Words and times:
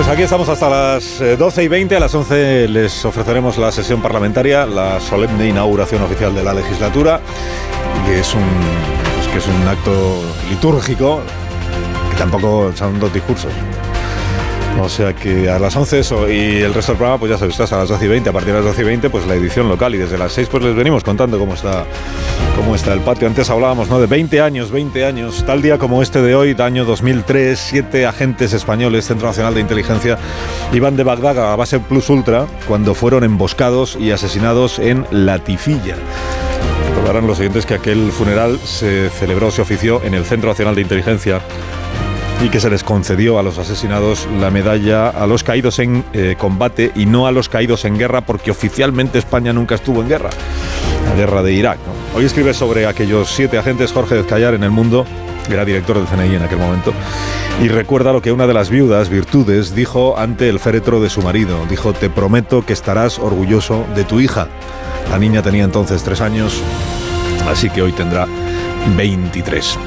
Pues 0.00 0.08
aquí 0.08 0.22
estamos 0.22 0.48
hasta 0.48 0.70
las 0.70 1.20
eh, 1.20 1.36
12 1.36 1.64
y 1.64 1.68
20. 1.68 1.96
A 1.96 2.00
las 2.00 2.14
11 2.14 2.68
les 2.68 3.04
ofreceremos 3.04 3.58
la 3.58 3.70
sesión 3.70 4.00
parlamentaria, 4.00 4.64
la 4.64 4.98
solemne 4.98 5.46
inauguración 5.46 6.00
oficial 6.00 6.34
de 6.34 6.42
la 6.42 6.54
legislatura, 6.54 7.20
que 8.06 8.20
es 8.20 8.34
un, 8.34 8.40
que 9.30 9.36
es 9.36 9.46
un 9.46 9.68
acto 9.68 10.22
litúrgico 10.48 11.20
que 12.10 12.16
tampoco 12.16 12.72
son 12.74 12.98
dos 12.98 13.12
discursos. 13.12 13.52
O 14.82 14.88
sea 14.88 15.14
que 15.14 15.48
a 15.48 15.58
las 15.58 15.76
11 15.76 15.98
eso 15.98 16.30
y 16.30 16.58
el 16.58 16.72
resto 16.72 16.92
del 16.92 16.98
programa, 16.98 17.18
pues 17.18 17.30
ya 17.30 17.38
sabes, 17.38 17.54
estás 17.54 17.72
a 17.72 17.78
las 17.78 17.88
12 17.88 18.04
y 18.04 18.08
20. 18.08 18.30
A 18.30 18.32
partir 18.32 18.52
de 18.52 18.60
las 18.60 18.64
12 18.64 18.80
y 18.80 18.84
20, 18.84 19.10
pues 19.10 19.26
la 19.26 19.34
edición 19.34 19.68
local. 19.68 19.94
Y 19.94 19.98
desde 19.98 20.18
las 20.18 20.32
6, 20.32 20.48
pues 20.50 20.64
les 20.64 20.74
venimos 20.74 21.04
contando 21.04 21.38
cómo 21.38 21.54
está, 21.54 21.84
cómo 22.56 22.74
está 22.74 22.92
el 22.92 23.00
patio. 23.00 23.28
Antes 23.28 23.50
hablábamos, 23.50 23.88
¿no? 23.88 24.00
De 24.00 24.06
20 24.06 24.40
años, 24.40 24.70
20 24.70 25.04
años. 25.04 25.44
Tal 25.46 25.62
día 25.62 25.78
como 25.78 26.02
este 26.02 26.22
de 26.22 26.34
hoy, 26.34 26.56
año 26.58 26.84
2003, 26.84 27.58
siete 27.58 28.06
agentes 28.06 28.52
españoles, 28.52 29.06
Centro 29.06 29.28
Nacional 29.28 29.54
de 29.54 29.60
Inteligencia, 29.60 30.18
iban 30.72 30.96
de 30.96 31.04
Bagdad 31.04 31.52
a 31.52 31.56
base 31.56 31.80
Plus 31.80 32.08
Ultra 32.10 32.46
cuando 32.66 32.94
fueron 32.94 33.24
emboscados 33.24 33.96
y 33.98 34.10
asesinados 34.10 34.78
en 34.78 35.06
Latifilla. 35.10 35.96
Recordarán 36.88 37.26
los 37.26 37.38
siguientes 37.38 37.66
que 37.66 37.74
aquel 37.74 38.12
funeral 38.12 38.58
se 38.64 39.08
celebró, 39.10 39.50
se 39.50 39.62
ofició 39.62 40.02
en 40.04 40.14
el 40.14 40.24
Centro 40.24 40.50
Nacional 40.50 40.74
de 40.74 40.82
Inteligencia 40.82 41.40
y 42.42 42.48
que 42.48 42.60
se 42.60 42.70
les 42.70 42.84
concedió 42.84 43.38
a 43.38 43.42
los 43.42 43.58
asesinados 43.58 44.26
la 44.40 44.50
medalla 44.50 45.08
a 45.08 45.26
los 45.26 45.44
caídos 45.44 45.78
en 45.78 46.04
eh, 46.12 46.36
combate 46.38 46.90
y 46.94 47.04
no 47.04 47.26
a 47.26 47.32
los 47.32 47.48
caídos 47.48 47.84
en 47.84 47.98
guerra, 47.98 48.22
porque 48.22 48.50
oficialmente 48.50 49.18
España 49.18 49.52
nunca 49.52 49.74
estuvo 49.74 50.00
en 50.00 50.08
guerra, 50.08 50.30
la 51.06 51.14
guerra 51.14 51.42
de 51.42 51.52
Irak. 51.52 51.78
Hoy 52.14 52.24
escribe 52.24 52.54
sobre 52.54 52.86
aquellos 52.86 53.28
siete 53.30 53.58
agentes 53.58 53.92
Jorge 53.92 54.14
Dezcayar 54.14 54.54
en 54.54 54.64
el 54.64 54.70
mundo, 54.70 55.04
era 55.50 55.64
director 55.64 55.98
del 55.98 56.06
CNI 56.06 56.36
en 56.36 56.42
aquel 56.42 56.58
momento, 56.58 56.94
y 57.62 57.68
recuerda 57.68 58.12
lo 58.12 58.22
que 58.22 58.32
una 58.32 58.46
de 58.46 58.54
las 58.54 58.70
viudas, 58.70 59.10
Virtudes, 59.10 59.74
dijo 59.74 60.18
ante 60.18 60.48
el 60.48 60.60
féretro 60.60 61.00
de 61.00 61.10
su 61.10 61.20
marido. 61.20 61.58
Dijo, 61.68 61.92
te 61.92 62.08
prometo 62.08 62.64
que 62.64 62.72
estarás 62.72 63.18
orgulloso 63.18 63.84
de 63.94 64.04
tu 64.04 64.20
hija. 64.20 64.48
La 65.10 65.18
niña 65.18 65.42
tenía 65.42 65.64
entonces 65.64 66.02
tres 66.02 66.22
años, 66.22 66.62
así 67.50 67.68
que 67.68 67.82
hoy 67.82 67.92
tendrá 67.92 68.26
23. 68.96 69.78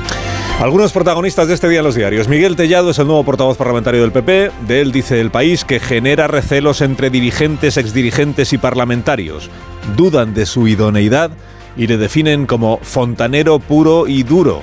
Algunos 0.59 0.93
protagonistas 0.93 1.47
de 1.47 1.55
este 1.55 1.67
día 1.67 1.79
en 1.79 1.85
los 1.85 1.95
diarios. 1.95 2.29
Miguel 2.29 2.55
Tellado 2.55 2.91
es 2.91 2.99
el 2.99 3.07
nuevo 3.07 3.23
portavoz 3.23 3.57
parlamentario 3.57 4.01
del 4.01 4.11
PP. 4.11 4.51
De 4.67 4.81
él 4.81 4.91
dice 4.91 5.19
el 5.19 5.29
país 5.29 5.65
que 5.65 5.79
genera 5.79 6.27
recelos 6.27 6.81
entre 6.81 7.09
dirigentes, 7.09 7.75
exdirigentes 7.75 8.53
y 8.53 8.57
parlamentarios. 8.57 9.49
Dudan 9.97 10.33
de 10.33 10.45
su 10.45 10.67
idoneidad 10.67 11.31
y 11.75 11.87
le 11.87 11.97
definen 11.97 12.45
como 12.45 12.77
fontanero 12.81 13.59
puro 13.59 14.07
y 14.07 14.23
duro. 14.23 14.61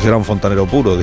Será 0.00 0.16
un 0.16 0.24
fontanero 0.24 0.66
puro. 0.66 0.98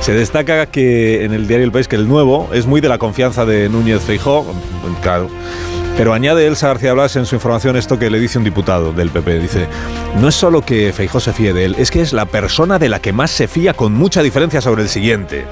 Se 0.00 0.12
destaca 0.12 0.66
que 0.66 1.24
en 1.24 1.34
el 1.34 1.46
diario 1.46 1.66
El 1.66 1.72
País 1.72 1.86
que 1.86 1.96
el 1.96 2.08
nuevo 2.08 2.48
es 2.52 2.66
muy 2.66 2.80
de 2.80 2.88
la 2.88 2.98
confianza 2.98 3.44
de 3.44 3.68
Núñez 3.68 4.02
Feijó, 4.02 4.44
claro. 5.02 5.28
Pero 5.98 6.14
añade 6.14 6.46
Elsa 6.46 6.68
García 6.68 6.92
Blas 6.92 7.16
en 7.16 7.26
su 7.26 7.34
información 7.34 7.76
esto 7.76 7.98
que 7.98 8.08
le 8.08 8.20
dice 8.20 8.38
un 8.38 8.44
diputado 8.44 8.92
del 8.92 9.10
PP. 9.10 9.40
Dice, 9.40 9.66
no 10.20 10.28
es 10.28 10.34
solo 10.36 10.62
que 10.62 10.92
Feijó 10.92 11.18
se 11.18 11.32
fíe 11.32 11.52
de 11.52 11.64
él, 11.64 11.74
es 11.76 11.90
que 11.90 12.00
es 12.00 12.12
la 12.12 12.26
persona 12.26 12.78
de 12.78 12.88
la 12.88 13.00
que 13.00 13.12
más 13.12 13.32
se 13.32 13.48
fía 13.48 13.74
con 13.74 13.94
mucha 13.94 14.22
diferencia 14.22 14.60
sobre 14.60 14.82
el 14.82 14.88
siguiente. 14.88 15.44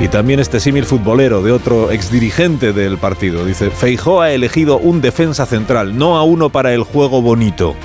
Y 0.00 0.08
también 0.08 0.40
este 0.40 0.58
símil 0.58 0.84
futbolero 0.84 1.42
de 1.42 1.52
otro 1.52 1.92
exdirigente 1.92 2.72
del 2.72 2.98
partido. 2.98 3.44
Dice, 3.44 3.70
Feijó 3.70 4.20
ha 4.20 4.32
elegido 4.32 4.78
un 4.78 5.00
defensa 5.00 5.46
central, 5.46 5.96
no 5.96 6.16
a 6.16 6.24
uno 6.24 6.50
para 6.50 6.74
el 6.74 6.82
juego 6.82 7.22
bonito. 7.22 7.76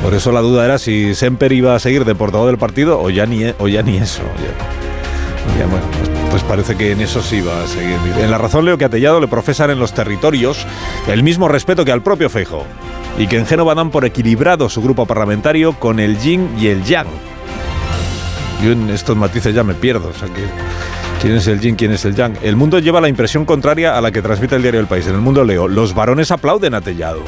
Por 0.00 0.14
eso 0.14 0.30
la 0.30 0.42
duda 0.42 0.64
era 0.64 0.78
si 0.78 1.16
Semper 1.16 1.50
iba 1.50 1.74
a 1.74 1.80
seguir 1.80 2.04
de 2.04 2.14
portavoz 2.14 2.46
del 2.46 2.58
partido 2.58 3.00
o 3.00 3.10
ya 3.10 3.26
ni, 3.26 3.38
ni 3.38 3.96
eso. 3.96 4.22
Ya, 4.38 5.58
ya 5.58 5.66
bueno, 5.66 5.86
pues, 5.98 6.11
pues, 6.32 6.42
parece 6.44 6.76
que 6.76 6.92
en 6.92 7.00
eso 7.00 7.22
sí 7.22 7.40
va 7.40 7.62
a 7.62 7.66
seguir. 7.66 7.98
En 8.18 8.30
la 8.30 8.38
razón 8.38 8.64
leo 8.64 8.78
que 8.78 8.86
a 8.86 8.88
Tellado 8.88 9.20
le 9.20 9.28
profesan 9.28 9.70
en 9.70 9.78
los 9.78 9.92
territorios 9.92 10.66
el 11.06 11.22
mismo 11.22 11.46
respeto 11.46 11.84
que 11.84 11.92
al 11.92 12.02
propio 12.02 12.30
Feijo 12.30 12.64
y 13.18 13.26
que 13.26 13.36
en 13.36 13.46
Génova 13.46 13.74
dan 13.74 13.90
por 13.90 14.04
equilibrado 14.04 14.68
su 14.68 14.80
grupo 14.80 15.04
parlamentario 15.04 15.74
con 15.74 16.00
el 16.00 16.18
yin 16.18 16.48
y 16.58 16.68
el 16.68 16.82
yang. 16.84 17.06
Yo 18.64 18.72
en 18.72 18.88
estos 18.90 19.16
matices 19.16 19.54
ya 19.54 19.62
me 19.62 19.74
pierdo. 19.74 20.08
O 20.08 20.14
sea 20.14 20.28
que, 20.28 20.42
¿Quién 21.20 21.34
es 21.34 21.46
el 21.46 21.60
yin, 21.60 21.76
quién 21.76 21.92
es 21.92 22.04
el 22.04 22.16
yang? 22.16 22.34
El 22.42 22.56
mundo 22.56 22.78
lleva 22.78 23.00
la 23.00 23.08
impresión 23.08 23.44
contraria 23.44 23.96
a 23.96 24.00
la 24.00 24.10
que 24.10 24.22
transmite 24.22 24.56
el 24.56 24.62
diario 24.62 24.80
El 24.80 24.86
País. 24.86 25.06
En 25.06 25.14
el 25.14 25.20
mundo 25.20 25.44
leo, 25.44 25.68
los 25.68 25.94
varones 25.94 26.32
aplauden 26.32 26.74
a 26.74 26.80
Tellado. 26.80 27.20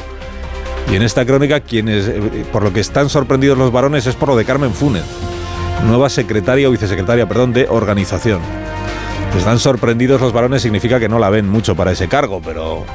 Y 0.91 0.95
en 0.95 1.03
esta 1.03 1.25
crónica, 1.25 1.61
quienes, 1.61 2.11
por 2.51 2.63
lo 2.63 2.73
que 2.73 2.81
están 2.81 3.07
sorprendidos 3.07 3.57
los 3.57 3.71
varones 3.71 4.05
es 4.07 4.15
por 4.15 4.29
lo 4.29 4.35
de 4.35 4.43
Carmen 4.43 4.73
Funes, 4.73 5.05
nueva 5.85 6.09
secretaria 6.09 6.67
o 6.67 6.71
vicesecretaria, 6.71 7.25
perdón, 7.25 7.53
de 7.53 7.67
organización. 7.69 8.41
Están 9.37 9.59
sorprendidos 9.59 10.21
los 10.21 10.33
varones 10.33 10.61
significa 10.61 10.99
que 10.99 11.09
no 11.09 11.19
la 11.19 11.29
ven 11.29 11.47
mucho 11.47 11.75
para 11.75 11.91
ese 11.91 12.07
cargo, 12.07 12.41
pero, 12.43 12.85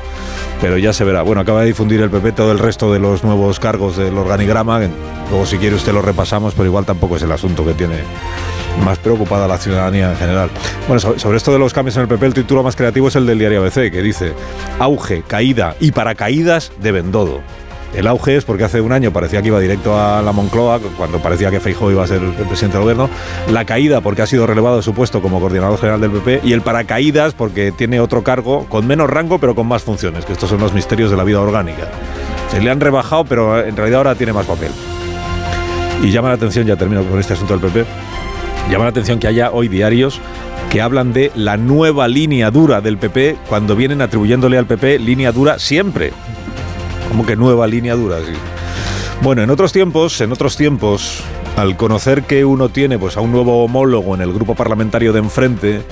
pero 0.61 0.78
ya 0.78 0.93
se 0.93 1.05
verá. 1.05 1.23
Bueno, 1.23 1.43
acaba 1.43 1.61
de 1.61 1.67
difundir 1.67 2.01
el 2.01 2.11
PP 2.11 2.33
todo 2.33 2.51
el 2.53 2.59
resto 2.59 2.93
de 2.93 2.99
los 2.99 3.23
nuevos 3.23 3.61
cargos 3.61 3.97
del 3.97 4.17
organigrama. 4.19 4.81
Luego, 5.31 5.47
si 5.47 5.59
quiere, 5.59 5.77
usted 5.77 5.93
lo 5.93 6.03
repasamos, 6.03 6.55
pero 6.55 6.67
igual 6.67 6.84
tampoco 6.84 7.17
es 7.17 7.23
el 7.23 7.33
asunto 7.33 7.65
que 7.65 7.75
tiene 7.75 7.99
más 8.84 8.99
preocupada 8.99 9.47
la 9.47 9.59
ciudadanía 9.59 10.11
en 10.11 10.17
general. 10.17 10.50
Bueno, 10.89 11.00
sobre 11.00 11.37
esto 11.37 11.53
de 11.53 11.59
los 11.59 11.73
cambios 11.73 11.97
en 11.97 12.03
el 12.03 12.09
PP, 12.09 12.27
el 12.27 12.34
título 12.34 12.62
más 12.62 12.77
creativo 12.77 13.09
es 13.09 13.17
el 13.17 13.27
del 13.27 13.39
diario 13.39 13.61
ABC, 13.62 13.91
que 13.91 14.03
dice 14.03 14.33
auge, 14.79 15.23
caída 15.27 15.77
y 15.81 15.93
paracaídas 15.93 16.73
de 16.81 16.93
Bendodo. 16.93 17.41
El 17.95 18.06
auge 18.06 18.37
es 18.37 18.45
porque 18.45 18.65
hace 18.65 18.81
un 18.81 18.93
año 18.93 19.12
parecía 19.12 19.43
que 19.43 19.49
iba 19.49 19.59
directo 19.59 19.99
a 19.99 20.23
la 20.23 20.33
Moncloa, 20.33 20.78
cuando 20.97 21.21
parecía 21.21 21.51
que 21.51 21.59
Feijóo 21.59 21.91
iba 21.91 22.05
a 22.05 22.06
ser 22.06 22.23
el 22.23 22.33
presidente 22.33 22.77
del 22.77 22.83
gobierno. 22.83 23.11
La 23.51 23.65
caída 23.65 24.01
porque 24.01 24.23
ha 24.23 24.27
sido 24.27 24.47
relevado 24.47 24.77
de 24.77 24.83
su 24.83 24.95
puesto 24.95 25.21
como 25.21 25.41
coordinador 25.41 25.78
general 25.78 26.00
del 26.00 26.12
PP. 26.12 26.43
Y 26.45 26.53
el 26.53 26.62
paracaídas 26.62 27.34
porque 27.34 27.73
tiene 27.73 28.00
otro 28.00 28.23
cargo 28.23 28.67
con 28.69 28.87
menos 28.87 29.11
rango 29.11 29.39
pero 29.39 29.55
con 29.55 29.67
más 29.67 29.83
funciones, 29.83 30.25
que 30.25 30.33
estos 30.33 30.49
son 30.49 30.61
los 30.61 30.73
misterios 30.73 31.11
de 31.11 31.17
la 31.17 31.25
vida 31.25 31.41
orgánica. 31.41 31.89
Se 32.50 32.61
le 32.61 32.71
han 32.71 32.81
rebajado, 32.81 33.25
pero 33.25 33.65
en 33.65 33.77
realidad 33.77 33.99
ahora 33.99 34.15
tiene 34.15 34.33
más 34.33 34.47
papel. 34.47 34.71
Y 36.03 36.11
llama 36.11 36.29
la 36.29 36.34
atención, 36.34 36.67
ya 36.67 36.77
termino 36.77 37.05
con 37.05 37.19
este 37.19 37.34
asunto 37.34 37.59
del 37.59 37.71
PP, 37.71 37.84
llama 38.71 38.84
la 38.84 38.91
atención 38.91 39.19
que 39.19 39.27
haya 39.27 39.50
hoy 39.50 39.69
diarios 39.69 40.21
que 40.71 40.81
hablan 40.81 41.12
de 41.12 41.33
la 41.34 41.56
nueva 41.56 42.06
línea 42.06 42.50
dura 42.53 42.81
del 42.81 42.97
PP 42.97 43.39
cuando 43.49 43.75
vienen 43.75 44.00
atribuyéndole 44.03 44.56
al 44.56 44.67
PP 44.67 45.00
línea 45.00 45.33
dura 45.33 45.59
siempre. 45.59 46.12
Como 47.10 47.26
que 47.26 47.37
nueva 47.37 47.66
línea 47.66 47.94
dura. 47.94 48.19
Bueno, 49.21 49.43
en 49.43 49.50
otros 49.50 49.72
tiempos, 49.72 50.21
en 50.22 50.32
otros 50.32 50.56
tiempos, 50.56 51.22
al 51.56 51.76
conocer 51.76 52.22
que 52.22 52.44
uno 52.44 52.69
tiene 52.69 52.98
pues 52.98 53.16
a 53.16 53.21
un 53.21 53.32
nuevo 53.32 53.62
homólogo 53.65 54.15
en 54.15 54.22
el 54.22 54.32
grupo 54.32 54.54
parlamentario 54.54 55.12
de 55.12 55.19
enfrente, 55.19 55.82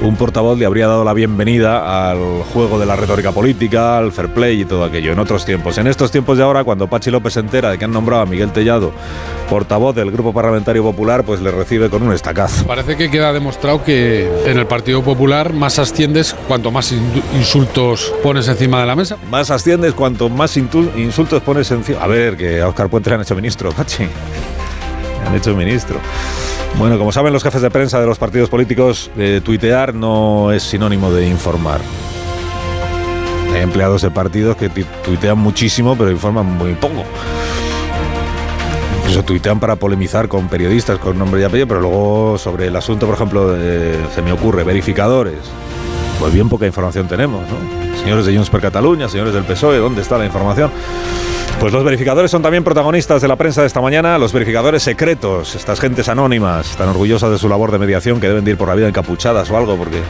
un 0.00 0.16
portavoz 0.16 0.58
le 0.58 0.66
habría 0.66 0.86
dado 0.86 1.04
la 1.04 1.12
bienvenida 1.12 2.10
al 2.10 2.42
juego 2.52 2.78
de 2.78 2.86
la 2.86 2.96
retórica 2.96 3.32
política, 3.32 3.98
al 3.98 4.12
fair 4.12 4.28
play 4.28 4.60
y 4.60 4.64
todo 4.64 4.84
aquello. 4.84 5.12
En 5.12 5.18
otros 5.18 5.44
tiempos. 5.44 5.78
En 5.78 5.86
estos 5.86 6.10
tiempos 6.10 6.38
de 6.38 6.44
ahora, 6.44 6.64
cuando 6.64 6.86
Pachi 6.86 7.10
López 7.10 7.34
se 7.34 7.40
entera 7.40 7.70
de 7.70 7.78
que 7.78 7.84
han 7.84 7.92
nombrado 7.92 8.22
a 8.22 8.26
Miguel 8.26 8.52
Tellado 8.52 8.92
portavoz 9.48 9.94
del 9.94 10.10
Grupo 10.10 10.32
Parlamentario 10.32 10.82
Popular, 10.82 11.24
pues 11.24 11.40
le 11.40 11.50
recibe 11.50 11.88
con 11.90 12.02
un 12.02 12.12
estacazo. 12.12 12.66
Parece 12.66 12.96
que 12.96 13.10
queda 13.10 13.32
demostrado 13.32 13.82
que 13.82 14.28
en 14.44 14.58
el 14.58 14.66
Partido 14.66 15.02
Popular 15.02 15.52
más 15.52 15.78
asciendes 15.78 16.34
cuanto 16.46 16.70
más 16.70 16.92
insultos 17.34 18.12
pones 18.22 18.46
encima 18.48 18.80
de 18.80 18.86
la 18.86 18.94
mesa. 18.94 19.16
Más 19.30 19.50
asciendes 19.50 19.94
cuanto 19.94 20.28
más 20.28 20.56
insultos 20.56 21.42
pones 21.42 21.70
encima. 21.70 22.00
A 22.00 22.06
ver, 22.06 22.36
que 22.36 22.60
a 22.60 22.68
Oscar 22.68 22.88
Puente 22.88 23.10
le 23.10 23.16
han 23.16 23.22
hecho 23.22 23.34
ministro, 23.34 23.72
Pachi. 23.72 24.06
Han 25.26 25.34
hecho 25.34 25.54
ministro. 25.54 26.00
Bueno, 26.78 26.98
como 26.98 27.12
saben 27.12 27.32
los 27.32 27.42
jefes 27.42 27.62
de 27.62 27.70
prensa 27.70 28.00
de 28.00 28.06
los 28.06 28.18
partidos 28.18 28.48
políticos, 28.48 29.10
eh, 29.16 29.40
tuitear 29.44 29.94
no 29.94 30.52
es 30.52 30.62
sinónimo 30.62 31.10
de 31.10 31.26
informar. 31.26 31.80
Hay 33.54 33.62
empleados 33.62 34.02
de 34.02 34.10
partidos 34.10 34.56
que 34.56 34.68
tuitean 34.68 35.38
muchísimo, 35.38 35.96
pero 35.96 36.10
informan 36.10 36.46
muy 36.46 36.74
poco. 36.74 37.04
Incluso 38.98 39.24
tuitean 39.24 39.58
para 39.58 39.76
polemizar 39.76 40.28
con 40.28 40.48
periodistas 40.48 40.98
con 40.98 41.18
nombre 41.18 41.40
y 41.40 41.44
apellido, 41.44 41.66
pero 41.66 41.80
luego 41.80 42.36
sobre 42.38 42.66
el 42.66 42.76
asunto, 42.76 43.06
por 43.06 43.14
ejemplo, 43.14 43.56
se 44.14 44.22
me 44.22 44.32
ocurre, 44.32 44.64
verificadores. 44.64 45.38
Pues 46.20 46.32
bien 46.32 46.48
poca 46.48 46.66
información 46.66 47.08
tenemos, 47.08 47.42
¿no? 47.42 47.98
Señores 48.00 48.26
de 48.26 48.34
Junts 48.34 48.50
per 48.50 48.60
Cataluña, 48.60 49.08
señores 49.08 49.32
del 49.32 49.44
PSOE, 49.44 49.78
¿dónde 49.78 50.02
está 50.02 50.18
la 50.18 50.26
información? 50.26 50.70
Pues 51.60 51.72
los 51.72 51.82
verificadores 51.82 52.30
son 52.30 52.40
también 52.40 52.62
protagonistas 52.62 53.20
de 53.20 53.26
la 53.26 53.34
prensa 53.34 53.62
de 53.62 53.66
esta 53.66 53.80
mañana, 53.80 54.16
los 54.16 54.32
verificadores 54.32 54.80
secretos, 54.80 55.56
estas 55.56 55.80
gentes 55.80 56.08
anónimas, 56.08 56.76
tan 56.76 56.88
orgullosas 56.88 57.32
de 57.32 57.38
su 57.38 57.48
labor 57.48 57.72
de 57.72 57.80
mediación 57.80 58.20
que 58.20 58.28
deben 58.28 58.44
de 58.44 58.52
ir 58.52 58.56
por 58.56 58.68
la 58.68 58.76
vida 58.76 58.86
encapuchadas 58.86 59.50
o 59.50 59.56
algo, 59.56 59.76
porque 59.76 60.00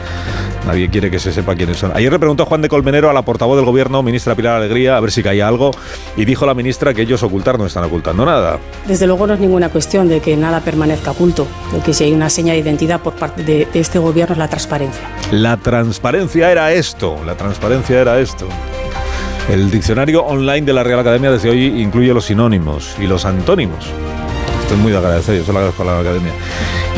nadie 0.67 0.89
quiere 0.89 1.09
que 1.09 1.17
se 1.17 1.31
sepa 1.31 1.55
quiénes 1.55 1.77
son. 1.77 1.91
Ayer 1.95 2.11
le 2.11 2.19
preguntó 2.19 2.45
Juan 2.45 2.61
de 2.61 2.69
Colmenero 2.69 3.09
a 3.09 3.13
la 3.13 3.23
portavoz 3.23 3.57
del 3.57 3.65
gobierno, 3.65 4.03
ministra 4.03 4.35
Pilar 4.35 4.57
Alegría, 4.57 4.95
a 4.95 4.99
ver 4.99 5.11
si 5.11 5.23
caía 5.23 5.47
algo, 5.47 5.71
y 6.15 6.23
dijo 6.23 6.45
la 6.45 6.53
ministra 6.53 6.93
que 6.93 7.01
ellos 7.01 7.23
ocultar 7.23 7.57
no 7.57 7.65
están 7.65 7.83
ocultando 7.83 8.27
nada. 8.27 8.59
Desde 8.87 9.07
luego 9.07 9.25
no 9.25 9.33
es 9.33 9.39
ninguna 9.39 9.69
cuestión 9.69 10.07
de 10.07 10.19
que 10.19 10.37
nada 10.37 10.59
permanezca 10.59 11.11
oculto, 11.11 11.47
de 11.73 11.79
que 11.79 11.95
si 11.95 12.03
hay 12.03 12.13
una 12.13 12.29
seña 12.29 12.53
de 12.53 12.59
identidad 12.59 13.01
por 13.01 13.13
parte 13.13 13.43
de, 13.43 13.65
de 13.65 13.79
este 13.79 13.97
gobierno 13.97 14.33
es 14.33 14.39
la 14.39 14.49
transparencia. 14.49 15.01
La 15.31 15.57
transparencia 15.57 16.51
era 16.51 16.71
esto, 16.71 17.17
la 17.25 17.33
transparencia 17.33 17.99
era 17.99 18.19
esto. 18.19 18.47
El 19.49 19.71
diccionario 19.71 20.23
online 20.23 20.61
de 20.61 20.73
la 20.73 20.83
Real 20.83 20.99
Academia 20.99 21.31
desde 21.31 21.49
hoy 21.49 21.81
incluye 21.81 22.13
los 22.13 22.25
sinónimos 22.25 22.95
y 22.99 23.07
los 23.07 23.25
antónimos. 23.25 23.87
Estoy 24.61 24.77
muy 24.77 24.91
de 24.91 24.99
yo 24.99 25.43
se 25.43 25.51
lo 25.51 25.57
agradezco 25.57 25.81
a 25.81 25.85
la 25.87 25.99
Academia. 25.99 26.31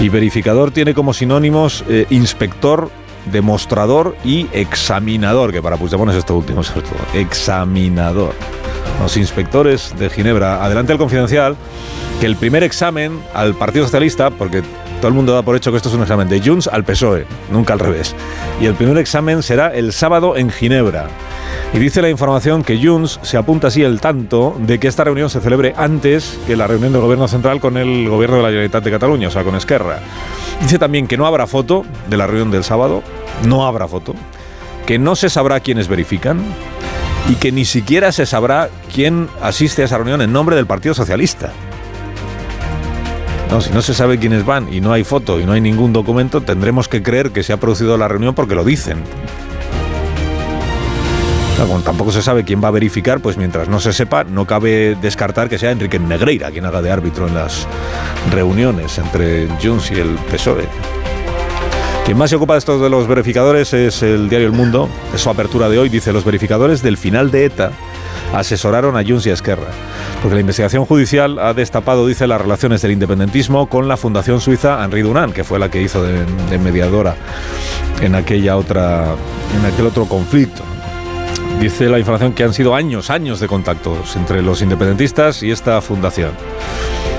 Y 0.01 0.09
verificador 0.09 0.71
tiene 0.71 0.93
como 0.93 1.13
sinónimos 1.13 1.85
eh, 1.87 2.07
inspector, 2.09 2.91
demostrador 3.31 4.17
y 4.25 4.47
examinador, 4.51 5.53
que 5.53 5.61
para 5.61 5.77
Puigdemont 5.77 6.11
es 6.11 6.17
esto 6.17 6.35
último, 6.35 6.61
sobre 6.61 6.81
todo. 6.81 6.99
Examinador. 7.13 8.33
Los 9.01 9.17
inspectores 9.17 9.95
de 9.97 10.09
Ginebra. 10.09 10.63
Adelante 10.63 10.93
el 10.93 10.99
confidencial, 10.99 11.55
que 12.19 12.27
el 12.27 12.35
primer 12.35 12.63
examen 12.63 13.19
al 13.33 13.55
Partido 13.55 13.85
Socialista, 13.85 14.29
porque 14.29 14.61
todo 14.97 15.07
el 15.07 15.15
mundo 15.15 15.33
da 15.33 15.41
por 15.41 15.55
hecho 15.55 15.71
que 15.71 15.77
esto 15.77 15.89
es 15.89 15.95
un 15.95 16.03
examen 16.03 16.29
de 16.29 16.39
Junts 16.39 16.67
al 16.67 16.83
PSOE, 16.83 17.25
nunca 17.51 17.73
al 17.73 17.79
revés. 17.79 18.15
Y 18.61 18.67
el 18.67 18.75
primer 18.75 18.99
examen 18.99 19.41
será 19.41 19.73
el 19.73 19.91
sábado 19.91 20.37
en 20.37 20.51
Ginebra. 20.51 21.07
Y 21.73 21.79
dice 21.79 22.03
la 22.03 22.09
información 22.09 22.63
que 22.63 22.77
Junts 22.77 23.19
se 23.23 23.37
apunta 23.37 23.69
así 23.69 23.81
el 23.81 23.99
tanto 23.99 24.55
de 24.59 24.79
que 24.79 24.87
esta 24.87 25.03
reunión 25.03 25.31
se 25.31 25.41
celebre 25.41 25.73
antes 25.75 26.37
que 26.45 26.55
la 26.55 26.67
reunión 26.67 26.93
del 26.93 27.01
Gobierno 27.01 27.27
Central 27.27 27.59
con 27.59 27.77
el 27.77 28.07
Gobierno 28.07 28.37
de 28.37 28.43
la 28.43 28.49
Generalitat 28.49 28.83
de 28.83 28.91
Cataluña, 28.91 29.29
o 29.29 29.31
sea, 29.31 29.43
con 29.43 29.55
Esquerra. 29.55 29.99
Dice 30.61 30.77
también 30.77 31.07
que 31.07 31.17
no 31.17 31.25
habrá 31.25 31.47
foto 31.47 31.83
de 32.07 32.17
la 32.17 32.27
reunión 32.27 32.51
del 32.51 32.63
sábado, 32.63 33.01
no 33.47 33.65
habrá 33.65 33.87
foto, 33.87 34.13
que 34.85 34.99
no 34.99 35.15
se 35.15 35.31
sabrá 35.31 35.59
quiénes 35.59 35.87
verifican 35.87 36.39
y 37.29 37.35
que 37.35 37.51
ni 37.51 37.65
siquiera 37.65 38.11
se 38.11 38.25
sabrá 38.25 38.69
quién 38.93 39.27
asiste 39.41 39.81
a 39.81 39.85
esa 39.85 39.97
reunión 39.97 40.21
en 40.21 40.33
nombre 40.33 40.55
del 40.55 40.65
Partido 40.65 40.93
Socialista. 40.93 41.51
No, 43.49 43.59
si 43.59 43.71
no 43.71 43.81
se 43.81 43.93
sabe 43.93 44.17
quiénes 44.17 44.45
van 44.45 44.73
y 44.73 44.79
no 44.79 44.93
hay 44.93 45.03
foto 45.03 45.39
y 45.39 45.45
no 45.45 45.51
hay 45.51 45.61
ningún 45.61 45.91
documento, 45.91 46.41
tendremos 46.41 46.87
que 46.87 47.03
creer 47.03 47.31
que 47.31 47.43
se 47.43 47.51
ha 47.51 47.57
producido 47.57 47.97
la 47.97 48.07
reunión 48.07 48.33
porque 48.33 48.55
lo 48.55 48.63
dicen. 48.63 49.03
Como 51.57 51.81
tampoco 51.81 52.11
se 52.11 52.21
sabe 52.21 52.43
quién 52.43 52.63
va 52.63 52.69
a 52.69 52.71
verificar, 52.71 53.19
pues 53.19 53.37
mientras 53.37 53.67
no 53.67 53.79
se 53.79 53.93
sepa, 53.93 54.23
no 54.23 54.47
cabe 54.47 54.95
descartar 55.01 55.47
que 55.47 55.59
sea 55.59 55.71
Enrique 55.71 55.99
Negreira 55.99 56.49
quien 56.49 56.65
haga 56.65 56.81
de 56.81 56.91
árbitro 56.91 57.27
en 57.27 57.35
las 57.35 57.67
reuniones 58.31 58.97
entre 58.97 59.47
Junts 59.61 59.91
y 59.91 59.95
el 59.95 60.15
PSOE. 60.31 60.67
Quien 62.05 62.17
más 62.17 62.29
se 62.29 62.35
ocupa 62.35 62.53
de 62.53 62.59
estos 62.59 62.81
de 62.81 62.89
los 62.89 63.07
verificadores 63.07 63.73
es 63.73 64.03
el 64.03 64.27
diario 64.27 64.47
El 64.47 64.53
Mundo. 64.53 64.89
Es 65.13 65.21
su 65.21 65.29
apertura 65.29 65.69
de 65.69 65.77
hoy. 65.77 65.89
Dice, 65.89 66.11
los 66.11 66.25
verificadores 66.25 66.81
del 66.81 66.97
final 66.97 67.31
de 67.31 67.45
ETA 67.45 67.71
asesoraron 68.33 68.97
a 68.97 69.03
Junts 69.03 69.27
y 69.27 69.29
a 69.29 69.33
Esquerra. 69.33 69.67
Porque 70.21 70.35
la 70.35 70.41
investigación 70.41 70.85
judicial 70.85 71.39
ha 71.39 71.53
destapado, 71.53 72.05
dice, 72.07 72.27
las 72.27 72.41
relaciones 72.41 72.81
del 72.81 72.91
independentismo 72.91 73.67
con 73.69 73.87
la 73.87 73.97
Fundación 73.97 74.41
Suiza 74.41 74.83
Henri 74.83 75.01
Dunant, 75.01 75.33
que 75.33 75.43
fue 75.43 75.59
la 75.59 75.69
que 75.69 75.81
hizo 75.81 76.03
de 76.03 76.57
mediadora 76.57 77.15
en 78.01 78.15
aquella 78.15 78.57
otra, 78.57 79.15
en 79.57 79.65
aquel 79.65 79.85
otro 79.85 80.05
conflicto. 80.05 80.63
Dice 81.59 81.87
la 81.89 81.99
información 81.99 82.33
que 82.33 82.43
han 82.43 82.53
sido 82.53 82.73
años, 82.73 83.09
años 83.11 83.39
de 83.39 83.47
contactos 83.47 84.15
entre 84.15 84.41
los 84.41 84.61
independentistas 84.61 85.43
y 85.43 85.51
esta 85.51 85.79
fundación. 85.81 86.31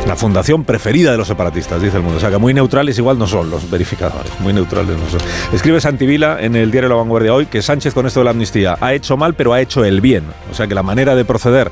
La 0.06 0.16
fundación 0.16 0.64
preferida 0.64 1.12
de 1.12 1.16
los 1.16 1.28
separatistas, 1.28 1.81
dice 1.81 1.96
el 1.96 2.02
mundo. 2.02 2.19
O 2.19 2.20
sea 2.20 2.31
que 2.31 2.38
muy 2.38 2.52
neutrales 2.52 2.99
igual 2.99 3.19
no 3.19 3.26
son 3.26 3.50
los 3.50 3.70
verificadores. 3.70 4.32
Muy 4.40 4.52
neutrales 4.52 4.96
no 4.99 5.08
son. 5.08 5.20
Escribe 5.52 5.81
Santivila 5.81 6.38
en 6.40 6.56
el 6.56 6.70
diario 6.70 6.90
La 6.90 6.96
Vanguardia 6.96 7.32
hoy 7.32 7.46
que 7.46 7.62
Sánchez 7.62 7.94
con 7.94 8.06
esto 8.06 8.20
de 8.20 8.25
la 8.25 8.31
amnistía 8.32 8.76
ha 8.81 8.93
hecho 8.94 9.16
mal 9.16 9.34
pero 9.34 9.52
ha 9.52 9.60
hecho 9.60 9.84
el 9.84 10.00
bien. 10.00 10.25
O 10.50 10.54
sea 10.54 10.66
que 10.66 10.75
la 10.75 10.82
manera 10.82 11.14
de 11.14 11.25
proceder 11.25 11.70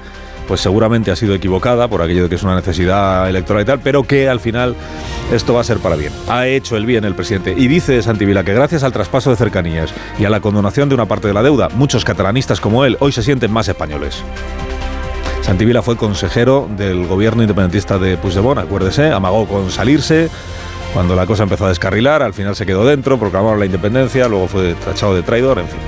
pues 0.50 0.60
seguramente 0.60 1.12
ha 1.12 1.16
sido 1.16 1.34
equivocada 1.34 1.86
por 1.86 2.02
aquello 2.02 2.24
de 2.24 2.28
que 2.28 2.34
es 2.34 2.42
una 2.42 2.56
necesidad 2.56 3.28
electoral 3.28 3.62
y 3.62 3.66
tal, 3.66 3.78
pero 3.78 4.02
que 4.02 4.28
al 4.28 4.40
final 4.40 4.74
esto 5.32 5.54
va 5.54 5.60
a 5.60 5.64
ser 5.64 5.78
para 5.78 5.94
bien. 5.94 6.12
Ha 6.28 6.48
hecho 6.48 6.76
el 6.76 6.86
bien 6.86 7.04
el 7.04 7.14
presidente. 7.14 7.54
Y 7.56 7.68
dice 7.68 8.02
Santivila 8.02 8.42
que 8.42 8.52
gracias 8.52 8.82
al 8.82 8.92
traspaso 8.92 9.30
de 9.30 9.36
cercanías 9.36 9.94
y 10.18 10.24
a 10.24 10.30
la 10.30 10.40
condonación 10.40 10.88
de 10.88 10.96
una 10.96 11.06
parte 11.06 11.28
de 11.28 11.34
la 11.34 11.42
deuda, 11.44 11.68
muchos 11.74 12.04
catalanistas 12.04 12.60
como 12.60 12.84
él 12.84 12.96
hoy 12.98 13.12
se 13.12 13.22
sienten 13.22 13.52
más 13.52 13.68
españoles. 13.68 14.24
Santivila 15.42 15.82
fue 15.82 15.96
consejero 15.96 16.68
del 16.76 17.06
gobierno 17.06 17.42
independentista 17.42 17.98
de 17.98 18.16
Puigdemont, 18.16 18.58
acuérdese, 18.58 19.10
amagó 19.10 19.46
con 19.46 19.70
salirse 19.70 20.28
cuando 20.92 21.14
la 21.14 21.26
cosa 21.26 21.44
empezó 21.44 21.66
a 21.66 21.68
descarrilar, 21.68 22.22
al 22.22 22.34
final 22.34 22.56
se 22.56 22.66
quedó 22.66 22.84
dentro, 22.84 23.18
proclamaron 23.18 23.60
la 23.60 23.66
independencia, 23.66 24.28
luego 24.28 24.48
fue 24.48 24.74
tachado 24.74 25.14
de 25.14 25.22
traidor, 25.22 25.58
en 25.60 25.68
fin. 25.68 25.78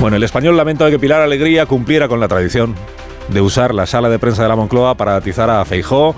Bueno, 0.00 0.16
el 0.16 0.22
español 0.22 0.56
lamenta 0.56 0.90
que 0.90 0.98
Pilar 0.98 1.20
Alegría 1.20 1.66
cumpliera 1.66 2.08
con 2.08 2.18
la 2.18 2.28
tradición 2.28 2.74
de 3.28 3.40
usar 3.40 3.74
la 3.74 3.86
sala 3.86 4.08
de 4.08 4.18
prensa 4.18 4.42
de 4.42 4.48
la 4.48 4.56
Moncloa 4.56 4.96
para 4.96 5.16
atizar 5.16 5.48
a 5.48 5.64
Feijó, 5.64 6.14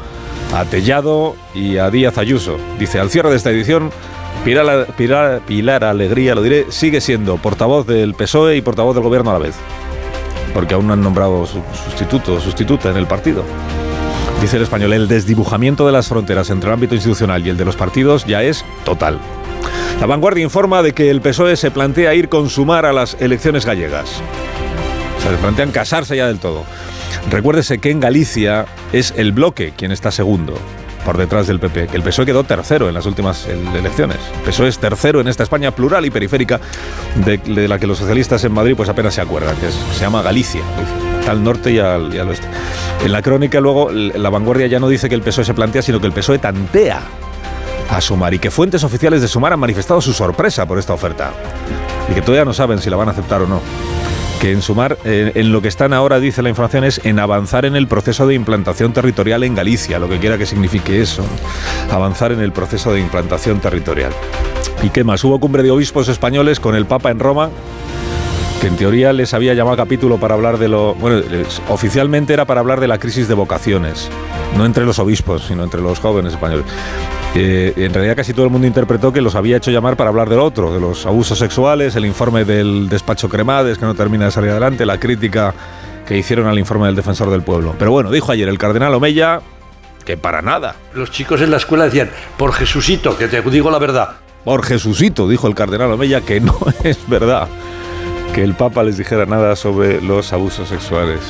a 0.55 0.65
Tellado 0.65 1.37
y 1.55 1.77
a 1.77 1.91
Díaz 1.91 2.19
Ayuso. 2.19 2.57
Dice, 2.79 3.01
al 3.01 3.11
cierre 3.11 3.31
de 3.31 3.37
esta 3.37 3.51
edición, 3.51 3.91
Pilar, 4.45 4.87
Pilar, 4.97 5.43
Pilar 5.47 5.85
Alegría, 5.85 6.35
lo 6.35 6.43
diré, 6.43 6.67
sigue 6.71 7.01
siendo 7.01 7.37
portavoz 7.37 7.87
del 7.87 8.15
PSOE 8.15 8.57
y 8.57 8.63
portavoz 8.63 8.95
del 8.95 9.05
gobierno 9.05 9.31
a 9.31 9.35
la 9.35 9.39
vez. 9.41 9.55
Porque 10.55 10.75
aún 10.75 10.87
no 10.87 10.95
han 10.95 11.03
nombrado 11.03 11.45
su 11.45 11.61
sustituto 11.85 12.35
o 12.35 12.41
sustituta 12.41 12.91
en 12.91 12.97
el 12.97 13.07
partido. 13.07 13.45
Dice 14.41 14.57
el 14.57 14.63
español, 14.63 14.93
el 14.93 15.09
desdibujamiento 15.09 15.85
de 15.85 15.93
las 15.93 16.09
fronteras 16.09 16.49
entre 16.51 16.69
el 16.69 16.75
ámbito 16.75 16.95
institucional 16.95 17.47
y 17.47 17.51
el 17.51 17.57
de 17.57 17.65
los 17.65 17.77
partidos 17.77 18.25
ya 18.25 18.43
es 18.43 18.65
total. 18.85 19.19
La 20.01 20.07
vanguardia 20.07 20.45
informa 20.45 20.83
de 20.83 20.93
que 20.93 21.11
el 21.11 21.21
PSOE 21.21 21.57
se 21.57 21.71
plantea 21.71 22.15
ir 22.15 22.29
con 22.29 22.49
Sumar 22.49 22.87
a 22.87 22.93
las 22.93 23.17
elecciones 23.21 23.67
gallegas. 23.67 24.23
O 25.19 25.31
se 25.31 25.37
plantean 25.37 25.71
casarse 25.71 26.17
ya 26.17 26.27
del 26.27 26.39
todo. 26.39 26.65
Recuérdese 27.31 27.79
que 27.79 27.91
en 27.91 28.01
Galicia 28.01 28.67
es 28.93 29.15
el 29.17 29.33
bloque 29.33 29.73
quien 29.77 29.93
está 29.93 30.11
segundo 30.11 30.59
por 31.05 31.17
detrás 31.17 31.47
del 31.47 31.61
PP, 31.61 31.89
que 31.89 31.97
el 31.97 32.03
PSOE 32.03 32.27
quedó 32.27 32.45
tercero 32.45 32.89
en 32.89 32.95
las 32.95 33.07
últimas 33.07 33.47
elecciones. 33.47 34.19
El 34.39 34.51
PSOE 34.51 34.69
es 34.69 34.79
tercero 34.79 35.21
en 35.21 35.29
esta 35.29 35.43
España 35.43 35.71
plural 35.71 36.07
y 36.07 36.11
periférica 36.11 36.61
de, 37.17 37.69
la 37.69 37.79
que 37.79 37.87
los 37.87 37.99
socialistas 37.99 38.43
en 38.45 38.53
Madrid 38.53 38.75
pues 38.77 38.89
apenas 38.89 39.15
se 39.15 39.21
acuerdan, 39.21 39.55
se 39.95 40.01
llama 40.01 40.23
Galicia, 40.23 40.63
al 41.29 41.45
norte 41.45 41.73
y 41.73 41.79
al, 41.79 42.15
y 42.15 42.19
al 42.19 42.29
oeste. 42.29 42.47
En 43.05 43.13
la 43.13 43.23
crónica 43.23 43.61
luego 43.61 43.91
la 43.91 44.31
vanguardia 44.31 44.67
ya 44.67 44.81
no 44.81 44.89
dice 44.89 45.09
que 45.09 45.15
el 45.15 45.23
PSOE 45.23 45.45
se 45.45 45.55
plantea, 45.55 45.83
sino 45.83 46.01
que 46.01 46.07
el 46.07 46.13
PSOE 46.13 46.39
tantea 46.39 47.03
a 47.91 48.01
Sumar 48.01 48.33
y 48.35 48.39
que 48.39 48.51
fuentes 48.51 48.83
oficiales 48.83 49.21
de 49.21 49.29
Sumar 49.29 49.53
han 49.53 49.61
manifestado 49.61 50.01
su 50.01 50.13
sorpresa 50.13 50.67
por 50.67 50.79
esta 50.79 50.95
oferta 50.95 51.33
y 52.11 52.15
que 52.15 52.23
todavía 52.23 52.45
no 52.45 52.55
saben 52.55 52.79
si 52.81 52.91
la 52.91 52.97
van 52.97 53.09
a 53.09 53.13
aceptar 53.13 53.43
o 53.43 53.47
no 53.47 53.61
que 54.45 54.53
en 54.53 54.61
sumar, 54.61 54.99
eh, 55.07 55.33
en 55.37 55.53
lo 55.53 55.63
que 55.63 55.69
están 55.69 55.95
ahora, 55.95 56.21
dice 56.21 56.43
la 56.43 56.51
información, 56.51 56.85
es 56.85 57.01
en 57.03 57.19
avanzar 57.19 57.65
en 57.65 57.77
el 57.77 57.89
proceso 57.89 58.27
de 58.27 58.35
implantación 58.35 58.93
territorial 58.93 59.43
en 59.43 59.55
Galicia, 59.55 59.99
lo 59.99 60.07
que 60.07 60.19
quiera 60.19 60.37
que 60.37 60.45
signifique 60.45 61.01
eso, 61.01 61.25
avanzar 61.91 62.31
en 62.31 62.41
el 62.41 62.53
proceso 62.53 62.93
de 62.93 63.01
implantación 63.01 63.61
territorial. 63.61 64.13
¿Y 64.83 64.91
qué 64.91 65.03
más? 65.03 65.25
Hubo 65.25 65.41
cumbre 65.41 65.63
de 65.63 65.71
obispos 65.71 66.09
españoles 66.09 66.61
con 66.61 66.75
el 66.75 66.85
Papa 66.85 67.11
en 67.11 67.21
Roma, 67.21 67.49
que 68.61 68.67
en 68.67 68.77
teoría 68.77 69.15
les 69.15 69.33
había 69.33 69.55
llamado 69.55 69.79
capítulo 69.79 70.19
para 70.19 70.35
hablar 70.35 70.59
de 70.59 70.69
lo... 70.69 70.95
Bueno, 70.95 71.23
oficialmente 71.71 72.35
era 72.35 72.45
para 72.45 72.61
hablar 72.61 72.81
de 72.81 72.89
la 72.89 72.99
crisis 72.99 73.29
de 73.29 73.33
vocaciones, 73.33 74.11
no 74.59 74.67
entre 74.67 74.85
los 74.85 74.99
obispos, 74.99 75.47
sino 75.47 75.65
entre 75.65 75.81
los 75.81 76.01
jóvenes 76.01 76.35
españoles. 76.35 76.67
Eh, 77.37 77.73
en 77.77 77.93
realidad 77.93 78.15
casi 78.15 78.33
todo 78.33 78.45
el 78.45 78.53
mundo 78.53 78.67
interpretó 78.67 79.13
que 79.13 79.21
los 79.21 79.35
había 79.35 79.57
hecho 79.57 79.73
llamar 79.73 79.97
para 79.97 80.11
hablar 80.11 80.29
del 80.29 80.39
otro, 80.39 80.73
de 80.73 80.81
los 80.81 81.05
abusos 81.05 81.39
sexuales, 81.39 81.97
el 81.97 82.07
informe 82.07 82.45
del 82.45 82.89
despacho 82.89 83.29
Cremades, 83.29 83.79
que 83.79 83.87
no 83.87 83.95
termina 83.95 84.27
de 84.27 84.31
salir 84.31 84.51
adelante, 84.51 84.87
la 84.87 85.01
crítica 85.01 85.53
que 86.07 86.17
hicieron 86.17 86.47
al 86.47 86.59
informe 86.59 86.87
del 86.87 86.95
defensor 86.95 87.31
del 87.31 87.43
pueblo. 87.43 87.75
Pero 87.79 87.91
bueno, 87.91 88.11
dijo 88.11 88.31
ayer 88.31 88.49
el 88.49 88.59
cardenal 88.59 88.95
Omeya 88.95 89.41
que 90.05 90.17
para 90.17 90.43
nada. 90.43 90.77
Los 90.93 91.11
chicos 91.11 91.41
en 91.41 91.51
la 91.51 91.57
escuela 91.57 91.85
decían, 91.85 92.11
por 92.37 92.53
Jesucito, 92.53 93.17
que 93.17 93.27
te 93.27 93.41
digo 93.43 93.71
la 93.71 93.79
verdad. 93.79 94.17
Por 94.45 94.63
Jesucito, 94.63 95.29
dijo 95.29 95.49
el 95.49 95.55
cardenal 95.55 95.91
Omeya, 95.91 96.21
que 96.21 96.41
no 96.41 96.59
es 96.85 97.09
verdad 97.09 97.49
que 98.35 98.43
el 98.43 98.55
Papa 98.55 98.83
les 98.83 98.99
dijera 98.99 99.27
nada 99.27 99.55
sobre 99.55 100.01
los 100.01 100.33
abusos 100.33 100.69
sexuales. 100.69 101.21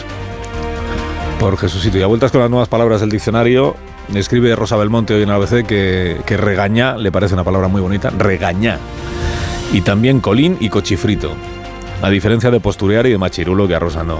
Por 1.39 1.59
Jesucito. 1.59 1.99
Y 1.99 2.03
a 2.03 2.07
vueltas 2.07 2.33
con 2.33 2.41
las 2.41 2.49
nuevas 2.49 2.69
palabras 2.69 3.01
del 3.01 3.11
diccionario, 3.11 3.77
escribe 4.13 4.55
Rosa 4.57 4.77
Belmonte 4.77 5.15
hoy 5.15 5.23
en 5.23 5.31
ABC 5.31 5.67
que, 5.67 6.21
que 6.27 6.37
regañá, 6.37 6.97
le 6.97 7.13
parece 7.13 7.35
una 7.35 7.45
palabra 7.45 7.69
muy 7.69 7.81
bonita, 7.81 8.11
regañá. 8.11 8.79
Y 9.73 9.81
también 9.81 10.21
colín 10.21 10.57
y 10.61 10.69
cochifrito. 10.69 11.33
A 12.03 12.11
diferencia 12.11 12.51
de 12.51 12.61
posturear 12.61 13.07
y 13.07 13.11
de 13.11 13.19
machirulo 13.19 13.67
que 13.67 13.75
a 13.75 13.79
Rosa 13.79 14.05
no. 14.05 14.19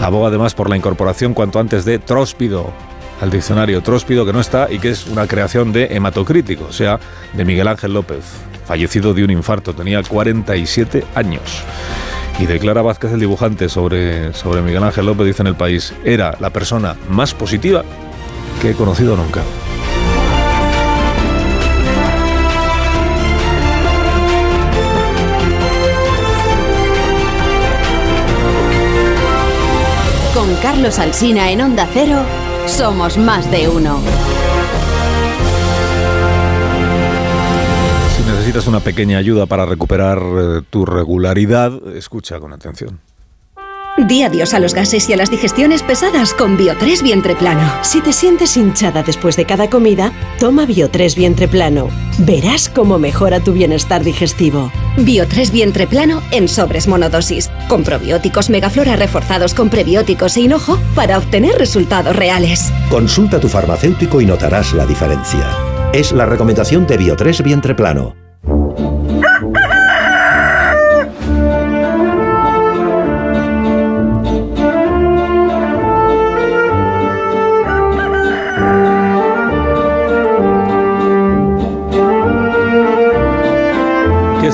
Aboga 0.00 0.28
además 0.28 0.54
por 0.54 0.68
la 0.68 0.76
incorporación 0.76 1.34
cuanto 1.34 1.60
antes 1.60 1.84
de 1.84 1.98
tróspido 1.98 2.72
al 3.20 3.30
diccionario 3.30 3.82
tróspido 3.82 4.26
que 4.26 4.32
no 4.32 4.40
está 4.40 4.68
y 4.70 4.78
que 4.78 4.90
es 4.90 5.06
una 5.06 5.26
creación 5.26 5.72
de 5.72 5.86
hematocrítico, 5.86 6.66
o 6.68 6.72
sea, 6.72 6.98
de 7.32 7.44
Miguel 7.44 7.68
Ángel 7.68 7.94
López, 7.94 8.24
fallecido 8.66 9.14
de 9.14 9.24
un 9.24 9.30
infarto, 9.30 9.72
tenía 9.74 10.02
47 10.02 11.04
años. 11.14 11.62
Y 12.40 12.46
declara 12.46 12.82
Vázquez, 12.82 13.12
el 13.12 13.20
dibujante, 13.20 13.68
sobre, 13.68 14.32
sobre 14.34 14.60
Miguel 14.60 14.82
Ángel 14.82 15.06
López, 15.06 15.26
dice 15.26 15.42
en 15.42 15.46
el 15.46 15.54
país, 15.54 15.94
era 16.04 16.36
la 16.40 16.50
persona 16.50 16.96
más 17.08 17.32
positiva 17.32 17.84
que 18.64 18.70
he 18.70 18.74
conocido 18.74 19.14
nunca. 19.14 19.42
Con 30.32 30.54
Carlos 30.62 30.98
Alsina 30.98 31.50
en 31.50 31.60
Onda 31.60 31.86
Cero, 31.92 32.22
somos 32.64 33.18
más 33.18 33.50
de 33.50 33.68
uno. 33.68 34.00
Si 38.16 38.22
necesitas 38.22 38.66
una 38.66 38.80
pequeña 38.80 39.18
ayuda 39.18 39.44
para 39.44 39.66
recuperar 39.66 40.22
eh, 40.22 40.62
tu 40.70 40.86
regularidad, 40.86 41.94
escucha 41.94 42.40
con 42.40 42.54
atención. 42.54 42.98
Di 43.96 44.24
adiós 44.24 44.54
a 44.54 44.58
los 44.58 44.74
gases 44.74 45.08
y 45.08 45.12
a 45.12 45.16
las 45.16 45.30
digestiones 45.30 45.84
pesadas 45.84 46.34
con 46.34 46.58
Bio3 46.58 47.00
Vientre 47.00 47.36
Plano. 47.36 47.62
Si 47.82 48.00
te 48.00 48.12
sientes 48.12 48.56
hinchada 48.56 49.04
después 49.04 49.36
de 49.36 49.44
cada 49.46 49.70
comida, 49.70 50.12
toma 50.40 50.66
Bio3 50.66 51.14
Vientre 51.14 51.46
Plano. 51.46 51.90
Verás 52.18 52.68
cómo 52.68 52.98
mejora 52.98 53.38
tu 53.38 53.52
bienestar 53.52 54.02
digestivo. 54.02 54.72
Bio3 54.96 55.52
Vientre 55.52 55.86
Plano 55.86 56.22
en 56.32 56.48
sobres 56.48 56.88
monodosis, 56.88 57.52
con 57.68 57.84
probióticos 57.84 58.50
megaflora 58.50 58.96
reforzados 58.96 59.54
con 59.54 59.70
prebióticos 59.70 60.36
e 60.38 60.40
hinojo 60.40 60.76
para 60.96 61.16
obtener 61.16 61.56
resultados 61.56 62.16
reales. 62.16 62.72
Consulta 62.90 63.36
a 63.36 63.40
tu 63.40 63.48
farmacéutico 63.48 64.20
y 64.20 64.26
notarás 64.26 64.72
la 64.72 64.86
diferencia. 64.86 65.48
Es 65.92 66.10
la 66.10 66.26
recomendación 66.26 66.84
de 66.88 66.98
Bio3 66.98 67.44
Vientre 67.44 67.76
Plano. 67.76 68.23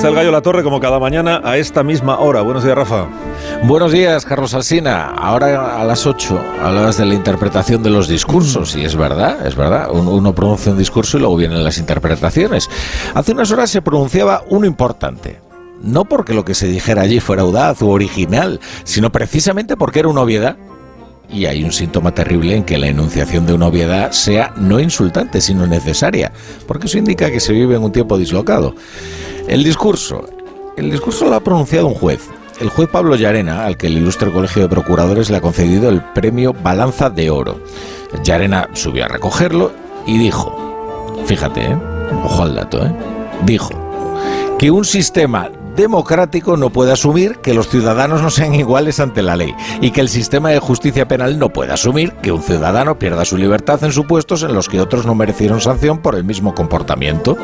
Está 0.01 0.09
el 0.09 0.15
gallo 0.15 0.31
La 0.31 0.41
Torre 0.41 0.63
como 0.63 0.81
cada 0.81 0.99
mañana 0.99 1.43
a 1.45 1.59
esta 1.59 1.83
misma 1.83 2.21
hora. 2.21 2.41
Buenos 2.41 2.65
días, 2.65 2.75
Rafa. 2.75 3.07
Buenos 3.65 3.93
días, 3.93 4.25
Carlos 4.25 4.55
Alsina. 4.55 5.11
Ahora 5.11 5.79
a 5.79 5.85
las 5.85 6.07
8 6.07 6.41
hablabas 6.63 6.97
de 6.97 7.05
la 7.05 7.13
interpretación 7.13 7.83
de 7.83 7.91
los 7.91 8.09
discursos, 8.09 8.75
y 8.77 8.83
es 8.87 8.97
verdad, 8.97 9.47
es 9.47 9.57
verdad. 9.57 9.91
Uno, 9.93 10.35
pronuncia 10.35 10.73
un 10.73 10.79
discurso 10.79 11.19
y 11.19 11.21
luego 11.21 11.37
vienen 11.37 11.63
las 11.63 11.77
interpretaciones. 11.77 12.71
Hace 13.13 13.33
unas 13.33 13.53
horas 13.53 13.69
se 13.69 13.83
pronunciaba 13.83 14.43
uno 14.49 14.65
importante. 14.65 15.39
No 15.83 16.07
porque 16.07 16.33
lo 16.33 16.47
que 16.47 16.55
se 16.55 16.67
dijera 16.67 17.03
allí 17.03 17.21
fuera 17.21 17.43
audaz 17.43 17.83
u 17.83 17.91
original, 17.91 18.59
sino 18.85 19.13
precisamente 19.13 19.77
porque 19.77 19.99
era 19.99 20.09
una 20.09 20.23
obviedad. 20.23 20.57
Y 21.29 21.45
hay 21.45 21.63
un 21.63 21.73
síntoma 21.73 22.15
terrible 22.15 22.57
en 22.57 22.65
que 22.65 22.79
la 22.79 22.87
enunciación 22.87 23.45
de 23.45 23.53
una 23.53 23.67
obviedad 23.67 24.13
sea 24.13 24.55
no 24.57 24.81
insultante, 24.81 25.43
sino 25.43 25.67
necesaria, 25.67 26.33
porque 26.67 26.87
eso 26.87 26.97
indica 26.97 27.31
que 27.31 27.39
se 27.39 27.53
vive 27.53 27.77
en 27.77 27.83
un 27.83 27.93
tiempo 27.93 28.17
dislocado. 28.17 28.75
El 29.51 29.65
discurso. 29.65 30.25
El 30.77 30.93
discurso 30.93 31.29
lo 31.29 31.35
ha 31.35 31.41
pronunciado 31.41 31.89
un 31.89 31.95
juez. 31.95 32.21
El 32.61 32.69
juez 32.69 32.89
Pablo 32.89 33.17
Llarena, 33.17 33.67
al 33.67 33.77
que 33.77 33.89
el 33.89 33.99
ilustre 33.99 34.31
Colegio 34.31 34.63
de 34.63 34.69
Procuradores 34.69 35.29
le 35.29 35.39
ha 35.39 35.41
concedido 35.41 35.89
el 35.89 36.05
premio 36.13 36.53
Balanza 36.53 37.11
de 37.11 37.31
Oro. 37.31 37.59
Llarena 38.23 38.69
subió 38.75 39.07
a 39.07 39.09
recogerlo 39.09 39.73
y 40.07 40.19
dijo, 40.19 41.17
fíjate, 41.27 41.63
¿eh? 41.63 41.77
ojo 42.25 42.45
al 42.45 42.55
dato, 42.55 42.87
¿eh? 42.87 42.95
dijo 43.45 43.71
que 44.57 44.71
un 44.71 44.85
sistema 44.85 45.51
democrático 45.81 46.57
no 46.57 46.71
puede 46.71 46.93
asumir 46.93 47.39
que 47.39 47.55
los 47.55 47.69
ciudadanos 47.69 48.23
no 48.23 48.31
sean 48.31 48.55
iguales 48.55 49.01
ante 49.01 49.23
la 49.23 49.37
ley 49.37 49.55
y 49.81 49.91
que 49.91 50.01
el 50.01 50.09
sistema 50.09 50.51
de 50.51 50.59
justicia 50.59 51.09
penal 51.09 51.39
no 51.39 51.51
puede 51.51 51.73
asumir 51.73 52.13
que 52.23 52.33
un 52.33 52.43
ciudadano 52.43 52.99
pierda 52.99 53.25
su 53.25 53.37
libertad 53.37 53.83
en 53.83 53.93
supuestos 53.93 54.43
en 54.43 54.55
los 54.55 54.69
que 54.69 54.81
otros 54.81 55.07
no 55.07 55.15
merecieron 55.15 55.61
sanción 55.61 55.99
por 55.99 56.15
el 56.15 56.25
mismo 56.25 56.55
comportamiento. 56.55 57.37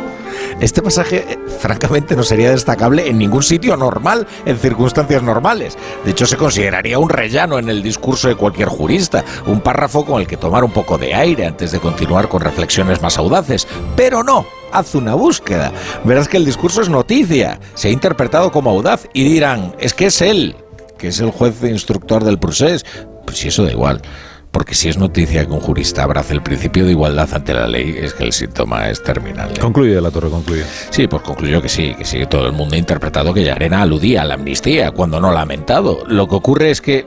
Este 0.60 0.82
pasaje, 0.82 1.24
eh, 1.28 1.38
francamente, 1.58 2.16
no 2.16 2.22
sería 2.22 2.50
destacable 2.50 3.08
en 3.08 3.18
ningún 3.18 3.42
sitio 3.42 3.76
normal, 3.76 4.26
en 4.44 4.58
circunstancias 4.58 5.22
normales. 5.22 5.76
De 6.04 6.10
hecho, 6.10 6.26
se 6.26 6.36
consideraría 6.36 6.98
un 6.98 7.08
rellano 7.08 7.58
en 7.58 7.68
el 7.68 7.82
discurso 7.82 8.28
de 8.28 8.36
cualquier 8.36 8.68
jurista, 8.68 9.24
un 9.46 9.60
párrafo 9.60 10.04
con 10.04 10.20
el 10.20 10.26
que 10.26 10.36
tomar 10.36 10.64
un 10.64 10.72
poco 10.72 10.98
de 10.98 11.14
aire 11.14 11.46
antes 11.46 11.72
de 11.72 11.80
continuar 11.80 12.28
con 12.28 12.40
reflexiones 12.40 13.02
más 13.02 13.18
audaces. 13.18 13.66
Pero 13.96 14.22
no, 14.22 14.46
haz 14.78 14.94
una 14.94 15.14
búsqueda. 15.14 15.72
Verás 16.04 16.28
que 16.28 16.36
el 16.36 16.44
discurso 16.44 16.82
es 16.82 16.88
noticia, 16.88 17.60
se 17.74 17.88
ha 17.88 17.90
interpretado 17.90 18.50
como 18.52 18.70
audaz 18.70 19.08
y 19.12 19.24
dirán, 19.24 19.74
es 19.78 19.94
que 19.94 20.06
es 20.06 20.20
él, 20.20 20.56
que 20.98 21.08
es 21.08 21.20
el 21.20 21.30
juez 21.30 21.62
instructor 21.62 22.24
del 22.24 22.38
procés. 22.38 22.84
Pues 23.24 23.38
si 23.38 23.48
eso 23.48 23.64
da 23.64 23.72
igual. 23.72 24.02
Porque 24.50 24.74
si 24.74 24.88
es 24.88 24.96
noticia 24.96 25.44
que 25.44 25.52
un 25.52 25.60
jurista 25.60 26.04
abrace 26.04 26.32
el 26.32 26.42
principio 26.42 26.86
de 26.86 26.92
igualdad 26.92 27.28
ante 27.32 27.52
la 27.52 27.66
ley, 27.66 27.94
es 28.00 28.14
que 28.14 28.24
el 28.24 28.32
síntoma 28.32 28.88
es 28.88 29.02
terminal. 29.02 29.50
¿eh? 29.50 29.60
Concluye 29.60 30.00
La 30.00 30.10
Torre, 30.10 30.30
concluye. 30.30 30.64
Sí, 30.88 31.06
pues 31.08 31.20
concluyó 31.22 31.60
que 31.60 31.68
sí, 31.68 31.94
que 31.94 32.06
sí, 32.06 32.18
que 32.20 32.26
todo 32.26 32.46
el 32.46 32.52
mundo 32.52 32.74
ha 32.74 32.78
interpretado 32.78 33.34
que 33.34 33.44
Llarena 33.44 33.82
aludía 33.82 34.22
a 34.22 34.24
la 34.24 34.34
amnistía, 34.34 34.92
cuando 34.92 35.20
no 35.20 35.30
la 35.30 35.40
ha 35.40 35.42
lamentado. 35.42 36.04
Lo 36.06 36.26
que 36.26 36.36
ocurre 36.36 36.70
es 36.70 36.80
que 36.80 37.06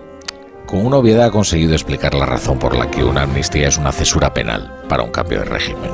con 0.67 0.85
una 0.85 0.97
obviedad 0.97 1.25
ha 1.25 1.31
conseguido 1.31 1.73
explicar 1.73 2.13
la 2.13 2.27
razón 2.27 2.59
por 2.59 2.75
la 2.75 2.91
que 2.91 3.03
una 3.03 3.23
amnistía 3.23 3.67
es 3.67 3.79
una 3.79 3.91
cesura 3.91 4.31
penal 4.31 4.71
para 4.87 5.01
un 5.01 5.09
cambio 5.09 5.39
de 5.39 5.45
régimen. 5.45 5.89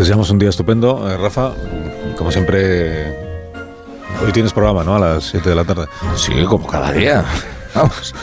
Te 0.00 0.04
deseamos 0.04 0.30
un 0.30 0.38
día 0.38 0.48
estupendo, 0.48 1.10
eh, 1.10 1.18
Rafa. 1.18 1.52
Como 2.16 2.32
siempre, 2.32 3.14
hoy 4.24 4.32
tienes 4.32 4.50
programa, 4.50 4.82
¿no? 4.82 4.96
A 4.96 4.98
las 4.98 5.24
7 5.24 5.50
de 5.50 5.54
la 5.54 5.62
tarde. 5.62 5.88
Sí, 6.16 6.32
como 6.48 6.66
cada 6.66 6.90
día. 6.90 7.22
Vamos. 7.74 8.14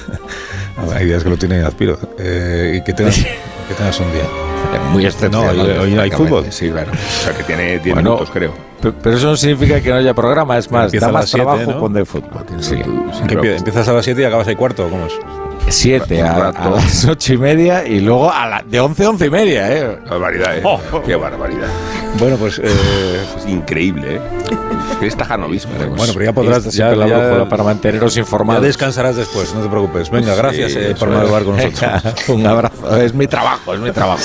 Hay 0.96 1.06
días 1.06 1.24
que 1.24 1.30
lo 1.30 1.38
tiene 1.38 1.64
Aspiro. 1.64 2.00
Eh, 2.18 2.78
y 2.80 2.84
que 2.84 2.94
tengas, 2.94 3.18
que 3.18 3.76
tengas 3.78 4.00
un 4.00 4.12
día. 4.12 4.24
Muy 4.92 5.04
No, 5.04 5.10
excepcional. 5.10 5.60
hoy, 5.60 5.70
hoy 5.94 6.00
hay 6.00 6.10
fútbol. 6.10 6.48
Sí, 6.50 6.68
claro. 6.72 6.92
O 6.94 7.24
sea, 7.24 7.38
que 7.38 7.44
tiene 7.44 7.78
10 7.78 7.94
Bueno, 7.94 8.10
minutos, 8.10 8.32
creo. 8.34 8.56
Pe- 8.82 8.94
Pero 8.94 9.16
eso 9.18 9.28
no 9.28 9.38
significa 9.38 9.80
que 9.80 9.90
no 9.92 9.98
haya 9.98 10.16
programa, 10.16 10.58
es 10.58 10.72
más, 10.72 10.86
Empieza 10.86 11.06
da 11.06 11.10
a 11.12 11.14
más 11.14 11.22
las 11.26 11.30
siete, 11.30 11.46
trabajo 11.46 11.72
¿no? 11.74 11.80
cuando 11.80 12.00
hay 12.00 12.06
fútbol. 12.06 12.44
Sí. 12.60 12.76
¿Qué 13.28 13.38
empie- 13.38 13.56
¿Empiezas 13.56 13.88
a 13.88 13.94
las 13.94 14.04
7 14.04 14.20
y 14.20 14.26
acabas 14.26 14.48
ahí 14.48 14.56
cuarto? 14.56 14.90
¿Cómo 14.90 15.06
es? 15.06 15.14
7 15.70 16.22
a, 16.22 16.52
las 16.72 17.06
ocho 17.06 17.34
y 17.34 17.38
media 17.38 17.86
y 17.86 18.00
luego 18.00 18.32
a 18.32 18.48
la, 18.48 18.64
de 18.68 18.80
11 18.80 19.04
a 19.06 19.10
11 19.10 19.26
y 19.26 19.30
media, 19.30 19.72
¿eh? 19.72 20.00
Barbaridad, 20.10 20.58
¿eh? 20.58 20.62
Oh. 20.64 20.80
Qué 21.06 21.16
barbaridad. 21.16 21.68
Bueno, 22.20 22.38
pues... 22.38 22.60
eh, 22.64 23.26
Es 23.38 23.46
increíble, 23.48 24.16
¿eh? 24.16 24.22
Es 25.02 25.16
tajanovismo. 25.16 25.74
bueno, 25.96 26.14
pero 26.14 26.26
ya 26.26 26.34
podrás... 26.34 26.66
Esta 26.66 26.72
Ya, 26.90 26.96
la 26.96 27.08
ya- 27.08 27.50
para 27.50 27.64
manteneros 27.64 28.16
ya 28.16 28.22
informados. 28.22 28.64
descansarás 28.64 29.16
después, 29.16 29.54
no 29.54 29.62
te 29.62 29.70
preocupes. 29.70 30.10
Venga, 30.10 30.34
gracias 30.36 30.72
Sí, 30.72 30.80
eh, 30.80 30.96
por 30.98 31.10
madrugar 31.10 31.44
con 31.44 31.58
nosotros. 31.58 32.30
Un 32.30 32.46
abrazo, 32.48 32.98
es 32.98 33.14
mi 33.14 33.28
trabajo, 33.28 33.74
es 33.74 33.80
mi 33.80 33.92
trabajo. 33.92 34.24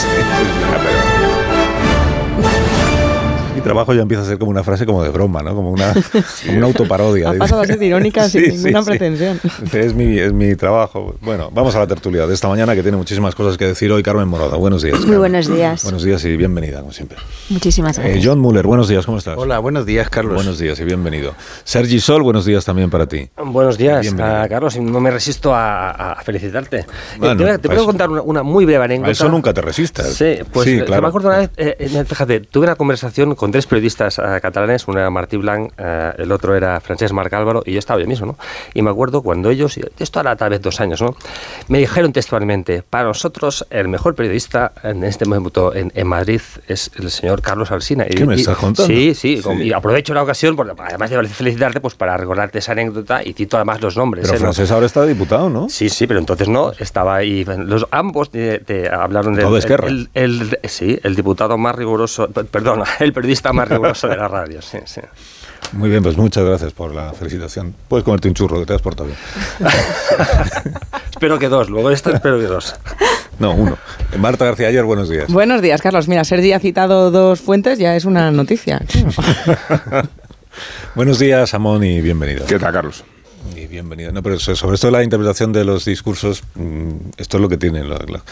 Trabajo 3.62 3.94
ya 3.94 4.02
empieza 4.02 4.24
a 4.24 4.26
ser 4.26 4.38
como 4.38 4.50
una 4.50 4.64
frase 4.64 4.84
como 4.86 5.04
de 5.04 5.10
broma, 5.10 5.40
¿no? 5.42 5.54
Como 5.54 5.70
una, 5.70 5.94
como 6.46 6.56
una 6.58 6.66
autoparodia. 6.66 7.30
Ha 7.30 7.34
pasado 7.34 7.60
a 7.62 7.66
ser 7.66 7.80
irónica 7.80 8.28
sin 8.28 8.48
ninguna 8.50 8.82
pretensión. 8.82 9.40
Dice, 9.62 9.80
Es 9.86 9.94
mi, 9.94 10.18
es 10.18 10.32
mi 10.32 10.56
trabajo. 10.56 11.14
Bueno, 11.20 11.48
vamos 11.52 11.74
a 11.76 11.78
la 11.78 11.86
tertulia 11.86 12.26
de 12.26 12.34
esta 12.34 12.48
mañana 12.48 12.74
que 12.74 12.82
tiene 12.82 12.96
muchísimas 12.96 13.36
cosas 13.36 13.56
que 13.56 13.66
decir 13.66 13.92
hoy. 13.92 14.02
Carmen 14.02 14.26
Moroda, 14.26 14.56
buenos 14.56 14.82
días. 14.82 14.94
Muy 14.96 15.02
Carmen. 15.04 15.18
buenos 15.20 15.46
días. 15.48 15.84
Buenos 15.84 16.02
días 16.02 16.24
y 16.24 16.36
bienvenida, 16.36 16.80
como 16.80 16.92
siempre. 16.92 17.18
Muchísimas 17.50 17.96
Eh, 17.98 18.02
gracias. 18.02 18.24
John 18.26 18.40
Muller, 18.40 18.66
buenos 18.66 18.88
días, 18.88 19.06
¿cómo 19.06 19.18
estás? 19.18 19.38
Hola, 19.38 19.60
buenos 19.60 19.86
días, 19.86 20.10
Carlos. 20.10 20.34
Buenos 20.34 20.58
días 20.58 20.80
y 20.80 20.84
bienvenido. 20.84 21.34
Sergi 21.62 22.00
Sol, 22.00 22.22
buenos 22.24 22.44
días 22.44 22.64
también 22.64 22.90
para 22.90 23.06
ti. 23.06 23.28
Buenos 23.44 23.78
días, 23.78 24.00
Bienvenido. 24.02 24.36
ah, 24.42 24.48
Carlos. 24.48 24.74
y 24.74 24.80
No 24.80 24.98
me 24.98 25.12
resisto 25.12 25.54
a, 25.54 25.90
a- 25.92 26.12
a 26.14 26.22
felicitarte. 26.24 26.78
Eh, 26.80 26.86
Bueno, 27.18 27.36
te 27.36 27.42
voy 27.44 27.52
a- 27.52 27.58
te 27.58 27.68
puedo 27.68 27.86
contar 27.86 28.10
una, 28.10 28.22
una 28.22 28.42
muy 28.42 28.64
breve 28.64 28.84
anécdota. 28.84 29.08
A 29.08 29.12
eso 29.12 29.28
nunca 29.28 29.54
te 29.54 29.60
resistas. 29.60 30.08
Sí, 30.14 30.38
pues 30.52 30.64
Sí, 30.68 30.78
eh, 30.78 30.84
claro. 30.84 31.02
me 31.02 31.08
acuerdo 31.08 31.28
una 31.28 31.38
vez, 31.38 31.50
eh, 31.56 31.76
eh, 31.78 32.04
fíjate, 32.04 32.40
tuve 32.40 32.64
una 32.64 32.74
conversación 32.74 33.36
con 33.36 33.51
tres 33.52 33.66
periodistas 33.66 34.18
eh, 34.18 34.22
catalanes, 34.42 34.88
uno 34.88 34.98
era 34.98 35.10
Martí 35.10 35.36
Blanc, 35.36 35.72
eh, 35.78 36.12
el 36.18 36.32
otro 36.32 36.54
era 36.56 36.80
Francesc 36.80 37.12
Marc 37.14 37.32
Álvaro 37.34 37.62
y 37.64 37.72
yo 37.72 37.78
estaba 37.78 38.00
yo 38.00 38.06
mismo, 38.06 38.26
¿no? 38.26 38.38
Y 38.74 38.82
me 38.82 38.90
acuerdo 38.90 39.22
cuando 39.22 39.50
ellos, 39.50 39.78
esto 39.98 40.20
hará 40.20 40.34
tal 40.36 40.50
vez 40.50 40.60
dos 40.62 40.80
años, 40.80 41.00
¿no? 41.00 41.14
Me 41.68 41.78
dijeron 41.78 42.12
textualmente, 42.12 42.82
para 42.82 43.04
nosotros 43.04 43.66
el 43.70 43.88
mejor 43.88 44.14
periodista 44.14 44.72
en 44.82 45.04
este 45.04 45.24
momento 45.26 45.74
en, 45.74 45.92
en 45.94 46.06
Madrid 46.06 46.40
es 46.68 46.90
el 46.98 47.10
señor 47.10 47.42
Carlos 47.42 47.70
Alsina. 47.70 48.06
Y- 48.08 48.14
¿Qué 48.14 48.24
me 48.26 48.36
y- 48.36 48.40
estás 48.40 48.56
contando? 48.56 48.86
Sí, 48.92 49.14
sí, 49.14 49.36
Sí. 49.36 49.42
con- 49.42 49.62
y 49.62 49.72
aprovecho 49.72 50.14
la 50.14 50.22
ocasión, 50.22 50.56
porque 50.56 50.72
además 50.78 51.10
de 51.10 51.22
felicitarte, 51.28 51.80
pues 51.80 51.94
para 51.94 52.16
recordarte 52.16 52.58
esa 52.58 52.72
anécdota 52.72 53.22
y 53.22 53.32
cito 53.34 53.56
además 53.56 53.80
los 53.80 53.96
nombres. 53.96 54.24
Pero 54.24 54.36
¿eh? 54.36 54.40
Francés 54.40 54.70
ahora 54.70 54.86
está 54.86 55.04
diputado, 55.04 55.50
¿no? 55.50 55.68
Sí, 55.68 55.88
sí, 55.88 56.06
pero 56.06 56.18
entonces 56.20 56.48
no, 56.48 56.72
estaba 56.78 57.16
ahí. 57.16 57.44
Los, 57.44 57.86
ambos 57.90 58.30
te, 58.30 58.58
te 58.60 58.88
hablaron 58.88 59.34
del 59.34 59.44
Todo 59.44 59.56
el, 59.58 60.08
el- 60.14 60.58
el- 60.62 60.70
sí, 60.70 60.98
el 61.02 61.14
diputado 61.14 61.58
más 61.58 61.74
riguroso, 61.74 62.28
perdón, 62.28 62.82
el 63.00 63.12
periodista 63.12 63.41
más 63.50 63.66
riguroso 63.68 64.08
de 64.08 64.16
la 64.16 64.28
radio. 64.28 64.60
Sí, 64.60 64.78
sí. 64.84 65.00
Muy 65.72 65.88
bien, 65.88 66.02
pues 66.02 66.18
muchas 66.18 66.44
gracias 66.44 66.72
por 66.72 66.94
la 66.94 67.14
felicitación. 67.14 67.74
Puedes 67.88 68.04
comerte 68.04 68.28
un 68.28 68.34
churro, 68.34 68.60
que 68.60 68.66
te 68.66 68.74
has 68.74 68.82
portado 68.82 69.08
bien. 69.08 69.18
espero 71.10 71.38
que 71.38 71.48
dos, 71.48 71.70
luego 71.70 71.90
esto 71.90 72.10
espero 72.12 72.38
que 72.38 72.46
dos. 72.46 72.74
No, 73.38 73.52
uno. 73.54 73.78
Marta 74.18 74.44
García 74.44 74.68
Ayer, 74.68 74.84
buenos 74.84 75.08
días. 75.08 75.32
Buenos 75.32 75.62
días, 75.62 75.80
Carlos. 75.80 76.08
Mira, 76.08 76.24
Sergi 76.24 76.52
ha 76.52 76.60
citado 76.60 77.10
dos 77.10 77.40
fuentes, 77.40 77.78
ya 77.78 77.96
es 77.96 78.04
una 78.04 78.30
noticia. 78.30 78.82
buenos 80.94 81.18
días, 81.18 81.54
Amón, 81.54 81.84
y 81.84 82.00
bienvenido. 82.00 82.44
¿Qué 82.46 82.58
tal, 82.58 82.72
Carlos? 82.72 83.04
Y 83.56 83.66
bienvenido. 83.66 84.12
No, 84.12 84.22
pero 84.22 84.38
sobre 84.38 84.74
esto 84.74 84.86
de 84.88 84.92
la 84.92 85.02
interpretación 85.02 85.52
de 85.52 85.64
los 85.64 85.84
discursos, 85.84 86.42
mm, 86.54 86.90
esto 87.16 87.38
es 87.38 87.40
lo 87.40 87.48
que 87.48 87.56
tiene. 87.56 87.82
Lo, 87.82 87.98
lo- 87.98 88.22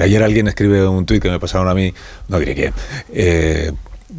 ayer 0.00 0.22
alguien 0.22 0.48
escribe 0.48 0.86
un 0.86 1.06
tuit 1.06 1.22
que 1.22 1.30
me 1.30 1.40
pasaron 1.40 1.68
a 1.68 1.74
mí, 1.74 1.92
no 2.28 2.38
diré 2.38 2.54
quién, 2.54 2.74
eh, 3.12 3.72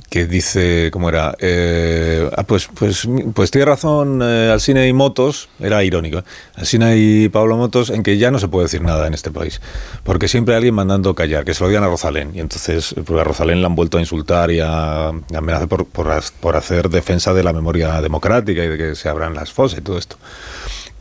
que 0.10 0.26
dice, 0.26 0.90
¿cómo 0.92 1.10
era? 1.10 1.36
Eh, 1.40 2.30
ah, 2.36 2.44
pues, 2.44 2.68
pues, 2.68 3.08
pues 3.34 3.52
tiene 3.52 3.66
razón 3.66 4.22
eh, 4.24 4.50
Alsina 4.52 4.86
y 4.86 4.94
Motos, 4.94 5.50
era 5.60 5.84
irónico, 5.84 6.20
¿eh? 6.20 6.24
Alsina 6.56 6.96
y 6.96 7.30
Pablo 7.30 7.58
Motos, 7.58 7.90
en 7.90 8.04
que 8.04 8.18
ya 8.18 8.32
no 8.32 8.40
se 8.40 8.48
puede 8.48 8.66
decir 8.66 8.82
nada 8.82 9.08
en 9.08 9.14
este 9.14 9.32
país, 9.32 9.62
porque 10.04 10.28
siempre 10.28 10.54
hay 10.54 10.58
alguien 10.58 10.76
mandando 10.76 11.16
callar, 11.16 11.46
que 11.46 11.54
se 11.54 11.64
lo 11.64 11.70
digan 11.70 11.84
a 11.84 11.88
Rosalén, 11.88 12.32
y 12.34 12.40
entonces 12.40 12.94
porque 13.06 13.22
a 13.22 13.24
Rosalén 13.24 13.62
la 13.62 13.68
han 13.68 13.76
vuelto 13.76 13.98
a 13.98 14.02
insultar 14.02 14.52
y 14.52 14.60
a, 14.60 15.10
amenazar 15.10 15.68
por, 15.68 15.86
por, 15.86 16.08
por 16.40 16.56
hacer 16.56 16.90
defensa 16.90 17.34
de 17.34 17.44
la 17.44 17.54
memoria 17.54 18.02
democrática 18.02 18.64
y 18.64 18.68
de 18.68 18.78
que 18.78 18.96
se 18.96 19.10
abran 19.10 19.34
las 19.34 19.52
fosas 19.52 19.80
y 19.80 19.82
todo 19.82 19.98
esto 19.98 20.18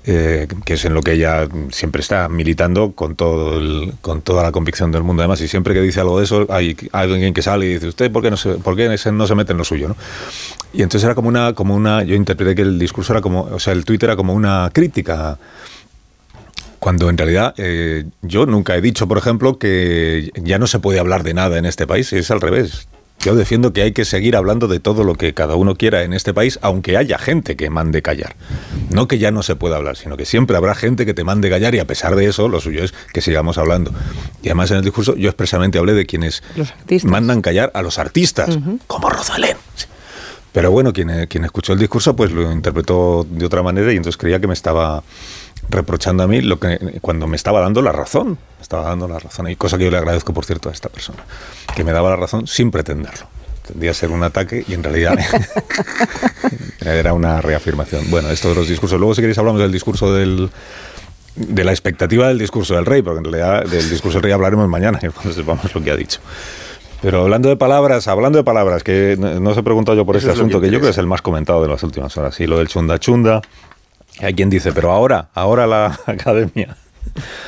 eh, 0.06 0.48
que 0.64 0.74
es 0.74 0.84
en 0.86 0.94
lo 0.94 1.02
que 1.02 1.12
ella 1.12 1.46
siempre 1.70 2.00
está 2.00 2.28
militando 2.28 2.92
con 2.92 3.16
todo 3.16 3.58
el- 3.58 3.92
con 4.00 4.22
toda 4.22 4.42
la 4.42 4.50
convicción 4.50 4.90
del 4.90 5.02
mundo 5.02 5.22
además 5.22 5.40
y 5.42 5.48
siempre 5.48 5.74
que 5.74 5.82
dice 5.82 6.00
algo 6.00 6.18
de 6.18 6.24
eso 6.24 6.46
hay 6.48 6.74
alguien 6.92 7.34
que 7.34 7.42
sale 7.42 7.66
y 7.66 7.74
dice 7.74 7.88
usted 7.88 8.10
por 8.10 8.22
qué 8.22 8.30
no 8.30 8.38
se, 8.38 8.54
por 8.54 8.76
qué 8.76 8.88
no 9.12 9.26
se 9.26 9.34
mete 9.34 9.52
en 9.52 9.58
lo 9.58 9.64
suyo 9.64 9.88
¿no? 9.88 9.96
y 10.72 10.82
entonces 10.82 11.04
era 11.04 11.14
como 11.14 11.28
una 11.28 11.52
como 11.52 11.74
una 11.74 12.02
yo 12.02 12.14
interpreté 12.14 12.54
que 12.54 12.62
el 12.62 12.78
discurso 12.78 13.12
era 13.12 13.20
como 13.20 13.42
o 13.42 13.58
sea 13.58 13.74
el 13.74 13.84
Twitter 13.84 14.08
era 14.08 14.16
como 14.16 14.32
una 14.32 14.70
crítica 14.72 15.38
cuando 16.78 17.10
en 17.10 17.18
realidad 17.18 17.52
eh, 17.58 18.06
yo 18.22 18.46
nunca 18.46 18.74
he 18.74 18.80
dicho, 18.80 19.06
por 19.06 19.18
ejemplo, 19.18 19.58
que 19.58 20.30
ya 20.42 20.58
no 20.58 20.66
se 20.66 20.78
puede 20.78 20.98
hablar 20.98 21.24
de 21.24 21.34
nada 21.34 21.58
en 21.58 21.66
este 21.66 21.86
país, 21.86 22.10
es 22.14 22.30
al 22.30 22.40
revés. 22.40 22.88
Yo 23.20 23.34
defiendo 23.34 23.74
que 23.74 23.82
hay 23.82 23.92
que 23.92 24.06
seguir 24.06 24.34
hablando 24.34 24.66
de 24.66 24.80
todo 24.80 25.04
lo 25.04 25.14
que 25.14 25.34
cada 25.34 25.54
uno 25.54 25.76
quiera 25.76 26.04
en 26.04 26.14
este 26.14 26.32
país, 26.32 26.58
aunque 26.62 26.96
haya 26.96 27.18
gente 27.18 27.54
que 27.54 27.68
mande 27.68 28.00
callar. 28.00 28.34
No 28.88 29.08
que 29.08 29.18
ya 29.18 29.30
no 29.30 29.42
se 29.42 29.56
pueda 29.56 29.76
hablar, 29.76 29.96
sino 29.96 30.16
que 30.16 30.24
siempre 30.24 30.56
habrá 30.56 30.74
gente 30.74 31.04
que 31.04 31.12
te 31.12 31.22
mande 31.22 31.50
callar 31.50 31.74
y 31.74 31.80
a 31.80 31.86
pesar 31.86 32.16
de 32.16 32.24
eso, 32.26 32.48
lo 32.48 32.60
suyo 32.60 32.82
es 32.82 32.94
que 33.12 33.20
sigamos 33.20 33.58
hablando. 33.58 33.92
Y 34.42 34.48
además 34.48 34.70
en 34.70 34.78
el 34.78 34.84
discurso 34.84 35.16
yo 35.16 35.28
expresamente 35.28 35.78
hablé 35.78 35.92
de 35.92 36.06
quienes 36.06 36.42
mandan 37.04 37.42
callar 37.42 37.70
a 37.74 37.82
los 37.82 37.98
artistas, 37.98 38.58
como 38.86 39.10
Rosalén. 39.10 39.58
Pero 40.52 40.70
bueno, 40.70 40.92
quien, 40.92 41.10
eh, 41.10 41.28
quien 41.28 41.44
escuchó 41.44 41.74
el 41.74 41.78
discurso 41.78 42.16
pues 42.16 42.32
lo 42.32 42.50
interpretó 42.50 43.26
de 43.28 43.44
otra 43.44 43.62
manera 43.62 43.92
y 43.92 43.96
entonces 43.96 44.16
creía 44.16 44.40
que 44.40 44.46
me 44.46 44.54
estaba 44.54 45.02
reprochando 45.70 46.22
a 46.22 46.26
mí 46.26 46.40
lo 46.40 46.58
que 46.58 46.98
cuando 47.00 47.26
me 47.26 47.36
estaba 47.36 47.60
dando 47.60 47.82
la 47.82 47.92
razón. 47.92 48.30
Me 48.30 48.62
estaba 48.62 48.84
dando 48.84 49.08
la 49.08 49.18
razón. 49.18 49.48
Y 49.48 49.56
cosa 49.56 49.78
que 49.78 49.84
yo 49.84 49.90
le 49.90 49.98
agradezco, 49.98 50.32
por 50.32 50.44
cierto, 50.44 50.68
a 50.68 50.72
esta 50.72 50.88
persona, 50.88 51.24
que 51.74 51.84
me 51.84 51.92
daba 51.92 52.10
la 52.10 52.16
razón 52.16 52.46
sin 52.46 52.70
pretenderlo. 52.70 53.26
Tendría 53.66 53.90
que 53.90 53.94
ser 53.94 54.10
un 54.10 54.22
ataque 54.22 54.64
y 54.66 54.74
en 54.74 54.82
realidad 54.82 55.18
era 56.80 57.12
una 57.12 57.40
reafirmación. 57.40 58.10
Bueno, 58.10 58.30
esto 58.30 58.48
de 58.48 58.56
los 58.56 58.68
discursos. 58.68 58.98
Luego, 58.98 59.14
si 59.14 59.20
queréis, 59.20 59.38
hablamos 59.38 59.60
del 59.60 59.72
discurso 59.72 60.12
del 60.12 60.50
de 61.36 61.64
la 61.64 61.70
expectativa 61.70 62.28
del 62.28 62.38
discurso 62.38 62.74
del 62.74 62.86
rey, 62.86 63.02
porque 63.02 63.18
en 63.18 63.24
realidad 63.24 63.64
del 63.64 63.88
discurso 63.88 64.18
del 64.18 64.24
rey 64.24 64.32
hablaremos 64.32 64.68
mañana, 64.68 64.98
cuando 65.14 65.32
sepamos 65.32 65.74
lo 65.74 65.82
que 65.82 65.90
ha 65.90 65.96
dicho. 65.96 66.20
Pero 67.02 67.22
hablando 67.22 67.48
de 67.48 67.56
palabras, 67.56 68.08
hablando 68.08 68.36
de 68.38 68.44
palabras, 68.44 68.82
que 68.82 69.16
no, 69.18 69.40
no 69.40 69.50
os 69.50 69.56
he 69.56 69.62
preguntado 69.62 69.96
yo 69.96 70.04
por 70.04 70.16
Eso 70.16 70.26
este 70.26 70.32
es 70.32 70.38
lo 70.38 70.44
que 70.44 70.50
asunto, 70.50 70.60
que, 70.60 70.70
yo 70.70 70.78
creo 70.80 70.88
que 70.88 70.90
es 70.90 70.98
el 70.98 71.06
más 71.06 71.22
comentado 71.22 71.62
de 71.62 71.68
las 71.68 71.82
últimas 71.82 72.14
horas, 72.16 72.34
sí, 72.34 72.46
lo 72.46 72.58
del 72.58 72.68
chunda 72.68 72.98
chunda. 72.98 73.40
Hay 74.18 74.34
quien 74.34 74.50
dice, 74.50 74.72
pero 74.72 74.90
ahora, 74.90 75.30
ahora 75.34 75.66
la 75.66 75.98
academia, 76.06 76.76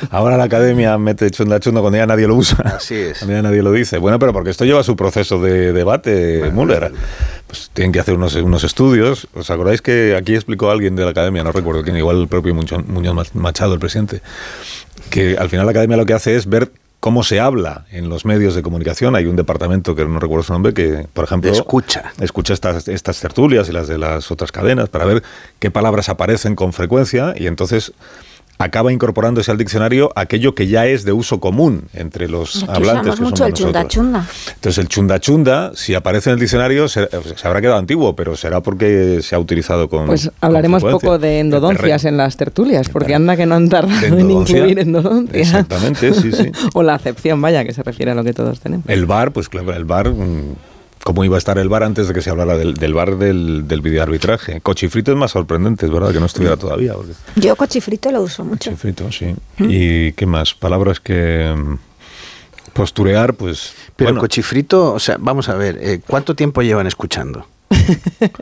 ahora 0.09 0.37
la 0.37 0.45
academia 0.45 0.97
mete 0.97 1.29
chunda 1.29 1.59
chunda 1.59 1.81
cuando 1.81 1.97
ya 1.97 2.05
nadie 2.05 2.27
lo 2.27 2.35
usa. 2.35 2.57
Así 2.77 2.95
es. 2.95 3.19
Cuando 3.19 3.35
ya 3.35 3.41
nadie 3.41 3.61
lo 3.61 3.71
dice. 3.71 3.97
Bueno, 3.97 4.19
pero 4.19 4.33
porque 4.33 4.49
esto 4.49 4.65
lleva 4.65 4.83
su 4.83 4.95
proceso 4.95 5.39
de 5.39 5.73
debate, 5.73 6.51
Müller. 6.51 6.91
Pues 7.47 7.69
tienen 7.73 7.91
que 7.91 7.99
hacer 7.99 8.15
unos, 8.15 8.35
unos 8.35 8.63
estudios. 8.63 9.27
¿Os 9.33 9.49
acordáis 9.51 9.81
que 9.81 10.15
aquí 10.15 10.35
explicó 10.35 10.71
alguien 10.71 10.95
de 10.95 11.03
la 11.03 11.11
academia, 11.11 11.43
no 11.43 11.51
recuerdo 11.51 11.83
quién, 11.83 11.97
igual 11.97 12.21
el 12.21 12.27
propio 12.27 12.55
Muñoz 12.55 13.35
Machado, 13.35 13.73
el 13.73 13.79
presidente, 13.79 14.21
que 15.09 15.37
al 15.37 15.49
final 15.49 15.65
la 15.65 15.71
academia 15.71 15.97
lo 15.97 16.05
que 16.05 16.13
hace 16.13 16.35
es 16.35 16.47
ver 16.47 16.71
cómo 17.03 17.23
se 17.23 17.41
habla 17.41 17.83
en 17.91 18.07
los 18.07 18.23
medios 18.23 18.55
de 18.55 18.61
comunicación. 18.61 19.17
Hay 19.17 19.25
un 19.25 19.35
departamento 19.35 19.93
que 19.93 20.05
no 20.05 20.19
recuerdo 20.19 20.43
su 20.43 20.53
nombre 20.53 20.73
que, 20.73 21.05
por 21.11 21.25
ejemplo, 21.25 21.51
Escucha. 21.51 22.13
escucha 22.21 22.53
estas, 22.53 22.87
estas 22.87 23.19
tertulias 23.19 23.67
y 23.67 23.73
las 23.73 23.89
de 23.89 23.97
las 23.97 24.31
otras 24.31 24.53
cadenas 24.53 24.87
para 24.87 25.03
ver 25.03 25.21
qué 25.59 25.69
palabras 25.69 26.07
aparecen 26.07 26.55
con 26.55 26.71
frecuencia 26.71 27.33
y 27.35 27.47
entonces 27.47 27.91
acaba 28.57 28.93
incorporándose 28.93 29.51
al 29.51 29.57
diccionario 29.57 30.11
aquello 30.15 30.55
que 30.55 30.67
ya 30.67 30.85
es 30.85 31.03
de 31.03 31.11
uso 31.11 31.39
común 31.39 31.85
entre 31.93 32.27
los 32.29 32.63
Aquí 32.63 32.71
hablantes 32.71 33.13
usamos 33.13 33.17
que 33.17 33.23
mucho 33.23 33.37
somos 33.37 33.47
el 33.49 33.53
chunda 33.53 33.83
nosotros. 33.83 33.93
chunda. 33.93 34.27
Entonces 34.55 34.77
el 34.77 34.87
chunda 34.87 35.19
chunda, 35.19 35.71
si 35.75 35.95
aparece 35.95 36.29
en 36.29 36.35
el 36.35 36.39
diccionario, 36.39 36.87
se, 36.87 37.07
se 37.35 37.47
habrá 37.47 37.61
quedado 37.61 37.77
antiguo, 37.77 38.15
pero 38.15 38.35
será 38.35 38.61
porque 38.61 39.19
se 39.21 39.35
ha 39.35 39.39
utilizado 39.39 39.89
con 39.89 40.05
Pues 40.07 40.31
hablaremos 40.41 40.83
poco 40.83 41.19
de 41.19 41.39
endodoncias 41.39 42.05
en 42.05 42.17
las 42.17 42.37
tertulias, 42.37 42.89
porque 42.89 43.15
anda 43.15 43.35
que 43.35 43.45
no 43.45 43.55
han 43.55 43.69
tardado 43.69 44.17
en 44.17 44.31
incluir 44.31 44.79
endodoncia. 44.79 45.39
Exactamente, 45.39 46.13
sí, 46.13 46.31
sí. 46.31 46.51
o 46.73 46.83
la 46.83 46.95
acepción, 46.95 47.41
vaya, 47.41 47.63
que 47.63 47.73
se 47.73 47.83
refiere 47.83 48.11
a 48.11 48.15
lo 48.15 48.23
que 48.23 48.33
todos 48.33 48.59
tenemos. 48.59 48.87
El 48.87 49.05
bar, 49.05 49.31
pues 49.31 49.49
claro, 49.49 49.73
el 49.73 49.85
bar, 49.85 50.09
mm, 50.09 50.55
¿cómo 51.03 51.23
iba 51.23 51.35
a 51.35 51.37
estar 51.37 51.57
el 51.57 51.69
bar 51.69 51.83
antes 51.83 52.07
de 52.07 52.13
que 52.13 52.21
se 52.21 52.29
hablara 52.29 52.57
del, 52.57 52.75
del 52.75 52.93
bar 52.93 53.17
del, 53.17 53.67
del 53.67 53.81
videoarbitraje? 53.81 54.61
Cochifrito 54.61 55.11
es 55.11 55.17
más 55.17 55.31
sorprendente, 55.31 55.85
es 55.85 55.91
verdad, 55.91 56.11
que 56.11 56.19
no 56.19 56.25
estuviera 56.25 56.57
todavía. 56.57 56.93
porque- 56.93 57.13
Yo 57.35 57.55
cochifrito 57.55 58.11
lo 58.11 58.21
uso 58.21 58.43
mucho. 58.43 58.69
Cochifrito, 58.71 59.11
sí. 59.11 59.35
¿Y 59.59 60.13
qué 60.13 60.25
más? 60.25 60.53
Palabras 60.53 60.99
que... 60.99 61.53
mm, 61.55 61.75
Posturear, 62.73 63.35
pues... 63.35 63.73
Pero 63.95 64.09
bueno, 64.09 64.21
cochifrito, 64.21 64.93
o 64.93 64.99
sea, 64.99 65.17
vamos 65.19 65.47
a 65.47 65.53
ver, 65.53 65.77
eh, 65.79 65.99
¿cuánto 66.07 66.35
tiempo 66.35 66.61
llevan 66.61 66.87
escuchando? 66.87 67.45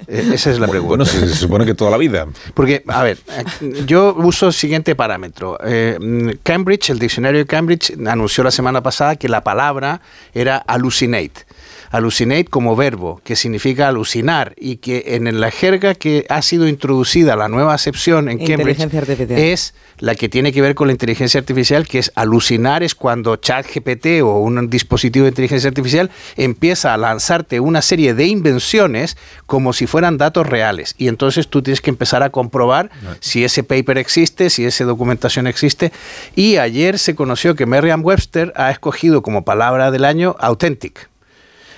Eh, 0.07 0.31
Esa 0.33 0.51
es 0.51 0.59
la 0.59 0.67
pregunta. 0.67 0.89
Bueno, 0.89 1.05
se, 1.05 1.19
se 1.27 1.35
supone 1.35 1.65
que 1.65 1.73
toda 1.73 1.89
la 1.89 1.97
vida. 1.97 2.27
Porque, 2.53 2.83
a 2.87 3.01
ver, 3.03 3.17
eh, 3.61 3.83
yo 3.85 4.13
uso 4.17 4.47
el 4.47 4.53
siguiente 4.53 4.93
parámetro. 4.95 5.57
Eh, 5.65 5.97
mm, 5.99 6.29
Cambridge, 6.43 6.89
el 6.91 6.99
diccionario 6.99 7.39
de 7.39 7.45
Cambridge, 7.45 7.93
anunció 8.07 8.43
la 8.43 8.51
semana 8.51 8.81
pasada 8.83 9.15
que 9.15 9.27
la 9.29 9.43
palabra 9.43 10.01
era 10.33 10.63
hallucinate. 10.67 11.45
Hallucinate 11.91 12.45
como 12.45 12.75
verbo, 12.75 13.21
que 13.23 13.35
significa 13.35 13.87
alucinar, 13.89 14.53
y 14.57 14.77
que 14.77 15.15
en 15.15 15.39
la 15.39 15.51
jerga 15.51 15.93
que 15.93 16.25
ha 16.29 16.41
sido 16.41 16.67
introducida 16.67 17.35
la 17.35 17.49
nueva 17.49 17.73
acepción 17.73 18.29
en 18.29 18.37
Cambridge 18.37 18.81
artificial. 18.81 19.39
es 19.39 19.73
la 19.99 20.15
que 20.15 20.29
tiene 20.29 20.51
que 20.51 20.61
ver 20.61 20.73
con 20.73 20.87
la 20.87 20.93
inteligencia 20.93 21.39
artificial, 21.39 21.87
que 21.87 21.99
es 21.99 22.11
alucinar 22.15 22.81
es 22.81 22.95
cuando 22.95 23.35
ChatGPT 23.35 24.21
o 24.23 24.39
un 24.39 24.69
dispositivo 24.69 25.25
de 25.25 25.29
inteligencia 25.29 25.67
artificial 25.67 26.09
empieza 26.37 26.93
a 26.93 26.97
lanzarte 26.97 27.59
una 27.59 27.81
serie 27.81 28.13
de 28.13 28.25
invenciones 28.25 29.17
como 29.45 29.73
si 29.73 29.85
fueran 29.85 30.17
datos 30.17 30.47
reales. 30.47 30.95
Y 30.97 31.07
entonces 31.07 31.47
tú 31.49 31.61
tienes 31.61 31.81
que 31.81 31.91
empezar 31.91 32.23
a 32.23 32.31
comprobar 32.31 32.89
si 33.19 33.43
ese 33.43 33.63
paper 33.63 33.97
existe, 33.97 34.49
si 34.49 34.65
esa 34.65 34.85
documentación 34.85 35.45
existe. 35.45 35.91
Y 36.35 36.57
ayer 36.57 36.97
se 36.97 37.13
conoció 37.15 37.55
que 37.55 37.65
Merriam-Webster 37.65 38.53
ha 38.55 38.71
escogido 38.71 39.21
como 39.21 39.43
palabra 39.43 39.91
del 39.91 40.05
año 40.05 40.35
authentic. 40.39 41.10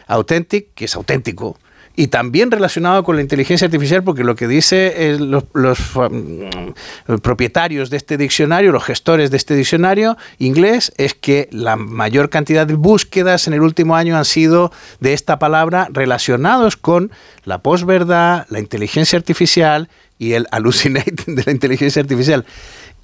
Authentic, 0.08 0.74
que 0.74 0.86
es 0.86 0.96
auténtico, 0.96 1.58
y 1.96 2.08
también 2.08 2.50
relacionado 2.50 3.04
con 3.04 3.16
la 3.16 3.22
inteligencia 3.22 3.66
artificial, 3.66 4.04
porque 4.04 4.24
lo 4.24 4.36
que 4.36 4.48
dice 4.48 4.94
eh, 4.96 5.18
los, 5.20 5.44
los, 5.54 5.80
um, 5.96 6.74
propietarios 7.22 7.90
de 7.90 7.98
este 7.98 8.18
diccionario, 8.18 8.72
los 8.72 8.84
gestores 8.84 9.30
de 9.30 9.38
este 9.38 9.56
diccionario 9.56 10.18
inglés, 10.40 10.92
es 10.98 11.14
que 11.14 11.50
la 11.52 11.76
mayor 11.76 12.30
cantidad 12.30 12.66
de 12.66 12.74
búsquedas 12.74 13.48
en 13.48 13.54
el 13.54 13.62
último 13.62 13.96
año 13.96 14.18
han 14.18 14.26
sido 14.26 14.72
de 15.02 15.14
esta 15.14 15.38
palabra 15.38 15.88
relacionados 15.92 16.78
con 16.78 17.12
la 17.46 17.60
posverdad, 17.60 18.48
la 18.50 18.60
inteligencia 18.60 19.18
artificial 19.18 19.88
y 20.18 20.34
el 20.34 20.48
hallucinate 20.52 21.24
de 21.28 21.44
la 21.46 21.52
inteligencia 21.52 22.02
artificial. 22.02 22.46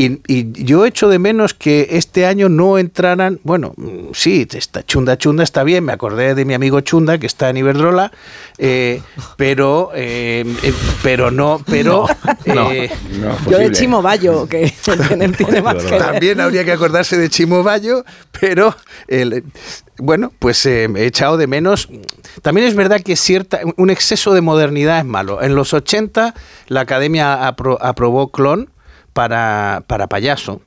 Y, 0.02 0.22
y 0.28 0.64
yo 0.64 0.86
echo 0.86 1.10
de 1.10 1.20
menos 1.20 1.54
que 1.54 1.88
este 1.92 2.26
año 2.26 2.48
no 2.48 2.78
entraran, 2.78 3.42
bueno, 3.44 3.74
sí, 4.14 4.48
está, 4.50 4.82
Chunda 4.86 5.18
Chunda 5.18 5.44
está 5.44 5.64
bien, 5.66 5.84
me 5.84 5.92
acordé 5.92 6.36
de 6.36 6.46
mi 6.46 6.54
amigo 6.54 6.80
Chunda 6.80 7.18
que 7.18 7.28
está 7.28 7.50
en 7.50 7.58
Iberdrola, 7.58 8.10
eh, 8.58 9.02
pero, 9.36 9.92
eh, 9.94 10.46
eh, 10.64 10.74
pero 11.04 11.32
no, 11.32 11.62
pero... 11.66 12.06
No, 12.46 12.72
eh, 12.72 12.90
Yo 13.50 13.58
de 13.58 13.72
Chimo 13.74 14.02
Bayo, 14.02 14.48
que 14.48 14.74
tiene, 15.10 15.28
tiene 15.34 15.62
más 15.62 15.84
que 15.84 15.98
también 15.98 16.40
habría 16.40 16.64
que 16.64 16.72
acordarse 16.72 17.18
de 17.18 17.28
Chimo 17.28 17.62
Bayo, 17.64 18.06
pero 18.40 18.74
el- 19.10 19.44
bueno, 19.98 20.32
pues 20.40 20.66
eh, 20.66 20.88
he 20.96 21.06
echado 21.08 21.36
de 21.36 21.46
menos. 21.48 21.90
También 22.42 22.66
es 22.68 22.74
verdad 22.74 23.02
que 23.02 23.18
cierta, 23.18 23.60
un 23.76 23.90
exceso 23.90 24.34
de 24.34 24.40
modernidad 24.40 25.00
es 25.00 25.06
malo. 25.06 25.42
En 25.42 25.56
los 25.56 25.74
80 25.74 26.34
la 26.70 26.80
academia 26.80 27.46
apro- 27.54 27.78
aprobó 27.82 28.32
clon 28.32 28.70
para, 29.14 29.84
para 29.88 30.08
payaso. 30.08 30.62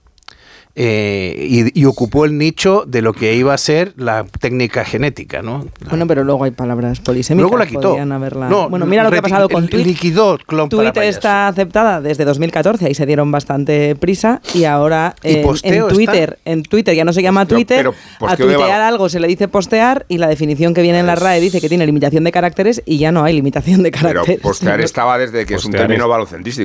Eh, 0.75 1.47
y, 1.75 1.81
y 1.81 1.85
ocupó 1.85 2.25
el 2.25 2.39
nicho 2.39 2.85
de 2.87 3.03
lo 3.03 3.13
que 3.13 3.35
iba 3.35 3.53
a 3.53 3.59
ser 3.59 3.93
la 3.97 4.25
técnica 4.41 4.85
genética, 4.85 5.43
¿no? 5.43 5.67
Bueno, 5.89 6.07
pero 6.07 6.25
luego 6.25 6.45
hay 6.45 6.51
palabras 6.51 7.01
polisémicas. 7.01 7.43
Luego 7.43 7.59
la 7.59 7.67
quitó. 7.67 7.95
haberla- 7.97 8.49
No, 8.49 8.69
bueno, 8.71 8.87
mira 8.87 9.03
lo 9.05 9.11
que 9.11 9.19
ha 9.19 9.23
pasado 9.23 9.49
con 9.49 9.69
Twitter. 9.69 9.87
liquidó 9.87 10.39
clon 10.39 10.69
para 10.69 10.83
Twitter 10.83 10.93
payaso. 10.95 11.19
está 11.19 11.49
aceptada 11.49 12.01
desde 12.01 12.25
2014, 12.25 12.87
ahí 12.87 12.95
se 12.95 13.05
dieron 13.07 13.31
bastante 13.31 13.97
prisa 13.97 14.41
y 14.55 14.65
ahora 14.65 15.15
Y 15.23 15.37
en, 15.37 15.43
posteo 15.43 15.89
en 15.89 15.95
Twitter, 15.95 16.39
en 16.45 16.63
Twitter 16.63 16.95
ya 16.95 17.05
no 17.05 17.13
se 17.13 17.23
llama 17.23 17.47
Twitter, 17.47 17.77
pero 17.79 17.91
a 17.91 18.19
posteo 18.19 18.47
de 18.47 18.55
tuitear 18.55 18.81
algo 18.81 19.09
se 19.09 19.21
le 19.21 19.29
dice 19.29 19.49
postear 19.49 20.07
y 20.09 20.19
la 20.19 20.29
definición 20.29 20.73
que 20.75 20.83
viene 20.83 21.01
en 21.01 21.07
la 21.07 21.15
RAE 21.17 21.41
dice 21.41 21.61
que 21.61 21.69
tiene 21.69 21.85
limitación 21.87 22.25
de 22.25 22.33
caracteres 22.33 22.83
y 22.87 22.99
ya 22.99 23.13
no 23.13 23.25
hay 23.25 23.35
limitación 23.35 23.83
de 23.83 23.91
Pero 23.91 24.03
caracteres. 24.11 24.41
postear 24.41 24.81
estaba 24.83 25.19
desde 25.19 25.45
que 25.47 25.55
es 25.55 25.65
un 25.65 25.73
término 25.73 26.05
es- 26.05 26.09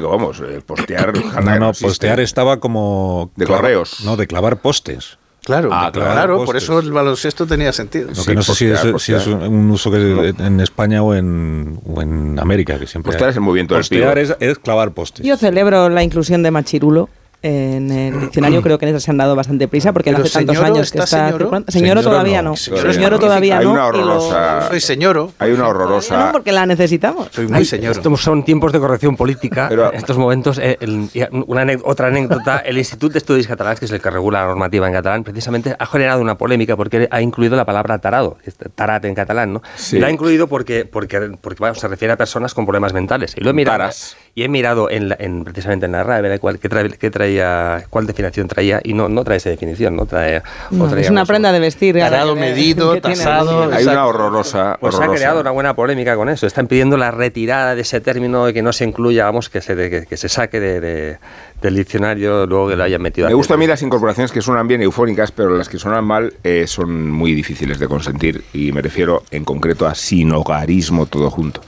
vamos. 0.01 0.39
eh, 0.39 0.61
Postear. 0.65 1.13
No, 1.43 1.59
no, 1.59 1.71
postear 1.73 2.19
estaba 2.19 2.59
como... 2.59 3.31
De 3.35 3.45
correos. 3.45 3.96
No, 4.03 4.15
de 4.17 4.27
clavar 4.27 4.57
postes. 4.57 5.17
Claro, 5.43 5.69
Ah, 5.71 5.89
claro, 5.93 6.11
claro, 6.11 6.43
por 6.45 6.57
eso 6.57 6.79
el 6.79 6.91
baloncesto 6.91 7.47
tenía 7.47 7.71
sentido. 7.71 8.09
Lo 8.09 8.15
Sí, 8.15 8.25
que 8.25 8.35
no 8.35 8.41
sé 8.41 8.53
si 8.53 8.65
es, 8.65 8.81
si 9.01 9.13
es 9.13 9.25
un 9.27 9.71
uso 9.71 9.89
que 9.89 10.33
en 10.37 10.59
España 10.59 11.01
o 11.01 11.13
en, 11.13 11.79
o 11.85 12.01
en 12.01 12.37
América, 12.37 12.77
que 12.77 12.85
siempre 12.85 13.11
Postear 13.13 13.29
es 13.29 13.37
el 13.37 13.41
movimiento 13.43 13.73
del 13.75 13.79
Postear 13.79 14.17
es, 14.17 14.35
es 14.41 14.59
clavar 14.59 14.91
postes. 14.91 15.25
Yo 15.25 15.37
celebro 15.37 15.87
la 15.87 16.03
inclusión 16.03 16.43
de 16.43 16.51
machirulo 16.51 17.07
en 17.43 17.91
el 17.91 18.19
diccionario, 18.19 18.61
creo 18.61 18.77
que 18.79 18.85
en 18.87 18.95
eso 18.95 18.99
se 18.99 19.11
han 19.11 19.17
dado 19.17 19.35
bastante 19.35 19.67
prisa 19.67 19.93
porque 19.93 20.11
no 20.11 20.17
hace 20.17 20.29
tantos 20.29 20.57
años 20.57 20.91
que 20.91 20.99
¿está 20.99 21.29
señoro? 21.67 22.01
todavía 22.01 22.41
no, 22.41 22.51
no. 22.51 22.55
señoro 22.57 23.11
no. 23.11 23.19
todavía 23.19 23.59
Hay 23.59 23.65
no. 23.65 23.71
una 23.73 23.81
lo- 23.81 23.87
horrorosa. 23.89 24.67
Soy 24.69 24.79
señoro. 24.81 25.31
Hay 25.39 25.51
una 25.51 25.63
No, 25.63 25.69
horrorosa. 25.69 26.31
porque 26.31 26.51
la 26.51 26.65
necesitamos. 26.65 27.29
Soy 27.31 27.47
muy 27.47 27.63
señor. 27.65 27.91
Estos 27.95 28.21
son 28.21 28.43
tiempos 28.43 28.71
de 28.73 28.79
corrección 28.79 29.15
política. 29.15 29.67
Pero- 29.69 29.91
en 29.91 29.97
estos 29.97 30.17
momentos, 30.17 30.57
eh, 30.57 30.77
el- 30.81 31.09
una 31.47 31.65
otra 31.83 32.07
anécdota, 32.07 32.57
el 32.59 32.77
Institut 32.77 33.11
de 33.13 33.19
Estudis 33.19 33.47
Catalans, 33.47 33.79
que 33.79 33.85
es 33.85 33.91
el 33.91 34.01
que 34.01 34.09
regula 34.09 34.41
la 34.41 34.47
normativa 34.47 34.87
en 34.87 34.93
catalán, 34.93 35.23
precisamente 35.23 35.75
ha 35.77 35.85
generado 35.85 36.21
una 36.21 36.37
polémica 36.37 36.75
porque 36.75 37.07
ha 37.11 37.21
incluido 37.21 37.55
la 37.55 37.65
palabra 37.65 37.99
tarado, 37.99 38.37
que 38.43 38.49
es 38.49 38.57
tarat 38.75 39.05
en 39.05 39.13
catalán, 39.15 39.53
¿no? 39.53 39.61
Sí. 39.75 39.99
La 39.99 40.07
ha 40.07 40.11
incluido 40.11 40.47
porque, 40.47 40.85
porque, 40.85 41.31
porque 41.39 41.59
bueno, 41.59 41.75
se 41.75 41.87
refiere 41.87 42.13
a 42.13 42.17
personas 42.17 42.53
con 42.53 42.65
problemas 42.65 42.93
mentales. 42.93 43.35
Y 43.37 43.41
lo 43.41 43.51
he 43.51 43.53
mirado. 43.53 43.77
Taras. 43.77 44.17
Y 44.37 44.43
he 44.43 44.49
mirado 44.49 44.87
en, 44.91 45.09
la- 45.09 45.15
en- 45.17 45.43
precisamente 45.43 45.87
en 45.87 45.93
la 45.93 46.03
RAE, 46.03 46.37
cuál, 46.37 46.59
qué, 46.59 46.69
trae- 46.69 46.95
qué 46.95 47.09
traía, 47.09 47.83
cuál 47.89 48.05
definición 48.05 48.47
traía, 48.47 48.79
y 48.83 48.93
no, 48.93 49.09
no 49.09 49.23
trae 49.23 49.37
esa 49.37 49.49
definición, 49.49 49.95
no 49.95 50.05
trae... 50.05 50.43
No, 50.69 50.83
o 50.83 50.87
traía 50.87 51.05
es 51.05 51.09
una 51.09 51.25
prenda 51.25 51.51
de 51.51 51.59
vestir. 51.59 51.97
Tarado, 51.97 52.35
que- 52.35 52.41
medido, 52.41 53.01
tasado. 53.01 53.63
Hay 53.73 53.83
una 53.85 54.05
horrorosa. 54.05 54.77
Pues 54.79 54.93
ha 54.99 55.07
creado 55.07 55.41
una 55.41 55.49
buena 55.49 55.75
polémica 55.75 56.15
con 56.15 56.29
eso. 56.29 56.45
Están 56.45 56.67
pidiendo 56.67 56.97
la 56.97 57.09
retirada 57.09 57.73
de 57.73 57.81
ese 57.81 57.99
término 57.99 58.45
de 58.45 58.53
que 58.53 58.61
no 58.61 58.73
se 58.73 58.83
incluya, 58.85 59.25
vamos, 59.25 59.49
que 59.49 59.59
se, 59.59 59.73
de- 59.75 59.89
que, 59.89 60.05
que 60.05 60.17
se 60.17 60.29
saque 60.29 60.59
de- 60.59 60.81
de- 60.81 61.17
del 61.59 61.73
diccionario, 61.75 62.45
luego 62.45 62.69
que 62.69 62.75
lo 62.75 62.83
hayan 62.83 63.01
metido. 63.01 63.27
Me 63.27 63.33
gustan 63.33 63.55
a 63.55 63.57
mí 63.57 63.65
las 63.65 63.81
incorporaciones 63.81 64.31
que 64.31 64.43
suenan 64.43 64.67
bien 64.67 64.83
eufónicas, 64.83 65.31
pero 65.31 65.57
las 65.57 65.67
que 65.67 65.79
suenan 65.79 66.05
mal 66.05 66.31
eh, 66.43 66.65
son 66.67 67.09
muy 67.09 67.33
difíciles 67.33 67.79
de 67.79 67.87
consentir 67.87 68.43
y 68.53 68.71
me 68.71 68.83
refiero 68.83 69.23
en 69.31 69.43
concreto 69.43 69.87
a 69.87 69.95
sinogarismo 69.95 71.07
todo 71.07 71.31
junto. 71.31 71.61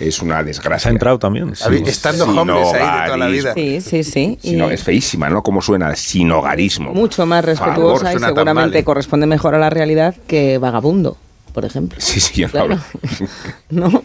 Es 0.00 0.20
una 0.22 0.36
¿Se 0.36 0.40
ha 0.40 0.44
desgracia. 0.44 0.90
entrado 0.90 1.18
también? 1.18 1.52
Ver, 1.68 1.88
Estando 1.88 2.24
hombres 2.24 2.72
ahí 2.74 3.00
de 3.00 3.04
toda 3.06 3.16
la 3.18 3.26
vida. 3.28 3.54
Sí, 3.54 3.80
sí, 3.80 4.02
sí. 4.02 4.38
Y 4.42 4.50
Sino- 4.50 4.70
es 4.70 4.82
feísima, 4.82 5.28
¿no? 5.30 5.42
¿Cómo 5.42 5.60
suena? 5.62 5.94
Sinogarismo. 5.94 6.92
mucho 6.92 7.26
más 7.26 7.44
favor, 7.44 7.48
respetuosa 7.68 8.14
y 8.14 8.18
seguramente 8.18 8.54
mal, 8.54 8.74
¿eh? 8.76 8.84
corresponde 8.84 9.26
mejor 9.26 9.54
a 9.54 9.58
la 9.58 9.70
realidad 9.70 10.14
que 10.26 10.58
vagabundo, 10.58 11.16
por 11.52 11.64
ejemplo. 11.64 11.98
Sí, 12.00 12.18
sí, 12.20 12.40
yo 12.40 12.46
no 12.48 12.52
Claro. 12.52 12.74
hablo. 12.74 12.80
¿No? 13.90 14.02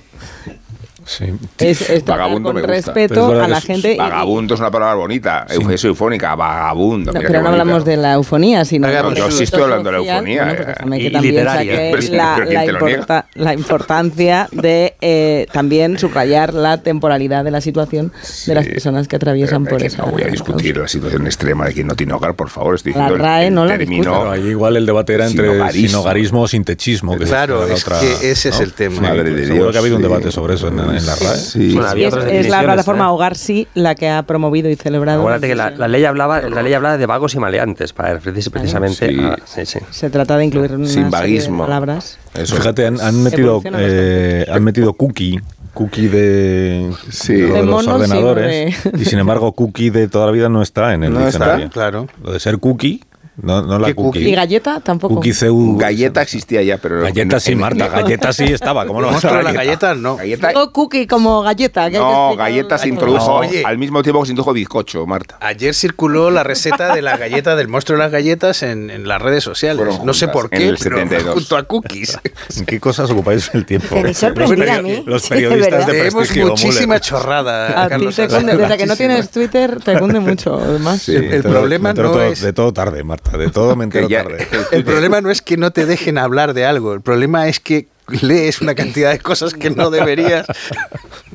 Sí. 1.05 1.25
Es, 1.59 2.03
Vagabundo 2.03 2.49
con 2.49 2.55
me 2.55 2.61
gusta. 2.61 2.93
Respeto 2.93 3.41
a 3.41 3.47
la 3.47 3.61
gente. 3.61 3.93
y- 3.93 3.97
Vagabundo 3.97 4.55
es 4.55 4.59
una 4.59 4.71
palabra 4.71 4.95
bonita. 4.95 5.45
Sí. 5.49 5.61
Es 5.69 5.83
eufónica. 5.85 6.35
Vagabundo. 6.35 7.13
No, 7.13 7.19
pero 7.19 7.29
no 7.29 7.35
bonito. 7.35 7.49
hablamos 7.49 7.85
de 7.85 7.97
la 7.97 8.13
eufonía, 8.13 8.65
sino 8.65 8.87
no, 8.87 9.13
yo 9.13 9.29
sí 9.31 9.43
estoy 9.43 9.63
hablando 9.63 9.91
de 9.91 9.99
la 9.99 10.03
eufonía, 10.03 10.43
Bueno, 10.45 10.57
pues 10.57 10.67
eh, 10.67 10.71
déjame 10.75 10.97
y 10.97 11.01
que 11.03 11.11
también 11.11 11.35
literaria. 11.35 11.75
saque 11.75 13.21
la, 13.35 13.53
importancia 13.53 14.49
de 14.51 14.95
eh, 15.01 15.47
también 15.51 15.99
subrayar 15.99 16.53
la 16.53 16.81
temporalidad 16.81 17.43
de 17.43 17.51
la 17.51 17.61
situación 17.61 18.11
de 18.47 18.55
las 18.55 18.67
personas 18.67 19.07
que 19.07 19.15
atraviesan 19.15 19.63
Pero 19.63 19.75
por 19.75 19.81
que 19.81 19.87
esa. 19.87 20.05
No 20.05 20.11
voy 20.11 20.23
a 20.23 20.27
discutir 20.27 20.77
la 20.77 20.87
situación 20.87 21.25
extrema 21.27 21.65
de 21.65 21.73
quien 21.73 21.87
no 21.87 21.95
tiene 21.95 22.13
hogar, 22.13 22.35
por 22.35 22.49
favor. 22.49 22.75
Estoy 22.75 22.93
La 22.93 23.09
RAE 23.09 23.47
el, 23.47 23.53
no 23.53 23.65
la. 23.65 23.77
Pero 23.77 24.31
ahí 24.31 24.47
igual 24.47 24.75
el 24.77 24.85
debate 24.85 25.13
era 25.13 25.27
entre 25.27 25.71
Sinogarismo. 25.71 26.41
o 26.41 26.47
sintechismo. 26.47 27.17
Que 27.17 27.25
Claro, 27.25 27.65
ese 27.67 28.49
es 28.49 28.59
el 28.59 28.73
tema. 28.73 29.01
Madre 29.01 29.31
de 29.31 29.45
Seguro 29.45 29.71
que 29.71 29.77
ha 29.77 29.81
habido 29.81 29.97
un 29.97 30.01
debate 30.01 30.31
sobre 30.31 30.55
eso 30.55 30.67
en, 30.67 30.94
en 30.97 31.05
la 31.05 31.15
RAE. 31.15 31.36
Sí. 31.38 31.73
Bueno, 31.73 31.89
había 31.89 32.08
Es, 32.08 32.13
otras 32.13 32.31
es 32.31 32.49
la 32.49 32.63
plataforma 32.63 33.05
¿eh? 33.05 33.08
Hogar 33.10 33.36
Sí 33.36 33.67
la 33.73 33.95
que 33.95 34.10
ha 34.10 34.23
promovido 34.23 34.69
y 34.69 34.75
celebrado. 34.75 35.19
Acuérdate 35.21 35.47
que 35.47 35.55
la, 35.55 35.71
la 35.71 35.88
ley 35.88 36.03
hablaba, 36.05 36.41
la 36.41 36.62
ley 36.63 36.73
hablaba 36.73 36.97
de 36.97 37.05
vagos 37.05 37.36
y 37.36 37.39
maleantes, 37.39 37.93
para 37.93 38.19
precis- 38.19 38.49
precisamente. 38.49 39.10
Sí. 39.10 39.17
ah, 39.21 39.36
sí, 39.45 39.65
sí. 39.65 39.79
Se 39.91 40.10
trata 40.10 40.38
de 40.38 40.45
incluir 40.45 40.73
una 40.73 40.88
Sin 40.88 41.05
de 41.05 41.10
vaguismo. 41.10 41.63
palabras. 41.65 42.17
Eso. 42.34 42.55
Fíjate, 42.55 42.86
han, 42.88 42.99
han 43.01 43.21
metido, 43.23 43.62
eh, 43.77 44.45
han 44.51 44.63
metido 44.63 44.93
cookie, 44.93 45.39
cookie 45.73 46.08
de, 46.08 46.91
Sí. 47.10 47.34
de 47.34 47.47
lo 47.47 47.53
De 47.53 47.60
de 47.62 47.65
los 47.65 47.88
ordenadores. 47.88 48.84
de- 48.84 49.01
Y 49.01 49.05
sin 49.05 49.19
embargo, 49.19 49.51
cookie 49.53 49.89
de 49.89 50.08
toda 50.08 50.25
la 50.27 50.31
vida 50.31 50.49
no 50.49 50.62
está 50.62 50.93
en 50.93 51.03
el 51.03 51.13
¿No 51.13 51.19
está? 51.19 51.25
diccionario. 51.38 51.69
Claro. 51.69 52.08
Lo 52.23 52.31
de 52.34 52.39
ser 52.39 52.60
cookie, 52.60 53.03
no, 53.37 53.61
no 53.61 53.79
la 53.79 53.87
¿Qué 53.87 53.95
cookie. 53.95 54.19
cookie? 54.19 54.29
Y 54.29 54.35
galleta 54.35 54.79
tampoco. 54.79 55.15
Cookie 55.15 55.33
CU. 55.33 55.77
Galleta 55.77 56.21
existía 56.21 56.61
ya, 56.63 56.77
pero. 56.77 57.01
Galleta 57.01 57.39
sí, 57.39 57.55
Marta, 57.55 57.87
galleta 57.87 58.31
sí 58.33 58.45
estaba. 58.45 58.85
¿Cómo 58.85 59.01
no 59.01 59.09
El 59.09 59.15
va 59.15 59.17
a 59.19 59.21
las 59.21 59.31
galleta? 59.33 59.53
galletas, 59.53 59.97
no. 59.97 60.15
Galleta. 60.17 60.47
Digo 60.49 60.71
cookie 60.71 61.07
como 61.07 61.41
galleta. 61.41 61.81
que 61.81 61.85
hay 61.85 61.91
que 61.93 61.97
No, 61.99 62.35
galleta 62.35 62.77
se 62.77 62.87
introdujo 62.87 63.33
Oye. 63.35 63.63
al 63.65 63.77
mismo 63.77 64.01
tiempo 64.03 64.21
que 64.21 64.27
se 64.27 64.31
introdujo 64.31 64.53
bizcocho, 64.53 65.05
Marta. 65.05 65.37
Ayer 65.41 65.73
circuló 65.73 66.31
la 66.31 66.43
receta 66.43 66.93
de 66.95 67.01
la 67.01 67.17
galleta 67.17 67.55
del 67.55 67.67
monstruo 67.67 67.97
de 67.97 68.03
las 68.03 68.11
galletas 68.11 68.63
en, 68.63 68.89
en 68.89 69.07
las 69.07 69.21
redes 69.21 69.43
sociales. 69.43 69.99
No 70.03 70.13
sé 70.13 70.27
por 70.29 70.45
en 70.51 70.59
qué, 70.59 70.75
pero 70.81 70.97
72. 70.97 71.33
junto 71.33 71.57
a 71.57 71.63
cookies. 71.63 72.17
¿En 72.57 72.65
qué 72.65 72.79
cosas 72.79 73.09
ocupáis 73.11 73.49
el 73.53 73.65
tiempo? 73.65 73.95
Sorprendida 74.13 74.75
a 74.75 74.81
mí. 74.81 75.03
Los 75.05 75.27
periodistas 75.27 75.87
de 75.87 75.93
prestigio. 76.11 76.47
muchísima 76.47 76.99
chorrada. 76.99 77.81
A 77.81 77.83
ti 77.85 77.89
Carlos 77.89 78.15
te 78.15 78.21
Alsina, 78.23 78.39
cunde, 78.39 78.57
desde 78.57 78.77
que 78.77 78.85
no 78.85 78.95
tienes 78.95 79.29
Twitter, 79.29 79.79
te 79.83 79.99
cunde 79.99 80.19
mucho, 80.19 80.55
además. 80.55 81.01
Sí. 81.01 81.15
El 81.15 81.43
problema 81.43 81.93
me 81.93 82.01
no 82.01 82.21
es- 82.21 82.41
De 82.41 82.53
todo 82.53 82.71
tarde, 82.73 83.03
Marta. 83.03 83.24
De 83.38 83.49
todo 83.49 83.75
me 83.75 83.83
entero 83.85 84.07
ya- 84.07 84.23
tarde. 84.23 84.47
El 84.71 84.83
problema 84.83 85.19
no 85.21 85.29
es 85.29 85.41
que 85.41 85.57
no 85.57 85.71
te 85.71 85.85
dejen 85.85 86.17
hablar 86.17 86.53
de 86.53 86.65
algo, 86.65 86.93
el 86.93 87.01
problema 87.01 87.47
es 87.47 87.59
que 87.59 87.88
lees 88.21 88.61
una 88.61 88.75
cantidad 88.75 89.11
de 89.11 89.19
cosas 89.19 89.53
que 89.55 89.71
no 89.71 89.89
deberías. 89.89 90.45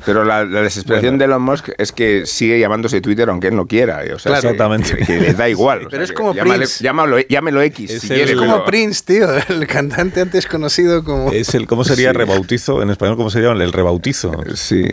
Pero 0.05 0.23
la, 0.23 0.45
la 0.45 0.61
desesperación 0.61 1.17
de 1.17 1.25
Elon 1.25 1.41
Musk 1.41 1.69
es 1.77 1.91
que 1.91 2.25
sigue 2.25 2.59
llamándose 2.59 3.01
Twitter 3.01 3.29
aunque 3.29 3.49
él 3.49 3.55
no 3.55 3.67
quiera. 3.67 3.99
O 4.15 4.19
sea, 4.19 4.31
Claro. 4.31 4.49
Exactamente. 4.49 4.95
Que, 4.97 5.05
que 5.05 5.19
le 5.19 5.33
da 5.33 5.47
igual. 5.49 5.85
o 5.85 5.89
Pero 5.89 6.05
sea, 6.05 6.11
es 6.13 6.17
como 6.17 6.33
llámale- 6.33 6.55
Prince. 6.59 6.83
llámalo, 6.83 7.19
llámelo 7.19 7.61
X. 7.61 7.91
Es 7.91 8.01
si 8.01 8.07
el- 8.07 8.13
quiere, 8.15 8.31
Es 8.31 8.37
Como 8.37 8.51
pero- 8.53 8.65
Prince, 8.65 9.03
tío, 9.05 9.27
el 9.49 9.67
cantante 9.67 10.21
antes 10.21 10.47
conocido 10.47 11.03
como... 11.03 11.31
Es 11.31 11.53
el, 11.53 11.67
¿Cómo 11.67 11.83
sería 11.83 12.11
Sí. 12.11 12.17
rebautizo? 12.17 12.81
En 12.81 12.89
español, 12.89 13.17
¿cómo 13.17 13.29
sería 13.29 13.51
el 13.51 13.71
rebautizo? 13.73 14.31
Sí. 14.55 14.85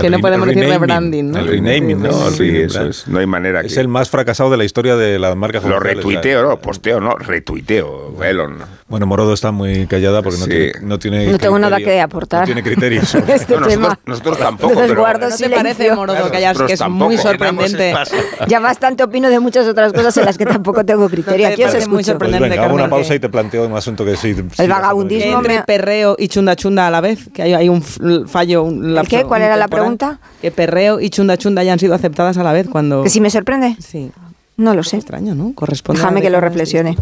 Que 0.00 0.10
no 0.10 0.18
podemos 0.18 0.46
decir 0.48 0.64
rebranding, 0.68 1.30
¿no? 1.30 1.38
El 1.38 1.46
renaming, 1.48 2.02
¿no? 2.02 2.12
Sí, 2.30 2.50
re- 2.50 2.64
eso 2.64 2.86
es. 2.86 3.08
No 3.08 3.18
hay 3.18 3.26
manera 3.26 3.60
Es 3.60 3.74
que... 3.74 3.80
el 3.80 3.88
más 3.88 4.10
fracasado 4.10 4.50
de 4.50 4.56
la 4.56 4.64
historia 4.64 4.96
de 4.96 5.18
las 5.18 5.36
marcas 5.36 5.64
Lo 5.64 5.78
retuiteo, 5.80 6.42
no, 6.42 6.58
posteo, 6.58 7.00
no, 7.00 7.14
retuiteo, 7.16 8.22
Elon. 8.22 8.56
Bueno, 8.88 9.06
Morodo 9.06 9.32
está 9.32 9.50
muy 9.50 9.86
callada 9.86 10.22
porque 10.22 10.38
no 10.38 10.44
Sí. 10.44 10.50
tiene 10.50 10.72
no 10.82 10.98
tiene 10.98 11.26
No 11.26 11.38
tengo 11.38 11.58
nada 11.58 11.78
que 11.78 12.00
aportar. 12.00 12.40
No 12.40 12.46
tiene 12.46 12.62
criterios. 12.62 13.14
Este 13.28 13.56
No, 13.58 13.66
tema. 13.66 13.88
nosotros, 13.88 13.98
nosotros 14.06 14.38
tampoco, 14.38 14.68
Entonces 14.70 14.90
pero... 14.92 15.00
guardo 15.00 15.28
¿No 15.28 15.36
te 15.36 15.50
parece, 15.50 15.92
Morodo, 15.94 16.30
que, 16.30 16.36
hayas- 16.36 16.62
que 16.62 16.72
es 16.74 16.78
tampoco. 16.78 17.04
muy 17.06 17.18
sorprendente? 17.18 17.94
Ya 18.48 18.60
bastante 18.60 19.02
opino 19.02 19.28
de 19.28 19.40
muchas 19.40 19.66
otras 19.66 19.92
cosas 19.92 20.16
en 20.18 20.24
las 20.24 20.38
que 20.38 20.46
tampoco 20.46 20.84
tengo 20.84 21.08
criterio. 21.08 21.48
No 21.48 21.48
te 21.48 21.52
Aquí 21.54 21.64
os 21.64 21.70
parece 21.72 21.88
muy 21.88 22.00
escucho. 22.02 22.18
Pues 22.18 22.30
sorprendente, 22.30 22.48
venga, 22.48 22.64
hago 22.64 22.74
una 22.74 22.88
pausa 22.88 23.08
que- 23.10 23.14
y 23.16 23.18
te 23.20 23.28
planteo 23.28 23.66
un 23.66 23.76
asunto 23.76 24.04
que 24.04 24.16
sí. 24.16 24.34
sí, 24.34 24.42
El 24.62 24.68
vagabundismo. 24.70 25.38
Entre 25.38 25.62
perreo 25.62 26.14
y 26.18 26.28
chunda 26.28 26.54
chunda 26.54 26.86
a 26.86 26.90
la 26.90 27.00
vez, 27.00 27.28
que 27.34 27.42
hay, 27.42 27.54
hay 27.54 27.68
un 27.68 27.82
fallo. 27.82 28.62
Un 28.62 28.94
lapso 28.94 29.10
qué? 29.16 29.24
¿Cuál 29.24 29.42
era 29.42 29.56
la 29.56 29.64
temporal. 29.64 29.85
Pregunta? 29.94 30.20
Que 30.40 30.50
perreo 30.50 31.00
y 31.00 31.10
chunda 31.10 31.36
chunda 31.36 31.62
hayan 31.62 31.78
sido 31.78 31.94
aceptadas 31.94 32.36
a 32.38 32.42
la 32.42 32.52
vez 32.52 32.68
cuando... 32.68 33.02
Que 33.02 33.10
si 33.10 33.20
me 33.20 33.30
sorprende. 33.30 33.76
Sí, 33.80 34.10
No 34.56 34.74
lo 34.74 34.82
sé. 34.82 34.96
extraño, 34.96 35.34
¿no? 35.34 35.52
Corresponde 35.54 36.00
Déjame 36.00 36.22
que 36.22 36.30
lo 36.30 36.40
reflexione. 36.40 36.96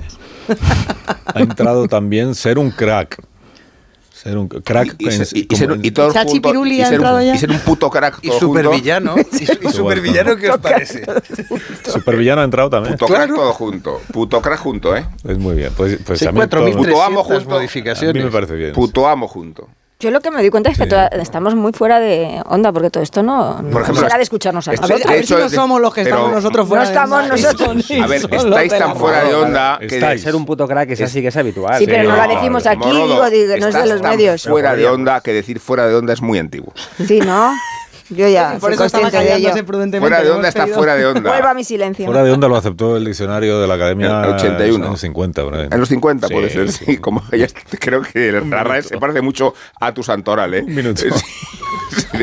Ha 1.27 1.40
entrado 1.40 1.88
también 1.88 2.35
ser 2.35 2.59
un 2.59 2.70
crack. 2.70 3.23
Ser 4.12 4.38
un 4.38 4.49
crack. 4.49 4.94
Y, 4.99 5.05
y, 5.05 5.09
en- 5.09 5.23
y- 5.23 5.57
ser, 5.57 6.12
Chachi 6.12 6.40
Piruli 6.40 6.81
ha 6.81 6.88
ser 6.88 6.99
un- 7.01 7.23
ya. 7.23 7.35
y 7.35 7.38
ser 7.38 7.51
un 7.51 7.59
puto 7.59 7.90
crack 7.90 8.20
Y 8.23 8.29
todo 8.29 8.38
junto. 8.40 8.62
supervillano. 8.62 9.16
¿Y, 9.33 9.68
supervillano 9.70 10.37
qué 10.37 10.51
os 10.51 10.59
parece? 10.59 11.05
Supervillano 11.87 12.40
ha 12.40 12.44
entrado 12.44 12.70
también. 12.70 12.97
Puto 12.97 13.12
crack 13.12 13.35
todo 13.35 13.53
junto. 13.53 14.01
Puto 14.12 14.40
crack 14.40 14.61
junto, 14.61 14.97
¿eh? 14.97 15.05
Es 15.29 15.37
muy 15.37 15.55
bien. 15.57 15.73
Pues, 15.77 15.99
pues 16.07 16.18
Sí, 16.20 16.27
a 16.27 16.33
mí 16.33 16.40
todo- 16.49 16.66
4.300 16.66 16.77
Puto 16.77 17.03
amo 17.03 17.23
junto. 17.23 17.35
a 17.37 17.40
mí 17.40 17.47
me 17.47 17.53
modificaciones. 17.55 18.33
parece 18.33 18.55
bien. 18.55 18.73
Puto 18.73 19.07
amo 19.07 19.29
junto. 19.29 19.68
Yo 20.00 20.11
lo 20.11 20.20
que 20.20 20.30
me 20.30 20.40
doy 20.40 20.50
cuenta 20.50 20.70
es 20.70 20.76
que 20.76 20.85
Sí. 20.85 20.90
toda- 20.90 21.07
estamos 21.07 21.54
muy 21.54 21.72
fuera 21.72 22.00
de 22.00 22.42
onda, 22.46 22.72
porque 22.72 22.90
todo 22.90 23.02
esto 23.02 23.22
no, 23.22 23.62
no 23.62 23.80
ejemplo, 23.80 24.02
será 24.02 24.16
de 24.16 24.24
escucharnos 24.24 24.66
a 24.66 24.72
ver, 24.72 24.80
nosotros. 24.80 25.07
a 25.07 25.09
de 25.11 25.16
ver 25.16 25.26
si 25.26 25.35
no 25.35 25.48
de- 25.48 25.48
somos 25.57 25.80
los 25.80 25.94
que 25.94 26.02
pero- 26.02 26.16
estamos 26.16 26.35
nosotros 26.35 26.64
No 26.64 26.68
fuera 26.68 26.83
de 26.85 26.88
estamos 26.90 27.28
nosotros. 27.28 27.90
A 28.02 28.07
ver, 28.09 28.20
estáis 28.24 28.72
de 28.72 28.78
tan 28.78 28.96
fuera 28.96 29.24
de 29.24 29.35
onda 29.35 29.78
que 29.78 29.87
Estáis. 29.87 30.22
Ser 30.22 30.35
un 30.35 30.44
puto 30.44 30.66
crack 30.66 30.90
es 30.90 31.00
así 31.00 31.22
que 31.22 31.28
es 31.28 31.37
habitual. 31.37 31.78
Sí, 31.78 31.87
pero 31.87 32.02
no 32.09 32.14
claro, 32.16 32.33
lo 32.33 32.38
decimos 32.38 32.66
aquí, 32.66 32.90
digo, 32.90 33.30
digo, 33.30 33.57
no 33.59 33.68
es 33.68 33.74
de 33.74 33.87
los 33.87 34.02
medios. 34.02 34.42
Fuera 34.42 34.74
de 34.74 34.87
onda 34.88 35.20
que 35.20 35.33
decir 35.33 35.61
fuera 35.61 35.87
de 35.87 35.94
onda 35.94 36.12
es 36.12 36.20
muy 36.20 36.38
antiguo. 36.38 36.72
Sí, 37.07 37.20
¿no? 37.20 37.52
Yo 38.10 38.28
ya 38.28 38.52
Por 38.60 38.70
soy 38.70 38.74
eso 38.74 38.84
estaba 38.84 39.10
de 39.10 39.36
ello. 39.36 39.50
prudentemente. 39.66 40.00
Fuera 40.00 40.22
de 40.22 40.30
onda 40.30 40.48
está 40.48 40.64
pedido- 40.64 40.76
fuera 40.76 40.94
de 40.96 41.06
onda. 41.06 41.30
Vuelva 41.30 41.50
a 41.50 41.54
mi 41.54 41.64
silencio. 41.64 42.04
Fuera 42.06 42.22
de 42.22 42.32
onda 42.32 42.48
lo 42.48 42.56
aceptó 42.56 42.96
el 42.96 43.04
diccionario 43.04 43.60
de 43.60 43.66
la 43.66 43.74
Academia 43.74 44.06
En 44.06 44.24
el 44.24 44.30
81. 44.34 44.84
en 44.84 44.90
los 44.90 45.00
50. 45.00 45.42
por 45.44 45.54
ahí. 45.54 45.68
En 45.70 45.80
los 45.80 45.88
50 45.88 46.28
puede 46.28 46.48
Sí, 46.48 46.54
ser, 46.54 46.72
sí. 46.72 46.84
sí. 46.86 46.96
Como 46.98 47.22
ya 47.32 47.46
creo 47.80 48.02
que 48.02 48.32
la 48.32 48.62
RAE 48.64 48.82
se 48.82 48.98
parece 48.98 49.20
mucho 49.22 49.54
a 49.80 49.92
tu 49.94 50.02
santoral, 50.02 50.52
¿eh? 50.54 50.62
Un 50.66 50.74
minuto. 50.74 51.02
de, 52.12 52.18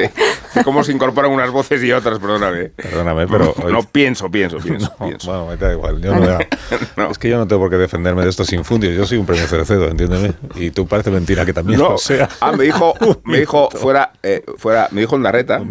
de 0.56 0.64
cómo 0.64 0.84
se 0.84 0.92
incorporan 0.92 1.32
unas 1.32 1.50
voces 1.52 1.84
y 1.84 1.92
otras, 1.92 2.20
perdóname. 2.20 2.66
Perdóname, 2.70 3.28
pero... 3.28 3.54
No, 3.70 3.84
pienso, 3.84 4.30
pienso, 4.30 4.58
pienso. 4.58 4.92
No, 5.00 5.08
pienso. 5.08 5.28
bueno, 5.32 5.48
me 5.48 5.58
da 5.58 5.72
igual. 5.74 6.02
Yo 6.02 6.14
no, 6.16 7.10
Es 7.10 7.18
que 7.18 7.30
yo 7.30 7.38
no 7.38 7.48
tengo 7.48 7.62
por 7.62 7.70
qué 7.70 7.78
defenderme 7.78 8.24
de 8.24 8.30
estos 8.30 8.52
infundios. 8.54 8.96
Yo 8.96 9.06
soy 9.06 9.18
un 9.18 9.26
premio 9.26 9.48
Cerecedo, 9.48 9.88
entiéndeme. 9.88 10.34
Y 10.56 10.72
tú 10.72 10.88
parece 10.88 11.10
mentira 11.12 11.46
que 11.46 11.54
también 11.54 11.80
No, 11.80 11.92
lo 11.92 11.98
sea. 11.98 12.28
ah, 12.42 12.52
me 12.52 12.64
dijo, 12.66 12.94
me 13.24 13.40
dijo 13.40 13.70
fuera, 13.72 14.12
eh, 14.24 14.44
fuera, 14.58 14.88
me 14.92 15.02
dijo 15.02 15.16
en 15.16 15.24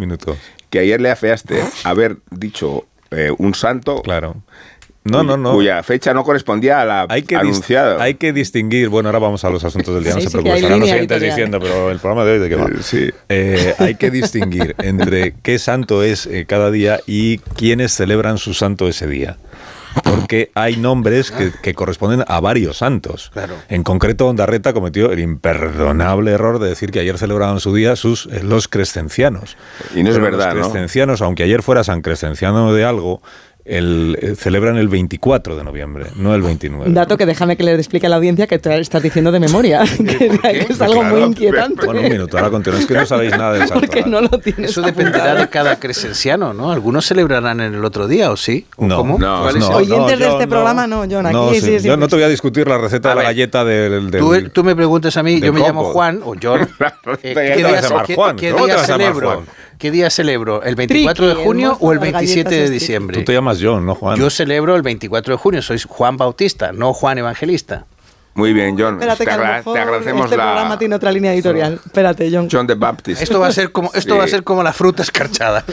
reta 0.09 0.33
que 0.71 0.79
ayer 0.79 1.01
le 1.01 1.11
afeaste 1.11 1.61
haber 1.85 2.19
dicho 2.31 2.87
eh, 3.11 3.31
un 3.37 3.55
santo. 3.55 4.03
Claro. 4.03 4.37
No, 5.03 5.25
no, 5.25 5.39
no. 5.39 5.55
Cuya 5.55 5.83
fecha 5.83 6.13
no 6.13 6.25
correspondía 6.25 6.83
a 6.83 6.85
la 6.85 7.07
Hay 7.09 7.23
que, 7.23 7.35
anunciada. 7.35 8.03
hay 8.03 8.15
que 8.15 8.35
distinguir, 8.35 8.91
bueno, 8.91 9.09
ahora 9.09 9.19
vamos 9.19 9.43
a 9.45 9.51
los 9.51 9.65
asuntos 9.65 9.95
del 9.95 10.05
día, 10.05 10.13
no 10.13 10.21
Sí, 10.21 10.27
se 10.27 10.31
sí, 10.31 10.33
preocupen, 10.37 10.63
ahora 10.63 10.77
no 10.77 10.83
línea 10.85 10.93
siguientes 10.95 11.17
editorial. 11.17 11.37
diciendo, 11.37 11.59
pero 11.59 11.91
el 11.91 11.99
programa 11.99 12.25
de 12.27 12.33
hoy 12.33 12.39
de 12.39 12.49
qué 12.51 12.55
va. 12.57 12.69
Eh, 13.31 13.75
hay 13.79 13.95
que 13.95 14.11
distinguir 14.11 14.75
entre 14.79 15.33
qué 15.43 15.59
santo 15.59 16.03
es 16.03 16.27
eh, 16.27 16.45
cada 16.47 16.71
día 16.71 17.01
y 17.07 17.39
quiénes 17.39 17.93
celebran 17.97 18.37
su 18.37 18.53
santo 18.53 18.89
ese 18.89 19.07
día. 19.07 19.39
Porque 20.05 20.51
hay 20.55 20.77
nombres 20.77 21.31
que, 21.31 21.53
que 21.63 21.75
corresponden 21.75 22.25
a 22.27 22.41
varios 22.41 22.79
santos. 22.79 23.33
En 23.69 23.83
concreto, 23.83 24.29
Ondarreta 24.29 24.73
cometió 24.73 25.11
el 25.11 25.21
imperdonable 25.21 26.33
error 26.33 26.59
de 26.59 26.69
decir 26.69 26.91
que 26.91 27.01
ayer 27.01 27.19
celebraban 27.19 27.61
su 27.61 27.75
día 27.75 27.97
sus 27.97 28.27
eh, 28.27 28.43
los 28.43 28.69
crescencianos. 28.69 29.57
Y 29.95 30.03
no 30.03 30.11
es 30.11 30.17
Pero 30.17 30.25
verdad, 30.31 30.55
¿no? 30.55 30.61
Los 30.61 30.69
crescencianos, 30.69 31.23
aunque 31.23 31.43
ayer 31.43 31.63
fuera 31.63 31.85
San 31.85 32.03
Crescenciano 32.03 32.73
de 32.73 32.85
algo, 32.85 33.23
el, 33.71 34.19
eh, 34.21 34.35
celebran 34.37 34.77
el 34.77 34.89
24 34.89 35.55
de 35.57 35.63
noviembre, 35.65 36.07
no 36.17 36.35
el 36.35 36.43
29. 36.43 36.87
Un 36.89 36.95
dato 36.95 37.17
que 37.17 37.25
déjame 37.25 37.57
que 37.57 37.63
le 37.63 37.75
explique 37.75 38.07
a 38.07 38.09
la 38.11 38.17
audiencia 38.17 38.47
que 38.47 38.59
tú 38.59 38.69
estás 38.71 39.03
diciendo 39.03 39.31
de 39.31 39.39
memoria, 39.41 39.83
que 39.97 40.27
es 40.69 40.81
algo 40.81 41.03
muy 41.03 41.11
Claro, 41.13 41.27
inquietante. 41.27 41.87
Bueno, 41.87 42.01
un 42.01 42.09
minuto, 42.09 42.37
ahora 42.37 42.51
continúa. 42.51 42.81
Es 42.81 42.87
que 42.87 42.95
no 42.95 43.07
sabéis 43.07 43.31
nada 43.37 43.53
del 43.53 43.69
santo. 43.69 43.81
Porque 43.87 44.03
no 44.09 44.21
lo 44.21 44.29
tienes 44.41 44.71
Eso 44.71 44.83
dependerá 44.83 45.35
de 45.35 45.49
cada 45.49 45.79
crescenciano, 45.79 46.53
¿no? 46.53 46.73
Algunos 46.73 47.07
celebrarán 47.07 47.61
en 47.61 47.75
el 47.75 47.85
otro 47.85 48.09
día, 48.09 48.31
¿o 48.31 48.37
sí? 48.37 48.67
¿O 48.77 48.87
No, 48.87 48.97
¿Cómo? 48.97 49.19
no, 49.19 49.43
¿Cuál 49.43 49.57
es 49.57 49.69
no, 49.69 49.77
Oyentes 49.77 50.19
de 50.19 50.27
este 50.29 50.47
no. 50.47 50.49
programa 50.51 50.87
no, 50.87 51.05
John, 51.11 51.27
aquí 51.27 51.35
No, 51.37 51.51
sí, 51.51 51.61
sí, 51.61 51.79
sí. 51.81 51.87
yo 51.87 51.97
no 51.97 52.09
te 52.09 52.17
voy 52.17 52.25
a 52.25 52.29
discutir 52.29 52.67
la 52.69 52.79
receta 52.79 53.11
de 53.11 53.15
la 53.15 53.23
galleta 53.23 53.65
del... 53.65 54.11
del- 54.11 54.21
Tú, 54.21 54.49
tú 54.53 54.65
me 54.65 54.75
preguntas 54.75 55.17
a 55.17 55.23
mí, 55.23 55.41
yo 55.41 55.53
me 55.53 55.61
llamo 55.61 55.83
coco. 55.83 55.93
Juan 55.95 56.21
o 56.25 56.35
John. 56.43 56.61
eh, 57.23 57.33
¿Qué 57.35 57.39
a 57.53 57.57
día, 57.57 57.81
qué- 58.07 58.17
qué 58.37 58.51
¿cómo 58.53 58.67
te 58.67 58.73
día 58.73 58.81
a 58.81 58.85
celebro? 58.85 59.45
¿Qué 59.81 59.91
día 59.91 60.11
celebro? 60.11 60.63
¿El 60.63 60.75
24 60.75 61.27
de 61.27 61.33
Triqui, 61.33 61.47
junio 61.47 61.71
el 61.71 61.77
o 61.81 61.93
el 61.93 62.01
monstruo 62.01 62.05
de 62.05 62.13
las 62.13 62.21
27 62.21 62.51
de 62.51 62.55
galletas 62.55 62.65
es 62.67 62.71
diciembre? 62.71 63.17
Tú 63.17 63.25
te 63.25 63.33
llamas 63.33 63.59
John, 63.63 63.87
no 63.87 63.95
Juan. 63.95 64.19
Yo 64.19 64.29
celebro 64.29 64.77
el 64.77 64.83
24 64.83 65.33
de 65.33 65.39
junio, 65.39 65.63
soy 65.63 65.81
Juan 65.89 66.19
Bautista, 66.19 66.71
no 66.71 66.93
Juan 66.93 67.17
Evangelista. 67.17 67.87
Muy 68.35 68.53
bien, 68.53 68.77
John. 68.79 68.95
Espérate 68.95 69.25
te, 69.25 69.31
agra- 69.31 69.61
te 69.63 69.79
agradecemos 69.79 70.25
este 70.27 70.37
la 70.37 70.45
programa 70.45 70.79
tiene 70.79 70.95
otra 70.95 71.11
línea 71.13 71.35
editorial. 71.35 71.81
Espérate, 71.85 72.31
John. 72.33 72.49
John 72.51 72.67
the 72.67 72.75
Baptist. 72.75 73.21
Esto 73.23 73.41
va 73.41 73.49
a 73.49 73.53
ser 73.53 73.73
como, 73.73 73.91
esto 73.93 74.15
Sí. 74.15 74.19
va 74.19 74.25
a 74.25 74.29
ser 74.29 74.45
como 74.45 74.63
la 74.63 74.73
fruta 74.73 75.03
escarchada. 75.03 75.65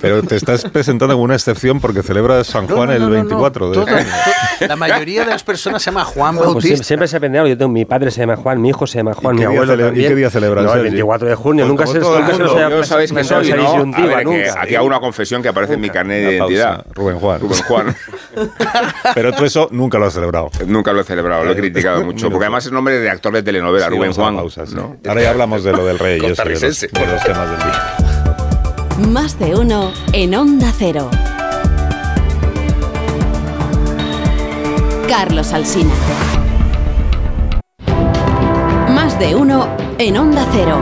Pero 0.00 0.22
te 0.22 0.36
estás 0.36 0.64
presentando 0.64 1.14
como 1.14 1.24
una 1.24 1.34
excepción 1.34 1.80
porque 1.80 2.02
celebras 2.02 2.48
San 2.48 2.66
No, 2.66 2.74
Juan 2.76 2.88
no, 2.88 2.94
el 2.94 3.00
no, 3.02 3.06
no, 3.08 3.14
24 3.14 3.68
de... 3.70 3.74
todo- 3.74 3.84
to- 3.86 4.66
la 4.66 4.76
mayoría 4.76 5.20
de 5.24 5.30
las 5.30 5.42
personas 5.44 5.80
se 5.82 5.90
llama 5.90 6.04
Juan 6.04 6.34
Pues 6.36 6.46
Bautista. 6.46 6.66
siempre, 6.68 6.84
siempre 6.86 7.08
se 7.08 7.16
aprende 7.16 7.38
algo. 7.38 7.48
Yo 7.48 7.56
tengo, 7.56 7.70
mi 7.70 7.84
padre 7.84 8.10
se 8.10 8.20
llama 8.20 8.36
Juan, 8.36 8.60
mi 8.60 8.68
hijo 8.70 8.86
se 8.86 8.98
llama 8.98 9.14
Juan, 9.14 9.36
¿Y 9.36 9.38
mi 9.38 9.44
qué 9.44 9.48
día 9.50 9.58
abuelo 9.60 9.72
cele- 9.72 9.82
y 9.82 9.86
también. 9.86 10.08
qué 10.08 10.14
día 10.16 10.30
celebran, 10.30 10.64
No, 10.64 10.70
el 10.72 10.76
Sergi? 10.78 10.88
24 10.90 11.28
de 11.28 11.34
junio. 11.36 11.64
Pues 11.64 11.68
nunca 11.70 11.86
se, 11.86 11.98
nunca 12.00 12.32
se 12.36 12.70
Yo 12.70 12.84
sabéis 12.84 13.10
que 13.10 13.14
presentado 13.14 13.42
soy, 13.44 13.52
esa 13.52 13.56
¿no? 13.62 13.70
disyuntiva, 13.72 14.04
A 14.12 14.16
ver, 14.16 14.18
que 14.18 14.24
nunca. 14.48 14.60
aquí 14.60 14.74
hago 14.74 14.86
una 14.86 15.00
confesión 15.00 15.40
que 15.42 15.48
aparece 15.48 15.74
en 15.74 15.80
mi 15.80 15.88
carnet 15.90 16.24
de 16.26 16.36
identidad. 16.36 16.84
Rubén 16.94 17.18
Juan. 17.18 17.40
Rubén 17.40 17.62
Juan. 17.62 17.96
Pero 19.14 19.32
tú 19.32 19.44
eso 19.44 19.68
nunca 19.70 19.98
lo 19.98 20.06
has 20.06 20.14
celebrado. 20.14 20.50
Nunca 20.66 20.92
lo 20.92 21.00
he 21.00 21.04
celebrado, 21.04 21.44
lo 21.44 21.52
he 21.52 21.56
criticado 21.56 21.91
mucho. 22.00 22.30
Porque 22.30 22.44
además 22.46 22.66
es 22.66 22.72
nombre 22.72 22.98
de 22.98 23.10
actor 23.10 23.32
de 23.32 23.42
telenovela, 23.42 23.86
Sí, 23.88 23.94
Rubén 23.96 24.12
Juan. 24.12 24.36
pausa, 24.36 24.66
sí. 24.66 24.74
¿no? 24.74 24.96
Ahora 25.06 25.22
ya 25.22 25.30
hablamos 25.30 25.64
de 25.64 25.72
lo 25.72 25.84
del 25.84 25.98
rey 25.98 26.14
y 26.14 26.16
eso, 26.16 26.24
de 26.24 26.28
los, 26.30 26.38
Costarricense. 26.38 26.88
de 26.88 27.06
los 27.06 27.22
temas 27.22 27.50
del 27.50 27.58
día. 27.58 29.08
Más 29.10 29.38
de 29.38 29.54
uno 29.54 29.92
en 30.12 30.34
Onda 30.34 30.72
Cero. 30.78 31.10
Carlos 35.08 35.52
Alsina. 35.52 35.92
Más 38.94 39.18
de 39.18 39.34
uno 39.34 39.68
en 39.98 40.16
Onda 40.16 40.46
Cero. 40.52 40.78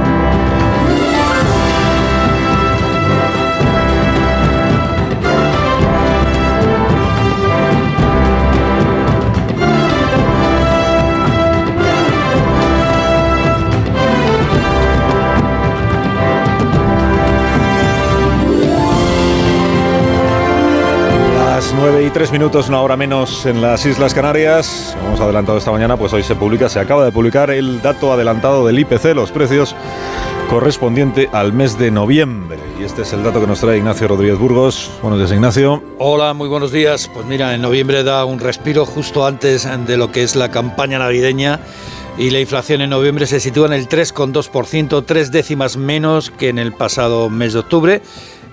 Y 22.11 22.12
3 22.12 22.33
minutos, 22.33 22.68
una 22.68 22.81
hora 22.81 22.96
menos 22.96 23.46
en 23.46 23.61
las 23.61 23.85
Islas 23.87 24.14
Canarias. 24.14 24.96
Hemos 25.05 25.20
adelantado 25.20 25.59
esta 25.59 25.70
mañana, 25.70 25.96
pues 25.96 26.12
hoy 26.12 26.23
se 26.23 26.35
publica, 26.35 26.68
se 26.68 26.81
acaba 26.81 27.05
de 27.05 27.12
publicar 27.12 27.51
el 27.51 27.83
dato 27.83 28.12
adelantado 28.12 28.66
del 28.66 28.79
IPC, 28.79 29.14
los 29.14 29.31
precios 29.31 29.75
correspondiente 30.49 31.29
al 31.33 31.53
mes 31.53 31.79
de 31.79 31.90
noviembre. 31.90 32.59
Y 32.81 32.85
este 32.85 33.03
es 33.03 33.12
el 33.12 33.23
dato 33.23 33.40
que 33.40 33.46
nos 33.46 33.61
trae 33.61 33.79
Ignacio 33.79 34.09
Rodríguez 34.09 34.38
Burgos. 34.38 34.90
Buenos 35.03 35.18
días, 35.18 35.33
Ignacio. 35.33 35.83
Hola, 35.99 36.35
muy 36.35 36.49
buenos 36.49 36.73
días. 36.73 37.09
Pues 37.12 37.27
mira, 37.27 37.55
en 37.55 37.62
noviembre 37.62 38.03
da 38.03 38.25
un 38.25 38.38
respiro 38.38 38.87
justo 38.87 39.27
antes 39.27 39.68
de 39.87 39.96
lo 39.96 40.11
que 40.11 40.23
es 40.23 40.37
la 40.37 40.51
campaña 40.51 40.99
navideña 40.99 41.61
y 42.18 42.31
la 42.31 42.40
inflación 42.40 42.81
en 42.81 42.90
noviembre 42.90 43.27
se 43.27 43.40
sitúa 43.40 43.66
en 43.66 43.73
el 43.73 43.88
3,2%, 43.88 45.05
tres 45.07 45.31
décimas 45.31 45.77
menos 45.77 46.31
que 46.31 46.49
en 46.49 46.59
el 46.59 46.73
pasado 46.73 47.31
mes 47.31 47.53
de 47.53 47.61
octubre. 47.61 48.03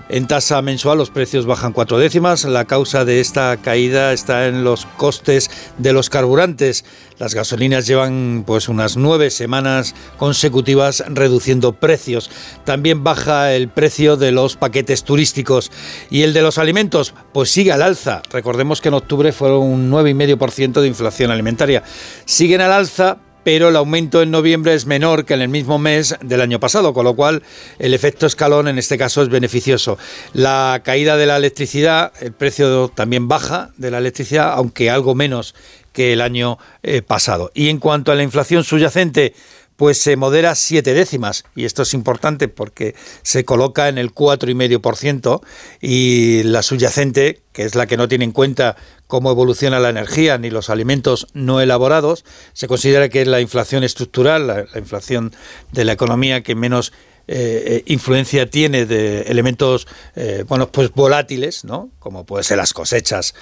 En 0.10 0.26
tasa 0.26 0.62
mensual 0.62 0.98
los 0.98 1.10
precios 1.10 1.46
bajan 1.46 1.74
cuatro 1.74 1.98
décimas. 1.98 2.46
La 2.46 2.64
causa 2.64 3.04
de 3.04 3.20
esta 3.20 3.58
caída 3.58 4.14
está 4.14 4.48
en 4.48 4.64
los 4.64 4.86
costes 4.86 5.52
de 5.78 5.92
los 5.92 6.10
carburantes. 6.10 6.86
Las 7.20 7.36
gasolinas 7.36 7.88
llevan 7.88 8.46
pues 8.48 8.70
unas 8.70 8.96
nueve 8.96 9.30
semanas 9.32 9.96
consecutivas 10.18 11.04
reduciendo 11.10 11.74
precios. 11.74 12.32
También 12.64 13.04
baja 13.04 13.54
el 13.54 13.68
precio 13.68 14.16
de 14.16 14.32
los 14.32 14.56
paquetes 14.56 15.04
turísticos 15.04 15.72
y 16.10 16.22
el 16.22 16.34
de 16.34 16.42
los 16.42 16.58
alimentos 16.58 17.14
pues 17.34 17.52
sigue 17.52 17.74
al 17.74 17.82
alza. 17.82 18.22
Recordemos 18.32 18.80
que 18.80 18.88
en 18.88 18.94
octubre 18.94 19.34
fueron 19.34 19.64
un 19.64 19.92
9,5% 19.92 20.80
de 20.80 20.88
inflación 20.88 21.32
alimentaria. 21.32 21.84
Siguen 22.24 22.62
al 22.62 22.72
alza 22.72 23.18
pero 23.48 23.70
el 23.70 23.78
aumento 23.78 24.22
en 24.22 24.30
noviembre 24.30 24.74
es 24.74 24.88
menor 24.88 25.24
que 25.24 25.34
en 25.34 25.42
el 25.42 25.48
mismo 25.48 25.80
mes 25.80 26.18
del 26.20 26.42
año 26.42 26.60
pasado, 26.60 26.94
con 26.94 27.06
lo 27.06 27.16
cual 27.16 27.44
el 27.80 27.94
efecto 27.94 28.26
escalón 28.26 28.68
en 28.68 28.78
este 28.78 28.98
caso 28.98 29.22
es 29.22 29.30
beneficioso. 29.30 29.98
La 30.34 30.82
caída 30.84 31.16
de 31.16 31.28
la 31.28 31.38
electricidad, 31.38 32.12
el 32.20 32.34
precio 32.34 32.90
también 32.90 33.30
baja 33.30 33.70
de 33.78 33.90
la 33.90 34.00
electricidad, 34.00 34.52
aunque 34.52 34.90
algo 34.90 35.16
menos 35.16 35.56
que 35.94 36.12
el 36.12 36.20
año 36.20 36.58
eh, 36.84 37.02
pasado. 37.02 37.50
Y 37.54 37.70
en 37.70 37.80
cuanto 37.80 38.12
a 38.12 38.16
la 38.16 38.24
inflación 38.24 38.66
subyacente, 38.66 39.34
pues 39.78 40.00
se 40.00 40.18
modera 40.18 40.56
siete 40.56 40.94
décimas. 40.94 41.46
Y 41.56 41.66
esto 41.66 41.84
es 41.84 41.94
importante 41.94 42.50
porque 42.50 42.96
se 43.22 43.46
coloca 43.46 43.88
en 43.88 43.98
el 43.98 44.14
4,5% 44.14 45.42
y 45.80 46.44
la 46.44 46.64
subyacente, 46.64 47.42
que 47.54 47.64
es 47.64 47.76
la 47.76 47.86
que 47.86 47.96
no 47.96 48.08
tiene 48.08 48.26
en 48.26 48.32
cuenta 48.32 48.76
cómo 49.06 49.32
evoluciona 49.32 49.80
la 49.80 49.90
energía 49.90 50.38
ni 50.38 50.50
los 50.50 50.70
alimentos 50.70 51.28
no 51.34 51.62
elaborados, 51.62 52.26
se 52.54 52.68
considera 52.68 53.08
que 53.08 53.22
es 53.22 53.28
la 53.28 53.40
inflación 53.40 53.84
estructural, 53.84 54.48
la, 54.48 54.66
la 54.66 54.80
inflación 54.80 55.34
de 55.72 55.86
la 55.86 55.94
economía 55.94 56.44
que 56.44 56.56
menos 56.56 56.92
eh, 57.30 57.64
eh, 57.66 57.84
influencia 57.88 58.50
tiene 58.50 58.86
de 58.86 59.24
elementos 59.24 59.86
eh, 60.16 60.46
bueno 60.48 60.72
pues 60.72 60.94
volátiles 60.94 61.66
no 61.66 61.90
como 62.00 62.26
puede 62.26 62.46
ser 62.46 62.56
las 62.56 62.72
cosechas 62.72 63.36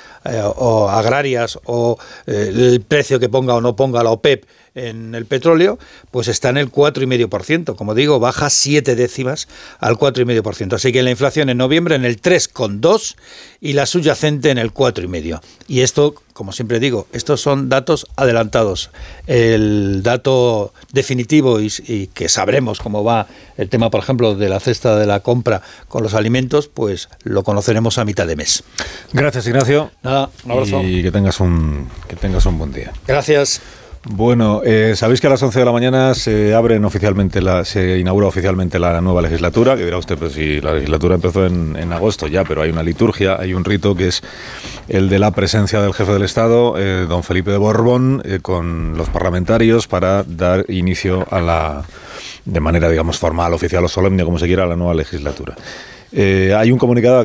o 0.55 0.89
agrarias 0.89 1.59
o 1.65 1.95
el 2.25 2.81
precio 2.81 3.19
que 3.19 3.29
ponga 3.29 3.53
o 3.53 3.61
no 3.61 3.75
ponga 3.75 4.01
la 4.01 4.09
OPEP 4.09 4.47
en 4.75 5.15
el 5.15 5.25
petróleo, 5.25 5.79
pues 6.11 6.27
está 6.27 6.49
en 6.49 6.57
el 6.57 6.71
4,5%. 6.71 7.75
Como 7.75 7.95
digo, 7.95 8.19
baja 8.19 8.49
7 8.49 8.95
décimas 8.95 9.47
al 9.79 9.95
4,5%. 9.95 10.73
Así 10.73 10.91
que 10.91 11.01
la 11.01 11.11
inflación 11.11 11.49
en 11.49 11.57
noviembre 11.57 11.95
en 11.95 12.05
el 12.05 12.21
3,2% 12.21 13.15
y 13.61 13.73
la 13.73 13.85
subyacente 13.85 14.51
en 14.51 14.57
el 14.57 14.73
4,5%. 14.73 15.41
Y 15.67 15.81
esto, 15.81 16.13
como 16.33 16.51
siempre 16.51 16.79
digo, 16.79 17.07
estos 17.13 17.41
son 17.41 17.69
datos 17.69 18.05
adelantados. 18.17 18.91
El 19.27 20.03
dato 20.03 20.73
definitivo 20.91 21.61
y, 21.61 21.71
y 21.87 22.07
que 22.07 22.29
sabremos 22.29 22.79
cómo 22.79 23.03
va 23.03 23.27
el 23.57 23.69
tema, 23.69 23.89
por 23.89 24.01
ejemplo, 24.01 24.35
de 24.35 24.49
la 24.49 24.59
cesta 24.59 24.97
de 24.97 25.05
la 25.05 25.21
compra 25.21 25.61
con 25.87 26.03
los 26.03 26.13
alimentos, 26.13 26.67
pues 26.67 27.09
lo 27.23 27.43
conoceremos 27.43 27.97
a 27.97 28.05
mitad 28.05 28.27
de 28.27 28.35
mes. 28.35 28.63
Gracias, 29.13 29.47
Ignacio. 29.47 29.91
Nada, 30.03 30.29
un 30.43 30.51
abrazo. 30.51 30.81
Y 30.83 31.01
que 31.01 31.11
tengas 31.11 31.39
un, 31.39 31.89
que 32.09 32.17
tengas 32.17 32.45
un 32.45 32.57
buen 32.57 32.73
día. 32.73 32.91
Gracias. 33.07 33.61
Bueno, 34.07 34.61
eh, 34.63 34.93
sabéis 34.95 35.19
que 35.19 35.25
a 35.25 35.31
las 35.31 35.41
11 35.41 35.57
de 35.57 35.65
la 35.65 35.71
mañana 35.71 36.13
se 36.13 36.53
abren 36.53 36.85
oficialmente, 36.85 37.41
se 37.65 37.97
inaugura 37.97 38.27
oficialmente 38.27 38.77
la 38.77 39.01
nueva 39.01 39.23
legislatura, 39.23 39.75
que 39.75 39.83
dirá 39.83 39.97
usted, 39.97 40.15
pues 40.15 40.33
si 40.33 40.61
la 40.61 40.75
legislatura 40.75 41.15
empezó 41.15 41.47
en, 41.47 41.75
en 41.75 41.91
agosto 41.91 42.27
ya, 42.27 42.43
pero 42.43 42.61
hay 42.61 42.69
una 42.69 42.83
liturgia, 42.83 43.37
hay 43.39 43.55
un 43.55 43.65
rito 43.65 43.95
que 43.95 44.09
es 44.09 44.21
el 44.87 45.09
de 45.09 45.17
la 45.17 45.31
presencia 45.31 45.81
del 45.81 45.95
jefe 45.95 46.13
del 46.13 46.21
Estado, 46.21 46.77
eh, 46.77 47.07
don 47.09 47.23
Felipe 47.23 47.49
de 47.49 47.57
Borbón, 47.57 48.21
eh, 48.25 48.39
con 48.43 48.95
los 48.95 49.09
parlamentarios 49.09 49.87
para 49.87 50.23
dar 50.23 50.65
inicio 50.69 51.27
a 51.31 51.41
la, 51.41 51.83
de 52.45 52.59
manera, 52.59 52.89
digamos, 52.89 53.17
formal, 53.17 53.53
oficial 53.53 53.83
o 53.85 53.87
solemne, 53.87 54.23
como 54.23 54.37
se 54.37 54.45
quiera, 54.45 54.65
a 54.65 54.67
la 54.67 54.75
nueva 54.75 54.93
legislatura. 54.93 55.55
Eh, 56.17 56.55
hay 56.57 56.71
un 56.71 56.77
comunicado 56.77 57.21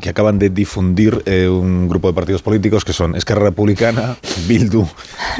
que 0.00 0.08
acaban, 0.08 0.38
de 0.40 0.50
difundir 0.50 1.22
eh, 1.26 1.48
un 1.48 1.88
grupo 1.88 2.08
de 2.08 2.14
partidos 2.14 2.42
políticos 2.42 2.84
que 2.84 2.92
son 2.92 3.14
Esquerra 3.14 3.44
Republicana, 3.44 4.16
Bildu 4.48 4.84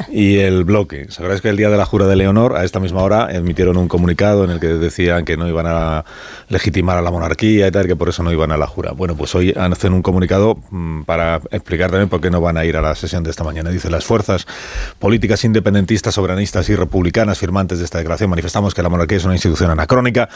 y 0.08 0.36
el 0.36 0.62
Bloque. 0.62 1.06
Sabréis 1.10 1.40
que 1.40 1.48
el 1.48 1.56
día 1.56 1.68
de 1.68 1.76
la 1.76 1.84
jura 1.84 2.06
de 2.06 2.14
Leonor, 2.14 2.56
a 2.56 2.64
esta 2.64 2.78
misma 2.78 3.02
hora, 3.02 3.28
emitieron 3.34 3.76
un 3.76 3.88
comunicado 3.88 4.44
en 4.44 4.50
el 4.50 4.60
que 4.60 4.68
decían 4.68 5.24
que 5.24 5.36
no 5.36 5.48
iban 5.48 5.66
a 5.66 6.04
legitimar 6.48 6.96
a 6.96 7.02
la 7.02 7.10
monarquía 7.10 7.66
y 7.66 7.70
tal, 7.72 7.88
que 7.88 7.96
por 7.96 8.08
eso 8.08 8.22
no 8.22 8.30
iban 8.30 8.52
a 8.52 8.56
la 8.56 8.68
jura. 8.68 8.92
Bueno, 8.92 9.16
pues 9.16 9.34
hoy 9.34 9.52
hacen 9.56 9.92
un 9.92 10.02
comunicado 10.02 10.56
mm, 10.70 11.02
para 11.02 11.40
explicar 11.50 11.90
también 11.90 12.08
por 12.08 12.20
qué 12.20 12.30
no 12.30 12.40
van 12.40 12.56
a 12.56 12.64
ir 12.64 12.76
a 12.76 12.80
la 12.80 12.94
sesión 12.94 13.24
de 13.24 13.30
esta 13.30 13.42
mañana. 13.42 13.70
Dice, 13.70 13.90
las 13.90 14.04
fuerzas 14.04 14.46
políticas 15.00 15.44
independentistas, 15.44 16.14
soberanistas 16.14 16.68
y 16.68 16.76
republicanas 16.76 17.36
firmantes 17.36 17.80
de 17.80 17.84
esta 17.84 17.98
declaración 17.98 18.30
manifestamos 18.30 18.74
que 18.74 18.82
la 18.84 18.88
monarquía 18.88 19.18
es 19.18 19.24
una 19.24 19.34
institución 19.34 19.72
anacrónica, 19.72 20.28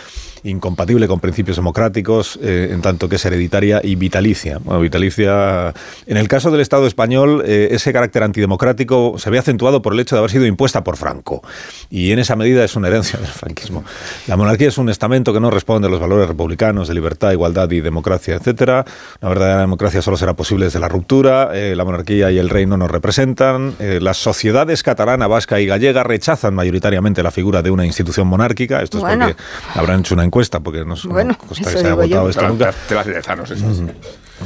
incompatible 0.42 1.06
con 1.06 1.20
principios 1.20 1.58
democráticos, 1.58 2.23
eh, 2.42 2.70
en 2.72 2.82
tanto 2.82 3.08
que 3.08 3.16
es 3.16 3.24
hereditaria 3.24 3.80
y 3.82 3.94
vitalicia. 3.94 4.58
Bueno, 4.62 4.80
vitalicia. 4.80 5.72
En 6.06 6.16
el 6.16 6.28
caso 6.28 6.50
del 6.50 6.60
Estado 6.60 6.86
español, 6.86 7.42
eh, 7.46 7.68
ese 7.72 7.92
carácter 7.92 8.22
antidemocrático 8.22 9.14
se 9.18 9.30
ve 9.30 9.38
acentuado 9.38 9.82
por 9.82 9.92
el 9.92 10.00
hecho 10.00 10.14
de 10.16 10.20
haber 10.20 10.30
sido 10.30 10.46
impuesta 10.46 10.84
por 10.84 10.96
Franco. 10.96 11.42
Y 11.90 12.12
en 12.12 12.18
esa 12.18 12.36
medida 12.36 12.64
es 12.64 12.76
una 12.76 12.88
herencia 12.88 13.18
del 13.18 13.28
franquismo. 13.28 13.84
La 14.26 14.36
monarquía 14.36 14.68
es 14.68 14.78
un 14.78 14.88
estamento 14.88 15.32
que 15.32 15.40
no 15.40 15.50
responde 15.50 15.88
a 15.88 15.90
los 15.90 16.00
valores 16.00 16.28
republicanos 16.28 16.88
de 16.88 16.94
libertad, 16.94 17.32
igualdad 17.32 17.70
y 17.70 17.80
democracia, 17.80 18.34
etcétera. 18.36 18.84
Una 19.20 19.28
verdadera 19.28 19.60
democracia 19.60 20.02
solo 20.02 20.16
será 20.16 20.34
posible 20.34 20.66
desde 20.66 20.78
la 20.80 20.88
ruptura. 20.88 21.50
Eh, 21.54 21.74
la 21.76 21.84
monarquía 21.84 22.30
y 22.30 22.38
el 22.38 22.48
rey 22.48 22.66
no 22.66 22.76
nos 22.76 22.90
representan. 22.90 23.74
Eh, 23.78 23.98
las 24.00 24.18
sociedades 24.18 24.82
catalana, 24.82 25.26
vasca 25.26 25.60
y 25.60 25.66
gallega 25.66 26.02
rechazan 26.02 26.54
mayoritariamente 26.54 27.22
la 27.22 27.30
figura 27.30 27.62
de 27.62 27.70
una 27.70 27.86
institución 27.86 28.26
monárquica. 28.26 28.82
Esto 28.82 28.98
es 28.98 29.02
Bueno. 29.04 29.26
porque 29.26 29.42
habrán 29.74 30.00
hecho 30.00 30.14
una 30.14 30.24
encuesta, 30.24 30.60
porque 30.60 30.84
no, 30.84 30.94
Bueno, 31.04 31.32
no 31.32 31.38
consta 31.38 31.64
que 31.64 31.70
se 31.70 31.78
haya 31.78 31.88
digo 31.90 31.96
yo. 32.14 32.22
votado 32.22 32.30
esto 32.30 32.48
nunca. 32.48 32.72
Te 32.88 32.94
las 32.94 33.06
esas. 33.50 33.82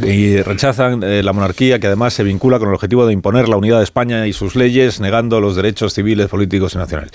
Y 0.03 0.41
rechazan 0.43 1.03
eh, 1.03 1.23
la 1.23 1.33
monarquía 1.33 1.79
que 1.79 1.87
además 1.87 2.15
se 2.15 2.23
vincula 2.23 2.59
con 2.59 2.69
el 2.69 2.75
objetivo 2.75 3.07
de 3.07 3.13
imponer 3.13 3.49
la 3.49 3.57
unidad 3.57 3.79
de 3.79 3.85
España 3.85 4.27
y 4.27 4.33
sus 4.33 4.55
leyes, 4.55 5.01
negando 5.01 5.41
los 5.41 5.57
derechos 5.57 5.95
civiles, 5.95 6.29
políticos 6.29 6.75
y 6.75 6.79
nacionales. 6.79 7.13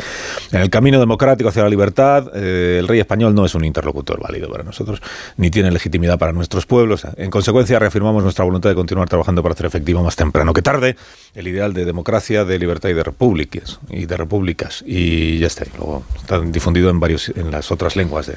En 0.52 0.62
el 0.62 0.70
camino 0.70 1.00
democrático 1.00 1.50
hacia 1.50 1.64
la 1.64 1.70
libertad, 1.70 2.32
eh, 2.36 2.78
el 2.80 2.88
rey 2.88 3.00
español 3.00 3.36
no 3.36 3.46
es 3.46 3.56
un 3.56 3.64
interlocutor 3.64 4.20
válido 4.20 4.50
para 4.50 4.64
nosotros, 4.64 5.02
ni 5.38 5.50
tiene 5.50 5.72
legitimidad 5.72 6.18
para 6.18 6.34
nuestros 6.34 6.66
pueblos. 6.66 7.06
En 7.18 7.30
consecuencia, 7.30 7.80
reafirmamos 7.80 8.24
nuestra 8.24 8.44
voluntad 8.44 8.70
de 8.70 8.76
continuar 8.76 9.08
trabajando 9.08 9.42
para 9.44 9.54
hacer 9.54 9.66
efectivo 9.66 10.04
más 10.04 10.16
temprano 10.16 10.54
que 10.54 10.62
tarde 10.62 10.96
el 11.36 11.48
ideal 11.48 11.74
de 11.74 11.86
democracia, 11.86 12.46
de 12.46 12.60
libertad 12.60 12.90
y 12.90 12.94
de 12.94 13.04
repúblicas. 13.04 13.80
Y 13.90 14.06
de 14.06 14.18
repúblicas. 14.18 14.84
Y 14.86 15.40
ya 15.40 15.48
está. 15.48 15.64
Luego 15.78 16.04
está 16.20 16.40
difundido 16.40 16.90
en 16.90 17.00
varios 17.00 17.30
en 17.30 17.50
las 17.52 17.72
otras 17.72 17.96
lenguas. 17.96 18.28
De, 18.28 18.36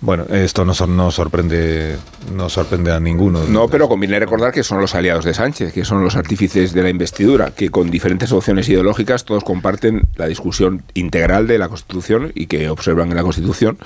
bueno, 0.00 0.24
esto 0.30 0.64
no, 0.64 0.72
no 0.86 1.10
sorprende 1.10 1.96
no 2.32 2.48
sorprende 2.48 2.92
a 2.92 3.00
ninguno. 3.00 3.44
No, 3.44 3.63
pero 3.68 3.88
conviene 3.88 4.18
recordar 4.18 4.52
que 4.52 4.62
son 4.62 4.80
los 4.80 4.94
aliados 4.94 5.24
de 5.24 5.34
Sánchez, 5.34 5.72
que 5.72 5.84
son 5.84 6.02
los 6.02 6.16
artífices 6.16 6.72
de 6.72 6.82
la 6.82 6.90
investidura, 6.90 7.50
que 7.50 7.70
con 7.70 7.90
diferentes 7.90 8.32
opciones 8.32 8.68
ideológicas 8.68 9.24
todos 9.24 9.44
comparten 9.44 10.02
la 10.16 10.26
discusión 10.26 10.82
integral 10.94 11.46
de 11.46 11.58
la 11.58 11.68
Constitución 11.68 12.32
y 12.34 12.46
que 12.46 12.68
observan 12.70 13.10
en 13.10 13.16
la 13.16 13.22
Constitución 13.22 13.78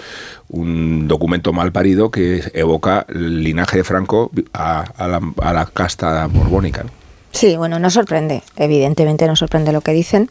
un 0.49 1.09
documento 1.09 1.53
mal 1.53 1.73
parido 1.73 2.11
que 2.11 2.43
evoca 2.55 3.07
el 3.09 3.43
linaje 3.43 3.79
de 3.79 3.85
Franco 3.85 4.31
a, 4.53 4.85
la, 4.99 5.21
a 5.43 5.53
la 5.53 5.67
casta 5.67 6.27
borbónica. 6.27 6.85
¿no? 6.85 6.91
Sí, 7.31 7.57
bueno, 7.57 7.79
no 7.79 7.91
sorprende, 7.91 8.43
evidentemente 8.57 9.27
no 9.27 9.37
sorprende 9.37 9.73
lo 9.73 9.81
que 9.81 9.93
dicen, 9.93 10.31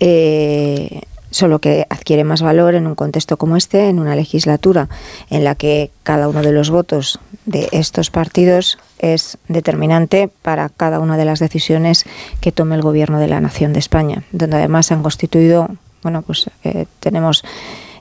eh, 0.00 1.02
solo 1.30 1.58
que 1.58 1.86
adquiere 1.90 2.24
más 2.24 2.42
valor 2.42 2.74
en 2.74 2.86
un 2.86 2.94
contexto 2.94 3.36
como 3.36 3.56
este, 3.56 3.88
en 3.88 3.98
una 3.98 4.16
legislatura 4.16 4.88
en 5.30 5.44
la 5.44 5.54
que 5.54 5.90
cada 6.02 6.28
uno 6.28 6.42
de 6.42 6.52
los 6.52 6.70
votos 6.70 7.20
de 7.46 7.68
estos 7.72 8.10
partidos 8.10 8.78
es 8.98 9.38
determinante 9.48 10.30
para 10.42 10.68
cada 10.68 11.00
una 11.00 11.16
de 11.16 11.24
las 11.24 11.38
decisiones 11.38 12.04
que 12.40 12.52
tome 12.52 12.76
el 12.76 12.82
gobierno 12.82 13.18
de 13.18 13.28
la 13.28 13.40
nación 13.40 13.72
de 13.72 13.78
España, 13.78 14.22
donde 14.32 14.56
además 14.56 14.86
se 14.86 14.94
han 14.94 15.02
constituido, 15.02 15.68
bueno, 16.02 16.22
pues 16.22 16.50
eh, 16.64 16.86
tenemos 17.00 17.44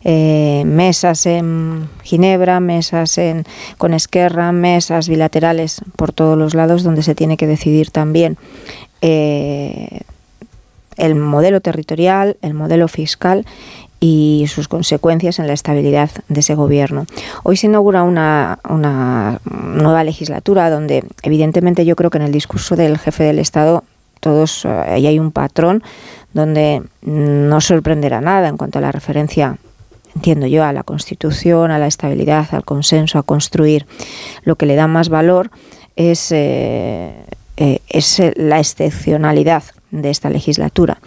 eh, 0.03 0.63
mesas 0.65 1.25
en 1.25 1.89
Ginebra, 2.03 2.59
mesas 2.59 3.17
en, 3.17 3.45
con 3.77 3.93
Esquerra, 3.93 4.51
mesas 4.51 5.09
bilaterales 5.09 5.81
por 5.95 6.13
todos 6.13 6.37
los 6.37 6.53
lados 6.53 6.83
donde 6.83 7.03
se 7.03 7.15
tiene 7.15 7.35
que 7.35 7.47
decidir 7.47 7.91
también 7.91 8.37
eh, 9.01 10.01
el 10.97 11.15
modelo 11.15 11.61
territorial, 11.61 12.37
el 12.41 12.53
modelo 12.53 12.87
fiscal 12.87 13.45
y 13.99 14.45
sus 14.47 14.67
consecuencias 14.67 15.39
en 15.39 15.47
la 15.47 15.53
estabilidad 15.53 16.09
de 16.27 16.39
ese 16.39 16.55
gobierno. 16.55 17.05
Hoy 17.43 17.57
se 17.57 17.67
inaugura 17.67 18.03
una, 18.03 18.59
nueva 19.43 20.03
legislatura 20.03 20.69
donde 20.69 21.03
evidentemente 21.23 21.85
yo 21.85 21.95
creo 21.95 22.09
que 22.09 22.17
en 22.17 22.25
el 22.25 22.31
discurso 22.31 22.75
del 22.75 22.97
jefe 22.97 23.23
del 23.23 23.39
Estado 23.39 23.83
todos 24.19 24.65
eh, 24.65 24.69
ahí 24.69 25.07
hay 25.07 25.19
un 25.19 25.31
patrón 25.31 25.83
donde 26.33 26.83
no 27.01 27.61
sorprenderá 27.61 28.21
nada 28.21 28.47
en 28.47 28.57
cuanto 28.57 28.79
a 28.79 28.81
la 28.81 28.91
referencia 28.91 29.57
entiendo 30.15 30.47
yo, 30.47 30.63
a 30.63 30.73
la 30.73 30.81
Constitución, 30.81 31.69
a 31.69 31.77
la 31.77 31.85
estabilidad, 31.85 32.47
al 32.51 32.65
consenso, 32.65 33.19
a 33.19 33.23
construir. 33.23 33.85
Lo 34.43 34.55
que 34.55 34.65
le 34.65 34.75
da 34.75 34.87
más 34.87 35.09
valor 35.09 35.51
es, 35.95 36.31
eh, 36.31 37.13
eh, 37.57 37.79
es 37.87 38.19
la 38.35 38.59
excepcionalidad 38.59 39.63
de 39.91 40.09
esta 40.09 40.29
legislatura. 40.29 40.99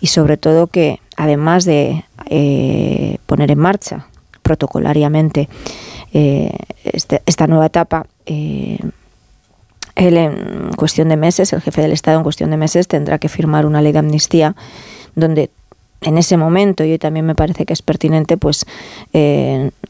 Y 0.00 0.08
sobre 0.08 0.36
todo 0.36 0.66
que 0.68 1.00
además 1.16 1.64
de 1.64 2.04
eh, 2.30 3.18
poner 3.26 3.50
en 3.50 3.58
marcha 3.58 4.06
protocolariamente 4.42 5.48
eh, 6.12 6.52
este- 6.84 7.22
esta 7.26 7.46
nueva 7.46 7.66
etapa, 7.66 8.06
eh, 8.26 8.78
él 9.94 10.16
en 10.16 10.70
cuestión 10.76 11.08
de 11.08 11.16
meses, 11.16 11.52
el 11.52 11.60
jefe 11.60 11.82
del 11.82 11.92
Estado 11.92 12.18
en 12.18 12.22
cuestión 12.22 12.50
de 12.50 12.56
meses 12.56 12.86
tendrá 12.88 13.18
que 13.18 13.28
firmar 13.28 13.66
una 13.66 13.82
ley 13.82 13.92
de 13.92 13.98
amnistía 13.98 14.54
donde 15.16 15.50
en 16.00 16.16
ese 16.16 16.36
momento, 16.36 16.84
y 16.84 16.92
hoy 16.92 16.98
también 16.98 17.26
me 17.26 17.34
parece 17.34 17.66
que 17.66 17.72
es 17.72 17.82
pertinente, 17.82 18.36
pues 18.36 18.64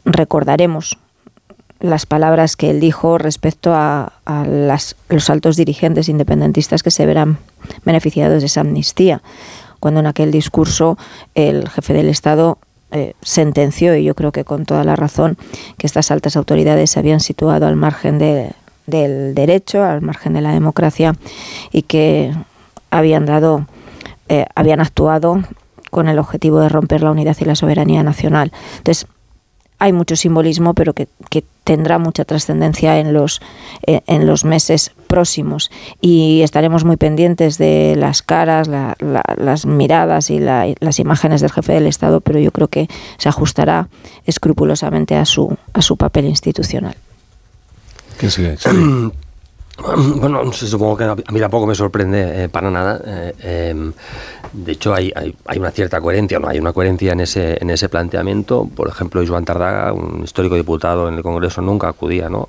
recordaremos 0.07 0.99
las 1.81 2.07
palabras 2.07 2.57
que 2.57 2.71
él 2.71 2.81
dijo 2.81 3.19
respecto 3.19 3.73
a, 3.75 4.13
las- 4.27 4.97
los 5.09 5.31
altos 5.31 5.57
dirigentes 5.57 6.09
independentistas 6.09 6.83
que 6.83 6.91
se 6.91 7.07
verán 7.07 7.39
beneficiados 7.85 8.41
de 8.41 8.47
esa 8.47 8.63
amnistía, 8.63 9.23
cuando 9.81 10.01
en 10.01 10.07
aquel 10.07 10.31
discurso 10.33 10.99
el 11.35 11.69
jefe 11.69 11.93
del 11.93 12.09
Estado 12.09 12.59
eh, 12.91 13.13
sentenció, 13.23 13.95
y 13.95 14.03
yo 14.05 14.15
creo 14.15 14.33
que 14.33 14.45
con 14.45 14.65
toda 14.65 14.83
la 14.83 14.97
razón, 14.97 15.37
que 15.77 15.87
estas 15.87 16.11
altas 16.11 16.37
autoridades 16.37 16.91
se 16.91 16.99
habían 16.99 17.21
situado 17.21 17.67
al 17.67 17.77
margen 17.77 18.19
de- 18.19 18.53
del 18.87 19.35
derecho, 19.35 19.85
al 19.85 20.01
margen 20.01 20.33
de 20.33 20.41
la 20.41 20.53
democracia, 20.53 21.15
y 21.71 21.83
que 21.83 22.33
habían 22.91 23.27
dado, 23.27 23.67
eh, 24.31 24.47
habían 24.55 24.81
actuado 24.81 25.43
con 25.91 26.09
el 26.09 26.19
objetivo 26.19 26.61
de 26.61 26.71
romper 26.71 27.03
la 27.03 27.11
unidad 27.11 27.37
y 27.39 27.45
la 27.45 27.55
soberanía 27.55 28.03
nacional. 28.03 28.53
Entonces, 28.79 29.07
hay 29.79 29.93
mucho 29.93 30.17
simbolismo, 30.17 30.75
pero 30.75 30.93
que, 30.93 31.09
que 31.31 31.45
tendrá 31.65 31.99
mucha 31.99 32.25
trascendencia 32.25 32.99
en 32.99 33.13
los, 33.13 33.41
eh, 33.87 34.01
en 34.07 34.27
los 34.27 34.45
meses 34.45 34.91
próximos. 35.07 35.71
Y 36.01 36.41
estaremos 36.43 36.85
muy 36.85 36.97
pendientes 36.97 37.59
de 37.59 37.95
las 37.97 38.23
caras, 38.23 38.67
la- 38.69 38.97
la- 39.01 39.23
las 39.37 39.67
miradas 39.67 40.31
y 40.31 40.41
la- 40.41 40.67
las 40.81 40.99
imágenes 40.99 41.41
del 41.41 41.53
jefe 41.53 41.75
del 41.75 41.87
Estado, 41.87 42.21
pero 42.21 42.41
yo 42.41 42.51
creo 42.53 42.69
que 42.69 42.89
se 43.19 43.29
ajustará 43.29 43.89
escrupulosamente 44.27 45.15
a 45.15 45.25
su, 45.25 45.57
a 45.73 45.83
su 45.83 45.97
papel 45.97 46.25
institucional. 46.27 46.97
¿Quién 48.19 48.31
sigue? 48.33 48.57
Bueno, 49.79 50.43
no 50.45 50.53
sé, 50.53 50.67
supongo 50.67 50.97
que 50.97 51.05
a 51.05 51.15
mí 51.15 51.39
tampoco 51.41 51.67
me 51.67 51.75
sorprende 51.75 52.45
eh, 52.45 52.49
para 52.49 52.71
nada. 52.71 53.01
eh, 53.07 53.33
eh, 53.41 53.93
de 54.53 54.73
hecho, 54.73 54.95
hay, 54.95 55.13
una 55.57 55.71
cierta 55.71 56.01
coherencia, 56.01 56.39
¿no? 56.39 56.49
Hay 56.49 56.59
una 56.59 56.73
coherencia 56.73 57.13
en 57.13 57.21
ese, 57.21 57.59
en 57.61 57.71
ese 57.71 57.89
planteamiento. 57.89 58.67
Por 58.75 58.89
ejemplo, 58.89 59.23
Joan 59.27 59.45
Tardaga, 59.45 59.93
un 59.93 60.23
histórico 60.25 60.57
diputado 60.57 61.07
en 61.09 61.15
el 61.15 61.23
Congreso, 61.23 61.61
nunca 61.61 61.89
acudía 61.89 62.29
¿no? 62.29 62.49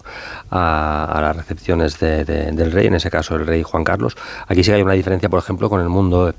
a, 0.49 1.19
las 1.21 1.35
recepciones 1.35 1.99
de- 1.99 2.23
de- 2.25 2.51
del 2.51 2.71
rey, 2.71 2.87
en 2.87 2.95
ese 2.95 3.11
caso 3.11 3.35
el 3.35 3.45
rey 3.45 3.61
Juan 3.63 3.83
Carlos. 3.83 4.15
Aquí 4.47 4.63
sí 4.63 4.71
hay 4.71 4.81
una 4.81 4.93
diferencia, 4.93 5.29
por 5.29 5.39
ejemplo, 5.39 5.69
con 5.69 5.81
el 5.81 5.89
mundo 5.89 6.33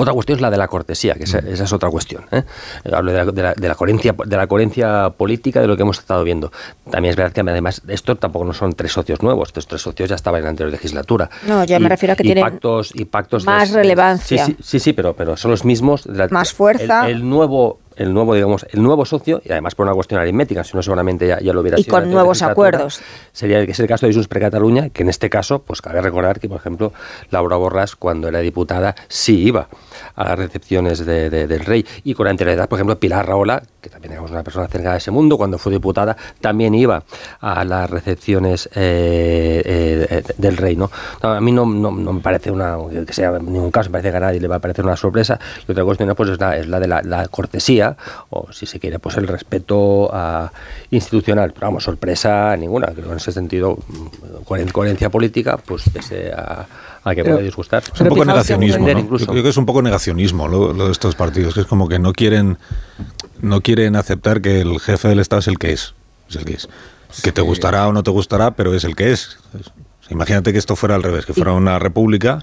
Otra 0.00 0.14
cuestión 0.14 0.36
es 0.38 0.42
la 0.42 0.50
de 0.50 0.56
la 0.56 0.68
cortesía, 0.68 1.14
que 1.14 1.24
esa, 1.24 1.38
es 1.38 1.72
otra 1.72 1.90
cuestión. 1.90 2.24
¿eh? 2.32 2.42
Hablo 2.90 3.12
de 3.12 3.18
la, 3.18 3.32
de, 3.32 3.42
la, 3.42 3.54
de 3.54 3.68
la, 3.68 3.74
coherencia, 3.74 4.14
de 4.24 4.36
la 4.36 4.46
coherencia 4.46 5.10
política 5.10 5.60
de 5.60 5.66
lo 5.66 5.76
que 5.76 5.82
hemos 5.82 5.98
estado 5.98 6.24
viendo. 6.24 6.50
También 6.90 7.10
es 7.10 7.16
verdad 7.16 7.32
que 7.32 7.40
además 7.40 7.82
esto 7.88 8.16
tampoco 8.16 8.44
no 8.44 8.52
son 8.52 8.72
tres 8.72 8.92
socios 8.92 9.22
nuevos, 9.22 9.48
estos 9.48 9.66
tres 9.66 9.82
socios 9.82 10.08
ya 10.08 10.16
estaban 10.16 10.38
en 10.38 10.44
la 10.44 10.50
anterior 10.50 10.72
legislatura. 10.72 11.28
No, 11.46 11.64
yo 11.64 11.78
me 11.80 11.88
refiero 11.88 12.14
a 12.14 12.16
que 12.16 12.22
tienen 12.22 12.44
pactos, 12.44 12.92
y 12.94 13.04
pactos 13.04 13.44
más 13.44 13.70
relevancia. 13.72 14.46
Sí, 14.46 14.52
sí, 14.52 14.62
sí, 14.62 14.80
sí, 14.80 14.92
pero, 14.92 15.14
pero 15.14 15.36
son 15.36 15.50
los 15.50 15.64
mismos. 15.64 16.08
más 16.30 16.52
fuerza. 16.52 17.08
el 17.08 17.28
nuevo 17.28 17.80
el 18.00 18.14
nuevo, 18.14 18.34
digamos, 18.34 18.66
el 18.70 18.82
nuevo 18.82 19.04
socio, 19.04 19.42
y 19.44 19.52
además 19.52 19.74
por 19.74 19.84
una 19.84 19.94
cuestión 19.94 20.22
aritmética, 20.22 20.64
si 20.64 20.74
no 20.74 20.82
seguramente 20.82 21.26
ya, 21.26 21.38
ya 21.38 21.52
lo 21.52 21.60
hubiera 21.60 21.78
y 21.78 21.82
sido. 21.82 21.98
Y 21.98 22.00
con 22.00 22.10
nuevos 22.10 22.40
acuerdos. 22.40 23.02
Sería 23.32 23.64
que 23.66 23.72
es 23.72 23.80
el 23.80 23.86
caso 23.86 24.06
de 24.06 24.14
Junts 24.14 24.26
per 24.26 24.40
Cataluña, 24.40 24.88
que 24.88 25.02
en 25.02 25.10
este 25.10 25.28
caso, 25.28 25.58
pues 25.60 25.82
cabe 25.82 26.00
recordar 26.00 26.40
que, 26.40 26.48
por 26.48 26.56
ejemplo, 26.56 26.94
Laura 27.30 27.56
Borras, 27.56 27.96
cuando 27.96 28.28
era 28.28 28.38
diputada, 28.38 28.94
sí 29.08 29.42
iba 29.42 29.68
a 30.16 30.24
las 30.24 30.38
recepciones 30.38 31.04
de, 31.04 31.28
del 31.28 31.60
rey. 31.60 31.84
Y 32.02 32.14
con 32.14 32.26
anterioridad, 32.26 32.70
por 32.70 32.78
ejemplo, 32.78 32.98
Pilar 32.98 33.26
Raola, 33.26 33.62
que 33.82 33.90
también 33.90 34.14
es 34.14 34.30
una 34.30 34.42
persona 34.42 34.66
cerca 34.68 34.92
de 34.92 34.98
ese 34.98 35.10
mundo, 35.10 35.36
cuando 35.36 35.58
fue 35.58 35.70
diputada, 35.70 36.16
también 36.40 36.74
iba 36.74 37.02
a 37.40 37.64
las 37.66 37.90
recepciones 37.90 38.66
eh, 38.74 39.62
eh, 39.62 40.22
del 40.38 40.56
rey. 40.56 40.74
¿no? 40.74 40.90
a 41.20 41.38
mí 41.40 41.52
no, 41.52 41.66
no, 41.66 41.90
me 41.90 42.20
parece 42.20 42.50
una, 42.50 42.78
que 43.06 43.12
sea 43.12 43.36
en 43.36 43.52
ningún 43.52 43.70
caso, 43.70 43.90
me 43.90 43.94
parece 43.94 44.10
que 44.10 44.16
a 44.16 44.20
nadie 44.20 44.40
le 44.40 44.48
va 44.48 44.56
a 44.56 44.60
parecer 44.60 44.86
una 44.86 44.96
sorpresa. 44.96 45.38
Y 45.68 45.70
otra 45.70 45.84
cuestión 45.84 46.14
pues, 46.14 46.30
es, 46.30 46.40
la, 46.40 46.56
es 46.56 46.66
la 46.66 46.80
de 46.80 46.88
la 46.88 47.28
cortesía 47.28 47.89
o 48.30 48.52
si 48.52 48.66
se 48.66 48.78
quiere, 48.78 48.98
pues 48.98 49.16
el 49.16 49.26
respeto 49.26 50.10
a, 50.12 50.52
institucional. 50.90 51.52
Pero 51.52 51.68
vamos, 51.68 51.84
sorpresa 51.84 52.56
ninguna. 52.56 52.88
Creo 52.88 53.06
que 53.06 53.10
en 53.12 53.16
ese 53.16 53.32
sentido, 53.32 53.78
con 54.44 54.66
coherencia 54.68 55.10
política, 55.10 55.56
pues 55.56 55.84
pese 55.92 56.32
a, 56.32 56.66
que 57.14 57.24
pueda 57.24 57.38
disgustar. 57.38 57.82
Es 57.94 58.00
un 58.00 58.08
poco 58.08 58.24
negacionismo. 58.24 58.88
Yo 58.88 59.26
creo 59.26 59.42
que 59.42 59.48
es 59.48 59.56
un 59.56 59.66
poco 59.66 59.82
negacionismo 59.82 60.48
lo, 60.48 60.72
de 60.72 60.92
estos 60.92 61.14
partidos, 61.14 61.54
que 61.54 61.60
es 61.60 61.66
como 61.66 61.88
que 61.88 61.98
no 61.98 62.12
quieren, 62.12 62.58
no 63.40 63.60
quieren 63.60 63.96
aceptar 63.96 64.40
que 64.40 64.60
el 64.60 64.80
jefe 64.80 65.08
del 65.08 65.20
Estado 65.20 65.40
es 65.40 65.48
el 65.48 65.58
que 65.58 65.72
es. 65.72 65.94
Es 66.28 66.36
el 66.36 66.44
que 66.44 66.54
es. 66.54 66.68
Que 67.22 67.32
te 67.32 67.40
gustará 67.40 67.88
o 67.88 67.92
no 67.92 68.02
te 68.02 68.10
gustará, 68.10 68.52
pero 68.52 68.74
es 68.74 68.84
el 68.84 68.94
que 68.94 69.12
es. 69.12 69.38
Imagínate 70.10 70.52
que 70.52 70.58
esto 70.58 70.76
fuera 70.76 70.94
al 70.94 71.02
revés, 71.02 71.24
que 71.24 71.32
fuera 71.32 71.52
una 71.52 71.78
república 71.78 72.40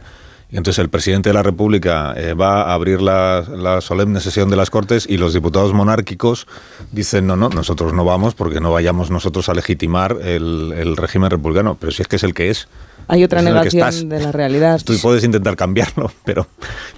entonces 0.49 0.79
el 0.79 0.89
presidente 0.89 1.29
de 1.29 1.33
la 1.33 1.43
República 1.43 2.13
eh, 2.15 2.33
va 2.33 2.63
a 2.63 2.73
abrir 2.73 3.01
la, 3.01 3.79
solemne 3.81 4.21
sesión 4.21 4.49
de 4.49 4.55
las 4.55 4.69
Cortes 4.69 5.05
y 5.09 5.17
los 5.17 5.33
diputados 5.33 5.73
monárquicos 5.73 6.47
dicen, 6.91 7.27
no, 7.27 7.35
no, 7.35 7.49
nosotros 7.49 7.93
no 7.93 8.05
vamos 8.05 8.33
porque 8.33 8.61
no 8.61 8.71
vayamos 8.71 9.11
nosotros 9.11 9.49
a 9.49 9.53
legitimar 9.53 10.17
el, 10.21 10.95
régimen 10.95 11.29
republicano. 11.29 11.77
Pero 11.79 11.91
si 11.91 12.01
es 12.01 12.07
que 12.07 12.15
es 12.15 12.23
el 12.23 12.33
que 12.33 12.49
es. 12.49 12.67
Hay 13.07 13.23
otra 13.23 13.41
negación 13.41 14.09
de 14.09 14.19
la 14.19 14.31
realidad. 14.31 14.81
Tú 14.83 14.93
puedes 15.01 15.23
intentar 15.23 15.55
cambiarlo, 15.55 16.11
pero 16.25 16.47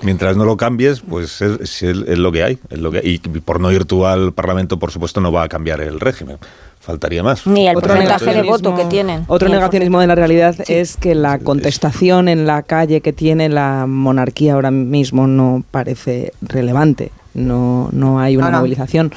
mientras 0.02 0.36
no 0.36 0.46
lo 0.46 0.58
cambies, 0.58 1.02
pues 1.02 1.42
es, 1.42 1.82
lo 1.84 2.32
que 2.32 2.44
hay. 2.44 2.60
Es 2.70 2.80
lo 2.80 2.92
que, 2.92 3.02
y 3.04 3.20
por 3.20 3.60
no 3.60 3.72
ir 3.72 3.86
tú 3.86 4.06
al 4.06 4.34
Parlamento, 4.34 4.80
por 4.80 4.92
supuesto, 4.92 5.22
no 5.22 5.32
va 5.32 5.44
a 5.44 5.50
cambiar 5.50 5.82
el 5.82 6.00
régimen. 6.00 6.38
Faltaría 6.80 7.22
más. 7.22 7.46
Ni 7.46 7.68
el 7.68 7.76
porcentaje 7.76 8.34
de 8.34 8.42
voto 8.42 8.76
que 8.76 8.86
tienen. 8.86 9.26
Otro 9.28 9.50
negacionismo 9.50 10.00
de 10.00 10.08
la 10.08 10.16
realidad 10.16 10.56
es 10.68 10.98
que 10.98 11.14
la 11.14 11.38
contestación 11.38 12.30
en 12.30 12.48
la 12.48 12.64
calle 12.64 13.02
que 13.02 13.14
tiene 13.14 13.50
la 13.50 13.86
monarquía 13.86 14.54
ahora 14.54 14.72
mismo 14.72 15.28
no 15.28 15.64
parece 15.70 16.34
relevante. 16.42 17.12
No, 17.34 17.90
no 17.92 18.20
hay 18.20 18.38
una 18.38 18.50
movilización. 18.52 19.14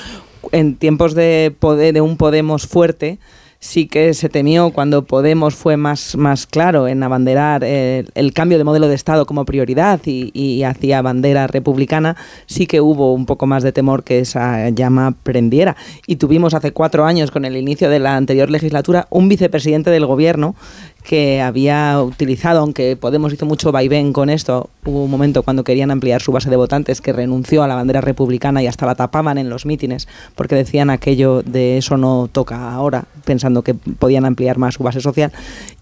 En 0.50 0.74
tiempos 0.74 1.14
de, 1.14 1.54
poder, 1.56 1.94
de 1.94 2.00
un 2.00 2.16
Podemos 2.16 2.66
fuerte, 2.66 3.18
sí 3.62 3.86
que 3.86 4.12
se 4.12 4.28
temió 4.28 4.70
cuando 4.70 5.04
Podemos 5.04 5.54
fue 5.54 5.76
más, 5.76 6.16
más 6.16 6.46
claro 6.46 6.88
en 6.88 7.02
abanderar 7.04 7.62
el, 7.62 8.32
cambio 8.34 8.58
de 8.58 8.64
modelo 8.64 8.88
de 8.88 8.96
Estado 8.96 9.24
como 9.24 9.44
prioridad 9.44 10.00
y, 10.04 10.32
y, 10.34 10.64
hacía 10.64 11.00
bandera 11.00 11.46
republicana, 11.46 12.16
sí 12.46 12.66
que 12.66 12.80
hubo 12.80 13.14
un 13.14 13.24
poco 13.24 13.46
más 13.46 13.62
de 13.62 13.70
temor 13.70 14.02
que 14.02 14.18
esa 14.18 14.68
llama 14.70 15.14
prendiera. 15.22 15.76
Y 16.08 16.16
tuvimos 16.16 16.54
hace 16.54 16.72
cuatro 16.72 17.04
años, 17.04 17.30
con 17.30 17.44
el 17.44 17.56
inicio 17.56 17.88
de 17.88 18.00
la 18.00 18.16
anterior 18.16 18.50
legislatura, 18.50 19.06
un 19.10 19.28
vicepresidente 19.28 19.90
del 19.90 20.06
gobierno 20.06 20.56
que 21.02 21.40
había 21.40 22.00
utilizado, 22.02 22.60
aunque 22.60 22.96
Podemos 22.96 23.32
hizo 23.32 23.46
mucho 23.46 23.72
vaivén 23.72 24.12
con 24.12 24.30
esto, 24.30 24.70
hubo 24.84 25.04
un 25.04 25.10
momento 25.10 25.42
cuando 25.42 25.64
querían 25.64 25.90
ampliar 25.90 26.22
su 26.22 26.32
base 26.32 26.50
de 26.50 26.56
votantes 26.56 27.00
que 27.00 27.12
renunció 27.12 27.62
a 27.62 27.68
la 27.68 27.74
bandera 27.74 28.00
republicana 28.00 28.62
y 28.62 28.66
hasta 28.66 28.86
la 28.86 28.94
tapaban 28.94 29.38
en 29.38 29.48
los 29.48 29.66
mítines 29.66 30.08
porque 30.34 30.54
decían 30.54 30.90
aquello 30.90 31.42
de 31.42 31.78
eso 31.78 31.96
no 31.96 32.28
toca 32.30 32.72
ahora, 32.72 33.04
pensando 33.24 33.62
que 33.62 33.74
podían 33.74 34.24
ampliar 34.24 34.58
más 34.58 34.74
su 34.74 34.82
base 34.82 35.00
social. 35.00 35.32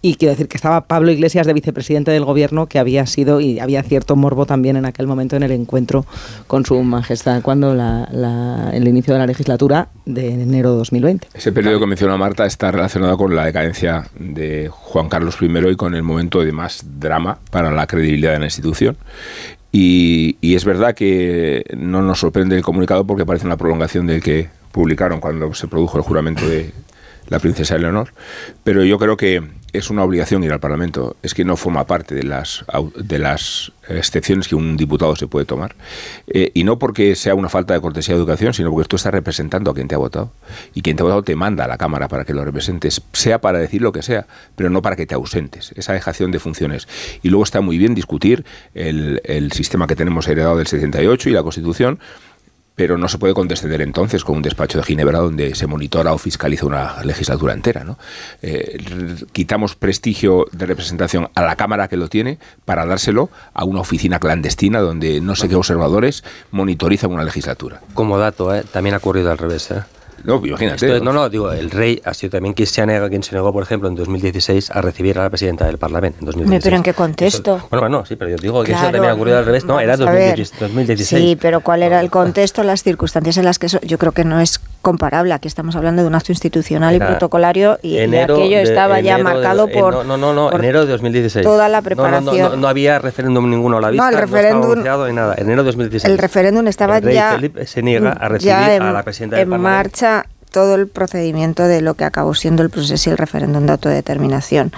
Y 0.02 0.14
quiero 0.14 0.32
decir 0.32 0.48
que 0.48 0.56
estaba 0.56 0.82
Pablo 0.82 1.10
Iglesias 1.10 1.46
de 1.46 1.52
vicepresidente 1.52 2.10
del 2.10 2.24
gobierno, 2.24 2.66
que 2.66 2.78
había 2.78 3.06
sido 3.06 3.40
y 3.40 3.58
había 3.58 3.82
cierto 3.82 4.16
morbo 4.16 4.46
también 4.46 4.76
en 4.76 4.86
aquel 4.86 5.06
momento 5.06 5.36
en 5.36 5.42
el 5.42 5.52
encuentro 5.52 6.06
con 6.46 6.64
su 6.64 6.82
majestad 6.82 7.42
cuando 7.42 7.74
la, 7.74 8.70
el 8.72 8.88
inicio 8.88 9.14
de 9.14 9.20
la 9.20 9.26
legislatura 9.26 9.88
de 10.06 10.28
enero 10.32 10.72
de 10.72 10.76
2020. 10.78 11.28
Ese 11.34 11.52
periodo 11.52 11.80
que 11.80 11.86
menciona 11.86 12.16
Marta 12.16 12.46
está 12.46 12.70
relacionado 12.70 13.16
con 13.18 13.36
la 13.36 13.44
decadencia 13.44 14.08
de 14.18 14.68
Juan 14.70 15.08
Carlos 15.10 15.36
I 15.40 15.50
y 15.68 15.76
con 15.76 15.94
el 15.94 16.02
momento 16.02 16.42
de 16.42 16.52
más 16.52 16.82
drama 16.98 17.38
para 17.50 17.70
la 17.70 17.86
credibilidad 17.86 18.32
de 18.32 18.38
la 18.38 18.46
institución. 18.46 18.96
Y, 19.72 20.38
y, 20.40 20.56
es 20.56 20.64
verdad 20.64 20.94
que 20.94 21.64
no 21.76 22.02
nos 22.02 22.18
sorprende 22.18 22.56
el 22.56 22.62
comunicado 22.62 23.06
porque 23.06 23.26
parece 23.26 23.46
una 23.46 23.56
prolongación 23.56 24.06
del 24.06 24.22
que 24.22 24.48
publicaron 24.72 25.20
cuando 25.20 25.52
se 25.54 25.68
produjo 25.68 25.98
el 25.98 26.02
juramento 26.02 26.48
de 26.48 26.72
la 27.30 27.38
princesa 27.38 27.76
Eleonor, 27.76 28.12
pero 28.62 28.84
yo 28.84 28.98
creo 28.98 29.16
que 29.16 29.42
es 29.72 29.90
una 29.90 30.02
obligación 30.02 30.42
ir 30.44 30.52
al 30.52 30.60
Parlamento. 30.60 31.16
Es 31.22 31.34
que 31.34 31.44
no 31.44 31.56
forma 31.56 31.86
parte 31.86 32.14
de 32.14 32.24
las, 32.24 32.64
de 32.96 33.18
las 33.18 33.72
excepciones 33.88 34.48
que 34.48 34.54
un 34.54 34.76
diputado 34.76 35.14
se 35.16 35.26
puede 35.26 35.46
tomar. 35.46 35.76
Eh, 36.26 36.50
y 36.54 36.64
no 36.64 36.78
porque 36.78 37.14
sea 37.14 37.34
una 37.34 37.48
falta 37.48 37.74
de 37.74 37.80
cortesía 37.80 38.14
de 38.14 38.20
educación, 38.20 38.52
sino 38.52 38.70
porque 38.70 38.88
tú 38.88 38.96
estás 38.96 39.12
representando 39.12 39.70
a 39.70 39.74
quien 39.74 39.88
te 39.88 39.94
ha 39.94 39.98
votado. 39.98 40.32
Y 40.74 40.82
quien 40.82 40.96
te 40.96 41.02
ha 41.02 41.04
votado 41.04 41.22
te 41.22 41.36
manda 41.36 41.64
a 41.64 41.68
la 41.68 41.78
Cámara 41.78 42.08
para 42.08 42.24
que 42.24 42.34
lo 42.34 42.44
representes, 42.44 43.02
sea 43.12 43.40
para 43.40 43.58
decir 43.58 43.82
lo 43.82 43.92
que 43.92 44.02
sea, 44.02 44.26
pero 44.56 44.70
no 44.70 44.82
para 44.82 44.96
que 44.96 45.06
te 45.06 45.14
ausentes. 45.14 45.72
Esa 45.76 45.92
dejación 45.92 46.32
de 46.32 46.40
funciones. 46.40 46.88
Y 47.22 47.28
luego 47.28 47.44
está 47.44 47.60
muy 47.60 47.78
bien 47.78 47.94
discutir 47.94 48.44
el, 48.74 49.20
el 49.24 49.52
sistema 49.52 49.86
que 49.86 49.96
tenemos 49.96 50.26
heredado 50.26 50.56
del 50.56 50.66
78 50.66 51.28
y 51.28 51.32
la 51.32 51.42
Constitución 51.42 52.00
pero 52.80 52.96
no 52.96 53.08
se 53.08 53.18
puede 53.18 53.34
condescender 53.34 53.82
entonces 53.82 54.24
con 54.24 54.36
un 54.36 54.42
despacho 54.42 54.78
de 54.78 54.84
Ginebra 54.84 55.18
donde 55.18 55.54
se 55.54 55.66
monitora 55.66 56.14
o 56.14 56.18
fiscaliza 56.18 56.64
una 56.64 57.04
legislatura 57.04 57.52
entera. 57.52 57.84
¿no? 57.84 57.98
Eh, 58.40 58.78
quitamos 59.32 59.76
prestigio 59.76 60.46
de 60.52 60.64
representación 60.64 61.28
a 61.34 61.42
la 61.42 61.56
Cámara 61.56 61.88
que 61.88 61.98
lo 61.98 62.08
tiene 62.08 62.38
para 62.64 62.86
dárselo 62.86 63.28
a 63.52 63.64
una 63.64 63.80
oficina 63.80 64.18
clandestina 64.18 64.80
donde 64.80 65.20
no 65.20 65.36
sé 65.36 65.50
qué 65.50 65.56
observadores 65.56 66.24
monitorizan 66.52 67.12
una 67.12 67.22
legislatura. 67.22 67.82
Como 67.92 68.16
dato, 68.16 68.54
¿eh? 68.54 68.64
también 68.72 68.94
ha 68.94 68.96
ocurrido 68.96 69.30
al 69.30 69.36
revés. 69.36 69.70
¿eh? 69.72 69.82
No, 70.24 70.40
imagínate. 70.44 71.00
no, 71.00 71.12
no, 71.12 71.28
digo, 71.28 71.52
el 71.52 71.70
rey 71.70 72.00
ha 72.04 72.14
sido 72.14 72.30
también 72.30 72.54
quien 72.54 72.66
se, 72.66 72.84
negado, 72.84 73.08
quien 73.08 73.22
se 73.22 73.34
negó, 73.34 73.52
por 73.52 73.62
ejemplo, 73.62 73.88
en 73.88 73.94
2016 73.94 74.70
a 74.70 74.80
recibir 74.80 75.18
a 75.18 75.22
la 75.22 75.30
presidenta 75.30 75.66
del 75.66 75.78
Parlamento. 75.78 76.18
En 76.20 76.26
2016. 76.26 76.64
¿Pero 76.64 76.76
en 76.76 76.82
qué 76.82 76.94
contexto? 76.94 77.60
bueno, 77.70 77.80
bueno, 77.80 78.06
sí, 78.06 78.16
pero 78.16 78.30
yo 78.30 78.36
digo 78.36 78.62
que 78.62 78.72
eso 78.72 78.82
también 78.82 79.06
ha 79.06 79.14
ocurrido 79.14 79.38
al 79.38 79.46
revés. 79.46 79.64
No, 79.64 79.80
era 79.80 79.96
2016. 79.96 81.08
Sí, 81.08 81.38
pero 81.40 81.60
¿cuál 81.60 81.82
era 81.82 82.00
el 82.00 82.10
contexto, 82.10 82.62
las 82.62 82.82
circunstancias 82.82 83.36
en 83.36 83.44
las 83.44 83.58
que 83.58 83.66
eso, 83.66 83.80
yo 83.82 83.98
creo 83.98 84.12
que 84.12 84.24
no 84.24 84.40
es 84.40 84.60
comparable. 84.82 85.34
Aquí 85.34 85.48
estamos 85.48 85.76
hablando 85.76 86.02
de 86.02 86.08
un 86.08 86.14
acto 86.14 86.32
institucional 86.32 86.94
y 86.94 86.98
protocolario 86.98 87.78
y, 87.82 87.98
aquello 87.98 88.58
estaba 88.58 89.00
ya 89.00 89.18
marcado 89.18 89.68
eh, 89.68 89.72
por. 89.72 90.04
no, 90.06 90.16
no, 90.16 90.32
no, 90.32 90.52
enero 90.52 90.84
de 90.84 90.92
2016. 90.92 91.44
Toda 91.44 91.68
la 91.68 91.82
preparación. 91.82 92.60
No, 92.60 92.68
había 92.68 92.98
referéndum 92.98 93.48
ninguno 93.48 93.78
a 93.78 93.80
la 93.80 93.90
vista. 93.90 94.10
No, 94.10 94.10
el 94.10 94.18
referéndum. 94.18 94.82
No 94.82 95.12
nada. 95.12 95.34
Enero 95.36 95.62
de 95.62 95.66
2016. 95.66 96.10
El 96.10 96.18
referéndum 96.18 96.66
estaba 96.66 96.98
el 96.98 97.04
rey 97.04 97.14
ya. 97.14 97.32
Felipe 97.32 97.66
se 97.66 97.82
niega 97.82 98.12
a 98.12 98.28
recibir 98.28 98.54
a 98.54 98.92
la 98.92 99.02
presidenta 99.02 99.36
del 99.36 99.52
en 99.52 99.60
marcha 99.60 100.09
todo 100.50 100.74
el 100.74 100.88
procedimiento 100.88 101.62
de 101.64 101.80
lo 101.80 101.94
que 101.94 102.04
acabó 102.04 102.34
siendo 102.34 102.62
el 102.62 102.70
proceso 102.70 103.10
y 103.10 103.12
el 103.12 103.18
referéndum 103.18 103.66
de 103.66 103.72
autodeterminación. 103.72 104.72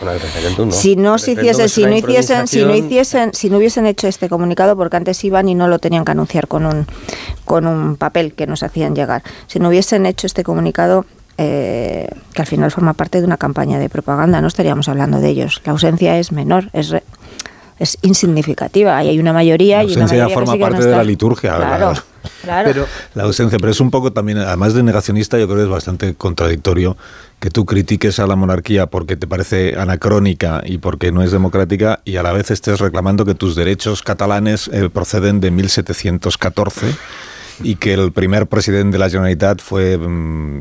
Si 0.70 0.96
no 0.96 1.18
se 1.18 1.32
hiciesen, 1.32 1.68
si 1.68 1.84
no 1.84 1.96
hiciesen, 1.96 2.46
si 2.46 2.64
no 2.64 2.74
hiciesen, 2.74 3.34
si 3.34 3.50
no 3.50 3.56
hubiesen 3.58 3.86
hecho 3.86 4.08
este 4.08 4.28
comunicado, 4.28 4.76
porque 4.76 4.96
antes 4.96 5.22
iban 5.24 5.48
y 5.48 5.54
no 5.54 5.68
lo 5.68 5.78
tenían 5.78 6.04
que 6.04 6.12
anunciar 6.12 6.48
con 6.48 6.66
un 6.66 6.86
con 7.44 7.66
un 7.66 7.96
papel 7.96 8.34
que 8.34 8.46
nos 8.46 8.62
hacían 8.62 8.94
llegar. 8.94 9.22
Si 9.46 9.58
no 9.58 9.68
hubiesen 9.68 10.06
hecho 10.06 10.26
este 10.26 10.44
comunicado, 10.44 11.06
eh, 11.38 12.08
que 12.34 12.42
al 12.42 12.46
final 12.46 12.70
forma 12.70 12.92
parte 12.92 13.20
de 13.20 13.26
una 13.26 13.36
campaña 13.36 13.78
de 13.78 13.88
propaganda, 13.88 14.40
no 14.40 14.48
estaríamos 14.48 14.88
hablando 14.88 15.20
de 15.20 15.28
ellos. 15.28 15.60
La 15.64 15.72
ausencia 15.72 16.18
es 16.18 16.32
menor, 16.32 16.70
es 16.72 16.94
es 17.78 17.98
insignificativa. 18.02 19.02
Y 19.02 19.08
hay 19.08 19.18
una 19.18 19.32
mayoría. 19.32 19.78
La 19.78 19.82
ausencia 19.82 20.02
y 20.02 20.20
una 20.20 20.26
mayoría 20.28 20.34
forma 20.34 20.70
parte 20.70 20.86
de 20.86 20.96
la 20.96 21.04
liturgia. 21.04 21.56
Claro, 21.56 21.94
claro. 22.42 22.68
Pero 22.72 22.86
la 23.14 23.24
ausencia, 23.24 23.58
pero 23.58 23.72
es 23.72 23.80
un 23.80 23.90
poco 23.90 24.12
también, 24.12 24.38
además 24.38 24.74
de 24.74 24.82
negacionista, 24.82 25.38
yo 25.38 25.46
creo 25.46 25.58
que 25.58 25.64
es 25.64 25.68
bastante 25.68 26.14
contradictorio 26.14 26.96
que 27.40 27.50
tú 27.50 27.66
critiques 27.66 28.18
a 28.20 28.26
la 28.26 28.36
monarquía 28.36 28.86
porque 28.86 29.16
te 29.16 29.26
parece 29.26 29.76
anacrónica 29.76 30.62
y 30.64 30.78
porque 30.78 31.10
no 31.10 31.22
es 31.22 31.32
democrática 31.32 32.00
y 32.04 32.16
a 32.16 32.22
la 32.22 32.32
vez 32.32 32.50
estés 32.50 32.78
reclamando 32.78 33.24
que 33.24 33.34
tus 33.34 33.56
derechos 33.56 34.02
catalanes 34.02 34.68
eh, 34.68 34.88
proceden 34.88 35.40
de 35.40 35.50
1714 35.50 36.94
y 37.64 37.76
que 37.76 37.94
el 37.94 38.12
primer 38.12 38.46
presidente 38.46 38.92
de 38.92 38.98
la 38.98 39.10
Generalitat 39.10 39.60
fue... 39.60 39.98
Mm, 39.98 40.60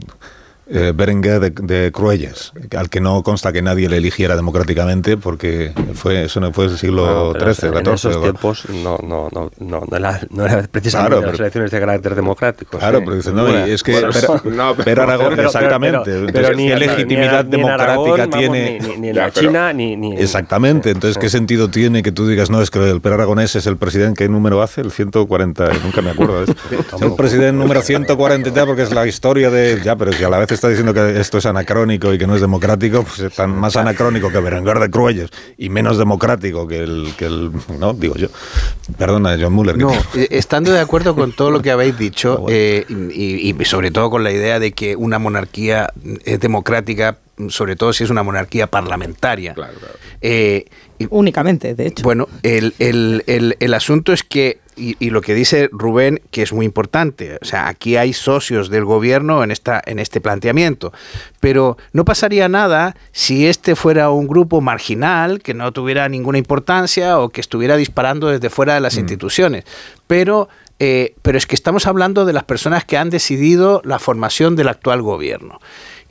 eh, 0.74 0.94
Berenguer 0.96 1.40
de, 1.40 1.50
de, 1.50 1.92
Cruelles, 1.92 2.54
al 2.78 2.90
que 2.90 3.02
no 3.02 3.24
consta 3.24 3.52
que 3.52 3.62
nadie 3.62 3.90
le 3.90 3.98
eligiera 3.98 4.38
democráticamente 4.38 5.18
porque 5.18 5.74
fue 5.94 6.26
eso 6.26 6.40
no 6.40 6.54
fue 6.54 6.66
el 6.66 6.78
siglo 6.78 7.34
XIII, 7.34 7.54
XIV. 7.54 7.78
En 7.78 7.94
esos 7.94 8.22
tiempos 8.22 8.70
no, 8.70 8.98
no, 9.04 9.28
no, 9.34 9.52
no, 9.60 9.84
no 9.90 9.98
era, 9.98 10.22
no 10.30 10.46
era 10.46 10.64
precisamente 10.64 11.18
claro, 11.18 11.32
las 11.32 11.40
elecciones 11.40 11.72
de 11.72 11.80
carácter 11.80 12.16
democrático. 12.16 12.78
Claro, 12.78 13.00
sí. 13.00 13.04
pero 13.06 13.18
dice, 13.18 13.32
no, 13.34 13.44
bueno, 13.44 13.66
es 13.66 13.84
que 13.84 13.92
bueno, 13.92 14.10
pero, 14.14 14.42
no, 14.56 14.76
pero, 14.76 15.04
Aragón, 15.04 15.34
pero, 15.36 15.48
exactamente. 15.48 16.00
Pero, 16.06 16.28
entonces, 16.28 16.58
ni, 16.58 16.68
¿qué 16.68 16.76
legitimidad 16.78 17.44
ni, 17.44 17.52
democrática 17.52 17.84
Aragón, 17.84 18.30
tiene? 18.30 18.78
Vamos, 18.80 18.96
ni, 18.96 19.02
ni, 19.02 19.10
en 19.10 19.16
la 19.16 19.32
China, 19.32 19.74
ni, 19.74 19.98
ni, 19.98 20.14
Exactamente, 20.14 20.92
entonces, 20.92 21.18
¿qué 21.18 21.30
sentido 21.30 21.70
tiene 21.70 22.02
que 22.02 22.14
tú 22.14 22.28
digas, 22.28 22.50
no, 22.50 22.62
es 22.62 22.70
que 22.70 22.80
el 22.80 23.02
Per 23.02 23.12
Aragonés 23.12 23.56
es 23.58 23.68
el 23.68 23.76
presidente, 23.76 24.24
¿qué 24.24 24.30
número 24.30 24.62
hace? 24.62 24.80
El 24.80 24.92
140, 24.92 25.70
nunca 25.84 26.02
me 26.02 26.12
acuerdo 26.12 26.46
de 26.46 26.52
eso. 26.52 26.56
es 26.96 27.02
el 27.02 27.14
presidente 27.16 27.54
número 27.54 27.82
140 27.82 28.66
porque 28.66 28.84
es 28.84 28.94
la 28.94 29.06
historia 29.06 29.50
de... 29.50 29.82
Ya, 29.84 29.96
pero 29.96 30.14
si 30.14 30.24
a 30.24 30.30
la 30.30 30.38
vez 30.38 30.52
está 30.62 30.70
diciendo 30.70 30.94
que 30.94 31.20
esto 31.20 31.40
es 31.40 31.48
anacrónico 31.48 32.14
y 32.14 32.20
que 32.20 32.28
no 32.28 32.36
es 32.36 32.42
democrático, 32.42 33.02
pues 33.02 33.20
es 33.20 33.34
tan 33.34 33.58
más 33.58 33.76
anacrónico 33.76 34.30
que 34.30 34.40
Berenguer 34.40 34.78
de 34.78 34.92
Cruelles 34.92 35.32
y 35.58 35.70
menos 35.70 35.98
democrático 35.98 36.68
que 36.68 36.84
el, 36.84 37.14
que 37.18 37.26
el... 37.26 37.52
No, 37.80 37.94
digo 37.94 38.14
yo. 38.14 38.28
Perdona, 38.96 39.36
John 39.42 39.54
Muller. 39.54 39.76
No, 39.76 39.92
estando 40.14 40.72
de 40.72 40.80
acuerdo 40.80 41.16
con 41.16 41.32
todo 41.32 41.50
lo 41.50 41.64
que 41.64 41.72
habéis 41.72 41.98
dicho 41.98 42.46
eh, 42.50 42.86
y, 42.88 43.60
y 43.60 43.66
sobre 43.66 43.90
todo 43.90 44.12
con 44.12 44.24
la 44.24 44.32
idea 44.32 44.60
de 44.60 44.72
que 44.74 44.96
una 44.96 45.18
monarquía 45.18 45.92
es 46.26 46.40
democrática 46.40 47.18
sobre 47.50 47.76
todo 47.76 47.94
si 47.94 48.04
es 48.04 48.10
una 48.10 48.24
monarquía 48.24 48.68
parlamentaria. 48.68 49.54
Claro, 49.54 49.74
claro. 49.80 49.96
Eh, 50.22 50.66
Únicamente, 51.10 51.74
de 51.76 51.88
hecho. 51.88 52.04
Bueno, 52.04 52.28
el, 52.44 52.74
el, 52.80 53.24
el, 53.28 53.58
el 53.60 53.74
asunto 53.74 54.14
es 54.14 54.24
que, 54.24 54.60
y, 54.76 54.96
y, 55.00 55.10
lo 55.10 55.22
que 55.22 55.34
dice 55.34 55.70
Rubén, 55.72 56.22
que 56.32 56.44
es 56.44 56.54
muy 56.54 56.66
importante, 56.66 57.38
o 57.42 57.46
sea, 57.46 57.68
aquí 57.68 57.98
hay 57.98 58.14
socios 58.14 58.70
del 58.70 58.86
gobierno 58.86 59.44
en, 59.44 59.52
esta, 59.52 59.82
en 59.86 60.00
este 60.00 60.22
planteamiento, 60.22 60.94
pero 61.40 61.78
no 61.94 62.06
pasaría 62.06 62.48
nada 62.50 62.96
si 63.12 63.48
este 63.48 63.76
fuera 63.76 64.12
un 64.12 64.28
grupo 64.28 64.62
marginal, 64.62 65.42
que 65.42 65.54
no 65.54 65.72
tuviera 65.72 66.08
ninguna 66.08 66.38
importancia 66.38 67.20
o 67.20 67.30
que 67.30 67.42
estuviera 67.42 67.78
disparando 67.78 68.28
desde 68.28 68.50
fuera 68.50 68.76
de 68.76 68.82
las 68.82 68.96
mm. 68.96 69.00
instituciones. 69.00 69.64
Pero 70.08 70.50
eh, 70.84 71.14
pero 71.22 71.38
es 71.38 71.46
que 71.46 71.54
estamos 71.54 71.86
hablando 71.86 72.26
de 72.26 72.34
las 72.34 72.44
personas 72.44 72.86
que 72.86 72.98
han 72.98 73.12
decidido 73.12 73.84
la 73.86 74.00
formación 74.00 74.56
del 74.56 74.68
actual 74.68 75.04
gobierno. 75.04 75.60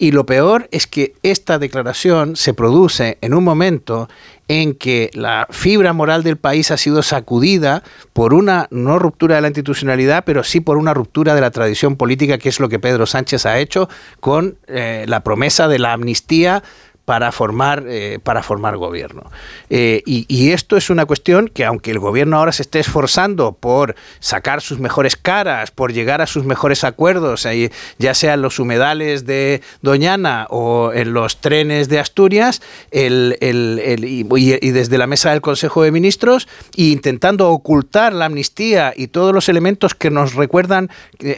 Y 0.03 0.13
lo 0.13 0.25
peor 0.25 0.67
es 0.71 0.87
que 0.87 1.13
esta 1.23 1.59
declaración 1.59 2.35
se 2.35 2.55
produce 2.55 3.19
en 3.21 3.35
un 3.35 3.45
momento 3.45 4.09
en 4.49 4.73
que 4.73 5.11
la 5.13 5.47
fibra 5.51 5.93
moral 5.93 6.23
del 6.23 6.39
país 6.39 6.71
ha 6.71 6.79
sido 6.79 7.03
sacudida 7.03 7.83
por 8.15 8.33
una 8.33 8.67
no 8.71 8.99
ruptura 8.99 9.35
de 9.35 9.43
la 9.43 9.49
institucionalidad, 9.49 10.25
pero 10.25 10.43
sí 10.43 10.61
por 10.61 10.79
una 10.79 10.95
ruptura 10.95 11.35
de 11.35 11.43
la 11.43 11.51
tradición 11.51 11.97
política, 11.97 12.39
que 12.39 12.49
es 12.49 12.61
lo 12.61 12.71
que 12.71 12.79
Pedro 12.79 13.05
Sánchez 13.05 13.45
ha 13.45 13.59
hecho 13.59 13.91
con 14.21 14.57
eh, 14.69 15.05
la 15.07 15.23
promesa 15.23 15.69
de 15.69 15.79
la 15.79 15.93
amnistía 15.93 16.63
para 17.11 17.33
formar, 17.33 17.87
eh, 17.89 18.21
para 18.23 18.41
formar 18.41 18.77
gobierno. 18.77 19.25
Eh, 19.69 20.01
y, 20.07 20.53
esto 20.53 20.77
es 20.77 20.91
una 20.91 21.07
cuestión 21.07 21.49
que 21.49 21.65
aunque 21.65 21.91
el 21.91 21.99
gobierno 21.99 22.37
ahora 22.37 22.53
se 22.53 22.63
esté 22.63 22.79
esforzando 22.79 23.51
por 23.51 23.97
sacar 24.21 24.61
sus 24.61 24.79
mejores 24.79 25.17
caras, 25.17 25.73
por 25.73 25.93
llegar 25.93 26.21
a 26.21 26.29
sus 26.29 26.45
mejores 26.45 26.85
acuerdos, 26.85 27.47
eh, 27.47 27.73
ya 27.99 28.15
sea 28.15 28.35
en 28.35 28.43
los 28.43 28.61
humedales 28.61 29.27
de 29.27 29.61
Doñana 29.83 30.47
o 30.51 30.93
en 30.95 31.13
los 31.13 31.41
trenes 31.41 31.89
de 31.89 31.99
Asturias, 31.99 32.63
el, 32.93 33.37
el, 33.41 33.81
el, 33.85 34.05
y, 34.05 34.71
desde 34.71 34.97
la 34.97 35.09
mesa 35.09 35.31
del 35.33 35.41
Consejo 35.41 35.83
de 35.83 35.91
Ministros, 35.91 36.47
e 36.77 36.85
intentando 36.85 37.51
ocultar 37.51 38.13
la 38.13 38.27
amnistía 38.27 38.93
y 38.95 39.09
todos 39.09 39.35
los 39.35 39.49
elementos 39.49 39.97
que 39.97 40.11
nos 40.11 40.35
recuerdan 40.35 40.91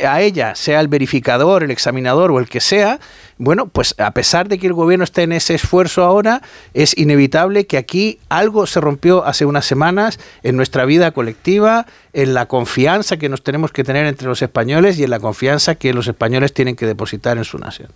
a 0.06 0.20
ella, 0.20 0.54
sea 0.54 0.80
el 0.80 0.88
verificador, 0.88 1.62
el 1.62 1.70
examinador 1.70 2.30
o 2.30 2.38
el 2.38 2.46
que 2.50 2.60
sea, 2.60 3.00
bueno, 3.38 3.68
pues 3.68 3.94
a 3.98 4.12
pesar 4.12 4.48
de 4.48 4.58
que 4.58 4.66
el 4.66 4.72
gobierno 4.72 5.04
esté 5.04 5.22
en 5.22 5.32
ese 5.32 5.54
esfuerzo 5.54 6.02
ahora, 6.04 6.42
es 6.74 6.96
inevitable 6.96 7.66
que 7.66 7.76
aquí 7.78 8.18
algo 8.28 8.66
se 8.66 8.80
rompió 8.80 9.24
hace 9.24 9.44
unas 9.44 9.66
semanas 9.66 10.18
en 10.42 10.56
nuestra 10.56 10.84
vida 10.84 11.10
colectiva, 11.12 11.86
en 12.12 12.34
la 12.34 12.46
confianza 12.46 13.16
que 13.16 13.28
nos 13.28 13.42
tenemos 13.42 13.72
que 13.72 13.84
tener 13.84 14.06
entre 14.06 14.28
los 14.28 14.42
españoles 14.42 14.98
y 14.98 15.04
en 15.04 15.10
la 15.10 15.20
confianza 15.20 15.74
que 15.74 15.92
los 15.92 16.06
españoles 16.08 16.52
tienen 16.52 16.76
que 16.76 16.86
depositar 16.86 17.38
en 17.38 17.44
su 17.44 17.58
nación. 17.58 17.88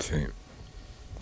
Sí. 0.00 0.16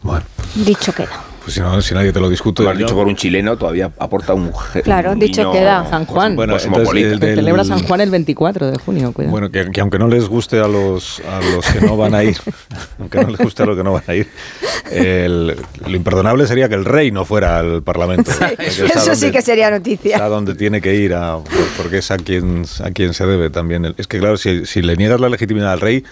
Bueno. 0.03 0.25
Dicho 0.55 0.93
queda. 0.93 1.36
Pues 1.47 1.55
si, 1.55 1.61
no, 1.61 1.81
si 1.81 1.95
nadie 1.95 2.13
te 2.13 2.19
lo 2.19 2.29
discute. 2.29 2.65
Lo 2.65 2.71
has 2.71 2.77
dicho 2.77 2.97
por 2.97 3.07
un 3.07 3.15
chileno, 3.15 3.57
todavía 3.57 3.93
aporta 4.01 4.35
un. 4.35 4.51
Claro, 4.83 5.13
un 5.13 5.21
dicho 5.21 5.43
niño 5.43 5.53
queda. 5.53 5.89
San 5.89 6.05
Juan. 6.05 6.35
Bueno, 6.35 6.57
entonces, 6.61 7.05
el, 7.05 7.21
se 7.21 7.35
celebra 7.37 7.63
San 7.63 7.85
Juan 7.85 8.01
el 8.01 8.11
24 8.11 8.73
de 8.73 8.79
junio. 8.79 9.13
Cuidado. 9.13 9.31
Bueno, 9.31 9.49
que, 9.49 9.71
que, 9.71 9.81
aunque 9.81 9.97
no 9.97 10.09
les 10.09 10.29
guste 10.29 10.59
a 10.59 10.67
los, 10.67 11.21
a 11.21 11.41
los 11.55 11.65
que 11.65 11.81
no 11.83 11.97
van 11.97 12.17
a 12.17 12.25
ir, 12.25 12.37
aunque 12.99 13.21
no 13.21 13.29
les 13.29 13.39
guste 13.39 13.63
a 13.63 13.67
los 13.67 13.77
que 13.77 13.85
no 13.85 13.93
van 13.93 14.03
a 14.09 14.15
ir, 14.17 14.29
el, 14.91 15.57
lo 15.87 15.97
imperdonable 15.97 16.49
sería 16.49 16.69
que 16.69 16.75
el 16.75 16.85
rey 16.85 17.13
no 17.13 17.25
fuera 17.25 17.61
al 17.61 17.85
Parlamento. 17.85 18.33
Sí, 18.33 18.45
eso 18.59 18.87
donde, 18.89 19.15
sí 19.15 19.31
que 19.31 19.41
sería 19.41 19.71
noticia. 19.71 20.25
A 20.25 20.29
donde 20.29 20.57
tiene 20.57 20.81
que 20.81 20.97
ir, 20.97 21.15
a, 21.15 21.39
porque 21.77 21.99
es 21.99 22.11
a 22.11 22.17
quien, 22.17 22.65
a 22.83 22.91
quien 22.91 23.15
se 23.15 23.25
debe 23.25 23.51
también. 23.51 23.95
Es 23.99 24.09
que, 24.09 24.19
claro, 24.19 24.37
si, 24.37 24.67
si 24.67 24.83
le 24.83 24.97
niegas 24.97 25.21
la 25.21 25.29
legitimidad 25.29 25.71
al 25.71 25.81
rey. 25.81 26.03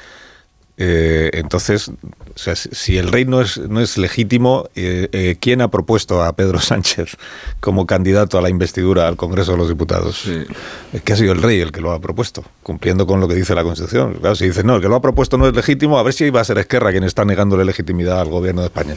Eh, 0.77 1.31
entonces, 1.35 1.89
o 1.89 2.39
sea, 2.39 2.57
si 2.57 2.99
el 2.99 3.13
rey 3.13 3.25
no 3.25 3.41
es, 3.41 3.59
no 3.59 3.81
es 3.81 3.97
legítimo, 3.97 4.69
eh, 4.75 5.09
eh, 5.13 5.37
¿quién 5.39 5.61
ha 5.61 5.69
propuesto 5.69 6.23
a 6.23 6.33
Pedro 6.35 6.59
Sánchez 6.61 7.17
como 7.61 7.87
candidato 7.87 8.39
a 8.39 8.43
la 8.43 8.51
investidura 8.51 9.07
al 9.07 9.17
Congreso 9.17 9.53
de 9.53 9.59
los 9.59 9.69
Diputados? 9.69 10.23
Sí. 10.25 10.45
Es 10.93 11.03
que 11.03 11.13
ha 11.13 11.17
sido 11.17 11.33
el 11.33 11.43
rey 11.43 11.61
el 11.61 11.71
que 11.71 11.81
lo 11.81 11.93
ha 11.93 12.01
propuesto, 12.01 12.45
cumpliendo 12.63 13.07
con 13.07 13.21
lo 13.21 13.29
que 13.29 13.35
dice 13.35 13.55
la 13.55 13.63
Constitución. 13.63 14.15
Claro, 14.15 14.35
si 14.35 14.47
dice, 14.47 14.65
no, 14.65 14.77
el 14.77 14.83
que 14.83 14.89
lo 14.89 14.97
ha 14.97 15.03
propuesto 15.03 15.39
no 15.39 15.47
es 15.47 15.55
legítimo, 15.55 15.99
a 15.99 16.03
ver 16.03 16.13
si 16.13 16.25
iba 16.25 16.41
a 16.41 16.45
ser 16.45 16.59
Esquerra 16.59 16.91
quien 16.91 17.05
está 17.05 17.25
negándole 17.25 17.65
legitimidad 17.65 18.21
al 18.21 18.29
gobierno 18.29 18.63
de 18.63 18.67
España 18.67 18.97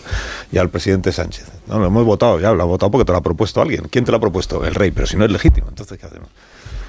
y 0.52 0.58
al 0.58 0.70
presidente 0.70 1.12
Sánchez. 1.12 1.46
No, 1.68 1.78
lo 1.78 1.86
hemos 1.86 2.06
votado 2.06 2.40
ya, 2.40 2.54
lo 2.54 2.64
ha 2.64 2.66
votado 2.66 2.90
porque 2.90 3.06
te 3.06 3.12
lo 3.12 3.20
ha 3.20 3.24
propuesto 3.24 3.62
alguien. 3.62 3.88
¿Quién 3.92 4.04
te 4.04 4.12
lo 4.12 4.18
ha 4.18 4.22
propuesto? 4.22 4.66
El 4.66 4.74
rey, 4.74 4.90
pero 4.90 5.06
si 5.06 5.16
no 5.16 5.26
es 5.26 5.32
legítimo, 5.32 5.68
entonces 5.70 5.98
¿qué 6.00 6.08
hacemos? 6.08 6.30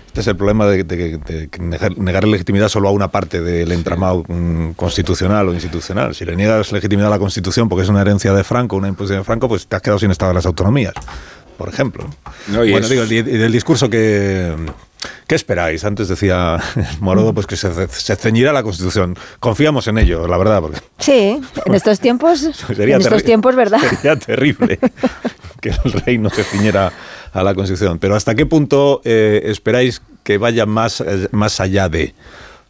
Este 0.08 0.22
es 0.22 0.26
el 0.26 0.36
problema 0.36 0.66
de, 0.66 0.84
de, 0.84 1.18
de, 1.18 1.48
negar, 1.96 2.26
legitimidad 2.26 2.68
solo 2.68 2.88
a 2.88 2.92
una 2.92 3.08
parte 3.08 3.40
del 3.40 3.70
entramado 3.72 4.24
sí. 4.26 4.34
constitucional 4.74 5.48
o 5.48 5.54
institucional. 5.54 6.14
Si 6.14 6.24
le 6.24 6.34
niegas 6.34 6.72
legitimidad 6.72 7.08
a 7.08 7.10
la 7.10 7.18
Constitución 7.18 7.68
porque 7.68 7.84
es 7.84 7.88
una 7.88 8.00
herencia 8.00 8.32
de 8.32 8.42
Franco, 8.42 8.76
una 8.76 8.88
imposición 8.88 9.20
de 9.20 9.24
Franco, 9.24 9.48
pues 9.48 9.66
te 9.66 9.76
has 9.76 9.82
quedado 9.82 9.98
sin 9.98 10.10
Estado 10.10 10.30
de 10.30 10.34
las 10.34 10.46
autonomías, 10.46 10.94
por 11.56 11.68
ejemplo. 11.68 12.04
No, 12.48 12.58
bueno, 12.58 12.78
es... 12.78 12.88
digo, 12.88 13.04
y 13.04 13.22
del 13.22 13.52
discurso 13.52 13.88
que... 13.88 14.54
¿Qué 15.26 15.34
esperáis? 15.34 15.84
Antes 15.84 16.08
decía 16.08 16.58
Morodo 17.00 17.32
pues 17.32 17.46
que 17.46 17.56
se, 17.56 17.88
se, 17.88 18.16
ceñirá 18.16 18.52
la 18.52 18.62
Constitución. 18.62 19.16
Confiamos 19.38 19.86
en 19.86 19.98
ello, 19.98 20.26
la 20.26 20.38
verdad. 20.38 20.60
Porque... 20.60 20.80
Sí, 20.98 21.40
en 21.66 21.74
estos 21.74 22.00
tiempos, 22.00 22.40
sería 22.76 22.96
en 22.96 23.02
estos 23.02 23.22
tiempos, 23.22 23.54
¿verdad? 23.54 23.78
Sería 23.78 24.16
terrible 24.16 24.78
que 25.60 25.70
el 25.70 25.92
rey 25.92 26.18
no 26.18 26.30
se 26.30 26.44
ciñera 26.44 26.92
a 27.32 27.42
la 27.42 27.54
Constitución. 27.54 27.98
Pero 27.98 28.14
¿hasta 28.14 28.34
qué 28.34 28.46
punto 28.46 29.00
eh, 29.04 29.42
esperáis 29.44 30.02
que 30.22 30.38
vaya 30.38 30.66
más, 30.66 31.00
eh, 31.00 31.28
más 31.32 31.60
allá 31.60 31.88
de? 31.88 32.14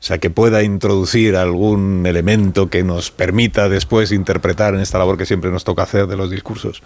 O 0.01 0.05
sea, 0.09 0.19
que 0.19 0.31
pueda 0.31 0.63
introducir 0.63 1.35
algún 1.35 2.07
elemento 2.07 2.71
que 2.71 2.85
nos 2.85 3.11
permita 3.11 3.69
después 3.69 4.13
interpretar 4.13 4.75
en 4.75 4.81
esta 4.81 4.97
labor 4.97 5.19
que 5.19 5.27
siempre 5.27 5.51
nos 5.51 5.65
toca 5.65 5.83
hacer 5.83 6.07
de 6.07 6.17
los 6.17 6.31
discursos 6.31 6.83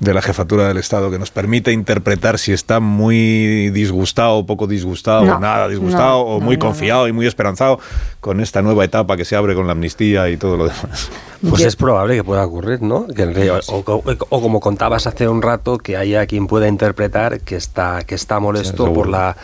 de 0.00 0.14
la 0.14 0.22
jefatura 0.22 0.66
del 0.66 0.78
Estado, 0.78 1.10
que 1.10 1.18
nos 1.18 1.30
permita 1.30 1.70
interpretar 1.70 2.38
si 2.38 2.52
está 2.52 2.80
muy 2.80 3.70
disgustado, 3.70 4.46
poco 4.46 4.66
disgustado, 4.66 5.24
No, 5.24 5.36
o 5.36 5.38
nada 5.38 5.68
disgustado, 5.68 6.24
no, 6.24 6.30
o 6.30 6.38
no, 6.38 6.44
muy 6.44 6.56
no, 6.56 6.66
confiado 6.66 7.08
y 7.08 7.12
muy 7.12 7.26
esperanzado 7.26 7.78
con 8.20 8.40
esta 8.40 8.62
nueva 8.62 8.84
etapa 8.84 9.16
que 9.16 9.24
se 9.24 9.36
abre 9.36 9.54
con 9.54 9.66
la 9.66 9.72
amnistía 9.72 10.28
y 10.30 10.36
todo 10.36 10.56
lo 10.56 10.64
demás. 10.64 11.10
Pues 11.48 11.62
es 11.62 11.76
probable 11.76 12.16
que 12.16 12.24
pueda 12.24 12.44
ocurrir, 12.44 12.82
¿no? 12.82 13.06
Que 13.06 13.22
el 13.22 13.34
rey, 13.34 13.48
o, 13.48 13.60
o, 13.68 14.02
o, 14.30 14.40
como 14.40 14.60
contabas 14.60 15.06
hace 15.06 15.28
un 15.28 15.42
rato, 15.42 15.78
que 15.78 15.96
haya 15.96 16.26
quien 16.26 16.46
pueda 16.46 16.66
interpretar 16.66 17.40
que 17.40 17.56
está, 17.56 18.02
que 18.04 18.14
está 18.14 18.40
molesto 18.40 18.86
Sí, 18.86 18.92
por, 18.92 19.08
la, 19.08 19.36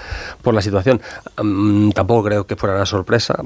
por 0.43 0.55
la 0.55 0.63
situación. 0.63 1.01
Mm, 1.43 1.91
tampoco 1.91 2.25
creo 2.25 2.47
que 2.47 2.57
fuera 2.57 2.75
una 2.75 2.87
sorpresa, 2.87 3.02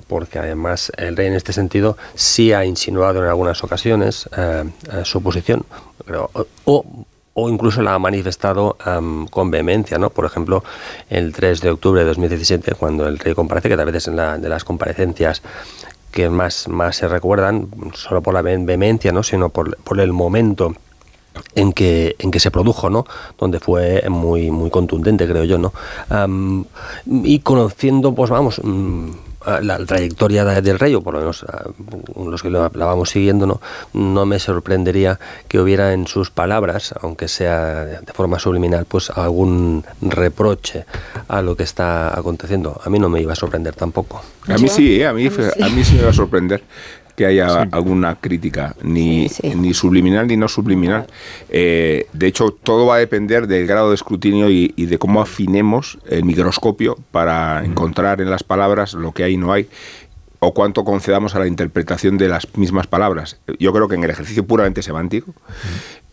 porque 0.06 0.38
además 0.38 0.92
el 0.96 1.16
rey 1.16 1.26
en 1.26 1.34
este 1.34 1.52
sentido 1.52 1.96
sí 2.14 2.52
ha 2.52 2.64
insinuado 2.64 3.22
en 3.22 3.28
algunas 3.28 3.62
ocasiones 3.64 4.28
eh, 4.36 4.64
eh, 4.92 5.02
su 5.04 5.22
posición. 5.22 5.64
Pero, 6.04 6.30
o, 6.64 6.84
incluso 7.50 7.82
la 7.82 7.94
ha 7.94 7.98
manifestado 7.98 8.78
um, 8.86 9.26
con 9.26 9.50
vehemencia, 9.50 9.98
¿no? 9.98 10.08
Por 10.08 10.24
ejemplo, 10.24 10.64
el 11.10 11.34
3 11.34 11.60
de 11.60 11.70
octubre 11.70 12.00
de 12.00 12.06
2017, 12.06 12.74
cuando 12.76 13.06
el 13.06 13.18
rey 13.18 13.34
comparece, 13.34 13.68
que 13.68 13.76
tal 13.76 13.84
vez 13.84 13.96
es 13.96 14.08
en 14.08 14.16
la, 14.16 14.38
de 14.38 14.48
las 14.48 14.64
comparecencias 14.64 15.42
que 16.12 16.30
más, 16.30 16.66
más 16.66 16.96
se 16.96 17.08
recuerdan, 17.08 17.68
solo 17.92 18.22
por 18.22 18.32
la 18.32 18.40
vehemencia, 18.40 19.12
¿no? 19.12 19.22
sino 19.22 19.50
por, 19.50 19.76
por 19.76 20.00
el 20.00 20.14
momento 20.14 20.74
en 21.54 21.72
que, 21.72 22.16
en 22.18 22.30
que 22.30 22.40
se 22.40 22.50
produjo, 22.50 22.90
¿no? 22.90 23.04
Donde 23.38 23.60
fue 23.60 24.02
muy, 24.08 24.50
muy 24.50 24.70
contundente, 24.70 25.26
creo 25.26 25.44
yo, 25.44 25.58
¿no? 25.58 25.72
Um, 26.10 26.64
y 27.04 27.40
conociendo, 27.40 28.14
pues 28.14 28.30
vamos, 28.30 28.58
um, 28.60 29.12
la, 29.46 29.60
la, 29.60 29.86
trayectoria 29.86 30.44
del 30.44 30.78
rey, 30.78 30.94
o 30.94 31.02
por 31.02 31.14
lo 31.14 31.20
menos 31.20 31.44
uh, 32.14 32.28
los 32.28 32.42
que 32.42 32.50
la, 32.50 32.70
la, 32.74 32.86
vamos 32.86 33.10
siguiendo, 33.10 33.46
¿no? 33.46 33.60
no 33.92 34.26
me 34.26 34.38
sorprendería 34.38 35.18
que 35.48 35.58
hubiera 35.58 35.92
en 35.92 36.06
sus 36.06 36.30
palabras, 36.30 36.94
aunque 37.00 37.28
sea 37.28 37.84
de 37.84 38.12
forma 38.12 38.38
subliminal, 38.38 38.84
pues 38.86 39.10
algún 39.10 39.84
reproche 40.00 40.84
a 41.28 41.42
lo 41.42 41.56
que 41.56 41.62
está 41.62 42.16
aconteciendo. 42.18 42.80
A 42.84 42.90
mí 42.90 42.98
no 42.98 43.08
me 43.08 43.20
iba 43.20 43.32
a 43.32 43.36
sorprender 43.36 43.74
tampoco. 43.74 44.22
A 44.48 44.58
mí 44.58 44.68
sí, 44.68 45.00
¿eh? 45.00 45.06
a, 45.06 45.12
mí, 45.12 45.26
a 45.26 45.68
mí 45.68 45.84
sí 45.84 45.94
me 45.96 46.02
va 46.02 46.10
a 46.10 46.14
sorprender. 46.14 46.62
Que 47.16 47.26
haya 47.26 47.62
alguna 47.72 48.16
crítica, 48.16 48.76
ni, 48.82 49.28
ni 49.56 49.74
subliminal 49.74 50.26
ni 50.26 50.36
no 50.36 50.48
subliminal. 50.48 51.06
Eh, 51.48 52.06
de 52.12 52.26
hecho, 52.26 52.50
todo 52.50 52.86
va 52.86 52.96
a 52.96 52.98
depender 52.98 53.46
del 53.46 53.66
grado 53.66 53.88
de 53.88 53.94
escrutinio 53.94 54.50
y, 54.50 54.68
de 54.68 54.98
cómo 54.98 55.20
afinemos 55.20 55.98
el 56.08 56.24
microscopio 56.24 56.96
para 57.10 57.64
encontrar 57.64 58.20
en 58.20 58.30
las 58.30 58.44
palabras 58.44 58.94
lo 58.94 59.12
que 59.12 59.24
hay 59.24 59.34
y 59.34 59.36
no 59.36 59.52
hay 59.52 59.68
o 60.38 60.52
cuánto 60.52 60.84
concedamos 60.84 61.34
a 61.34 61.38
la 61.38 61.46
interpretación 61.46 62.18
de 62.18 62.28
las 62.28 62.46
mismas 62.56 62.86
palabras. 62.86 63.38
Yo 63.58 63.72
creo 63.72 63.88
que 63.88 63.94
en 63.94 64.04
el 64.04 64.10
ejercicio 64.10 64.46
puramente 64.46 64.82
semántico, 64.82 65.32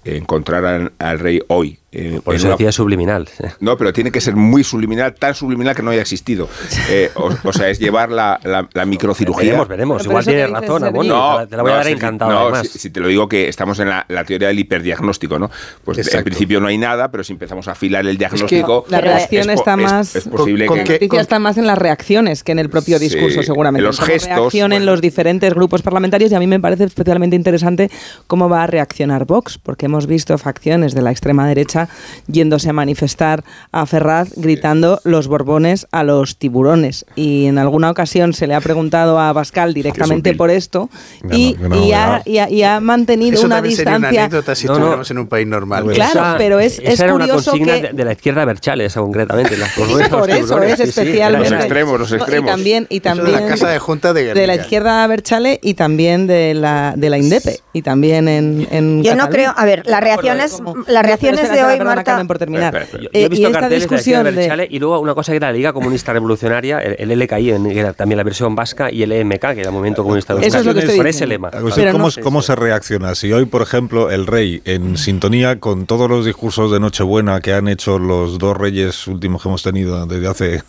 encontrar 0.06 0.92
al, 0.98 1.20
rey 1.20 1.42
hoy. 1.48 1.80
Eh, 1.96 2.20
Por 2.24 2.34
eso 2.34 2.50
decía 2.50 2.72
subliminal. 2.72 3.30
No, 3.60 3.78
pero 3.78 3.94
tiene 3.94 4.12
que 4.12 4.20
ser 4.20 4.36
muy 4.36 4.64
subliminal, 4.64 5.14
tan 5.14 5.36
subliminal 5.36 5.76
que 5.76 5.84
no 5.84 5.92
haya 5.92 6.02
existido. 6.02 6.50
Eh, 6.90 7.12
o, 7.16 7.54
sea, 7.54 7.70
es 7.70 7.78
llevar 7.78 8.10
la, 8.10 8.40
la, 8.74 8.86
microcirugía. 8.86 9.44
Veremos, 9.44 9.68
veremos. 9.68 10.06
Igual 10.06 10.26
tienes 10.26 10.50
razón, 10.50 10.82
no, 10.82 11.48
te 11.48 11.56
la 11.56 11.62
voy 11.62 11.72
a 11.72 11.76
dar 11.76 11.88
encantado. 11.88 12.50
No, 12.50 12.64
si, 12.64 12.90
te 12.90 13.00
lo 13.00 13.08
digo 13.08 13.30
que 13.30 13.48
estamos 13.48 13.80
en 13.80 13.90
la, 13.90 14.06
teoría 14.26 14.48
del 14.48 14.60
hiperdiagnóstico, 14.60 15.38
¿no? 15.38 15.52
Pues 15.84 16.14
en 16.14 16.24
principio 16.24 16.60
no 16.60 16.68
hay 16.68 16.80
nada, 16.80 17.12
pero 17.12 17.24
si 17.24 17.34
empezamos 17.34 17.68
a 17.68 17.72
afilar 17.72 18.08
el 18.08 18.18
diagnóstico. 18.18 18.86
la 18.90 19.00
reacción 19.00 19.52
está 19.52 19.78
más. 19.78 20.16
Es, 20.16 20.28
posible 20.28 20.68
que. 20.68 21.08
está 21.20 21.38
más 21.38 21.58
en 21.58 21.68
las 21.68 21.78
reacciones 21.78 22.44
que 22.44 22.54
en 22.54 22.60
el 22.60 22.70
propio 22.70 22.98
discurso, 22.98 23.44
seguramente. 23.44 23.84
Los 23.84 24.00
gestos. 24.00 24.30
Reacción 24.30 24.74
en 24.74 24.88
los 24.88 25.00
diferentes 25.00 25.54
grupos 25.54 25.84
parlamentarios 25.84 26.32
y 26.32 26.36
a 26.36 26.40
mí 26.40 26.48
me 26.48 26.60
parece 26.60 26.86
especialmente 26.86 27.36
interesante 27.36 27.92
cómo 28.26 28.50
va 28.50 28.64
a 28.64 28.68
reaccionar 28.68 29.26
Vox, 29.26 29.60
porque 29.60 29.86
hemos 29.86 30.08
visto 30.08 30.36
facciones 30.40 30.96
de 30.96 31.02
la 31.02 31.12
extrema 31.12 31.48
derecha 31.48 31.83
yéndose 32.28 32.70
a 32.70 32.74
manifestar 32.74 33.44
a 33.72 33.86
Ferraz 33.86 34.30
gritando 34.36 35.00
los 35.04 35.28
borbones 35.28 35.88
a 35.92 36.04
los 36.04 36.38
tiburones. 36.38 37.06
Y 37.16 37.46
en 37.46 37.58
alguna 37.58 37.90
ocasión 37.90 38.34
se 38.34 38.48
le 38.48 38.56
ha 38.56 38.62
preguntado 38.62 39.20
a 39.20 39.34
Pascal 39.34 39.74
directamente 39.74 40.34
por 40.34 40.50
esto 40.50 40.90
y, 41.32 41.56
ha, 41.94 42.80
mantenido 42.82 43.44
una 43.44 43.62
distancia. 43.62 44.30
Una 44.32 44.56
si 44.56 44.68
no, 44.68 45.02
en 45.04 45.18
un 45.18 45.28
país 45.28 45.48
normal. 45.48 45.86
Claro, 45.94 46.36
pero 46.38 46.60
es, 46.60 46.80
es 46.80 47.00
era 47.00 47.12
curioso 47.12 47.54
una 47.54 47.82
que 47.82 47.94
de, 47.94 48.06
la 48.06 48.14
izquierda 48.14 48.46
Berchales, 48.46 48.94
concretamente. 48.94 49.58
Las 49.58 49.72
por 50.10 50.30
eso 50.30 50.62
es 50.62 50.80
especialmente. 50.80 51.50
los 51.50 51.60
extremos, 51.60 52.00
los 52.00 52.12
extremos. 52.12 52.50
Y 52.50 52.54
también, 52.54 52.88
y 52.90 53.00
también 53.00 53.36
de 53.36 53.42
la 53.42 53.48
casa 53.48 53.70
de 53.70 53.80
junta 53.80 54.14
de, 54.14 54.34
de 54.34 54.48
la 54.48 54.56
izquierda 54.56 55.06
Berchale 55.08 55.60
y 55.62 55.74
también 55.74 56.28
de 56.28 56.54
la 56.54 56.94
de 56.96 57.10
la 57.10 57.18
Indepe 57.18 57.60
y 57.74 57.82
también 57.82 58.28
en, 58.28 58.68
en 58.72 59.04
Yo 59.04 59.16
no 59.16 59.30
creo, 59.30 59.54
a 59.56 59.66
ver, 59.66 59.84
las 59.86 60.02
reacciones, 60.02 60.62
las 60.88 61.04
reacciones 61.04 61.52
de 61.52 61.64
hoy, 61.64 61.73
Marta. 61.78 62.24
Por 62.26 62.38
terminar. 62.38 62.88
Yo, 63.00 63.10
he 63.12 63.30
visto 63.30 63.52
carteles 63.52 63.88
de, 63.88 64.24
de 64.24 64.68
y 64.70 64.80
luego 64.80 65.00
una 65.00 65.14
cosa 65.14 65.32
que 65.32 65.38
era 65.38 65.48
la 65.48 65.54
Liga 65.54 65.74
Comunista 65.74 66.14
Revolucionaria, 66.14 66.80
el, 66.80 67.10
LKI, 67.10 67.72
que 67.74 67.80
era 67.80 67.94
también 67.94 68.18
la 68.18 68.24
versión 68.24 68.56
vasca, 68.56 68.92
y 68.92 69.04
el 69.04 69.12
EMK, 69.12 69.40
que 69.40 69.60
era 69.60 69.70
el 69.70 69.72
Movimiento 69.72 70.04
Comunista 70.04 70.34
Revolucionario. 70.34 70.48
Eso 70.48 70.60
es 70.60 70.66
lo 70.66 70.74
que 70.74 70.94
estoy 70.94 71.10
ese 71.10 71.28
lema. 71.28 71.52
¿Cómo, 71.92 72.10
¿Cómo 72.22 72.42
se 72.42 72.56
reacciona? 72.56 73.16
Si 73.16 73.32
hoy, 73.32 73.46
por 73.46 73.62
ejemplo, 73.62 74.12
el 74.12 74.28
rey, 74.28 74.62
en 74.66 74.98
sintonía 74.98 75.60
con 75.60 75.86
todos 75.86 76.10
los 76.10 76.26
discursos 76.26 76.72
de 76.72 76.80
Nochebuena 76.80 77.40
que 77.42 77.54
han 77.54 77.68
hecho 77.68 78.00
los 78.00 78.38
dos 78.38 78.58
reyes 78.58 79.08
últimos 79.08 79.42
que 79.42 79.50
hemos 79.50 79.64
tenido 79.64 80.06
desde 80.06 80.28
hace 80.28 80.64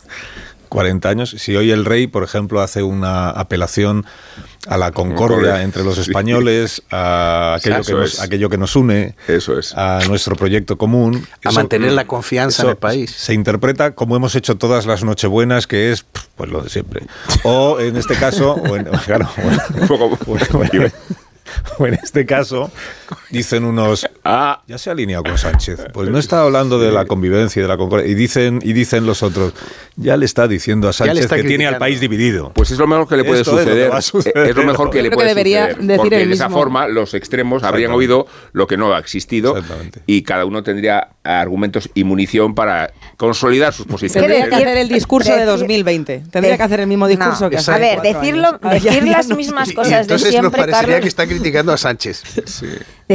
40 0.68 1.08
años. 1.08 1.34
Si 1.38 1.54
hoy 1.56 1.70
el 1.70 1.84
rey, 1.84 2.06
por 2.06 2.24
ejemplo, 2.24 2.60
hace 2.60 2.82
una 2.82 3.30
apelación 3.30 4.04
a 4.66 4.76
la 4.76 4.92
concordia 4.92 5.62
entre 5.62 5.84
los 5.84 5.98
españoles, 5.98 6.82
a 6.90 7.54
aquello, 7.58 7.82
que 7.82 7.92
nos, 7.92 8.20
aquello 8.20 8.48
que 8.48 8.58
nos 8.58 8.76
une, 8.76 9.14
Eso 9.28 9.58
es. 9.58 9.74
a 9.76 10.00
nuestro 10.08 10.36
proyecto 10.36 10.78
común. 10.78 11.26
A 11.44 11.52
mantener 11.52 11.92
la 11.92 12.06
confianza 12.06 12.62
en 12.62 12.70
el 12.70 12.76
país. 12.76 13.10
Se 13.10 13.34
interpreta 13.34 13.94
como 13.94 14.16
hemos 14.16 14.34
hecho 14.34 14.56
todas 14.56 14.86
las 14.86 15.04
Nochebuenas, 15.04 15.66
que 15.66 15.92
es 15.92 16.04
pues 16.36 16.50
lo 16.50 16.62
de 16.62 16.70
siempre. 16.70 17.02
O 17.42 17.78
en 17.80 17.96
este 17.96 18.14
caso, 18.14 18.56
bueno, 18.68 18.90
claro, 19.04 19.28
un 19.80 19.88
poco, 19.88 20.18
o 21.78 21.86
en 21.86 21.94
este 21.94 22.26
caso, 22.26 22.70
dicen 23.34 23.64
unos, 23.64 24.08
ah, 24.24 24.62
ya 24.66 24.78
se 24.78 24.88
ha 24.88 24.92
alineado 24.92 25.24
con 25.24 25.36
Sánchez. 25.36 25.86
Pues 25.92 26.08
no 26.08 26.18
está 26.18 26.42
hablando 26.42 26.78
de 26.78 26.92
la 26.92 27.04
convivencia 27.04 27.60
y 27.60 27.62
de 27.62 27.68
la 27.68 27.76
concordia. 27.76 28.06
Y 28.06 28.14
dicen, 28.14 28.60
y 28.62 28.72
dicen 28.72 29.06
los 29.06 29.22
otros, 29.22 29.52
ya 29.96 30.16
le 30.16 30.24
está 30.24 30.48
diciendo 30.48 30.88
a 30.88 30.92
Sánchez 30.92 31.26
que 31.28 31.44
tiene 31.44 31.66
al 31.66 31.78
país 31.78 32.00
dividido. 32.00 32.52
Pues 32.54 32.70
es 32.70 32.78
lo 32.78 32.86
mejor 32.86 33.08
que 33.08 33.16
le 33.16 33.24
puede 33.24 33.44
suceder. 33.44 33.92
Es 33.94 34.56
lo, 34.56 34.64
mejor 34.64 34.90
que 34.90 35.02
le 35.02 35.10
puede 35.10 35.30
suceder. 35.30 35.76
porque 35.96 36.26
de 36.26 36.32
esa 36.32 36.48
forma 36.48 36.88
los 36.88 37.14
extremos 37.14 37.62
habrían 37.62 37.92
oído 37.92 38.26
lo 38.52 38.66
que 38.66 38.76
no 38.76 38.94
ha 38.94 38.98
existido 38.98 39.56
y 40.06 40.22
cada 40.22 40.44
uno 40.44 40.62
tendría 40.62 41.08
argumentos 41.24 41.90
y 41.94 42.04
munición 42.04 42.54
para 42.54 42.92
consolidar 43.16 43.72
sus 43.72 43.86
posiciones. 43.86 44.28
Tendría 44.28 44.48
que 44.48 44.54
hacer 44.54 44.78
el 44.78 44.88
discurso 44.88 45.34
de 45.34 45.44
2020. 45.44 46.24
Tendría 46.30 46.56
que 46.56 46.62
hacer 46.62 46.80
el 46.80 46.86
mismo 46.86 47.08
discurso 47.08 47.50
que 47.50 47.56
hace 47.56 47.72
A 47.72 47.78
ver, 47.78 48.00
decirlo, 48.02 48.58
decir 48.58 49.04
las 49.08 49.28
mismas 49.28 49.72
cosas 49.72 50.06
de 50.06 50.18
siempre, 50.18 50.42
nos 50.42 50.52
parecería 50.52 51.00
que 51.00 51.08
está 51.08 51.26
criticando 51.26 51.72
a 51.72 51.76
Sánchez. 51.76 52.22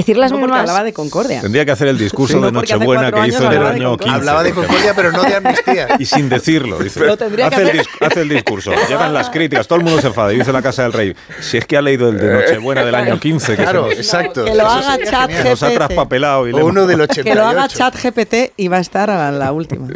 Decir 0.09 0.17
las 0.17 0.31
no, 0.31 0.39
mismas... 0.39 0.61
hablaba 0.61 0.83
de 0.83 0.91
concordia. 0.91 1.39
Tendría 1.39 1.65
que 1.65 1.71
hacer 1.71 1.87
el 1.87 1.99
discurso 1.99 2.41
de 2.41 2.51
Nochebuena 2.51 3.11
que 3.11 3.27
hizo 3.27 3.45
en 3.45 3.53
el 3.53 3.63
año 3.63 3.95
15. 3.95 4.15
Hablaba 4.15 4.41
de 4.41 4.53
concordia, 4.53 4.95
pero 4.95 5.11
no 5.11 5.21
de 5.21 5.35
amnistía. 5.35 5.87
Y 5.99 6.05
sin 6.05 6.29
decirlo. 6.29 6.79
Dice, 6.79 7.07
hace, 7.43 7.61
el 7.61 7.81
hace, 8.01 8.21
el 8.21 8.29
discurso. 8.29 8.71
Llegan 8.87 9.13
las 9.13 9.29
críticas, 9.29 9.67
todo 9.67 9.77
el 9.77 9.85
mundo 9.85 10.01
se 10.01 10.07
enfada. 10.07 10.33
Y 10.33 10.39
dice 10.39 10.51
la 10.51 10.63
Casa 10.63 10.81
del 10.81 10.93
Rey, 10.93 11.15
si 11.41 11.57
es 11.57 11.67
que 11.67 11.77
ha 11.77 11.83
leído 11.83 12.09
el 12.09 12.17
de 12.17 12.33
Nochebuena 12.33 12.83
del 12.83 12.95
año 12.95 13.19
15. 13.19 13.55
Que 13.55 13.61
claro, 13.61 13.91
exacto. 13.91 14.45
Que 14.45 14.55
lo 14.55 14.67
haga 14.67 14.97
chat 14.97 15.29
GPT. 15.29 15.45
Nos 15.45 15.61
ha 15.61 15.69
traspapelado. 15.73 16.47
Y 16.47 16.53
o 16.53 16.65
uno 16.65 16.87
del 16.87 17.01
88. 17.01 17.23
Que 17.23 17.35
lo 17.35 17.45
haga 17.45 17.67
chat 17.67 17.95
GPT 17.95 18.53
y 18.57 18.67
va 18.67 18.77
a 18.77 18.81
estar 18.81 19.11
a 19.11 19.31
la 19.31 19.51
última. 19.51 19.89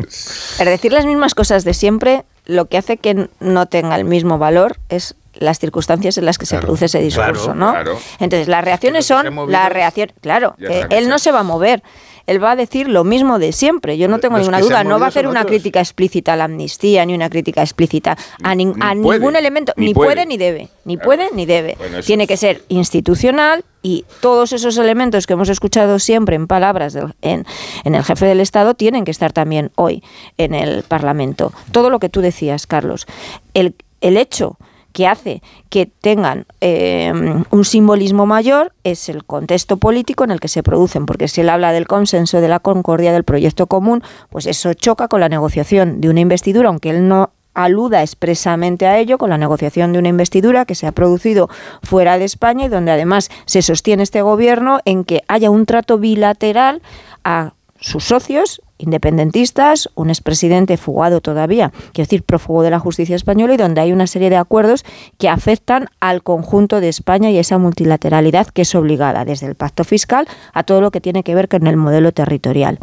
Pero 0.59 0.69
decir 0.69 0.93
las 0.93 1.07
mismas 1.07 1.33
cosas 1.33 1.63
de 1.63 1.73
siempre, 1.73 2.23
lo 2.45 2.65
que 2.65 2.77
hace 2.77 2.97
que 2.97 3.29
no 3.39 3.65
tenga 3.65 3.95
el 3.95 4.05
mismo 4.05 4.37
valor 4.37 4.77
es 4.89 5.15
las 5.35 5.59
circunstancias 5.59 6.17
en 6.17 6.25
las 6.25 6.37
que 6.37 6.45
se 6.45 6.57
produce 6.59 6.85
ese 6.85 6.99
discurso, 6.99 7.53
¿no? 7.53 7.73
Entonces, 8.19 8.47
las 8.47 8.63
reacciones 8.63 9.05
son 9.05 9.51
la 9.51 9.69
reacción, 9.69 10.11
claro, 10.21 10.55
él 10.89 11.09
no 11.09 11.19
se 11.19 11.31
va 11.31 11.39
a 11.39 11.43
mover. 11.43 11.83
Él 12.25 12.41
va 12.41 12.51
a 12.51 12.55
decir 12.55 12.87
lo 12.87 13.03
mismo 13.03 13.37
de 13.37 13.51
siempre, 13.51 13.97
yo 13.97 14.07
no 14.07 14.19
tengo 14.19 14.37
ninguna 14.37 14.61
duda. 14.61 14.83
No 14.83 14.97
va 14.97 15.07
a 15.07 15.09
hacer 15.09 15.27
una 15.27 15.43
crítica 15.43 15.81
explícita 15.81 16.33
a 16.33 16.35
la 16.37 16.45
amnistía, 16.45 17.05
ni 17.05 17.13
una 17.13 17.29
crítica 17.29 17.61
explícita 17.61 18.17
a, 18.41 18.55
ningún 18.55 19.35
elemento, 19.35 19.73
ni, 19.75 19.93
puede. 19.93 20.25
ni 20.25 20.37
debe, 20.37 20.69
ni 20.85 20.95
puede 20.95 21.29
ni 21.33 21.45
debe. 21.45 21.77
Tiene 22.05 22.25
que 22.25 22.37
ser 22.37 22.63
institucional 22.69 23.65
y 23.81 24.05
todos 24.21 24.53
esos 24.53 24.77
elementos 24.77 25.27
que 25.27 25.33
hemos 25.33 25.49
escuchado 25.49 25.99
siempre 25.99 26.37
en 26.37 26.47
palabras 26.47 26.97
en, 27.21 27.45
en 27.83 27.95
el 27.95 28.03
jefe 28.03 28.25
del 28.25 28.39
Estado 28.39 28.73
tienen 28.73 29.03
que 29.03 29.11
estar 29.11 29.33
también 29.33 29.71
hoy 29.75 30.01
en 30.37 30.53
el 30.53 30.83
Parlamento. 30.83 31.51
Todo 31.73 31.89
lo 31.89 31.99
que 31.99 32.07
tú 32.07 32.21
decías, 32.21 32.67
Carlos. 32.67 33.05
El, 33.53 33.75
el 33.99 34.15
hecho 34.15 34.57
que 34.93 35.07
hace 35.07 35.41
que 35.69 35.87
tengan 35.87 36.45
eh, 36.61 37.11
un 37.49 37.65
simbolismo 37.65 38.25
mayor 38.25 38.73
es 38.83 39.09
el 39.09 39.25
contexto 39.25 39.77
político 39.77 40.23
en 40.23 40.31
el 40.31 40.39
que 40.39 40.47
se 40.47 40.63
producen, 40.63 41.05
porque 41.05 41.27
si 41.27 41.41
él 41.41 41.49
habla 41.49 41.73
del 41.73 41.87
consenso, 41.87 42.39
de 42.39 42.47
la 42.47 42.59
concordia, 42.59 43.11
del 43.11 43.23
proyecto 43.23 43.67
común, 43.67 44.03
pues 44.29 44.45
eso 44.45 44.73
choca 44.73 45.07
con 45.07 45.19
la 45.19 45.29
negociación 45.29 45.99
de 45.99 46.09
una 46.09 46.21
investidura, 46.21 46.69
aunque 46.69 46.91
él 46.91 47.07
no 47.07 47.31
aluda 47.53 48.01
expresamente 48.01 48.87
a 48.87 48.97
ello 48.97 49.17
con 49.17 49.29
la 49.29 49.37
negociación 49.37 49.93
de 49.93 49.99
una 49.99 50.09
investidura 50.09 50.65
que 50.65 50.75
se 50.75 50.87
ha 50.87 50.91
producido 50.91 51.49
fuera 51.83 52.17
de 52.17 52.25
España 52.25 52.65
y 52.65 52.69
donde 52.69 52.91
además 52.91 53.29
se 53.45 53.61
sostiene 53.61 54.03
este 54.03 54.21
gobierno 54.21 54.79
en 54.85 55.03
que 55.03 55.21
haya 55.27 55.49
un 55.49 55.65
trato 55.65 55.97
bilateral 55.97 56.81
a 57.23 57.53
sus 57.79 58.05
socios 58.05 58.61
independentistas, 58.77 59.89
un 59.95 60.09
expresidente 60.09 60.77
fugado 60.77 61.21
todavía, 61.21 61.71
quiero 61.93 62.05
decir, 62.05 62.23
prófugo 62.23 62.63
de 62.63 62.69
la 62.69 62.79
justicia 62.79 63.15
española, 63.15 63.53
y 63.53 63.57
donde 63.57 63.81
hay 63.81 63.91
una 63.91 64.07
serie 64.07 64.29
de 64.29 64.37
acuerdos 64.37 64.83
que 65.17 65.29
afectan 65.29 65.89
al 65.99 66.23
conjunto 66.23 66.81
de 66.81 66.89
España 66.89 67.29
y 67.29 67.37
esa 67.37 67.57
multilateralidad 67.57 68.47
que 68.47 68.63
es 68.63 68.75
obligada, 68.75 69.25
desde 69.25 69.47
el 69.47 69.55
pacto 69.55 69.83
fiscal 69.83 70.27
a 70.53 70.63
todo 70.63 70.81
lo 70.81 70.91
que 70.91 71.01
tiene 71.01 71.23
que 71.23 71.35
ver 71.35 71.47
con 71.47 71.67
el 71.67 71.77
modelo 71.77 72.11
territorial. 72.11 72.79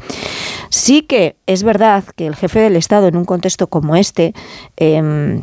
Sí 0.71 1.03
que 1.03 1.37
es 1.47 1.63
verdad 1.63 2.05
que 2.17 2.27
el 2.27 2.37
jefe 2.37 2.61
del 2.61 2.77
Estado, 2.77 3.09
en 3.09 3.17
un 3.17 3.25
contexto 3.25 3.67
como 3.67 3.97
este, 3.97 4.35
eh, 4.77 5.41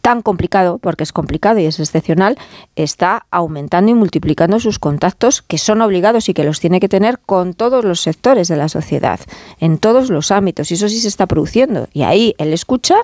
tan 0.00 0.22
complicado, 0.22 0.78
porque 0.78 1.04
es 1.04 1.12
complicado 1.12 1.58
y 1.58 1.66
es 1.66 1.78
excepcional, 1.78 2.38
está 2.76 3.26
aumentando 3.30 3.90
y 3.90 3.94
multiplicando 3.94 4.60
sus 4.60 4.78
contactos 4.78 5.42
que 5.42 5.58
son 5.58 5.82
obligados 5.82 6.28
y 6.28 6.34
que 6.34 6.44
los 6.44 6.60
tiene 6.60 6.80
que 6.80 6.88
tener 6.88 7.18
con 7.18 7.54
todos 7.54 7.84
los 7.84 8.00
sectores 8.00 8.48
de 8.48 8.56
la 8.56 8.68
sociedad, 8.68 9.20
en 9.58 9.78
todos 9.78 10.10
los 10.10 10.30
ámbitos. 10.30 10.70
Y 10.70 10.74
eso 10.74 10.88
sí 10.88 11.00
se 11.00 11.08
está 11.08 11.26
produciendo. 11.26 11.88
Y 11.92 12.02
ahí 12.02 12.34
él 12.38 12.52
escucha 12.52 12.96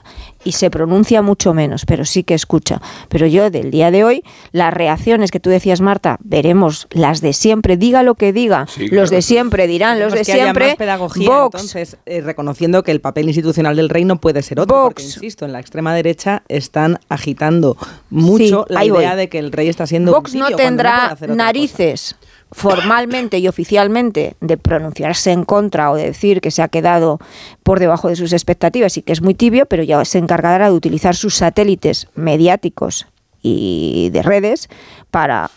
y 0.47 0.53
se 0.53 0.71
pronuncia 0.71 1.23
mucho 1.23 1.53
menos, 1.53 1.85
pero 1.85 2.05
sí 2.05 2.23
que 2.23 2.35
escucha. 2.35 2.81
Pero 3.09 3.27
yo 3.27 3.51
del 3.51 3.73
día 3.73 3.91
de 3.91 4.05
hoy, 4.05 4.23
las 4.53 4.73
reacciones 4.73 5.33
que 5.33 5.41
tú 5.41 5.51
decías, 5.51 5.81
Marta, 5.81 6.19
veremos 6.23 6.87
las 6.93 7.21
de 7.21 7.33
siempre, 7.33 7.77
diga 7.77 8.05
lo 8.05 8.15
que 8.15 8.33
diga, 8.33 8.67
los 8.91 9.11
de 9.11 9.23
siempre 9.23 9.67
dirán, 9.67 9.99
los 9.99 10.13
de 10.13 10.25
siempre. 10.25 10.77
pedagogía, 10.77 11.45
entonces, 11.47 11.97
eh, 12.07 12.21
reconociendo 12.21 12.85
que 12.85 12.93
el 12.93 13.01
papel 13.01 13.27
institucional 13.27 13.75
del 13.75 13.89
rey 13.89 14.05
no 14.05 14.21
puede 14.21 14.43
ser 14.43 14.61
otro, 14.61 14.85
porque 14.85 15.03
insisto, 15.03 15.45
en 15.45 15.53
la 15.53 15.59
extrema 15.59 15.93
derecha 15.95 16.45
está 16.49 17.01
agitando 17.09 17.77
mucho 18.09 18.67
la 18.69 18.85
idea 18.85 19.17
de 19.17 19.29
que 19.29 19.41
el 19.41 19.51
rey 19.51 19.69
está 19.69 19.87
siendo 19.87 20.13
Vox 20.13 20.35
no 20.35 20.51
tendrá 20.51 21.17
narices 21.27 22.15
formalmente 22.53 23.39
y 23.39 23.49
oficialmente 23.49 24.37
de 24.41 24.57
pronunciarse 24.57 25.33
en 25.33 25.45
contra 25.45 25.91
o 25.91 25.97
de 25.97 26.05
decir 26.05 26.41
que 26.41 26.51
se 26.51 26.63
ha 26.63 26.69
quedado 26.69 27.19
por 27.63 27.81
debajo 27.81 28.09
de 28.09 28.17
sus 28.17 28.33
expectativas 28.33 28.97
y 28.97 29.03
que 29.03 29.13
es 29.13 29.23
muy 29.23 29.35
tibio, 29.35 29.67
pero 29.67 29.83
ya 29.83 30.05
se 30.05 30.19
encargará 30.19 30.71
de 30.71 30.77
utilizar 30.77 31.17
sus 31.17 31.35
satélites 31.35 32.09
mediáticos 32.15 33.07
y 33.43 34.11
de 34.13 34.23
redes 34.23 34.69
para 35.11 35.51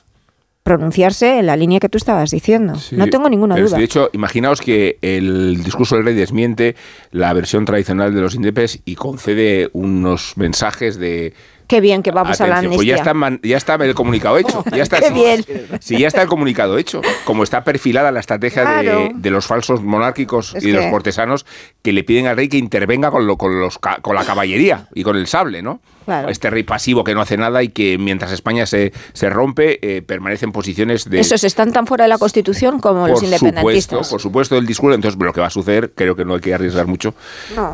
pronunciarse 0.64 1.40
en 1.40 1.48
la 1.48 1.56
línea 1.56 1.80
que 1.80 1.90
tú 1.90 1.98
estabas 1.98 2.30
diciendo. 2.30 2.74
no 2.92 3.08
tengo 3.08 3.28
ninguna 3.30 3.56
duda. 3.56 3.78
De 3.78 3.84
hecho, 3.84 4.10
imaginaos 4.14 4.62
que 4.62 4.98
el 5.02 5.64
discurso 5.64 5.96
del 5.96 6.06
rey 6.06 6.14
desmiente 6.14 6.76
la 7.12 7.34
versión 7.34 7.66
tradicional 7.66 8.14
de 8.14 8.22
los 8.22 8.36
indepes 8.36 8.80
y 8.86 8.96
concede 8.96 9.70
unos 9.74 10.38
mensajes 10.38 10.98
de 10.98 11.34
Qué 11.70 11.82
bien 11.82 12.02
que 12.02 12.10
vamos 12.10 12.42
a 12.42 12.48
la 12.48 12.58
amnistía. 12.58 12.78
Pues 12.78 12.88
ya 12.88 12.96
está, 12.96 13.14
ya 13.44 13.58
está 13.58 13.76
el 13.76 13.94
comunicado 13.94 14.38
hecho. 14.40 14.64
Ya 14.80 14.84
está, 14.84 15.00
Qué 15.00 15.12
bien. 15.12 15.46
Si 15.80 16.00
ya 16.00 16.08
está 16.08 16.24
el 16.24 16.28
comunicado 16.28 16.78
hecho. 16.78 17.02
Como 17.26 17.44
está 17.44 17.64
perfilada 17.64 18.12
la 18.12 18.20
estrategia 18.20 18.66
de, 19.14 19.30
los 19.30 19.46
falsos 19.46 19.84
monárquicos 19.84 20.56
y 20.60 20.72
de 20.72 20.74
los 20.74 20.86
cortesanos 20.88 21.46
que 21.84 21.94
le 21.94 22.04
piden 22.04 22.26
al 22.26 22.38
rey 22.38 22.50
que 22.50 22.58
intervenga 22.58 23.12
con, 23.12 23.28
lo, 23.28 23.38
con, 23.38 23.60
los, 23.60 23.78
con 23.78 24.16
la 24.16 24.26
caballería 24.26 24.88
y 24.96 25.04
con 25.04 25.16
el 25.16 25.28
sable, 25.28 25.62
¿no? 25.62 25.80
Este 26.28 26.50
rey 26.50 26.64
pasivo 26.64 27.04
que 27.04 27.14
no 27.14 27.22
hace 27.22 27.38
nada 27.38 27.62
y 27.62 27.70
que 27.70 28.00
mientras 28.00 28.32
España 28.32 28.66
se, 28.66 28.94
se 29.14 29.30
rompe, 29.30 29.80
eh, 29.82 30.02
permanece 30.02 30.46
en 30.46 30.52
posiciones 30.52 31.08
de... 31.08 31.20
Esos 31.20 31.44
están 31.44 31.72
tan 31.72 31.86
fuera 31.86 32.06
de 32.06 32.08
la 32.08 32.18
Constitución 32.18 32.80
como 32.80 33.08
los 33.08 33.22
independentistas. 33.22 34.08
Supuesto, 34.08 34.10
por 34.10 34.22
supuesto, 34.22 34.58
el 34.58 34.66
discurso. 34.66 34.96
Entonces, 34.96 35.22
lo 35.22 35.34
que 35.34 35.42
va 35.42 35.48
a 35.48 35.52
suceder, 35.52 35.92
creo 35.94 36.16
que 36.16 36.26
no 36.26 36.34
hay 36.34 36.40
que 36.40 36.52
arriesgar 36.52 36.88
mucho, 36.88 37.14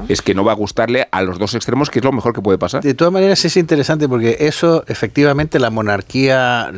es 0.10 0.22
que 0.22 0.34
no 0.34 0.44
va 0.44 0.52
a 0.52 0.56
gustarle 0.56 1.08
a 1.12 1.22
los 1.22 1.40
dos 1.40 1.56
extremos, 1.56 1.90
que 1.90 2.00
es 2.00 2.06
lo 2.06 2.12
mejor 2.12 2.34
que 2.34 2.42
puede 2.42 2.58
pasar. 2.58 2.84
De 2.84 2.94
todas 2.94 3.14
maneras, 3.14 3.46
es 3.46 3.56
interesante 3.56 3.85
porque 4.08 4.38
eso, 4.40 4.84
efectivamente, 4.88 5.60
la 5.60 5.70
monarquía 5.70 6.72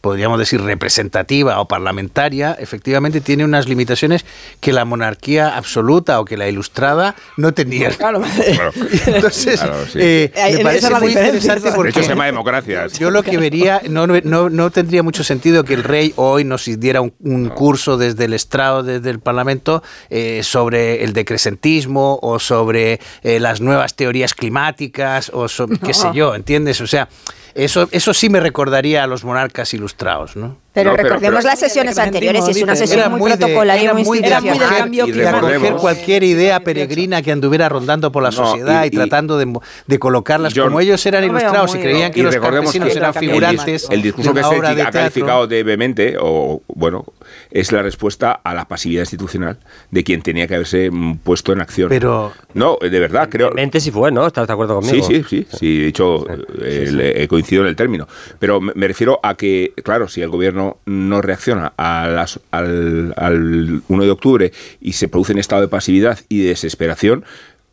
podríamos 0.00 0.38
decir, 0.38 0.60
representativa 0.62 1.60
o 1.60 1.68
parlamentaria, 1.68 2.56
efectivamente 2.58 3.20
tiene 3.20 3.44
unas 3.44 3.68
limitaciones 3.68 4.24
que 4.60 4.72
la 4.72 4.84
monarquía 4.84 5.56
absoluta 5.56 6.20
o 6.20 6.24
que 6.24 6.36
la 6.36 6.48
ilustrada 6.48 7.14
no 7.36 7.52
tenía. 7.52 7.90
Claro, 8.00 8.22
Entonces, 9.06 9.60
eh, 9.94 10.32
me 10.56 10.64
parece 10.64 10.90
muy 10.94 11.10
interesante 11.10 11.70
porque... 11.72 11.92
De 11.92 12.00
hecho, 12.00 12.02
se 12.02 12.08
llama 12.08 12.26
democracia. 12.26 12.86
Yo 12.86 13.10
lo 13.10 13.22
que 13.22 13.36
vería, 13.36 13.82
no, 13.88 14.06
no, 14.06 14.48
no 14.48 14.70
tendría 14.70 15.02
mucho 15.02 15.22
sentido 15.22 15.64
que 15.64 15.74
el 15.74 15.84
rey 15.84 16.14
hoy 16.16 16.44
nos 16.44 16.64
diera 16.80 17.00
un, 17.02 17.48
curso 17.50 17.98
desde 17.98 18.24
el 18.24 18.32
estrado, 18.32 18.82
desde 18.82 19.10
el 19.10 19.20
parlamento, 19.20 19.82
eh, 20.08 20.40
sobre 20.42 21.04
el 21.04 21.12
decrecentismo 21.12 22.18
o 22.22 22.38
sobre 22.38 23.00
eh, 23.22 23.38
las 23.38 23.60
nuevas 23.60 23.94
teorías 23.94 24.34
climáticas 24.34 25.30
o 25.34 25.46
qué 25.84 25.92
sé 25.92 26.08
yo, 26.14 26.34
¿entiendes? 26.34 26.80
O 26.80 26.86
sea, 26.86 27.08
eso, 27.54 27.88
eso 27.90 28.14
sí 28.14 28.28
me 28.28 28.40
recordaría 28.40 29.04
a 29.04 29.06
los 29.06 29.24
monarcas 29.24 29.74
ilustrados, 29.74 30.36
¿no? 30.36 30.56
Pero 30.72 30.96
recordemos 30.96 31.44
las 31.44 31.58
sesiones 31.58 31.98
anteriores 31.98 32.46
y 32.46 32.50
es 32.52 32.62
una 32.62 32.76
sesión 32.76 33.12
muy, 33.18 33.32
protocolaria, 33.32 33.92
muy, 33.92 34.02
institucional. 34.02 34.44
Era 34.44 34.66
muy 34.66 34.78
cambio 34.78 35.06
recoger 35.06 35.74
cualquier 35.74 36.22
idea 36.22 36.60
peregrina 36.60 37.22
que 37.22 37.32
anduviera 37.32 37.68
rondando 37.68 38.12
por 38.12 38.22
la 38.22 38.30
sociedad 38.30 38.84
y, 38.84 38.90
tratando 38.90 39.36
de, 39.36 39.52
de 39.86 39.98
colocarlas 39.98 40.54
como 40.54 40.80
ellos 40.80 41.04
eran 41.06 41.24
ilustrados 41.24 41.74
y 41.74 41.78
creían 41.78 42.12
que 42.12 42.22
los 42.22 42.36
campesinos 42.36 42.94
eran 42.94 43.14
figurantes. 43.14 43.88
El, 43.90 44.02
discurso 44.02 44.32
que 44.32 44.42
se 44.42 44.82
ha 44.82 44.90
calificado 44.90 45.46
de 45.46 45.62
vehemente, 45.62 46.16
o 46.20 46.62
bueno, 46.68 47.04
es 47.50 47.72
la 47.72 47.82
respuesta 47.82 48.40
a 48.44 48.54
la 48.54 48.66
pasividad 48.66 49.02
institucional 49.02 49.58
de 49.90 50.04
quien 50.04 50.22
tenía 50.22 50.46
que 50.46 50.54
haberse 50.54 50.90
puesto 51.24 51.52
en 51.52 51.60
acción. 51.60 51.88
Pero 51.88 52.32
no, 52.54 52.78
de 52.80 53.00
verdad 53.00 53.28
creo. 53.28 53.50
Mente 53.50 53.80
sí 53.80 53.90
fue, 53.90 54.12
¿no? 54.12 54.26
¿Estás 54.26 54.46
de 54.46 54.52
acuerdo 54.52 54.76
conmigo? 54.76 55.04
Sí, 55.06 55.24
sí, 55.24 55.24
sí, 55.28 55.46
sí. 55.58 55.78
De 55.80 55.88
hecho, 55.88 56.24
he 56.62 57.26
coincidido 57.28 57.64
en 57.64 57.68
el 57.70 57.76
término. 57.76 58.06
Pero 58.38 58.60
me 58.60 58.86
refiero 58.86 59.18
a 59.22 59.34
que, 59.34 59.72
claro, 59.82 60.08
si 60.08 60.22
el 60.22 60.28
gobierno 60.28 60.59
no, 60.86 61.22
reacciona 61.22 61.72
a 61.76 62.08
las, 62.08 62.40
al, 62.50 63.14
al 63.16 63.82
1 63.88 64.04
de 64.04 64.10
octubre 64.10 64.52
y 64.80 64.92
se 64.92 65.08
produce 65.08 65.32
un 65.32 65.38
estado 65.38 65.62
de 65.62 65.68
pasividad 65.68 66.18
y 66.28 66.42
de 66.42 66.48
desesperación, 66.50 67.24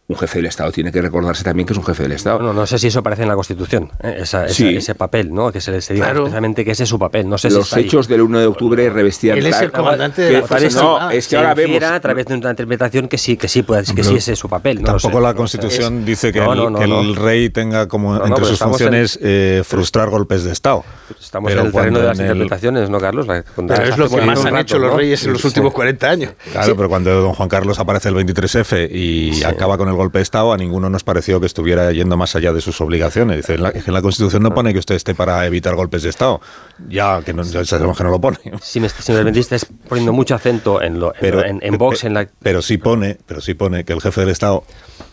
un 0.10 0.16
jefe 0.16 0.39
del 0.39 0.45
Estado 0.45 0.72
tiene 0.72 0.89
que 0.89 1.01
recordarse 1.01 1.43
también 1.43 1.68
que 1.68 1.74
es 1.74 1.78
un 1.78 1.84
jefe 1.84 2.03
del 2.03 2.14
Estado. 2.14 2.39
No, 2.39 2.53
no 2.53 2.66
sé 2.66 2.80
si 2.80 2.88
eso 2.88 2.99
aparece 2.99 3.24
en 3.24 3.28
la 3.28 3.36
Constitución, 3.36 3.91
¿eh? 4.01 4.24
ese 4.24 4.95
papel, 4.95 5.34
¿no? 5.34 5.51
Que 5.51 5.60
se 5.60 5.72
le 5.72 5.80
diga 5.80 6.12
especialmente 6.12 6.64
que 6.64 6.72
ese 6.72 6.84
es 6.84 6.89
su 6.89 6.97
papel. 6.97 7.28
No 7.28 7.38
sé 7.38 7.49
Los 7.49 7.76
hechos 7.76 8.08
del 8.08 8.22
1 8.22 8.39
de 8.39 8.45
octubre 8.45 8.89
revestían... 8.89 9.38
Él 9.38 9.47
es 9.47 9.60
el 9.60 9.72
comandante 9.72 10.22
de 10.22 10.32
la 10.41 10.70
No, 10.76 11.12
es 11.12 11.28
que 11.28 11.36
ahora 11.36 11.53
vemos... 11.53 11.84
a 11.84 11.99
través 11.99 12.26
de 12.26 12.36
una 12.36 12.51
interpretación 12.51 13.10
que 13.10 13.18
sí, 13.18 13.36
que 13.36 13.49
sí, 13.49 13.64
puede, 13.64 13.84
que 13.93 14.03
sí 14.03 14.16
ese 14.16 14.34
es 14.34 14.39
su 14.39 14.47
papel. 14.47 14.82
tampoco 14.82 15.20
la 15.20 15.34
Constitución 15.34 16.05
dice 16.05 16.32
que, 16.32 16.39
el, 16.39 17.16
rey 17.16 17.49
tenga 17.49 17.88
como 17.88 18.24
entre 18.24 18.45
sus 18.45 18.60
funciones 18.60 19.20
eh, 19.22 19.62
frustrar 19.66 20.10
golpes 20.10 20.45
de 20.45 20.53
Estado. 20.53 20.86
Estamos 21.20 21.51
en 21.51 21.60
el 21.60 21.72
terreno 21.72 21.99
de 21.99 22.05
las 22.05 22.20
interpretaciones, 22.20 22.89
¿no, 22.89 22.99
Carlos? 22.99 23.28
pero 23.28 23.84
es 23.84 23.97
lo 23.97 24.10
que 24.10 24.22
más 24.22 24.45
han 24.45 24.58
hecho 24.58 24.80
los 24.80 24.93
reyes 24.93 25.26
en 25.26 25.34
los 25.34 25.43
últimos 25.43 25.74
40 25.74 26.10
años. 26.10 26.32
Claro, 26.53 26.78
pero 26.78 26.88
cuando 26.88 27.12
don 27.22 27.34
Juan 27.34 27.49
Carlos 27.49 27.78
aparece 27.80 28.08
el 28.08 28.16
23F 28.16 28.89
y 28.89 29.43
acaba 29.43 29.78
con 29.78 29.89
el 29.89 29.97
golpe 29.98 30.20
de 30.20 30.24
Estado, 30.24 30.54
a 30.54 30.58
ninguno 30.58 30.89
nos 30.89 31.04
pareció 31.04 31.39
que 31.39 31.45
estuviera 31.45 31.91
yendo 31.91 32.16
más 32.16 32.36
allá 32.36 32.54
de 32.54 32.62
sus 32.62 32.80
obligaciones. 32.82 33.38
Dice, 33.38 33.56
en 33.56 33.64
la, 33.64 33.72
en 33.74 33.93
la 33.93 34.02
Constitución 34.02 34.43
no 34.43 34.54
pone 34.54 34.74
que 34.74 34.80
usted 34.80 34.95
esté 34.95 35.16
para 35.16 35.45
evitar 35.45 35.76
golpes 35.76 36.04
de 36.04 36.10
Estado. 36.10 36.39
Ya, 36.88 37.22
que 37.24 37.34
no, 37.34 37.43
ya 37.43 37.66
sabemos 37.66 37.98
que 37.98 38.04
no 38.04 38.10
lo 38.12 38.22
pone. 38.22 38.38
Si 38.62 38.80
me, 38.80 38.89
si 38.89 39.12
me 39.12 39.39
estás 39.39 39.66
poniendo 39.88 40.14
mucho 40.14 40.36
acento 40.36 40.82
en, 40.82 41.00
lo, 41.00 41.14
pero, 41.20 41.43
en, 41.43 41.78
Vox, 41.78 42.04
en 42.04 42.14
la... 42.14 42.28
Pero 42.41 42.62
sí 42.62 42.78
pone, 42.78 43.18
pero 43.26 43.41
sí 43.41 43.54
pone 43.54 43.84
que 43.84 43.93
el 43.93 44.02
jefe 44.02 44.22
del 44.22 44.30
Estado 44.30 44.64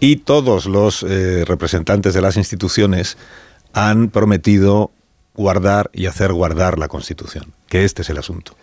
y 0.01 0.17
todos 0.17 0.67
los 0.67 1.03
eh, 1.03 1.45
representantes 1.47 2.15
de 2.15 2.21
las 2.21 2.37
instituciones 2.37 3.17
han 3.73 4.11
prometido 4.11 4.91
guardar 5.35 5.91
y 5.93 6.07
hacer 6.07 6.33
guardar 6.33 6.79
la 6.79 6.89
Constitución, 6.89 7.53
que 7.69 7.85
este 7.85 8.03
es 8.03 8.11
el 8.11 8.19
asunto. 8.19 8.55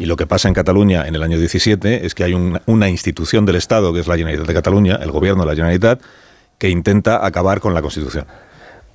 Y 0.00 0.06
lo 0.06 0.16
que 0.16 0.26
pasa 0.26 0.48
en 0.48 0.54
Cataluña 0.54 1.06
en 1.06 1.14
el 1.14 1.22
año 1.22 1.38
17 1.38 2.06
es 2.06 2.14
que 2.14 2.24
hay 2.24 2.32
una 2.32 2.88
institución 2.88 3.44
del 3.44 3.56
Estado, 3.56 3.92
que 3.92 4.00
es 4.00 4.06
la 4.08 4.16
Generalitat 4.16 4.46
de 4.46 4.54
Cataluña, 4.54 4.98
el 5.02 5.10
gobierno 5.10 5.42
de 5.42 5.48
la 5.48 5.54
Generalitat, 5.54 6.00
que 6.56 6.70
intenta 6.70 7.24
acabar 7.24 7.60
con 7.60 7.74
la 7.74 7.82
Constitución. 7.82 8.24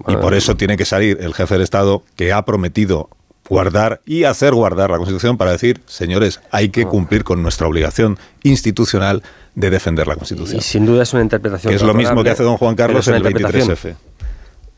y 0.07 0.15
por 0.15 0.33
eso 0.33 0.57
tiene 0.57 0.77
que 0.77 0.83
salir 0.83 1.19
el 1.21 1.35
jefe 1.35 1.53
del 1.53 1.61
Estado 1.61 2.03
que 2.15 2.33
ha 2.33 2.43
prometido 2.43 3.09
guardar 3.47 4.01
y 4.07 4.23
hacer 4.23 4.55
guardar 4.55 4.89
la 4.89 4.97
Constitución 4.97 5.37
para 5.37 5.51
decir, 5.51 5.79
señores, 5.85 6.41
hay 6.49 6.69
que 6.69 6.85
cumplir 6.85 7.23
con 7.23 7.43
nuestra 7.43 7.67
obligación 7.67 8.17
institucional 8.41 9.21
de 9.53 9.69
defender 9.69 10.07
la 10.07 10.15
Constitución. 10.15 10.57
Y 10.57 10.63
sin 10.63 10.87
duda 10.87 11.03
es 11.03 11.13
una 11.13 11.21
interpretación. 11.21 11.71
es 11.71 11.83
lo 11.83 11.93
mismo 11.93 12.23
que 12.23 12.31
hace 12.31 12.41
don 12.41 12.57
Juan 12.57 12.73
Carlos 12.73 13.07
en 13.09 13.13
el 13.13 13.23
23F 13.23 13.95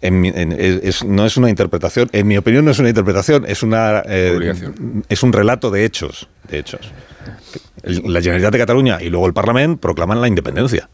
no 0.01 1.25
es 1.25 1.37
una 1.37 1.49
interpretación, 1.49 2.09
en 2.11 2.27
mi 2.27 2.37
opinión 2.37 2.65
no 2.65 2.71
es 2.71 2.79
una 2.79 2.89
interpretación, 2.89 3.45
es 3.47 3.63
una 3.63 4.03
eh, 4.05 4.53
es 5.09 5.23
un 5.23 5.33
relato 5.33 5.71
de 5.71 5.85
hechos, 5.85 6.27
de 6.49 6.59
hechos. 6.59 6.91
La 7.83 8.21
Generalitat 8.21 8.51
de 8.51 8.57
Cataluña 8.59 9.01
y 9.01 9.09
luego 9.09 9.27
el 9.27 9.33
Parlamento 9.33 9.79
proclaman 9.81 10.21
la 10.21 10.27
independencia. 10.27 10.89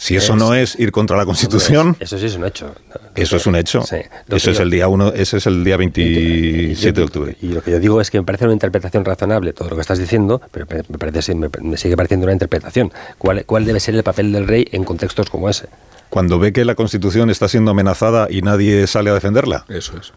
Si 0.00 0.16
eso 0.16 0.34
no 0.34 0.54
es 0.54 0.80
ir 0.80 0.92
contra 0.92 1.14
la 1.14 1.26
Constitución, 1.26 1.94
eso 2.00 2.16
sí 2.16 2.24
es 2.24 2.34
un 2.34 2.46
hecho. 2.46 2.74
Eso 3.14 3.36
es 3.36 3.46
un 3.46 3.54
hecho. 3.54 3.84
eso 4.28 4.50
es 4.50 4.58
el 4.58 4.70
día 4.70 4.88
uno, 4.88 5.12
ese 5.12 5.36
es 5.36 5.46
el 5.46 5.62
día 5.62 5.76
27 5.76 6.98
de 6.98 7.04
octubre. 7.04 7.36
Y 7.42 7.48
lo 7.48 7.62
que 7.62 7.70
yo 7.70 7.78
digo 7.78 8.00
es 8.00 8.10
que 8.10 8.18
me 8.18 8.24
parece 8.24 8.46
una 8.46 8.54
interpretación 8.54 9.04
razonable 9.04 9.52
todo 9.52 9.68
lo 9.68 9.76
que 9.76 9.82
estás 9.82 9.98
diciendo, 9.98 10.40
pero 10.50 10.66
me 10.88 10.96
parece 10.96 11.34
me, 11.34 11.76
sigue 11.76 11.98
pareciendo 11.98 12.24
una 12.24 12.32
interpretación. 12.32 12.90
¿Cuál, 13.18 13.44
¿Cuál 13.44 13.66
debe 13.66 13.78
ser 13.78 13.94
el 13.94 14.02
papel 14.02 14.32
del 14.32 14.48
rey 14.48 14.66
en 14.72 14.84
contextos 14.84 15.28
como 15.28 15.50
ese? 15.50 15.68
Cuando 16.10 16.38
ve 16.38 16.52
que 16.52 16.64
la 16.64 16.74
Constitución 16.74 17.30
está 17.30 17.48
siendo 17.48 17.70
amenazada 17.70 18.26
y 18.28 18.42
nadie 18.42 18.86
sale 18.86 19.10
a 19.10 19.14
defenderla. 19.14 19.64
Eso 19.68 19.96
es. 19.96 20.12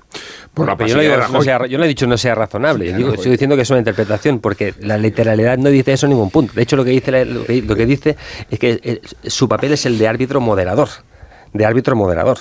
yo, 0.87 1.77
no 1.77 1.83
he 1.83 1.87
dicho 1.87 2.07
no 2.07 2.17
sea 2.17 2.35
razonable, 2.35 2.89
estoy 2.89 3.31
diciendo 3.31 3.55
que 3.55 3.61
es 3.61 3.69
una 3.69 3.79
interpretación, 3.79 4.39
porque 4.39 4.73
la 4.79 4.97
literalidad 4.97 5.57
no 5.57 5.69
dice 5.69 5.93
eso 5.93 6.07
en 6.07 6.11
ningún 6.11 6.31
punto. 6.31 6.53
De 6.53 6.63
hecho, 6.63 6.75
lo 6.75 6.83
que 6.83 6.91
dice, 6.91 7.25
lo 7.25 7.45
que, 7.45 7.85
dice 7.85 8.17
es 8.49 8.59
que 8.59 8.79
eh, 8.83 9.01
su 9.27 9.47
papel 9.47 9.73
es 9.73 9.85
el 9.85 9.97
de 9.97 10.07
árbitro 10.07 10.41
moderador, 10.41 10.89
de 11.53 11.65
árbitro 11.65 11.95
moderador. 11.95 12.39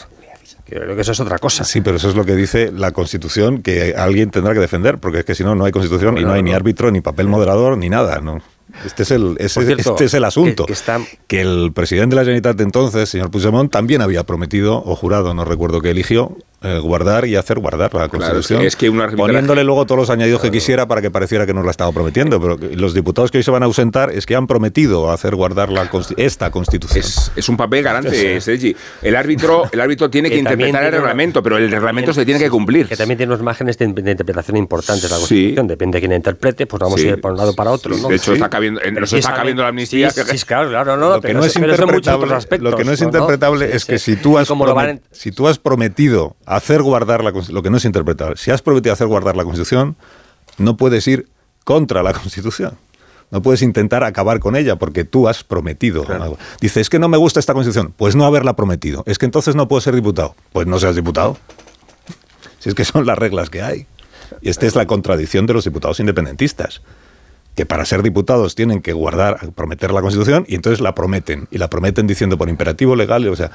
Creo 0.64 0.94
que 0.94 1.02
eso 1.02 1.12
es 1.12 1.20
otra 1.20 1.38
cosa. 1.38 1.64
Sí, 1.64 1.82
pero 1.82 1.98
eso 1.98 2.08
es 2.08 2.14
lo 2.14 2.24
que 2.24 2.34
dice 2.34 2.72
la 2.72 2.92
Constitución, 2.92 3.62
que 3.62 3.94
alguien 3.94 4.30
tendrá 4.30 4.54
que 4.54 4.60
defender, 4.60 4.98
porque 4.98 5.18
es 5.18 5.24
que 5.26 5.34
si 5.34 5.44
no, 5.44 5.54
no 5.54 5.66
hay 5.66 5.72
Constitución 5.72 6.16
y 6.16 6.24
no 6.24 6.32
hay 6.32 6.42
ni 6.42 6.54
árbitro, 6.54 6.90
ni 6.90 7.02
papel 7.02 7.28
moderador, 7.28 7.76
ni 7.76 7.90
nada. 7.90 8.20
¿no? 8.20 8.38
Este 8.84 9.02
es 9.02 9.10
el, 9.10 9.36
este 9.38 10.04
es 10.04 10.14
el 10.14 10.24
asunto. 10.24 10.66
Que, 11.26 11.40
el 11.40 11.72
presidente 11.72 12.14
de 12.14 12.16
la 12.16 12.22
Generalitat 12.22 12.56
de 12.56 12.64
entonces, 12.64 13.08
señor 13.08 13.30
Puigdemont, 13.30 13.70
también 13.70 14.02
había 14.02 14.24
prometido, 14.24 14.82
o 14.84 14.96
jurado, 14.96 15.34
no 15.34 15.44
recuerdo 15.44 15.80
que 15.80 15.90
eligió, 15.90 16.36
eh, 16.62 16.78
guardar 16.78 17.26
y 17.26 17.36
hacer 17.36 17.58
guardar 17.58 17.92
la 17.94 18.08
Constitución. 18.08 18.62
es 18.62 18.76
que 18.76 18.90
poniéndole 18.90 19.64
luego 19.64 19.84
todos 19.86 19.98
los 19.98 20.10
añadidos 20.10 20.40
que 20.42 20.50
quisiera 20.50 20.86
para 20.86 21.02
que 21.02 21.10
pareciera 21.10 21.46
que 21.46 21.54
nos 21.54 21.64
la 21.64 21.70
estaba 21.70 21.90
prometiendo. 21.92 22.40
Pero 22.40 22.56
los 22.76 22.94
diputados 22.94 23.30
que 23.30 23.38
hoy 23.38 23.44
se 23.44 23.50
van 23.50 23.62
a 23.62 23.66
ausentar 23.66 24.10
es 24.10 24.26
que 24.26 24.36
han 24.36 24.46
prometido 24.46 25.10
hacer 25.10 25.34
guardar 25.34 25.70
la, 25.70 25.90
esta 26.16 26.50
Constitución. 26.50 27.04
Es, 27.36 27.48
un 27.48 27.56
papel 27.56 27.82
garante, 27.82 28.40
Sergi. 28.40 28.76
El 29.02 29.16
árbitro, 29.16 29.64
el 29.72 29.80
árbitro 29.80 30.10
tiene 30.10 30.30
que, 30.30 30.36
interpretar 30.36 30.84
el 30.84 30.92
reglamento, 30.92 31.42
pero 31.42 31.58
el 31.58 31.70
reglamento 31.70 32.12
se 32.12 32.24
tiene 32.24 32.40
que 32.40 32.50
cumplir. 32.50 32.88
Que 32.88 32.96
también 32.96 33.18
tiene 33.18 33.32
unos 33.32 33.42
márgenes 33.42 33.78
de, 33.78 33.86
interpretación 33.86 34.56
importantes 34.56 35.10
la 35.10 35.16
Constitución. 35.16 35.66
Depende 35.66 35.96
de 35.96 36.00
quién 36.00 36.12
interprete, 36.12 36.66
pues 36.66 36.80
vamos 36.80 37.00
a 37.00 37.06
ir 37.06 37.20
por 37.20 37.32
un 37.32 37.38
lado 37.38 37.54
para 37.54 37.70
otro. 37.70 37.96
De 37.96 38.16
hecho, 38.16 38.34
está 38.34 38.48
cabiendo, 38.48 38.80
nos 38.92 39.12
está 39.12 39.34
cabiendo 39.34 39.62
la 39.62 39.68
amnistía. 39.68 40.10
Sí, 40.10 40.22
claro, 40.46 40.70
claro, 40.70 40.96
no, 40.96 41.16
lo 41.16 41.20
que 41.20 41.34
no 41.34 41.44
es 41.44 41.56
interpretable, 41.56 42.36
lo 42.58 42.76
que 42.76 42.84
no 42.84 42.92
es 42.92 43.00
interpretable 43.00 43.74
es 43.74 43.84
que 43.84 43.98
si 43.98 44.16
tú 44.16 44.38
has 44.38 44.48
si 45.10 45.32
tú 45.32 45.48
has 45.48 45.58
prometido 45.58 46.36
hacer 46.56 46.82
guardar 46.82 47.22
la 47.24 47.30
lo 47.30 47.62
que 47.62 47.70
no 47.70 47.76
es 47.76 47.84
interpretable. 47.84 48.36
Si 48.36 48.50
has 48.50 48.62
prometido 48.62 48.92
hacer 48.92 49.06
guardar 49.06 49.36
la 49.36 49.44
Constitución, 49.44 49.96
no 50.58 50.76
puedes 50.76 51.06
ir 51.08 51.28
contra 51.64 52.02
la 52.02 52.12
Constitución. 52.20 52.76
No 53.30 53.40
puedes 53.40 53.62
intentar 53.62 54.04
acabar 54.04 54.40
con 54.40 54.56
ella 54.56 54.76
porque 54.76 55.04
tú 55.04 55.26
has 55.26 55.42
prometido 55.42 56.04
algo. 56.06 56.36
Dice, 56.60 56.82
es 56.82 56.90
que 56.90 56.98
no 56.98 57.08
me 57.08 57.16
gusta 57.16 57.40
esta 57.40 57.54
Constitución. 57.54 57.94
Pues 57.96 58.14
no 58.14 58.26
haberla 58.26 58.56
prometido. 58.56 59.04
Es 59.06 59.16
que 59.16 59.24
entonces 59.24 59.54
no 59.54 59.68
puedo 59.68 59.80
ser 59.80 59.94
diputado. 59.94 60.34
Pues 60.52 60.66
no 60.66 60.78
seas 60.78 60.94
diputado. 60.94 61.36
Si 62.58 62.68
es 62.68 62.76
que 62.76 62.84
son 62.84 63.06
las 63.06 63.18
reglas 63.18 63.50
que 63.50 63.60
hay. 63.60 63.88
Y 64.40 64.48
esta 64.48 64.66
es 64.66 64.76
la 64.76 64.86
contradicción 64.86 65.46
de 65.46 65.54
los 65.54 65.64
diputados 65.64 65.98
independentistas 65.98 66.80
que 67.54 67.66
para 67.66 67.84
ser 67.84 68.02
diputados 68.02 68.54
tienen 68.54 68.80
que 68.80 68.92
guardar, 68.92 69.52
prometer 69.54 69.92
la 69.92 70.00
Constitución 70.00 70.44
y 70.48 70.54
entonces 70.54 70.80
la 70.80 70.94
prometen. 70.94 71.48
Y 71.50 71.58
la 71.58 71.68
prometen 71.68 72.06
diciendo 72.06 72.38
por 72.38 72.48
imperativo 72.48 72.96
legal, 72.96 73.26
o 73.28 73.36
sea, 73.36 73.50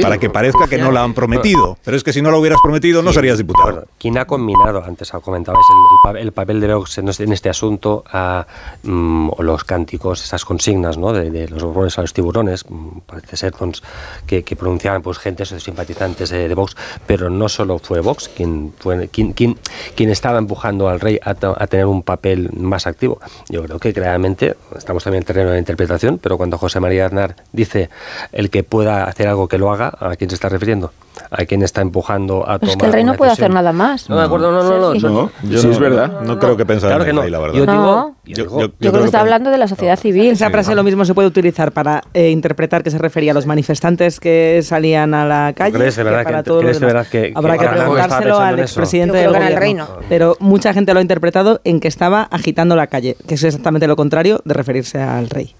para 0.00 0.18
que 0.18 0.30
parezca 0.30 0.66
que 0.66 0.78
no 0.78 0.90
la 0.90 1.02
han 1.02 1.14
prometido. 1.14 1.78
Pero 1.84 1.96
es 1.96 2.02
que 2.02 2.12
si 2.12 2.22
no 2.22 2.30
lo 2.30 2.40
hubieras 2.40 2.58
prometido, 2.62 3.02
no 3.02 3.12
serías 3.12 3.38
diputado. 3.38 3.86
¿Quién 3.98 4.16
ha 4.18 4.24
combinado, 4.24 4.82
antes 4.82 5.10
comentabais, 5.22 5.64
el, 6.10 6.16
el, 6.18 6.32
papel 6.32 6.60
de 6.60 6.74
Vox 6.74 6.98
en 6.98 7.32
este 7.32 7.48
asunto, 7.48 8.02
a, 8.10 8.46
mm, 8.82 9.30
los 9.38 9.64
cánticos, 9.64 10.24
esas 10.24 10.44
consignas 10.44 10.96
¿no? 10.96 11.12
de, 11.12 11.48
los 11.48 11.62
borbones 11.62 11.98
a 11.98 12.02
los 12.02 12.12
tiburones? 12.12 12.64
Mm, 12.68 13.00
parece 13.06 13.36
ser 13.36 13.52
pues, 13.52 13.82
que, 14.26 14.42
pronunciaban 14.56 15.02
pues, 15.02 15.18
gente, 15.18 15.44
simpatizantes 15.44 16.30
de, 16.30 16.48
de, 16.48 16.54
Vox, 16.54 16.76
pero 17.06 17.28
no 17.28 17.48
solo 17.48 17.78
fue 17.78 18.00
Vox 18.00 18.28
quien, 18.28 18.72
fue, 18.78 19.08
quien, 19.08 19.32
quien, 19.32 19.58
quien 19.94 20.10
estaba 20.10 20.38
empujando 20.38 20.88
al 20.88 21.00
rey 21.00 21.20
a, 21.22 21.30
a, 21.30 21.66
tener 21.66 21.86
un 21.86 22.02
papel 22.02 22.50
más 22.56 22.86
activo. 22.86 23.20
Yo 23.48 23.62
creo 23.64 23.78
que 23.78 23.92
claramente, 23.92 24.56
estamos 24.76 25.04
también 25.04 25.22
en 25.22 25.26
terreno 25.26 25.50
de 25.50 25.58
interpretación, 25.58 26.18
pero 26.18 26.36
cuando 26.36 26.58
José 26.58 26.80
María 26.80 27.06
Aznar 27.06 27.36
dice 27.52 27.90
el 28.32 28.50
que 28.50 28.62
pueda 28.62 29.04
hacer 29.04 29.28
algo 29.28 29.48
que 29.48 29.58
lo 29.58 29.72
haga, 29.72 29.73
¿a 29.82 30.16
quién 30.16 30.30
se 30.30 30.34
está 30.34 30.48
refiriendo? 30.48 30.92
¿A 31.30 31.44
quién 31.44 31.62
está 31.62 31.80
empujando 31.80 32.48
a 32.48 32.58
tomar 32.58 32.70
Es 32.70 32.76
que 32.76 32.86
el 32.86 32.92
rey 32.92 33.04
no 33.04 33.14
puede 33.14 33.32
hacer 33.32 33.50
nada 33.50 33.72
más. 33.72 34.08
No, 34.08 34.16
de 34.18 34.24
acuerdo, 34.24 34.50
no, 34.50 34.62
no, 34.62 34.94
no. 34.94 35.10
no, 35.10 35.30
yo 35.42 35.58
sí, 35.58 35.68
es 35.68 35.78
verdad. 35.78 36.20
No, 36.22 36.38
creo 36.38 36.56
que 36.56 36.66
pensara 36.66 36.94
claro 36.96 37.04
que 37.04 37.10
en 37.10 37.32
la 37.32 37.38
verdad. 37.38 37.54
Yo, 37.54 37.66
digo, 37.66 38.14
yo, 38.24 38.44
yo, 38.44 38.70
creo, 38.78 38.92
que, 38.92 39.04
está 39.04 39.20
hablando 39.20 39.50
de 39.50 39.58
la 39.58 39.68
sociedad 39.68 39.98
civil. 39.98 40.32
Esa 40.32 40.50
frase 40.50 40.74
lo 40.74 40.82
mismo 40.82 41.04
se 41.04 41.14
puede 41.14 41.28
utilizar 41.28 41.72
para 41.72 42.02
eh, 42.14 42.30
interpretar 42.30 42.82
que 42.82 42.90
se 42.90 42.98
refería 42.98 43.32
a 43.32 43.34
los 43.34 43.46
manifestantes 43.46 44.20
que 44.20 44.60
salían 44.62 45.14
a 45.14 45.24
la 45.26 45.52
calle. 45.54 45.76
¿Crees 45.76 45.96
de 45.96 46.04
verdad 46.04 46.24
que, 46.26 46.42
todo 46.42 46.60
¿crees 46.60 46.80
de 46.80 46.86
verdad 46.86 47.06
que, 47.06 47.32
Habrá 47.34 47.58
que 47.58 47.66
preguntárselo 47.66 48.38
al 48.38 48.60
expresidente 48.60 49.18
del 49.18 49.32
gobierno. 49.32 49.88
Pero 50.08 50.36
mucha 50.40 50.72
gente 50.72 50.92
lo 50.92 50.98
ha 50.98 51.02
interpretado 51.02 51.60
en 51.64 51.80
que 51.80 51.88
estaba 51.88 52.22
agitando 52.22 52.76
la 52.76 52.86
calle, 52.86 53.16
que 53.26 53.34
es 53.34 53.44
exactamente 53.44 53.86
lo 53.86 53.96
contrario 53.96 54.40
de 54.44 54.54
referirse 54.54 55.00
al 55.00 55.30
rey. 55.30 55.54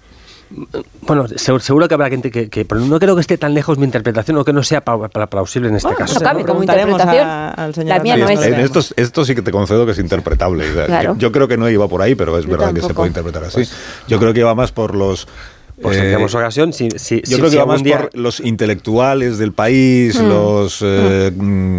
Bueno, 1.01 1.25
seguro, 1.27 1.87
que 1.87 1.93
habrá 1.93 2.09
gente 2.09 2.31
que, 2.31 2.65
Pero 2.65 2.81
no 2.81 2.99
creo 2.99 3.15
que 3.15 3.21
esté 3.21 3.37
tan 3.37 3.53
lejos 3.53 3.77
mi 3.77 3.85
interpretación 3.85 4.37
o 4.37 4.45
que 4.45 4.53
no 4.53 4.63
sea 4.63 4.81
plausible 4.81 5.69
en 5.69 5.75
este 5.75 5.93
caso. 5.95 6.15
No 6.15 6.19
cabe 6.21 6.45
como 6.45 6.61
interpretación. 6.61 7.87
la 7.87 7.99
mía 7.99 8.17
no 8.17 8.29
es. 8.29 8.41
En 8.41 8.55
esto, 8.55 8.81
esto, 8.95 9.25
sí 9.25 9.35
que 9.35 9.41
te 9.41 9.51
concedo 9.51 9.85
que 9.85 9.93
es 9.93 9.99
interpretable. 9.99 10.65
Yo, 11.17 11.31
creo 11.31 11.47
que 11.47 11.57
no 11.57 11.69
iba 11.69 11.87
por 11.87 12.01
ahí, 12.01 12.15
pero 12.15 12.37
es 12.37 12.45
verdad 12.45 12.73
que 12.73 12.81
se 12.81 12.93
puede 12.93 13.09
interpretar 13.09 13.43
así. 13.43 13.63
Yo 14.07 14.19
creo 14.19 14.33
que 14.33 14.39
iba 14.41 14.55
más 14.55 14.71
por 14.71 14.95
los 14.95 15.27
pues 15.81 15.97
tendremos 15.97 16.33
eh, 16.33 16.37
ocasión. 16.37 16.73
Si, 16.73 16.89
si, 16.95 17.21
yo 17.25 17.37
creo 17.37 17.49
que 17.49 17.57
va 17.57 17.65
más 17.65 17.83
por 17.83 18.09
los 18.13 18.39
intelectuales 18.39 19.37
del 19.37 19.51
país, 19.51 20.19
mm. 20.19 20.27
los 20.27 20.79
eh, 20.81 21.31
mm, 21.35 21.77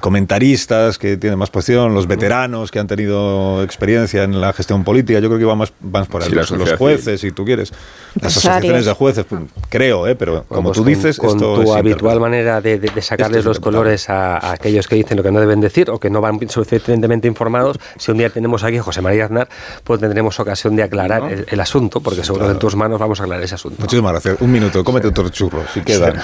comentaristas 0.00 0.98
que 0.98 1.16
tienen 1.16 1.38
más 1.38 1.50
posición, 1.50 1.94
los 1.94 2.06
veteranos 2.06 2.70
que 2.70 2.78
han 2.78 2.86
tenido 2.86 3.62
experiencia 3.62 4.24
en 4.24 4.40
la 4.40 4.52
gestión 4.52 4.84
política. 4.84 5.18
Yo 5.20 5.28
creo 5.28 5.38
que 5.38 5.44
va 5.44 5.54
más, 5.54 5.72
más 5.80 6.08
por 6.08 6.22
ahí. 6.22 6.30
los, 6.30 6.50
jueces, 6.78 7.20
si 7.20 7.32
tú 7.32 7.44
quieres. 7.44 7.72
Las 8.14 8.36
asociaciones 8.36 8.86
de 8.86 8.92
jueces, 8.92 9.24
pues, 9.28 9.42
creo, 9.68 10.06
¿eh? 10.06 10.14
pero 10.14 10.44
como 10.44 10.70
pues 10.70 10.78
tú 10.78 10.84
dices, 10.84 11.18
con, 11.18 11.38
tu 11.38 11.72
habitual 11.72 12.20
manera 12.20 12.60
de, 12.60 12.90
sacarles 13.00 13.44
los 13.44 13.60
colores 13.60 14.08
a, 14.08 14.52
aquellos 14.52 14.88
que 14.88 14.96
dicen 14.96 15.16
lo 15.16 15.22
que 15.22 15.30
no 15.30 15.40
deben 15.40 15.60
decir 15.60 15.90
o 15.90 15.98
que 15.98 16.10
no 16.10 16.20
van 16.20 16.38
suficientemente 16.48 17.28
informados, 17.28 17.78
si 17.98 18.10
un 18.10 18.18
día 18.18 18.30
tenemos 18.30 18.64
aquí 18.64 18.78
a 18.78 18.82
José 18.82 19.02
María 19.02 19.26
Aznar, 19.26 19.48
pues 19.84 20.00
tendremos 20.00 20.38
ocasión 20.40 20.76
de 20.76 20.82
aclarar 20.82 21.44
el, 21.48 21.60
asunto, 21.60 22.00
porque 22.00 22.22
seguro 22.24 22.46
que 22.46 22.52
en 22.52 22.58
tus 22.58 22.76
manos 22.76 22.98
vamos 22.98 23.20
aclarar 23.20 23.42
ese 23.42 23.54
asunto. 23.54 23.80
Muchísimas 23.80 24.12
gracias. 24.12 24.40
Un 24.40 24.52
minuto, 24.52 24.82
cómete 24.84 25.08
otro 25.08 25.28
churro, 25.28 25.62
si 25.72 25.80
queda. 25.80 26.14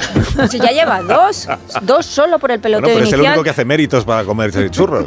Si 0.49 0.59
ya 0.59 0.71
lleva 0.71 1.03
dos, 1.03 1.49
dos 1.83 2.07
solo 2.07 2.39
por 2.39 2.51
el 2.51 2.61
peloteo 2.61 2.93
bueno, 2.93 3.07
pero 3.11 3.23
inicial. 3.23 3.42
Que 3.43 3.51
hace 3.51 3.65
méritos 3.65 4.05
para 4.05 4.25
comerse 4.25 4.71
churros. 4.71 5.07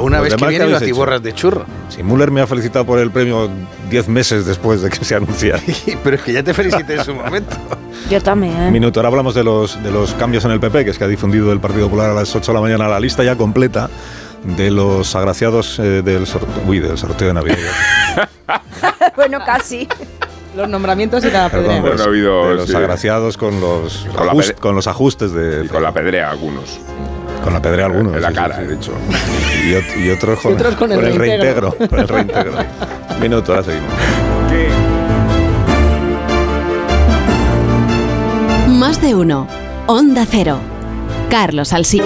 Una 0.00 0.20
vez 0.20 0.34
que 0.34 0.46
viene 0.46 0.66
las 0.66 0.82
tiborras 0.82 1.22
de 1.22 1.32
churro. 1.32 1.64
Si 1.88 2.02
Müller 2.02 2.30
me 2.30 2.40
ha 2.40 2.46
felicitado 2.46 2.84
por 2.84 2.98
el 2.98 3.10
premio 3.10 3.48
diez 3.88 4.08
meses 4.08 4.44
después 4.44 4.82
de 4.82 4.90
que 4.90 5.04
se 5.04 5.14
anunciara. 5.14 5.62
pero 6.04 6.16
es 6.16 6.22
que 6.22 6.32
ya 6.32 6.42
te 6.42 6.52
felicité 6.52 6.94
en 6.94 7.04
su 7.04 7.14
momento. 7.14 7.56
Yo 8.10 8.20
también. 8.22 8.72
Minuto, 8.72 9.00
ahora 9.00 9.08
hablamos 9.08 9.34
de 9.34 9.44
los, 9.44 9.82
de 9.82 9.90
los 9.90 10.12
cambios 10.14 10.44
en 10.44 10.52
el 10.52 10.60
PP, 10.60 10.84
que 10.84 10.90
es 10.90 10.98
que 10.98 11.04
ha 11.04 11.08
difundido 11.08 11.52
el 11.52 11.60
Partido 11.60 11.86
Popular 11.86 12.10
a 12.10 12.14
las 12.14 12.34
8 12.34 12.52
de 12.52 12.54
la 12.54 12.60
mañana 12.60 12.88
la 12.88 13.00
lista 13.00 13.24
ya 13.24 13.36
completa 13.36 13.88
de 14.44 14.70
los 14.70 15.14
agraciados 15.16 15.78
eh, 15.78 16.02
del, 16.02 16.24
uy, 16.66 16.78
del 16.78 16.96
sorteo 16.96 17.28
de 17.28 17.34
Navidad. 17.34 17.56
bueno, 19.16 19.40
casi 19.44 19.88
los 20.56 20.68
nombramientos 20.68 21.24
y 21.24 21.30
la 21.30 21.48
pedrea. 21.48 21.82
Perdón, 21.82 21.96
pues, 21.96 22.22
de 22.22 22.54
los 22.54 22.74
agraciados 22.74 23.36
con 23.36 23.60
los, 23.60 24.06
con, 24.60 24.74
los 24.74 24.86
ajustes 24.86 25.32
de... 25.32 25.64
Y 25.64 25.68
con 25.68 25.82
la 25.82 25.92
pedrea 25.92 26.30
algunos. 26.30 26.80
Con 27.42 27.52
la 27.52 27.62
pedrea 27.62 27.86
algunos. 27.86 28.14
En 28.16 28.22
la 28.22 28.32
cara, 28.32 28.60
eh, 28.62 28.66
de 28.66 28.74
hecho 28.74 28.92
Y, 29.98 30.10
otros 30.10 30.40
con, 30.40 30.52
el, 30.58 30.76
con 30.76 30.92
el 30.92 31.14
reintegro. 31.14 31.76
el 31.78 32.08
reintegro. 32.08 32.52
Minuto, 33.20 33.52
ahora 33.52 33.64
seguimos. 33.64 33.92
Más 38.68 39.00
de 39.00 39.14
uno. 39.14 39.46
Onda 39.86 40.26
Cero. 40.28 40.58
Carlos 41.30 41.72
Alsina. 41.72 42.04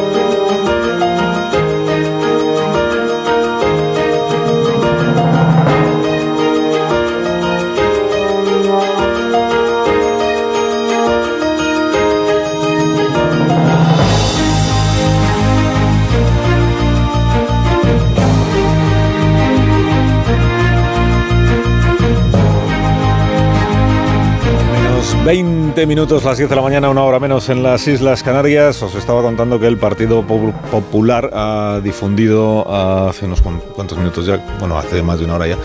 20 25.24 25.59
20 25.70 25.86
minutos, 25.86 26.24
las 26.24 26.36
10 26.36 26.50
de 26.50 26.56
la 26.56 26.62
mañana, 26.62 26.90
una 26.90 27.04
hora 27.04 27.20
menos 27.20 27.48
en 27.48 27.62
las 27.62 27.86
Islas 27.86 28.24
Canarias. 28.24 28.82
Os 28.82 28.96
estaba 28.96 29.22
contando 29.22 29.60
que 29.60 29.68
el 29.68 29.78
Partido 29.78 30.26
Popular 30.26 31.30
ha 31.32 31.80
difundido 31.80 32.68
hace 33.08 33.26
unos 33.26 33.40
cuantos 33.40 33.96
minutos 33.96 34.26
ya, 34.26 34.44
bueno, 34.58 34.76
hace 34.76 35.00
más 35.04 35.20
de 35.20 35.26
una 35.26 35.36
hora 35.36 35.46
ya, 35.46 35.58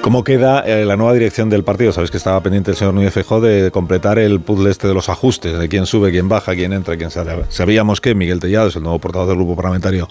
cómo 0.00 0.24
queda 0.24 0.60
eh, 0.60 0.86
la 0.86 0.96
nueva 0.96 1.12
dirección 1.12 1.50
del 1.50 1.62
partido. 1.62 1.92
Sabéis 1.92 2.10
que 2.10 2.16
estaba 2.16 2.40
pendiente 2.40 2.70
el 2.70 2.76
señor 2.78 2.94
Núñez 2.94 3.12
Feijóo 3.12 3.42
de 3.42 3.70
completar 3.70 4.18
el 4.18 4.40
puzzle 4.40 4.70
este 4.70 4.88
de 4.88 4.94
los 4.94 5.10
ajustes, 5.10 5.58
de 5.58 5.68
quién 5.68 5.84
sube, 5.84 6.10
quién 6.10 6.26
baja, 6.26 6.54
quién 6.54 6.72
entra, 6.72 6.96
quién 6.96 7.10
sale. 7.10 7.44
Sabíamos 7.50 8.00
que 8.00 8.14
Miguel 8.14 8.40
Tellado 8.40 8.68
es 8.68 8.76
el 8.76 8.82
nuevo 8.82 8.98
portavoz 8.98 9.28
del 9.28 9.36
grupo 9.36 9.56
parlamentario 9.56 10.08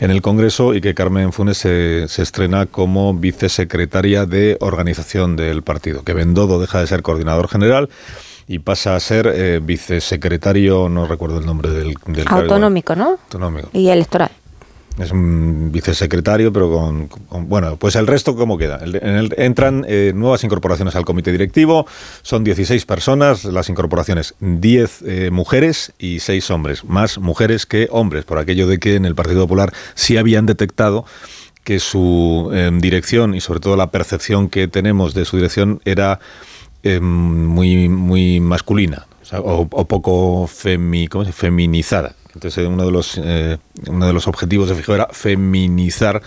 en 0.00 0.10
el 0.10 0.20
Congreso 0.20 0.74
y 0.74 0.80
que 0.80 0.94
Carmen 0.94 1.32
Funes 1.32 1.58
se, 1.58 2.08
se 2.08 2.22
estrena 2.22 2.66
como 2.66 3.14
vicesecretaria 3.14 4.26
de 4.26 4.56
organización 4.58 5.36
del 5.36 5.62
partido, 5.62 6.02
que 6.02 6.12
Bendodo 6.12 6.58
deja 6.58 6.80
de 6.80 6.88
ser 6.88 7.02
coordinador 7.02 7.46
general 7.46 7.88
y 8.46 8.58
pasa 8.58 8.94
a 8.94 9.00
ser 9.00 9.30
eh, 9.34 9.60
vicesecretario, 9.62 10.88
no 10.88 11.06
recuerdo 11.06 11.38
el 11.38 11.46
nombre 11.46 11.70
del... 11.70 11.94
del 12.06 12.26
Autonómico, 12.28 12.94
¿no? 12.94 13.10
Autonómico. 13.10 13.70
Y 13.72 13.88
electoral. 13.88 14.30
Es 14.98 15.10
un 15.10 15.72
vicesecretario, 15.72 16.52
pero 16.52 16.70
con, 16.70 17.08
bueno, 17.48 17.76
pues 17.76 17.96
el 17.96 18.06
resto 18.06 18.36
cómo 18.36 18.56
queda. 18.56 18.80
entran 19.36 19.84
eh, 19.88 20.12
nuevas 20.14 20.44
incorporaciones 20.44 20.94
al 20.94 21.04
comité 21.04 21.32
directivo, 21.32 21.84
son 22.22 22.44
16 22.44 22.86
personas, 22.86 23.44
las 23.44 23.68
incorporaciones 23.68 24.34
10 24.38 25.02
eh, 25.02 25.30
mujeres 25.32 25.92
y 25.98 26.20
6 26.20 26.48
hombres, 26.50 26.84
más 26.84 27.18
mujeres 27.18 27.66
que 27.66 27.88
hombres, 27.90 28.24
por 28.24 28.38
aquello 28.38 28.68
de 28.68 28.78
que 28.78 28.94
en 28.94 29.04
el 29.04 29.16
Partido 29.16 29.42
Popular 29.42 29.72
sí 29.94 30.16
habían 30.16 30.46
detectado 30.46 31.04
que 31.64 31.80
su 31.80 32.52
dirección 32.74 33.34
y 33.34 33.40
sobre 33.40 33.58
todo 33.58 33.74
la 33.74 33.90
percepción 33.90 34.50
que 34.50 34.68
tenemos 34.68 35.14
de 35.14 35.24
su 35.24 35.36
dirección 35.36 35.80
era 35.86 36.20
eh, 36.86 37.00
muy, 37.00 37.88
muy 37.88 38.40
masculina 38.40 39.06
o, 39.32 39.66
poco 39.66 40.46
femi, 40.46 41.08
feminizada. 41.32 42.14
Entonces 42.34 42.66
uno 42.66 42.84
de 42.84 42.92
los, 42.92 43.18
eh, 43.22 43.56
uno 43.88 44.06
de 44.06 44.12
los 44.12 44.28
objetivos 44.28 44.68
de 44.68 44.74
Fijo 44.74 44.94
era 44.94 45.08
feminizar 45.10 46.20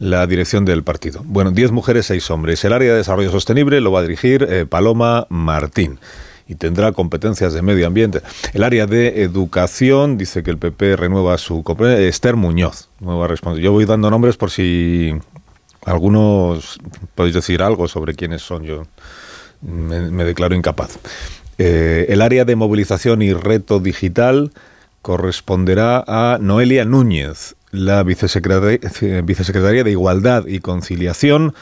la 0.00 0.26
dirección 0.26 0.64
del 0.64 0.82
partido. 0.82 1.22
Bueno, 1.24 1.52
10 1.52 1.70
mujeres, 1.70 2.06
6 2.06 2.28
hombres. 2.32 2.64
El 2.64 2.72
área 2.72 2.90
de 2.90 2.98
desarrollo 2.98 3.30
sostenible 3.30 3.80
lo 3.80 3.92
va 3.92 4.00
a 4.00 4.02
dirigir 4.02 4.46
eh, 4.50 4.66
Paloma 4.66 5.28
Martín 5.28 6.00
y 6.48 6.56
tendrá 6.56 6.90
competencias 6.90 7.52
de 7.52 7.62
medio 7.62 7.86
ambiente. 7.86 8.20
El 8.52 8.64
área 8.64 8.86
de 8.86 9.22
educación 9.22 10.18
dice 10.18 10.42
que 10.42 10.50
el 10.50 10.58
PP 10.58 10.96
renueva 10.96 11.38
su 11.38 11.62
Esther 11.78 12.36
Muñoz, 12.36 12.88
nueva 12.98 13.28
responsable. 13.28 13.64
Yo 13.64 13.70
voy 13.70 13.84
dando 13.84 14.10
nombres 14.10 14.36
por 14.36 14.50
si 14.50 15.14
algunos 15.86 16.80
podéis 17.14 17.34
decir 17.36 17.62
algo 17.62 17.86
sobre 17.88 18.14
quiénes 18.14 18.42
son 18.42 18.64
yo 18.64 18.82
me, 19.64 20.24
declaro 20.24 20.54
incapaz. 20.54 20.98
Eh, 21.58 22.06
el 22.08 22.22
área 22.22 22.44
de 22.44 22.56
movilización 22.56 23.22
y 23.22 23.32
reto 23.32 23.80
digital 23.80 24.52
corresponderá 25.02 26.04
a 26.06 26.38
Noelia 26.40 26.84
Núñez, 26.84 27.56
la 27.70 28.02
vicesecretaria, 28.02 29.84
de 29.84 29.90
Igualdad 29.90 30.46
y 30.46 30.60
Conciliación. 30.60 31.54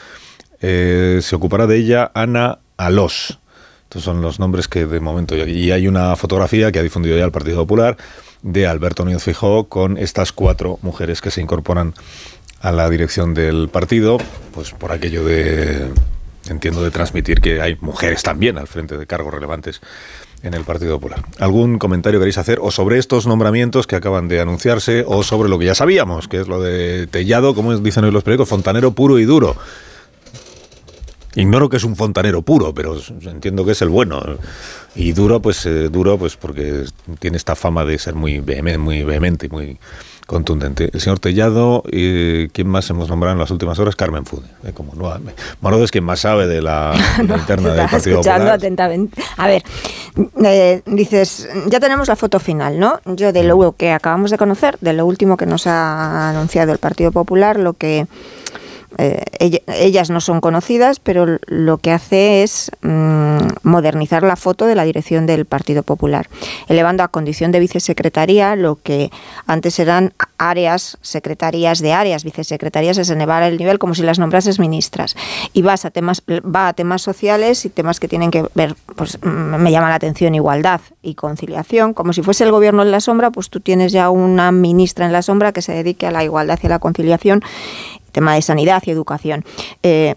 Eh, 0.61 1.19
se 1.21 1.35
ocupará 1.35 1.67
de 1.67 1.77
ella 1.77 2.11
Ana 2.13 2.59
Alós. 2.77 3.39
Estos 3.83 4.03
son 4.03 4.21
los 4.21 4.39
nombres 4.39 4.67
que 4.67 4.85
de 4.85 4.99
momento... 4.99 5.35
Y 5.35 5.71
hay 5.71 5.87
una 5.87 6.15
fotografía 6.15 6.71
que 6.71 6.79
ha 6.79 6.83
difundido 6.83 7.17
ya 7.17 7.25
el 7.25 7.31
Partido 7.31 7.57
Popular 7.57 7.97
de 8.41 8.67
Alberto 8.67 9.05
Núñez 9.05 9.23
Fijó 9.23 9.65
con 9.65 9.97
estas 9.97 10.31
cuatro 10.31 10.79
mujeres 10.81 11.21
que 11.21 11.31
se 11.31 11.41
incorporan 11.41 11.93
a 12.59 12.71
la 12.71 12.89
dirección 12.89 13.33
del 13.33 13.69
partido, 13.69 14.17
pues 14.53 14.71
por 14.71 14.91
aquello 14.91 15.23
de, 15.25 15.89
entiendo, 16.49 16.83
de 16.83 16.91
transmitir 16.91 17.41
que 17.41 17.61
hay 17.61 17.77
mujeres 17.81 18.23
también 18.23 18.57
al 18.57 18.67
frente 18.67 18.97
de 18.97 19.05
cargos 19.05 19.33
relevantes 19.33 19.81
en 20.43 20.53
el 20.53 20.63
Partido 20.63 20.99
Popular. 20.99 21.23
¿Algún 21.39 21.79
comentario 21.79 22.19
queréis 22.19 22.37
hacer 22.37 22.59
o 22.61 22.69
sobre 22.69 22.99
estos 22.99 23.25
nombramientos 23.25 23.87
que 23.87 23.95
acaban 23.95 24.27
de 24.27 24.41
anunciarse 24.41 25.05
o 25.07 25.23
sobre 25.23 25.49
lo 25.49 25.57
que 25.57 25.65
ya 25.65 25.75
sabíamos, 25.75 26.27
que 26.27 26.41
es 26.41 26.47
lo 26.47 26.61
de 26.61 27.07
Tellado, 27.07 27.55
como 27.55 27.75
dicen 27.77 28.03
hoy 28.03 28.11
los 28.11 28.23
periódicos, 28.23 28.49
fontanero 28.49 28.91
puro 28.91 29.19
y 29.19 29.25
duro? 29.25 29.55
Ignoro 31.35 31.67
que 31.69 31.77
es 31.77 31.83
un 31.83 31.95
fontanero 31.95 32.43
puro, 32.43 32.73
pero 32.75 32.95
entiendo 33.25 33.65
que 33.65 33.71
es 33.71 33.81
el 33.81 33.89
bueno. 33.89 34.21
Y 34.95 35.13
duro, 35.13 35.41
pues 35.41 35.65
eh, 35.65 35.89
duro, 35.89 36.17
pues 36.19 36.37
porque 36.37 36.83
tiene 37.19 37.37
esta 37.37 37.55
fama 37.55 37.85
de 37.85 37.97
ser 37.97 38.13
muy 38.13 38.39
vehemente, 38.39 38.77
muy 38.77 39.03
vehemente 39.03 39.47
y 39.47 39.49
muy 39.49 39.79
contundente. 40.25 40.89
El 40.93 41.01
señor 41.01 41.19
Tellado, 41.19 41.83
y 41.91 42.47
¿quién 42.49 42.67
más 42.67 42.89
hemos 42.89 43.09
nombrado 43.09 43.33
en 43.33 43.39
las 43.39 43.51
últimas 43.51 43.79
horas? 43.79 43.95
Carmen 43.95 44.25
Fude. 44.25 44.47
Eh, 44.63 44.71
como 44.73 44.93
no, 44.95 45.83
es 45.83 45.91
quien 45.91 46.03
más 46.03 46.21
sabe 46.21 46.47
de 46.47 46.61
la, 46.61 46.93
interna 47.19 47.73
del 47.73 47.89
Partido 47.89 48.19
escuchando 48.19 48.51
atentamente. 48.51 49.21
A 49.37 49.47
ver, 49.47 49.63
eh, 50.43 50.81
dices, 50.85 51.49
ya 51.67 51.79
tenemos 51.79 52.07
la 52.07 52.15
foto 52.15 52.39
final, 52.39 52.79
¿no? 52.79 52.99
Yo 53.05 53.33
de 53.33 53.43
lo 53.43 53.73
que 53.73 53.91
acabamos 53.91 54.31
de 54.31 54.37
conocer, 54.37 54.77
de 54.81 54.93
lo 54.93 55.05
último 55.05 55.37
que 55.37 55.45
nos 55.45 55.67
ha 55.67 56.29
anunciado 56.29 56.71
el 56.71 56.79
Partido 56.79 57.11
Popular, 57.11 57.59
lo 57.59 57.73
que 57.73 58.07
eh, 58.97 59.23
ellas 59.67 60.09
no 60.09 60.21
son 60.21 60.41
conocidas, 60.41 60.99
pero 60.99 61.39
lo 61.47 61.77
que 61.77 61.91
hace 61.91 62.43
es 62.43 62.71
mm, 62.81 63.37
modernizar 63.63 64.23
la 64.23 64.35
foto 64.35 64.65
de 64.65 64.75
la 64.75 64.83
dirección 64.83 65.25
del 65.25 65.45
Partido 65.45 65.83
Popular, 65.83 66.29
elevando 66.67 67.03
a 67.03 67.07
condición 67.07 67.51
de 67.51 67.59
vicesecretaría 67.59 68.55
lo 68.55 68.75
que 68.81 69.09
antes 69.47 69.79
eran 69.79 70.13
áreas, 70.37 70.97
secretarías 71.01 71.79
de 71.79 71.93
áreas, 71.93 72.23
vicesecretarías, 72.23 72.97
es 72.97 73.09
elevar 73.09 73.43
el 73.43 73.57
nivel 73.57 73.79
como 73.79 73.95
si 73.95 74.03
las 74.03 74.19
nombrases 74.19 74.59
ministras. 74.59 75.15
Y 75.53 75.61
vas 75.61 75.85
a 75.85 75.91
temas, 75.91 76.21
va 76.27 76.67
a 76.67 76.73
temas 76.73 77.01
sociales 77.01 77.65
y 77.65 77.69
temas 77.69 77.99
que 77.99 78.07
tienen 78.07 78.31
que 78.31 78.45
ver, 78.53 78.75
pues 78.95 79.17
mm, 79.23 79.55
me 79.57 79.71
llama 79.71 79.89
la 79.89 79.95
atención, 79.95 80.35
igualdad 80.35 80.81
y 81.01 81.15
conciliación, 81.15 81.93
como 81.93 82.13
si 82.13 82.21
fuese 82.21 82.43
el 82.43 82.51
gobierno 82.51 82.83
en 82.83 82.91
la 82.91 82.99
sombra, 82.99 83.31
pues 83.31 83.49
tú 83.49 83.59
tienes 83.59 83.91
ya 83.91 84.09
una 84.09 84.51
ministra 84.51 85.05
en 85.05 85.13
la 85.13 85.21
sombra 85.21 85.51
que 85.51 85.61
se 85.61 85.73
dedique 85.73 86.07
a 86.07 86.11
la 86.11 86.23
igualdad 86.23 86.59
y 86.61 86.67
a 86.67 86.69
la 86.69 86.79
conciliación 86.79 87.41
tema 88.13 88.35
de 88.35 88.41
sanidad 88.41 88.81
y 88.85 88.91
educación. 88.91 89.43
Eh, 89.81 90.15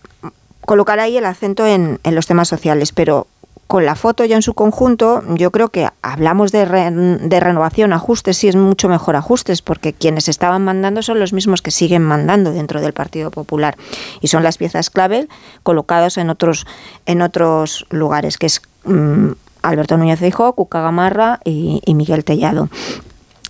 colocar 0.61 1.01
ahí 1.01 1.17
el 1.17 1.25
acento 1.25 1.67
en, 1.67 1.99
los 2.05 2.27
temas 2.27 2.47
sociales, 2.47 2.93
pero 2.93 3.27
con 3.67 3.85
la 3.85 3.97
foto 3.97 4.25
ya 4.25 4.37
en 4.37 4.43
su 4.43 4.55
conjunto, 4.55 5.25
yo 5.35 5.51
creo 5.51 5.71
que 5.71 5.89
hablamos 6.03 6.53
de, 6.53 6.67
de, 6.67 7.41
renovación, 7.41 7.93
ajustes, 7.93 8.37
sí 8.37 8.47
es 8.47 8.55
mucho 8.55 8.89
mejor 8.89 9.17
ajustes, 9.17 9.61
porque 9.61 9.93
quienes 9.93 10.29
estaban 10.29 10.63
mandando 10.63 11.03
son 11.03 11.19
los 11.19 11.33
mismos 11.33 11.63
que 11.63 11.73
siguen 11.73 12.03
mandando 12.03 12.53
dentro 12.53 12.81
del 12.81 12.93
Partido 12.93 13.33
Popular 13.33 13.77
y 14.21 14.29
son 14.29 14.45
las 14.45 14.57
piezas 14.59 14.91
clave 14.91 15.27
colocadas 15.65 16.17
en 16.17 16.31
otros, 16.31 16.65
en 17.07 17.23
otros 17.23 17.87
lugares, 17.91 18.39
que 18.39 18.47
es 18.47 18.63
mm, 18.85 19.31
Alberto 19.63 19.97
Núñez 19.97 20.21
de 20.21 20.31
Cuca 20.31 20.81
Gamarra 20.81 21.41
y 21.45 21.95
Miguel 21.95 22.25
Tellado. 22.25 22.69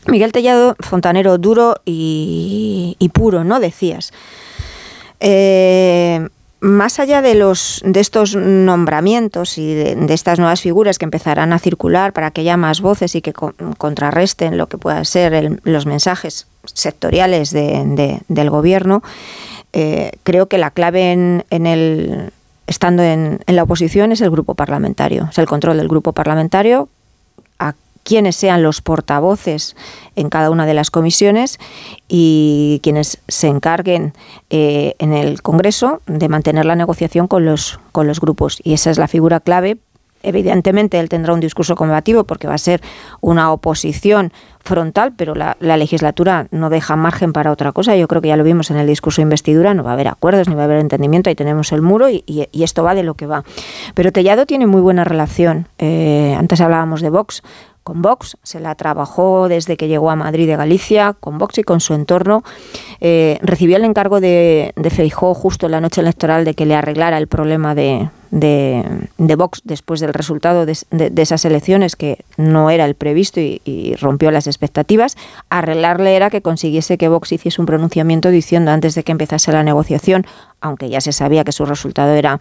Miguel 0.08 0.32
Tellado, 0.32 0.76
fontanero 0.80 1.38
duro 1.38 1.76
y, 1.84 3.10
puro, 3.12 3.44
¿no? 3.44 3.60
Decías. 3.60 4.12
Eh, 5.20 6.28
más 6.60 6.98
allá 6.98 7.22
de 7.22 7.34
los 7.34 7.82
de 7.84 8.00
estos 8.00 8.34
nombramientos 8.34 9.58
y 9.58 9.74
de, 9.74 10.12
estas 10.12 10.38
nuevas 10.38 10.60
figuras 10.60 10.98
que 10.98 11.04
empezarán 11.04 11.52
a 11.52 11.58
circular 11.58 12.12
para 12.12 12.30
que 12.30 12.40
haya 12.40 12.56
más 12.56 12.80
voces 12.80 13.14
y 13.14 13.22
que 13.22 13.32
contrarresten 13.32 14.56
lo 14.56 14.66
que 14.66 14.78
puedan 14.78 15.04
ser 15.04 15.60
los 15.64 15.86
mensajes 15.86 16.46
sectoriales 16.64 17.52
del 17.52 18.50
gobierno, 18.50 19.02
eh, 19.72 20.12
creo 20.22 20.46
que 20.46 20.58
la 20.58 20.70
clave 20.70 21.12
en, 21.12 21.44
el 21.50 22.32
estando 22.66 23.02
en, 23.02 23.40
en, 23.46 23.56
la 23.56 23.62
oposición 23.62 24.10
es 24.10 24.20
el 24.20 24.30
grupo 24.30 24.54
parlamentario, 24.54 25.28
es 25.30 25.38
el 25.38 25.46
control 25.46 25.76
del 25.76 25.88
grupo 25.88 26.12
parlamentario 26.12 26.88
quienes 28.06 28.36
sean 28.36 28.62
los 28.62 28.80
portavoces 28.82 29.74
en 30.14 30.30
cada 30.30 30.50
una 30.50 30.64
de 30.64 30.74
las 30.74 30.92
comisiones 30.92 31.58
y 32.08 32.78
quienes 32.84 33.18
se 33.26 33.48
encarguen 33.48 34.14
eh, 34.48 34.94
en 35.00 35.12
el 35.12 35.42
Congreso 35.42 36.00
de 36.06 36.28
mantener 36.28 36.66
la 36.66 36.76
negociación 36.76 37.26
con 37.26 37.44
los, 37.44 37.80
con 37.90 38.06
los 38.06 38.20
grupos. 38.20 38.60
Y 38.62 38.74
esa 38.74 38.90
es 38.90 38.98
la 38.98 39.08
figura 39.08 39.40
clave. 39.40 39.78
Evidentemente 40.22 41.00
él 41.00 41.08
tendrá 41.08 41.34
un 41.34 41.40
discurso 41.40 41.74
combativo 41.74 42.24
porque 42.24 42.46
va 42.46 42.54
a 42.54 42.58
ser 42.58 42.80
una 43.20 43.52
oposición 43.52 44.32
frontal, 44.60 45.12
pero 45.16 45.34
la, 45.34 45.56
legislatura 45.60 46.46
no 46.52 46.70
deja 46.70 46.94
margen 46.96 47.32
para 47.32 47.50
otra 47.50 47.72
cosa. 47.72 47.96
Yo 47.96 48.06
creo 48.06 48.22
que 48.22 48.28
ya 48.28 48.36
lo 48.36 48.44
vimos 48.44 48.70
en 48.70 48.76
el 48.76 48.86
discurso 48.86 49.20
de 49.20 49.24
investidura, 49.24 49.74
no 49.74 49.82
va 49.82 49.90
a 49.90 49.94
haber 49.94 50.08
acuerdos 50.08 50.48
ni 50.48 50.54
va 50.54 50.62
a 50.62 50.64
haber 50.64 50.78
entendimiento, 50.78 51.28
ahí 51.28 51.36
tenemos 51.36 51.72
el 51.72 51.82
muro 51.82 52.08
y, 52.08 52.24
esto 52.52 52.82
va 52.82 52.94
de 52.94 53.02
lo 53.02 53.14
que 53.14 53.26
va. 53.26 53.44
Pero 53.94 54.10
Tellado 54.10 54.46
tiene 54.46 54.66
muy 54.66 54.80
buena 54.80 55.04
relación. 55.04 55.68
Eh, 55.78 56.34
antes 56.36 56.60
hablábamos 56.60 57.02
de 57.02 57.10
Vox 57.10 57.42
con 57.86 58.02
Vox, 58.02 58.36
se 58.42 58.58
la 58.58 58.74
trabajó 58.74 59.46
desde 59.46 59.76
que 59.76 59.86
llegó 59.86 60.10
a 60.10 60.16
Madrid 60.16 60.48
de 60.48 60.56
Galicia, 60.56 61.14
con 61.20 61.38
Vox 61.38 61.58
y 61.58 61.62
con 61.62 61.78
su 61.78 61.94
entorno. 61.94 62.42
Eh, 63.00 63.38
recibió 63.42 63.76
el 63.76 63.84
encargo 63.84 64.18
de, 64.18 64.72
de 64.74 64.90
Feijó 64.90 65.34
justo 65.34 65.66
en 65.66 65.72
la 65.72 65.80
noche 65.80 66.00
electoral 66.00 66.44
de 66.44 66.54
que 66.54 66.66
le 66.66 66.74
arreglara 66.74 67.16
el 67.16 67.28
problema 67.28 67.76
de, 67.76 68.08
Vox 69.18 69.62
después 69.62 70.00
del 70.00 70.14
resultado 70.14 70.66
de, 70.66 70.72
esas 71.22 71.44
elecciones, 71.44 71.94
que 71.94 72.24
no 72.36 72.70
era 72.70 72.86
el 72.86 72.96
previsto 72.96 73.38
y, 73.38 73.60
y, 73.64 73.94
rompió 73.94 74.32
las 74.32 74.48
expectativas. 74.48 75.16
Arreglarle 75.48 76.16
era 76.16 76.28
que 76.28 76.42
consiguiese 76.42 76.98
que 76.98 77.06
Vox 77.06 77.30
hiciese 77.30 77.62
un 77.62 77.66
pronunciamiento 77.66 78.30
diciendo 78.30 78.72
antes 78.72 78.96
de 78.96 79.04
que 79.04 79.12
empezase 79.12 79.52
la 79.52 79.62
negociación, 79.62 80.26
aunque 80.60 80.88
ya 80.88 81.00
se 81.00 81.12
sabía 81.12 81.44
que 81.44 81.52
su 81.52 81.64
resultado 81.64 82.14
era 82.14 82.40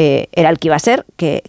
eh, 0.00 0.28
era 0.32 0.48
el 0.50 0.58
que 0.58 0.68
iba 0.68 0.76
a 0.76 0.78
ser, 0.78 1.04
que, 1.16 1.42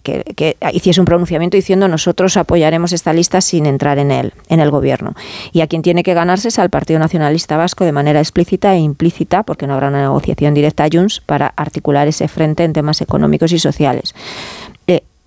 hiciese 0.74 1.00
un 1.00 1.06
pronunciamiento 1.06 1.56
diciendo 1.56 1.88
nosotros 1.88 2.36
apoyaremos 2.36 2.94
esta 2.94 3.14
lista 3.14 3.42
sin 3.42 3.68
entrar 3.68 4.00
en 4.00 4.10
el, 4.10 4.34
en 4.50 4.60
el 4.60 4.72
gobierno. 4.72 5.14
Y 5.54 5.62
a 5.62 5.68
quien 5.68 5.84
tiene 5.84 6.02
que 6.02 6.16
ganarse 6.16 6.48
es 6.48 6.58
al 6.58 6.72
Partido 6.72 7.00
Nacionalista 7.00 7.58
Vasco 7.58 7.86
de 7.86 7.92
manera 7.92 8.20
explícita 8.20 8.74
e 8.74 8.80
implícita, 8.80 9.44
porque 9.44 9.68
no 9.68 9.76
habrá 9.76 9.90
una 9.90 10.02
negociación 10.02 10.56
directa 10.56 10.86
a 10.86 10.90
Junts 10.92 11.22
para 11.22 11.54
articular 11.56 12.08
ese 12.08 12.28
frente 12.28 12.64
en 12.64 12.74
temas 12.74 13.02
económicos 13.02 13.52
y 13.52 13.60
sociales. 13.60 14.16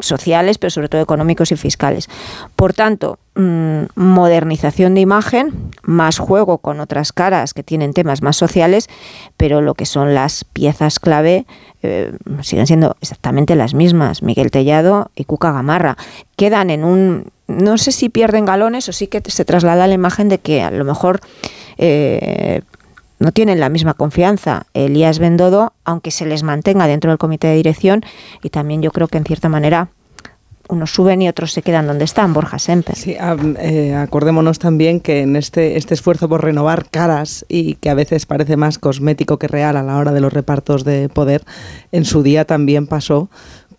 Sociales, 0.03 0.59
pero 0.59 0.71
sobre 0.71 0.89
todo 0.89 1.01
económicos 1.01 1.53
y 1.53 1.57
fiscales. 1.57 2.09
Por 2.57 2.75
tanto, 2.75 3.19
mm, 3.35 3.85
modernización 3.95 4.95
de 4.95 5.01
imagen, 5.01 5.71
más 5.83 6.19
juego 6.19 6.59
con 6.59 6.81
otras 6.81 7.13
caras 7.13 7.55
que 7.55 7.63
tienen 7.63 7.93
temas 7.93 8.23
más 8.23 8.37
sociales, 8.37 8.89
pero 9.37 9.61
lo 9.61 9.75
que 9.75 9.87
son 9.87 10.15
las 10.15 10.45
piezas 10.45 10.99
clave 10.99 11.47
eh, 11.83 12.13
siguen 12.43 12.67
siendo 12.67 12.97
exactamente 13.01 13.57
las 13.57 13.75
mismas, 13.75 14.23
Miguel 14.23 14.51
Tellado 14.51 15.11
y 15.17 15.25
Cuca 15.25 15.53
Gamarra. 15.53 15.97
Quedan 16.37 16.71
en 16.71 16.85
un, 16.85 17.33
no 17.49 17.77
sé 17.79 17.91
si 17.91 18.09
pierden 18.09 18.45
galones 18.45 18.89
o 18.89 18.93
sí 18.93 19.09
que 19.09 19.21
se 19.27 19.45
traslada 19.45 19.87
la 19.87 19.95
imagen 19.95 20.29
de 20.29 20.39
que 20.39 20.63
a 20.63 20.71
lo 20.71 20.85
mejor 20.85 21.21
eh, 21.79 22.63
no 23.23 23.33
tienen 23.33 23.61
la 23.61 23.69
misma 23.69 23.95
confianza 23.95 24.67
Elías 24.75 25.19
Bendodo, 25.19 25.73
aunque 25.85 26.11
se 26.11 26.27
les 26.27 26.43
mantenga 26.43 26.87
dentro 26.87 27.11
del 27.11 27.19
comité 27.19 27.47
de 27.47 27.55
dirección 27.55 28.05
y 28.43 28.51
también 28.51 28.83
yo 28.83 28.91
creo 28.91 29.07
que 29.07 29.19
en 29.19 29.25
cierta 29.25 29.49
manera 29.49 29.89
unos 30.69 30.93
suben 30.93 31.23
y 31.23 31.29
otros 31.29 31.53
se 31.53 31.63
quedan 31.63 31.87
donde 31.87 32.05
están, 32.05 32.33
Borja 32.33 32.59
Semper. 32.59 32.97
Sí, 32.97 33.17
eh, 33.59 33.95
acordémonos 33.95 34.59
también 34.59 35.01
que 35.01 35.21
en 35.21 35.37
este, 35.37 35.77
este 35.77 35.95
esfuerzo 35.95 36.29
por 36.29 36.43
renovar 36.43 36.89
caras 36.91 37.45
y 37.49 37.75
que 37.75 37.91
a 37.91 37.95
veces 37.95 38.27
parece 38.27 38.57
más 38.57 38.79
cosmético 38.79 39.39
que 39.39 39.49
real 39.49 39.77
a 39.77 39.83
la 39.83 39.99
hora 39.99 40.13
de 40.13 40.21
los 40.21 40.33
repartos 40.33 40.85
de 40.85 41.09
poder, 41.09 41.43
en 41.93 42.05
su 42.05 42.23
día 42.23 42.45
también 42.45 42.87
pasó 42.87 43.29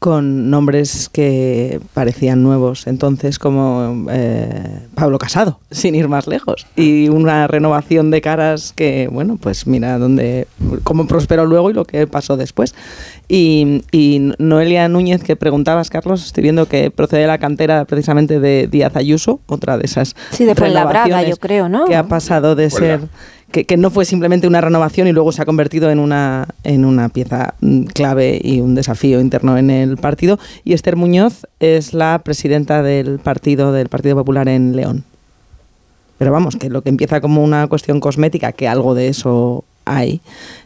con 0.04 0.50
nombres 0.50 1.08
que 1.08 1.80
parecían 1.94 2.44
nuevos 2.44 2.88
entonces 2.88 3.40
como 3.40 4.06
eh, 4.10 4.80
Pablo 4.96 5.18
Casado, 5.18 5.62
sin 5.72 5.96
ir 5.96 6.10
más 6.10 6.28
lejos, 6.28 6.68
y 6.76 7.08
una 7.08 7.48
renovación 7.48 8.12
de 8.12 8.20
caras 8.20 8.74
que, 8.76 9.08
bueno, 9.10 9.38
pues 9.40 9.66
mira 9.66 9.98
dónde, 9.98 10.46
cómo 10.84 11.08
prosperó 11.08 11.46
luego 11.46 11.70
y 11.70 11.74
lo 11.74 11.86
que 11.86 12.06
pasó 12.06 12.36
después. 12.36 12.76
Y, 13.30 13.82
Noelia 14.40 14.90
Núñez, 14.90 15.24
que 15.24 15.38
preguntabas, 15.38 15.90
Carlos, 15.90 16.26
estoy 16.26 16.44
viendo 16.44 16.66
que 16.68 16.92
procede 16.92 17.22
de 17.22 17.28
la 17.28 17.38
cantera 17.38 17.86
precisamente 17.86 18.42
de 18.42 18.68
Díaz 18.70 18.98
Ayuso, 18.98 19.40
otra 19.48 19.78
de 19.78 19.86
esas 19.86 20.18
sí, 20.32 20.44
de 20.44 20.54
Braga, 20.54 21.24
yo 21.24 21.38
creo, 21.38 21.70
¿no? 21.70 21.86
Que 21.86 21.96
ha 21.96 22.04
pasado 22.10 22.56
de 22.56 22.70
ser 22.70 23.00
que, 23.54 23.78
no 23.78 23.92
fue 23.92 24.06
simplemente 24.06 24.48
una 24.48 24.62
renovación 24.62 25.08
y 25.08 25.12
luego 25.12 25.32
se 25.32 25.42
ha 25.42 25.46
convertido 25.46 25.92
en 25.92 26.00
una, 26.00 26.48
en 26.64 26.86
una 26.86 27.10
pieza 27.10 27.54
mm, 27.62 27.84
clave 27.84 28.42
y 28.44 28.60
un 28.62 28.74
desafío 28.74 29.22
interno 29.22 29.58
en 29.58 29.70
el 29.70 29.98
partido. 29.98 30.40
Y 30.64 30.74
Esther 30.74 30.96
Muñoz 30.96 31.46
es 31.60 31.94
la 31.94 32.20
presidenta 32.24 32.82
del 32.82 33.20
partido, 33.20 33.72
del 33.72 33.90
Partido 33.90 34.16
Popular 34.16 34.50
en 34.50 34.76
León. 34.76 35.04
Pero 36.18 36.32
vamos, 36.32 36.56
que 36.56 36.70
lo 36.70 36.82
que 36.82 36.90
empieza 36.90 37.22
como 37.22 37.44
una 37.44 37.68
cuestión 37.68 38.00
cosmética, 38.00 38.52
que 38.54 38.68
algo 38.68 38.96
de 38.96 39.08
eso 39.08 39.64
hay, 39.86 40.22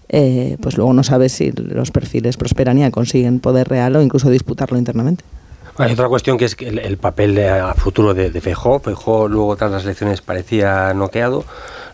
eh, 0.09 0.57
pues 0.61 0.77
luego 0.77 0.93
no 0.93 1.03
sabes 1.03 1.33
si 1.33 1.51
los 1.51 1.91
perfiles 1.91 2.37
prosperan 2.37 2.79
y 2.79 2.89
consiguen 2.91 3.39
poder 3.39 3.67
real 3.67 3.95
o 3.97 4.01
incluso 4.01 4.29
disputarlo 4.29 4.77
internamente. 4.77 5.25
Hay 5.77 5.93
otra 5.93 6.07
cuestión 6.07 6.37
que 6.37 6.45
es 6.45 6.55
que 6.55 6.67
el, 6.67 6.97
papel 6.97 7.37
a 7.39 7.73
futuro 7.75 8.15
de, 8.15 8.31
de 8.31 8.41
Feijó. 8.41 8.79
Feijó 8.79 9.27
luego 9.27 9.55
tras 9.57 9.71
las 9.71 9.83
elecciones 9.83 10.21
parecía 10.21 10.93
noqueado. 10.95 11.45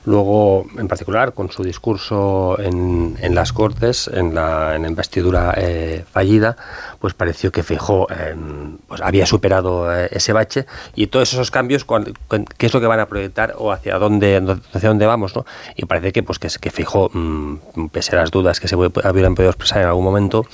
Luego, 0.06 0.66
en 0.78 0.88
particular, 0.88 1.34
con 1.34 1.50
su 1.52 1.64
discurso 1.64 2.60
en, 2.60 3.18
en 3.22 3.36
las 3.36 3.54
Cortes, 3.54 4.10
en 4.14 4.36
la, 4.36 4.76
en 4.76 4.86
investidura 4.86 5.54
eh, 5.56 6.04
fallida, 6.12 6.58
pues 7.00 7.14
pareció 7.14 7.52
que 7.52 7.64
Feijó 7.64 8.08
eh, 8.10 8.36
pues 8.88 9.02
había 9.02 9.26
superado 9.26 9.94
eh, 9.94 10.10
ese 10.12 10.34
bache 10.34 10.66
y 10.96 11.08
todos 11.08 11.32
esos 11.34 11.52
cambios, 11.52 11.86
¿qué 12.58 12.66
es 12.66 12.74
lo 12.74 12.82
que 12.82 12.88
van 12.88 13.00
a 13.00 13.06
proyectar 13.06 13.56
o 13.58 13.72
hacia 13.72 13.98
dónde, 13.98 14.42
hacia 14.74 14.90
dónde 14.90 15.06
vamos? 15.06 15.36
¿no? 15.36 15.46
Y 15.76 15.86
parece 15.86 16.12
que, 16.12 16.22
pues, 16.22 16.38
que, 16.38 16.50
que 16.60 16.70
Feijó, 16.70 17.10
mm, 17.14 17.88
pese 17.92 18.16
a 18.16 18.20
las 18.20 18.32
dudas 18.32 18.60
que 18.60 18.68
se 18.68 18.76
hubieran 18.76 19.36
podido 19.36 19.52
expresar 19.52 19.82
en 19.82 19.88
algún 19.88 20.04
momento, 20.04 20.46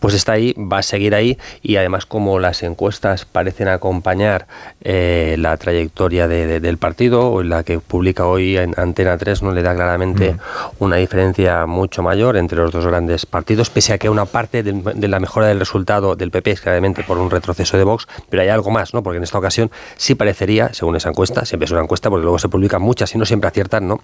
pues 0.00 0.14
está 0.14 0.32
ahí, 0.32 0.54
va 0.54 0.78
a 0.78 0.82
seguir 0.82 1.14
ahí 1.14 1.38
y 1.62 1.76
además 1.76 2.04
como 2.04 2.40
las 2.40 2.62
encuestas 2.64 3.24
parecen 3.24 3.68
acompañar 3.68 4.46
la 4.80 5.56
trayectoria 5.56 6.26
del 6.26 6.78
partido, 6.78 7.30
o 7.30 7.42
la 7.42 7.62
que 7.62 7.78
publica 7.78 8.26
hoy 8.26 8.56
en 8.56 8.74
Antena 8.88 9.16
3 9.16 9.42
no 9.42 9.52
le 9.52 9.62
da 9.62 9.74
claramente 9.74 10.34
mm. 10.34 10.38
una 10.80 10.96
diferencia 10.96 11.66
mucho 11.66 12.02
mayor 12.02 12.36
entre 12.36 12.58
los 12.58 12.72
dos 12.72 12.86
grandes 12.86 13.26
partidos, 13.26 13.70
pese 13.70 13.92
a 13.92 13.98
que 13.98 14.08
una 14.08 14.24
parte 14.24 14.62
de, 14.62 15.08
la 15.08 15.20
mejora 15.20 15.46
del 15.46 15.58
resultado 15.58 16.16
del 16.16 16.30
PP 16.30 16.50
es 16.50 16.60
claramente 16.60 17.02
por 17.04 17.18
un 17.18 17.30
retroceso 17.30 17.76
de 17.76 17.84
Vox, 17.84 18.06
pero 18.28 18.42
hay 18.42 18.48
algo 18.48 18.70
más, 18.70 18.94
¿no? 18.94 19.02
Porque 19.02 19.18
en 19.18 19.22
esta 19.22 19.38
ocasión 19.38 19.70
sí 19.96 20.14
parecería, 20.14 20.72
según 20.72 20.96
esa 20.96 21.08
encuesta, 21.08 21.44
siempre 21.44 21.66
es 21.66 21.70
una 21.70 21.82
encuesta 21.82 22.10
porque 22.10 22.24
luego 22.24 22.38
se 22.38 22.48
publican 22.48 22.82
muchas 22.82 23.14
y 23.14 23.18
no 23.18 23.24
siempre 23.24 23.48
aciertan, 23.48 23.86
¿no? 23.86 24.00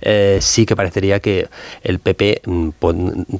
Eh, 0.00 0.38
sí 0.40 0.66
que 0.66 0.76
parecería 0.76 1.20
que 1.20 1.48
el 1.82 1.98
PP 1.98 2.42
mm, 2.46 2.68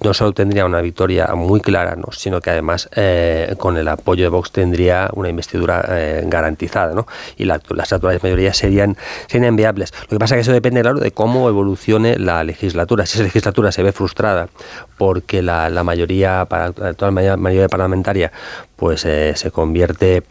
no 0.02 0.14
solo 0.14 0.32
tendría 0.32 0.64
una 0.66 0.80
victoria 0.80 1.28
muy 1.34 1.60
clara, 1.60 1.96
¿no? 1.96 2.08
sino 2.12 2.40
que 2.40 2.50
además 2.50 2.88
eh, 2.94 3.54
con 3.58 3.76
el 3.76 3.88
apoyo 3.88 4.24
de 4.24 4.28
Vox 4.28 4.52
tendría 4.52 5.10
una 5.14 5.28
investidura 5.28 5.84
eh, 5.88 6.24
garantizada, 6.26 6.94
¿no? 6.94 7.06
Y 7.36 7.44
las 7.44 7.92
actuales 7.92 8.22
mayorías 8.22 8.56
serían, 8.56 8.96
serían 9.26 9.56
viables. 9.56 9.92
Lo 10.02 10.08
que 10.08 10.18
pasa 10.18 10.34
es 10.34 10.38
que 10.38 10.40
eso 10.42 10.52
depende, 10.52 10.82
claro, 10.88 11.00
de 11.00 11.10
cómo 11.10 11.48
evolucione 11.48 12.18
la 12.18 12.42
legislatura. 12.44 13.06
Si 13.06 13.18
esa 13.18 13.24
legislatura 13.24 13.72
se 13.72 13.82
ve 13.82 13.92
frustrada 13.92 14.48
porque 14.96 15.42
la, 15.42 15.82
mayoría, 15.84 16.46
para, 16.48 16.72
toda 16.72 17.10
la 17.10 17.36
mayoría 17.36 17.68
parlamentaria, 17.68 18.32
pues 18.76 19.04
eh, 19.04 19.32
se 19.36 19.50
convierte 19.50 20.22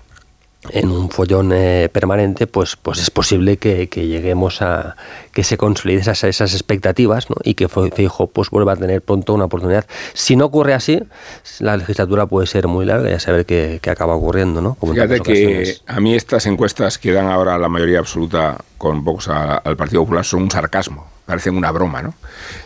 en 0.72 0.92
un 0.92 1.10
follón 1.10 1.52
eh, 1.54 1.90
permanente, 1.92 2.48
pues, 2.48 2.76
pues 2.76 3.00
es 3.00 3.10
posible 3.10 3.58
que, 3.58 3.88
lleguemos 3.88 4.62
a 4.62 4.96
que 5.34 5.44
se 5.44 5.58
consoliden 5.58 6.02
esas, 6.02 6.24
esas 6.24 6.54
expectativas 6.54 7.30
¿no? 7.30 7.36
y 7.44 7.56
que 7.56 7.68
Feijo 7.68 8.28
pues 8.28 8.50
vuelva 8.50 8.74
a 8.74 8.76
tener 8.76 9.02
pronto 9.02 9.34
una 9.34 9.46
oportunidad. 9.46 9.86
Si 10.14 10.36
no 10.36 10.46
ocurre 10.46 10.74
así, 10.74 11.02
la 11.60 11.78
legislatura 11.78 12.26
puede 12.26 12.48
ser 12.48 12.68
muy 12.68 12.86
larga 12.86 13.10
y 13.10 13.14
a 13.14 13.20
saber 13.20 13.46
qué, 13.46 13.80
acaba 13.88 14.16
ocurriendo. 14.16 14.62
¿no? 14.62 14.76
Fíjate 14.76 15.20
que 15.22 15.78
a 15.86 16.00
mí 16.00 16.16
estas 16.16 16.46
encuestas 16.46 16.98
que 16.98 17.12
dan 17.12 17.28
ahora 17.28 17.58
la 17.58 17.70
mayoría 17.70 18.00
absoluta 18.00 18.58
con 18.78 19.04
Vox 19.04 19.28
al 19.30 19.76
Partido 19.78 20.02
Popular 20.02 20.26
son 20.26 20.44
un 20.44 20.52
sarcasmo, 20.52 21.08
parecen 21.26 21.56
una 21.56 21.72
broma. 21.72 22.02
¿no? 22.02 22.14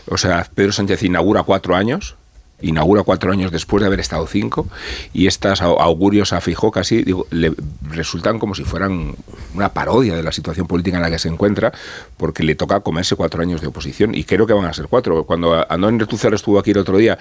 O 0.08 0.16
sea, 0.16 0.46
Pedro 0.54 0.72
Sánchez 0.72 1.02
inaugura 1.02 1.42
cuatro 1.42 1.74
años 1.74 2.16
inaugura 2.62 3.02
cuatro 3.02 3.32
años 3.32 3.50
después 3.50 3.80
de 3.80 3.86
haber 3.86 4.00
estado 4.00 4.26
cinco, 4.26 4.68
y 5.12 5.26
estas 5.26 5.60
augurios 5.62 6.32
a 6.32 6.40
Fijó 6.40 6.70
casi 6.70 7.04
le 7.30 7.52
resultan 7.90 8.38
como 8.38 8.54
si 8.54 8.64
fueran 8.64 9.14
una 9.54 9.68
parodia 9.70 10.16
de 10.16 10.22
la 10.22 10.32
situación 10.32 10.66
política 10.66 10.96
en 10.96 11.02
la 11.02 11.10
que 11.10 11.18
se 11.18 11.28
encuentra, 11.28 11.72
porque 12.16 12.42
le 12.42 12.54
toca 12.54 12.80
comerse 12.80 13.16
cuatro 13.16 13.42
años 13.42 13.60
de 13.60 13.66
oposición, 13.66 14.14
y 14.14 14.24
creo 14.24 14.46
que 14.46 14.52
van 14.52 14.66
a 14.66 14.72
ser 14.72 14.88
cuatro. 14.88 15.24
Cuando 15.24 15.66
Andón 15.70 15.98
Retucer 15.98 16.32
estuvo 16.34 16.58
aquí 16.58 16.70
el 16.70 16.78
otro 16.78 16.96
día 16.96 17.18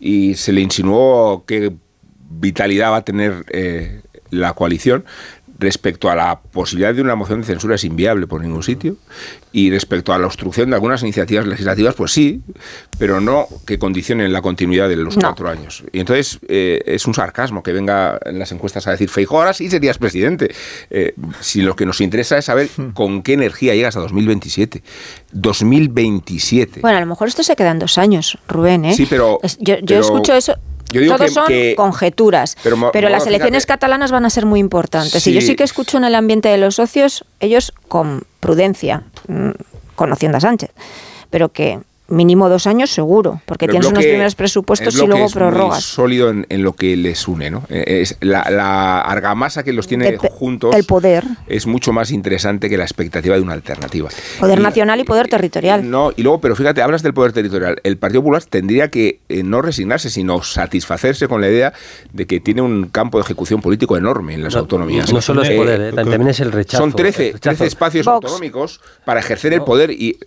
y 0.00 0.34
se 0.34 0.52
le 0.52 0.60
insinuó 0.60 1.44
qué 1.46 1.72
vitalidad 2.30 2.92
va 2.92 2.96
a 2.96 3.04
tener 3.04 3.44
eh, 3.50 4.02
la 4.30 4.52
coalición, 4.54 5.04
respecto 5.58 6.10
a 6.10 6.14
la 6.14 6.40
posibilidad 6.40 6.94
de 6.94 7.00
una 7.00 7.14
moción 7.14 7.40
de 7.40 7.46
censura 7.46 7.76
es 7.76 7.84
inviable 7.84 8.26
por 8.26 8.40
ningún 8.40 8.62
sitio 8.62 8.96
y 9.52 9.70
respecto 9.70 10.12
a 10.12 10.18
la 10.18 10.26
obstrucción 10.26 10.70
de 10.70 10.76
algunas 10.76 11.02
iniciativas 11.02 11.46
legislativas, 11.46 11.94
pues 11.94 12.10
sí, 12.10 12.42
pero 12.98 13.20
no 13.20 13.46
que 13.66 13.78
condicionen 13.78 14.32
la 14.32 14.42
continuidad 14.42 14.88
de 14.88 14.96
los 14.96 15.16
cuatro 15.16 15.48
años. 15.48 15.84
Y 15.92 16.00
entonces 16.00 16.40
eh, 16.48 16.82
es 16.86 17.06
un 17.06 17.14
sarcasmo 17.14 17.62
que 17.62 17.72
venga 17.72 18.18
en 18.24 18.38
las 18.38 18.50
encuestas 18.50 18.86
a 18.88 18.90
decir, 18.90 19.08
Feijóo, 19.08 19.38
ahora 19.38 19.54
sí 19.54 19.70
serías 19.70 19.98
presidente. 19.98 20.52
Eh, 20.90 21.14
si 21.40 21.62
lo 21.62 21.76
que 21.76 21.86
nos 21.86 22.00
interesa 22.00 22.36
es 22.36 22.46
saber 22.46 22.68
con 22.94 23.22
qué 23.22 23.34
energía 23.34 23.74
llegas 23.74 23.96
a 23.96 24.00
2027. 24.00 24.82
2027. 25.32 26.80
Bueno, 26.80 26.98
a 26.98 27.00
lo 27.00 27.06
mejor 27.06 27.28
esto 27.28 27.44
se 27.44 27.54
queda 27.54 27.70
en 27.70 27.78
dos 27.78 27.96
años, 27.96 28.38
Rubén, 28.48 28.84
¿eh? 28.84 28.94
Sí, 28.94 29.06
pero... 29.08 29.38
yo, 29.60 29.76
yo 29.78 30.00
escucho 30.00 30.34
eso 30.34 30.56
todos 30.84 31.32
son 31.32 31.46
conjeturas, 31.76 32.56
pero, 32.92 33.08
las 33.08 33.26
elecciones 33.26 33.66
catalanas 33.66 34.10
van 34.10 34.24
a 34.24 34.30
ser 34.30 34.46
muy 34.46 34.60
importantes. 34.60 35.26
Y 35.26 35.32
yo 35.32 35.40
sí 35.40 35.56
que 35.56 35.64
escucho 35.64 35.98
en 35.98 36.04
el 36.04 36.14
ambiente 36.14 36.48
de 36.48 36.58
los 36.58 36.76
socios, 36.76 37.24
ellos 37.40 37.72
con 37.88 38.24
prudencia, 38.40 39.02
mm, 39.28 39.50
conociendo 39.96 40.38
a 40.38 40.40
Sánchez, 40.40 40.70
pero 41.30 41.50
que 41.50 41.80
mínimo 42.08 42.48
dos 42.48 42.66
años 42.66 42.90
seguro, 42.90 43.40
porque 43.46 43.66
tienes 43.66 43.88
unos 43.88 44.04
primeros 44.04 44.34
presupuestos 44.34 44.94
y 44.94 45.06
luego 45.06 45.28
prorrogas. 45.30 45.78
Es 45.78 45.84
sólido 45.84 46.30
en, 46.30 46.62
lo 46.62 46.74
que 46.74 46.96
les 46.96 47.26
une, 47.26 47.50
¿no? 47.50 47.64
Eh, 47.70 48.02
es 48.02 48.16
la, 48.20 49.00
argamasa 49.00 49.62
que 49.62 49.72
los 49.72 49.86
tiene 49.86 50.16
juntos. 50.18 50.74
El 50.74 50.84
poder. 50.84 51.24
Es 51.46 51.66
mucho 51.66 51.92
más 51.92 52.10
interesante 52.10 52.68
que 52.68 52.76
la 52.76 52.84
expectativa 52.84 53.36
de 53.36 53.40
una 53.40 53.54
alternativa. 53.54 54.08
Poder 54.38 54.60
nacional 54.60 55.00
y 55.00 55.04
poder 55.04 55.28
territorial. 55.28 55.88
No, 55.88 56.12
y 56.14 56.22
luego, 56.22 56.40
pero 56.40 56.56
fíjate, 56.56 56.82
hablas 56.82 57.02
del 57.02 57.14
poder 57.14 57.32
territorial. 57.32 57.80
El 57.82 57.96
Partido 57.96 58.22
Popular 58.22 58.44
tendría 58.44 58.90
que 58.90 59.20
eh, 59.28 59.42
no 59.42 59.62
resignarse, 59.62 60.10
sino 60.10 60.42
satisfacerse 60.42 61.28
con 61.28 61.40
la 61.40 61.48
idea 61.48 61.72
de 62.12 62.26
que 62.26 62.40
tiene 62.40 62.62
un 62.62 62.88
campo 62.88 63.18
de 63.18 63.24
ejecución 63.24 63.60
político 63.60 63.96
enorme 63.96 64.34
en 64.34 64.42
las 64.42 64.56
autonomías. 64.56 65.12
No 65.12 65.22
solo 65.22 65.42
es 65.42 65.50
poder, 65.50 65.80
eh, 65.80 65.92
también 65.92 66.26
es 66.28 66.40
el 66.40 66.52
rechazo. 66.52 66.82
Son 66.82 66.92
13, 66.92 67.34
13 67.40 67.66
espacios 67.66 68.06
autonómicos 68.06 68.80
para 69.04 69.20
ejercer 69.20 69.52
el 69.54 69.62
poder 69.62 69.90
y 69.90 70.18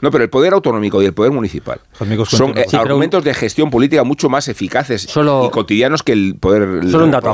no, 0.00 0.10
pero 0.10 0.24
el 0.24 0.30
poder 0.30 0.52
autonómico 0.52 0.97
y 1.02 1.06
el 1.06 1.14
poder 1.14 1.32
municipal 1.32 1.80
son 2.26 2.56
eh, 2.56 2.64
argumentos 2.72 3.24
de 3.24 3.34
gestión 3.34 3.70
política 3.70 4.04
mucho 4.04 4.28
más 4.28 4.48
eficaces 4.48 5.04
y 5.04 5.50
cotidianos 5.50 6.02
que 6.02 6.12
el 6.12 6.36
poder. 6.38 6.88
Solo 6.88 7.04
un 7.04 7.10
dato. 7.10 7.32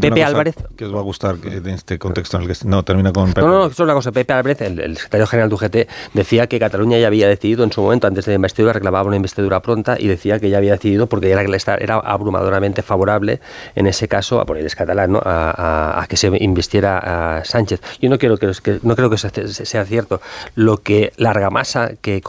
Pepe 0.00 0.24
Álvarez. 0.24 0.56
Que 0.76 0.84
os 0.84 0.94
va 0.94 0.98
a 0.98 1.02
gustar 1.02 1.36
en 1.44 1.68
este 1.68 1.98
contexto 1.98 2.36
en 2.36 2.44
el 2.44 2.48
que. 2.48 2.66
No, 2.66 2.84
termina 2.84 3.12
con 3.12 3.32
Pepe. 3.32 3.40
No, 3.40 3.68
no, 3.68 3.70
solo 3.70 3.92
una 3.92 3.94
cosa. 3.94 4.12
Pepe 4.12 4.32
Álvarez, 4.32 4.60
el, 4.60 4.96
secretario 4.96 5.26
general 5.26 5.48
de 5.48 5.54
UGT, 5.54 5.76
decía 6.14 6.46
que 6.46 6.58
Cataluña 6.58 6.98
ya 6.98 7.06
había 7.06 7.28
decidido 7.28 7.64
en 7.64 7.72
su 7.72 7.80
momento, 7.82 8.06
antes 8.06 8.24
de 8.26 8.32
la 8.32 8.36
investidura, 8.36 8.72
reclamaba 8.72 9.06
una 9.06 9.16
investidura 9.16 9.60
pronta 9.60 9.96
y 9.98 10.06
decía 10.06 10.38
que 10.38 10.50
ya 10.50 10.58
había 10.58 10.72
decidido 10.72 11.06
porque 11.06 11.30
era, 11.30 11.42
era 11.78 11.94
abrumadoramente 11.96 12.82
favorable, 12.82 13.40
en 13.74 13.86
ese 13.86 14.08
caso, 14.08 14.40
a 14.40 14.44
poner 14.44 14.62
catalán, 14.74 15.12
¿no? 15.12 15.20
a, 15.24 16.04
que 16.08 16.16
se 16.16 16.30
invistiera 16.40 17.38
a 17.38 17.44
Sánchez. 17.44 17.80
Yo 18.00 18.08
no, 18.08 18.18
quiero 18.18 18.36
que, 18.36 18.52
no 18.82 18.96
creo 18.96 19.10
que 19.10 19.16
eso 19.16 19.28
sea 19.50 19.84
cierto. 19.84 20.20
Lo 20.54 20.78
que 20.78 21.12
la 21.16 21.30
argamasa 21.30 21.92
que 22.00 22.20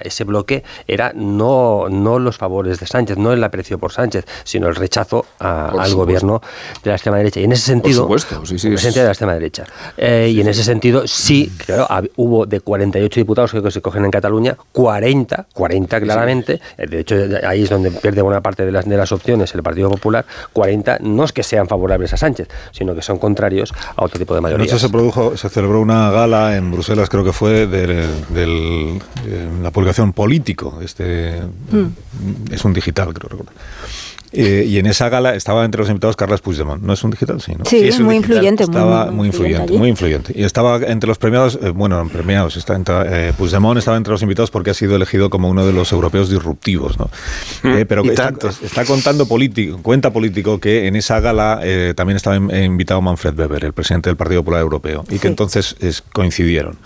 ese 0.00 0.24
bloque 0.24 0.64
era 0.86 1.12
no, 1.14 1.88
no 1.88 2.18
los 2.18 2.36
favores 2.36 2.80
de 2.80 2.86
Sánchez, 2.86 3.16
no 3.18 3.32
el 3.32 3.42
aprecio 3.42 3.78
por 3.78 3.92
Sánchez, 3.92 4.24
sino 4.44 4.68
el 4.68 4.76
rechazo 4.76 5.26
al 5.38 5.94
gobierno 5.94 6.40
de 6.82 6.90
la 6.90 6.96
extrema 6.96 7.18
derecha. 7.18 7.40
Y 7.40 7.44
en 7.44 7.52
ese 7.52 7.66
sentido, 7.66 8.06
por 8.06 8.20
supuesto, 8.20 8.46
sí, 8.46 8.58
sí, 8.58 8.90
de 8.90 9.04
la 9.04 9.10
extrema 9.10 9.34
derecha. 9.34 9.64
Eh, 9.96 10.30
y 10.32 10.40
en 10.40 10.48
ese 10.48 10.64
sentido, 10.64 11.06
sí, 11.06 11.52
claro, 11.64 11.86
hubo 12.16 12.46
de 12.46 12.60
48 12.60 13.20
diputados 13.20 13.52
que 13.52 13.70
se 13.70 13.80
cogen 13.80 14.04
en 14.04 14.10
Cataluña, 14.10 14.56
40, 14.72 15.46
40 15.52 16.00
claramente, 16.00 16.60
eh, 16.76 16.86
de 16.86 17.00
hecho 17.00 17.16
ahí 17.46 17.62
es 17.62 17.70
donde 17.70 17.90
pierde 17.90 18.22
buena 18.22 18.40
parte 18.40 18.64
de 18.64 18.72
las, 18.72 18.88
de 18.88 18.96
las 18.96 19.12
opciones 19.12 19.54
el 19.54 19.62
Partido 19.62 19.90
Popular, 19.90 20.24
40 20.52 20.98
no 21.00 21.24
es 21.24 21.32
que 21.32 21.42
sean 21.42 21.68
favorables 21.68 22.12
a 22.12 22.16
Sánchez, 22.16 22.48
sino 22.72 22.94
que 22.94 23.02
son 23.02 23.18
contrarios 23.18 23.72
a 23.96 24.04
otro 24.04 24.18
tipo 24.18 24.34
de 24.34 24.40
mayoría. 24.40 24.78
se 24.78 24.88
produjo, 24.88 25.36
se 25.36 25.48
celebró 25.48 25.80
una 25.80 26.10
gala 26.10 26.56
en 26.56 26.70
Bruselas, 26.70 27.08
creo 27.08 27.24
que 27.24 27.32
fue 27.32 27.66
del, 27.66 28.06
del 28.30 29.00
la 29.62 29.70
publicación 29.70 30.12
Político, 30.12 30.80
este 30.82 31.40
mm. 31.70 32.52
es 32.52 32.64
un 32.64 32.72
digital, 32.72 33.12
creo 33.12 33.28
recordar. 33.28 33.54
Eh, 34.36 34.66
y 34.68 34.78
en 34.78 34.86
esa 34.86 35.08
gala 35.08 35.34
estaba 35.34 35.64
entre 35.64 35.80
los 35.80 35.88
invitados 35.88 36.16
Carles 36.16 36.40
Puigdemont. 36.40 36.82
¿No 36.82 36.92
es 36.92 37.04
un 37.04 37.12
digital? 37.12 37.40
Sí, 37.40 37.52
¿no? 37.56 37.64
sí, 37.64 37.86
es 37.86 38.00
muy 38.00 38.16
influyente. 38.16 38.64
Estaba 38.64 39.10
muy, 39.10 39.28
influyente, 39.28 39.72
muy 39.74 39.88
influyente. 39.88 40.32
Y 40.36 40.42
estaba 40.42 40.76
entre 40.78 41.06
los 41.06 41.18
premiados, 41.18 41.58
eh, 41.62 41.70
bueno, 41.70 42.06
premiados, 42.08 42.56
está 42.56 42.74
entre, 42.74 43.28
eh, 43.28 43.32
Puigdemont 43.38 43.78
estaba 43.78 43.96
entre 43.96 44.10
los 44.10 44.22
invitados 44.22 44.50
porque 44.50 44.70
ha 44.70 44.74
sido 44.74 44.96
elegido 44.96 45.30
como 45.30 45.48
uno 45.48 45.64
de 45.64 45.72
los 45.72 45.92
europeos 45.92 46.28
disruptivos, 46.30 46.98
¿no? 46.98 47.10
Mm. 47.62 47.86
pero 47.88 48.04
está, 48.04 48.32
está, 48.62 48.84
contando 48.84 49.26
político, 49.26 49.78
cuenta 49.82 50.12
político 50.12 50.58
que 50.58 50.88
en 50.88 50.96
esa 50.96 51.20
gala 51.20 51.60
también 51.94 52.16
estaba 52.16 52.36
invitado 52.36 53.00
Manfred 53.00 53.38
Weber, 53.38 53.64
el 53.64 53.72
presidente 53.72 54.10
del 54.10 54.16
Partido 54.16 54.42
Popular 54.42 54.62
Europeo, 54.62 55.04
y 55.10 55.18
que 55.18 55.28
entonces 55.28 55.76
coincidieron. 56.12 56.76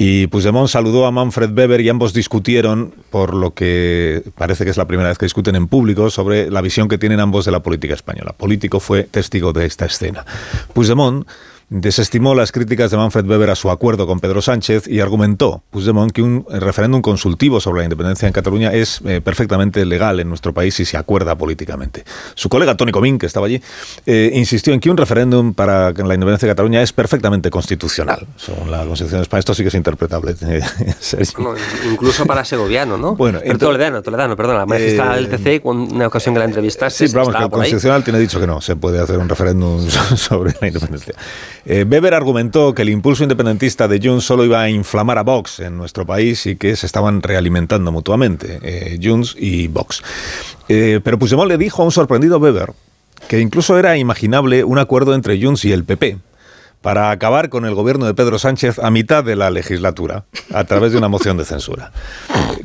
Y 0.00 0.28
Puigdemont 0.28 0.68
saludó 0.68 1.06
a 1.06 1.10
Manfred 1.10 1.58
Weber 1.58 1.80
y 1.80 1.88
ambos 1.88 2.14
discutieron, 2.14 2.94
por 3.10 3.34
lo 3.34 3.52
que 3.52 4.22
parece 4.36 4.62
que 4.62 4.70
es 4.70 4.76
la 4.76 4.86
primera 4.86 5.08
vez 5.08 5.18
que 5.18 5.26
discuten 5.26 5.56
en 5.56 5.66
público, 5.66 6.08
sobre 6.08 6.52
la 6.52 6.60
visión 6.60 6.86
que 6.86 6.98
tienen 6.98 7.18
ambos 7.18 7.44
de 7.44 7.50
la 7.50 7.64
política 7.64 7.94
española. 7.94 8.32
Político 8.32 8.78
fue 8.78 9.02
testigo 9.02 9.52
de 9.52 9.66
esta 9.66 9.86
escena. 9.86 10.24
Puigdemont 10.72 11.26
desestimó 11.70 12.34
las 12.34 12.52
críticas 12.52 12.90
de 12.90 12.96
Manfred 12.96 13.26
Weber 13.26 13.50
a 13.50 13.54
su 13.54 13.70
acuerdo 13.70 14.06
con 14.06 14.20
Pedro 14.20 14.40
Sánchez 14.40 14.88
y 14.88 15.00
argumentó 15.00 15.62
Puigdemont 15.70 16.12
que 16.12 16.22
un 16.22 16.46
referéndum 16.48 17.02
consultivo 17.02 17.60
sobre 17.60 17.80
la 17.80 17.84
independencia 17.84 18.26
en 18.26 18.32
Cataluña 18.32 18.72
es 18.72 19.00
eh, 19.04 19.20
perfectamente 19.20 19.84
legal 19.84 20.20
en 20.20 20.28
nuestro 20.28 20.54
país 20.54 20.78
y 20.80 20.84
se 20.84 20.96
acuerda 20.96 21.36
políticamente. 21.36 22.04
Su 22.34 22.48
colega 22.48 22.76
Tony 22.76 22.92
Comín, 22.92 23.18
que 23.18 23.26
estaba 23.26 23.46
allí, 23.46 23.60
eh, 24.06 24.30
insistió 24.34 24.72
en 24.72 24.80
que 24.80 24.90
un 24.90 24.96
referéndum 24.96 25.52
para 25.52 25.92
la 25.92 26.14
independencia 26.14 26.46
de 26.46 26.52
Cataluña 26.52 26.82
es 26.82 26.92
perfectamente 26.92 27.50
constitucional. 27.50 28.26
Según 28.36 28.70
la 28.70 28.84
Constitución 28.84 29.20
de 29.20 29.22
España, 29.22 29.40
esto 29.40 29.54
sí 29.54 29.62
que 29.62 29.68
es 29.68 29.74
interpretable. 29.74 30.34
incluso 31.90 32.24
para 32.26 32.44
segoviano, 32.44 32.96
¿no? 32.96 33.14
Bueno, 33.14 33.40
Pero 33.42 33.58
toledano, 33.58 34.02
toledano, 34.02 34.36
perdón, 34.36 34.56
la 34.56 34.66
magistrada 34.66 35.16
del 35.16 35.28
TC, 35.28 35.64
una 35.64 36.06
ocasión 36.06 36.34
que 36.34 36.38
la 36.38 36.46
entrevistaste. 36.46 37.06
Sí, 37.06 37.12
pero 37.12 37.26
vamos, 37.26 37.36
que 37.36 37.44
el 37.44 37.50
Constitucional 37.50 38.04
tiene 38.04 38.18
dicho 38.18 38.40
que 38.40 38.46
no, 38.46 38.60
se 38.60 38.76
puede 38.76 39.00
hacer 39.00 39.18
un 39.18 39.28
referéndum 39.28 39.86
sobre 40.16 40.54
la 40.60 40.68
independencia. 40.68 41.14
Eh, 41.64 41.84
Weber 41.88 42.14
argumentó 42.14 42.74
que 42.74 42.82
el 42.82 42.88
impulso 42.88 43.22
independentista 43.22 43.88
de 43.88 44.00
Junts 44.02 44.24
solo 44.24 44.44
iba 44.44 44.62
a 44.62 44.70
inflamar 44.70 45.18
a 45.18 45.22
Vox 45.22 45.60
en 45.60 45.76
nuestro 45.76 46.06
país 46.06 46.46
y 46.46 46.56
que 46.56 46.76
se 46.76 46.86
estaban 46.86 47.22
realimentando 47.22 47.92
mutuamente, 47.92 48.58
eh, 48.62 48.98
y 49.38 49.68
Vox. 49.68 50.02
Eh, 50.68 51.00
pero 51.02 51.18
Puigdemont 51.18 51.48
le 51.48 51.58
dijo 51.58 51.82
a 51.82 51.84
un 51.84 51.92
sorprendido 51.92 52.38
Weber 52.38 52.72
que 53.28 53.40
incluso 53.40 53.78
era 53.78 53.96
imaginable 53.98 54.64
un 54.64 54.78
acuerdo 54.78 55.14
entre 55.14 55.42
Junts 55.42 55.64
y 55.64 55.72
el 55.72 55.84
PP 55.84 56.18
para 56.80 57.10
acabar 57.10 57.48
con 57.48 57.64
el 57.64 57.74
gobierno 57.74 58.06
de 58.06 58.14
Pedro 58.14 58.38
Sánchez 58.38 58.78
a 58.78 58.90
mitad 58.90 59.24
de 59.24 59.36
la 59.36 59.50
legislatura, 59.50 60.24
a 60.52 60.64
través 60.64 60.92
de 60.92 60.98
una 60.98 61.08
moción 61.08 61.36
de 61.36 61.44
censura. 61.44 61.92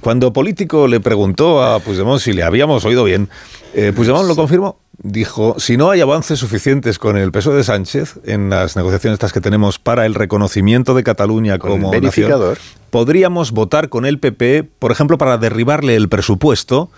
Cuando 0.01 0.33
Político 0.33 0.87
le 0.87 0.99
preguntó 0.99 1.63
a 1.63 1.79
Puigdemont 1.79 2.21
si 2.21 2.33
le 2.33 2.43
habíamos 2.43 2.85
oído 2.85 3.03
bien, 3.03 3.29
eh, 3.73 3.91
Puigdemont 3.95 4.27
lo 4.27 4.35
confirmó. 4.35 4.77
Dijo, 5.01 5.55
si 5.57 5.75
no 5.75 5.89
hay 5.89 6.01
avances 6.01 6.39
suficientes 6.39 6.99
con 6.99 7.17
el 7.17 7.31
PSOE 7.31 7.55
de 7.55 7.63
Sánchez 7.63 8.19
en 8.25 8.49
las 8.51 8.75
negociaciones 8.75 9.15
estas 9.15 9.33
que 9.33 9.41
tenemos 9.41 9.79
para 9.79 10.05
el 10.05 10.13
reconocimiento 10.13 10.93
de 10.93 11.03
Cataluña 11.03 11.57
como 11.57 11.91
nación, 11.91 12.55
podríamos 12.91 13.51
votar 13.51 13.89
con 13.89 14.05
el 14.05 14.19
PP, 14.19 14.69
por 14.77 14.91
ejemplo, 14.91 15.17
para 15.17 15.39
derribarle 15.39 15.95
el 15.95 16.09
presupuesto 16.09 16.91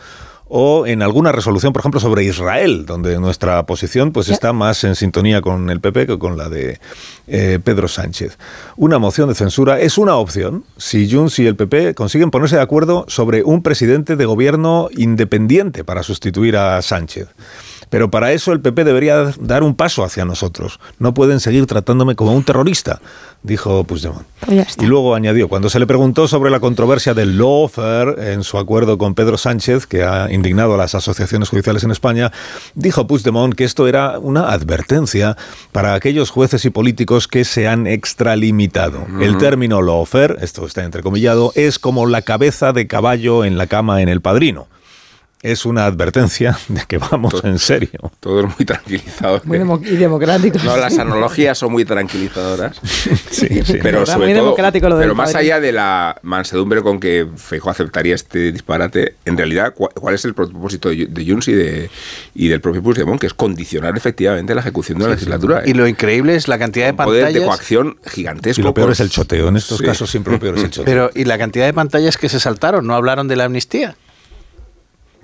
o 0.47 0.85
en 0.85 1.01
alguna 1.01 1.31
resolución, 1.31 1.73
por 1.73 1.81
ejemplo, 1.81 1.99
sobre 1.99 2.23
Israel, 2.23 2.85
donde 2.85 3.19
nuestra 3.19 3.65
posición 3.65 4.11
pues 4.11 4.29
está 4.29 4.53
más 4.53 4.83
en 4.83 4.95
sintonía 4.95 5.41
con 5.41 5.69
el 5.69 5.79
PP 5.79 6.07
que 6.07 6.19
con 6.19 6.37
la 6.37 6.49
de 6.49 6.79
eh, 7.27 7.59
Pedro 7.63 7.87
Sánchez. 7.87 8.37
Una 8.77 8.99
moción 8.99 9.29
de 9.29 9.35
censura 9.35 9.79
es 9.79 9.97
una 9.97 10.15
opción 10.15 10.63
si 10.77 11.09
Junts 11.09 11.39
y 11.39 11.47
el 11.47 11.55
PP 11.55 11.95
consiguen 11.95 12.31
ponerse 12.31 12.57
de 12.57 12.61
acuerdo 12.61 13.05
sobre 13.07 13.43
un 13.43 13.63
presidente 13.63 14.15
de 14.15 14.25
gobierno 14.25 14.89
independiente 14.95 15.83
para 15.83 16.03
sustituir 16.03 16.57
a 16.57 16.81
Sánchez. 16.81 17.29
Pero 17.89 18.09
para 18.09 18.31
eso 18.31 18.51
el 18.51 18.61
PP 18.61 18.83
debería 18.83 19.33
dar 19.39 19.63
un 19.63 19.75
paso 19.75 20.03
hacia 20.03 20.25
nosotros. 20.25 20.79
No 20.99 21.13
pueden 21.13 21.39
seguir 21.39 21.65
tratándome 21.65 22.15
como 22.15 22.33
un 22.33 22.43
terrorista, 22.43 22.99
dijo 23.43 23.83
Puigdemont. 23.83 24.25
Pues 24.45 24.77
y 24.81 24.85
luego 24.85 25.15
añadió, 25.15 25.47
cuando 25.47 25.69
se 25.69 25.79
le 25.79 25.87
preguntó 25.87 26.27
sobre 26.27 26.51
la 26.51 26.59
controversia 26.59 27.13
del 27.13 27.37
lawfare 27.37 28.33
en 28.33 28.43
su 28.43 28.57
acuerdo 28.57 28.97
con 28.97 29.15
Pedro 29.15 29.37
Sánchez, 29.37 29.85
que 29.87 30.03
ha 30.03 30.31
indignado 30.31 30.73
a 30.73 30.77
las 30.77 30.95
asociaciones 30.95 31.49
judiciales 31.49 31.83
en 31.83 31.91
España, 31.91 32.31
dijo 32.73 33.07
Puigdemont 33.07 33.55
que 33.55 33.63
esto 33.63 33.87
era 33.87 34.19
una 34.19 34.51
advertencia 34.51 35.37
para 35.71 35.93
aquellos 35.93 36.29
jueces 36.29 36.65
y 36.65 36.69
políticos 36.69 37.27
que 37.27 37.45
se 37.45 37.67
han 37.67 37.87
extralimitado. 37.87 39.05
El 39.21 39.37
término 39.37 39.81
lawfare, 39.81 40.37
esto 40.41 40.65
está 40.65 40.83
entrecomillado, 40.83 41.51
es 41.55 41.79
como 41.79 42.05
la 42.05 42.21
cabeza 42.21 42.73
de 42.73 42.87
caballo 42.87 43.45
en 43.45 43.57
la 43.57 43.67
cama 43.67 44.01
en 44.01 44.09
el 44.09 44.21
padrino 44.21 44.67
es 45.45 45.65
una 45.65 45.85
advertencia 45.85 46.57
de 46.67 46.81
que 46.87 46.97
vamos 46.97 47.35
en 47.43 47.59
serio. 47.59 48.11
Todo 48.19 48.41
es 48.41 48.57
muy 48.57 48.65
tranquilizador. 48.65 49.45
Muy 49.45 49.57
y 49.85 49.95
democrático. 49.95 50.57
No, 50.63 50.75
las 50.77 50.97
analogías 50.97 51.57
son 51.57 51.71
muy 51.71 51.85
tranquilizadoras. 51.85 52.79
sí, 52.83 53.61
sí. 53.63 53.77
Pero 53.81 54.05
sobre 54.05 54.33
todo, 54.33 54.55
pero 54.55 55.15
más 55.15 55.35
allá 55.35 55.59
de 55.59 55.71
la 55.71 56.17
mansedumbre 56.23 56.81
con 56.81 56.99
que 56.99 57.27
Feijóo 57.35 57.71
aceptaría 57.71 58.15
este 58.15 58.51
disparate, 58.51 59.15
en 59.25 59.37
realidad, 59.37 59.73
¿cuál, 59.75 60.15
es 60.15 60.25
el 60.25 60.33
propósito 60.33 60.89
de 60.89 61.25
Junts 61.27 61.47
y, 61.47 61.53
de, 61.53 61.89
y 62.33 62.47
del 62.47 62.61
propio 62.61 62.81
Puigdemont? 62.81 63.19
Que 63.19 63.27
es 63.27 63.33
condicionar 63.33 63.95
efectivamente 63.95 64.55
la 64.55 64.61
ejecución 64.61 64.97
de 64.97 65.05
la 65.05 65.11
legislatura. 65.11 65.61
Y 65.65 65.73
lo 65.73 65.87
increíble 65.87 66.35
es 66.35 66.47
la 66.47 66.57
cantidad 66.57 66.87
de 66.87 66.93
pantallas... 66.93 67.29
Poder 67.29 67.33
de 67.33 67.45
coacción 67.45 67.97
gigantesco. 68.05 68.61
Y 68.61 68.63
lo 68.63 68.73
peor 68.73 68.91
es 68.91 68.99
el 68.99 69.09
choteo. 69.09 69.49
En 69.49 69.57
estos 69.57 69.81
casos 69.81 70.09
siempre 70.09 70.33
lo 70.33 70.39
peor 70.39 70.57
es 70.57 70.63
el 70.63 70.69
choteo. 70.71 70.85
Pero, 70.85 71.11
¿y 71.13 71.25
la 71.25 71.37
cantidad 71.37 71.65
de 71.65 71.73
pantallas 71.73 72.17
que 72.17 72.29
se 72.29 72.39
saltaron? 72.39 72.87
¿No 72.87 72.95
hablaron 72.95 73.27
de 73.27 73.35
la 73.35 73.45
amnistía? 73.45 73.95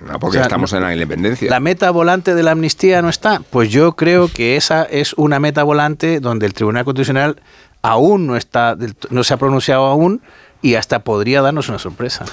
No, 0.06 0.20
porque 0.20 0.40
estamos 0.40 0.74
en 0.74 0.82
la 0.82 0.94
independencia. 0.94 1.50
¿La 1.50 1.60
meta 1.60 1.92
volante 1.92 2.34
de 2.34 2.44
la 2.44 2.52
amnistía 2.52 3.02
no 3.02 3.10
está? 3.10 3.42
Pues 3.50 3.70
yo 3.70 3.94
creo 3.96 4.30
que 4.30 4.56
esa 4.56 4.84
es 4.84 5.14
una 5.14 5.40
meta 5.40 5.64
volante 5.64 6.20
donde 6.20 6.48
el 6.48 6.54
Tribunal 6.54 6.86
Constitucional 6.86 7.42
aún 7.82 8.28
no 8.28 8.36
está, 8.36 8.78
no 9.10 9.24
se 9.24 9.34
ha 9.34 9.38
pronunciado 9.38 9.86
aún 9.86 10.22
y 10.62 10.76
hasta 10.76 11.00
podría 11.00 11.42
darnos 11.42 11.70
una 11.70 11.80
sorpresa. 11.80 12.26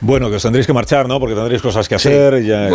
Bueno, 0.00 0.28
que 0.30 0.36
os 0.36 0.42
tendréis 0.42 0.66
que 0.66 0.72
marchar, 0.72 1.08
¿no? 1.08 1.18
Porque 1.18 1.34
tendréis 1.34 1.62
cosas 1.62 1.88
que 1.88 1.94
hacer. 1.94 2.44
Ya, 2.44 2.68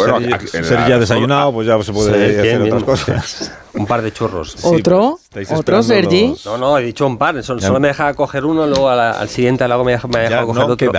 ser, 0.48 0.88
ya 0.88 0.98
desayunado, 0.98 1.54
pues 1.54 1.68
ya 1.68 1.82
se 1.82 1.94
puede 1.94 2.40
hacer 2.40 2.62
otras 2.62 2.84
cosas. 2.84 3.52
Un 3.74 3.86
par 3.86 4.02
de 4.02 4.12
churros. 4.12 4.58
¿Otro? 4.64 5.20
¿Otro, 5.56 5.82
Sergi? 5.82 6.36
No, 6.44 6.58
no, 6.58 6.78
he 6.78 6.84
dicho 6.84 7.08
un 7.08 7.18
par. 7.18 7.42
Solo, 7.42 7.80
me 7.80 7.88
deja 7.88 8.14
coger 8.16 8.44
uno, 8.44 8.68
luego 8.68 8.90
al 8.90 9.30
siguiente 9.30 9.66
luego 9.66 9.86
me 9.86 9.94
deja, 9.94 10.06
me 10.10 10.20
deja 10.20 10.46
coger 10.46 10.64
otro. 10.64 10.92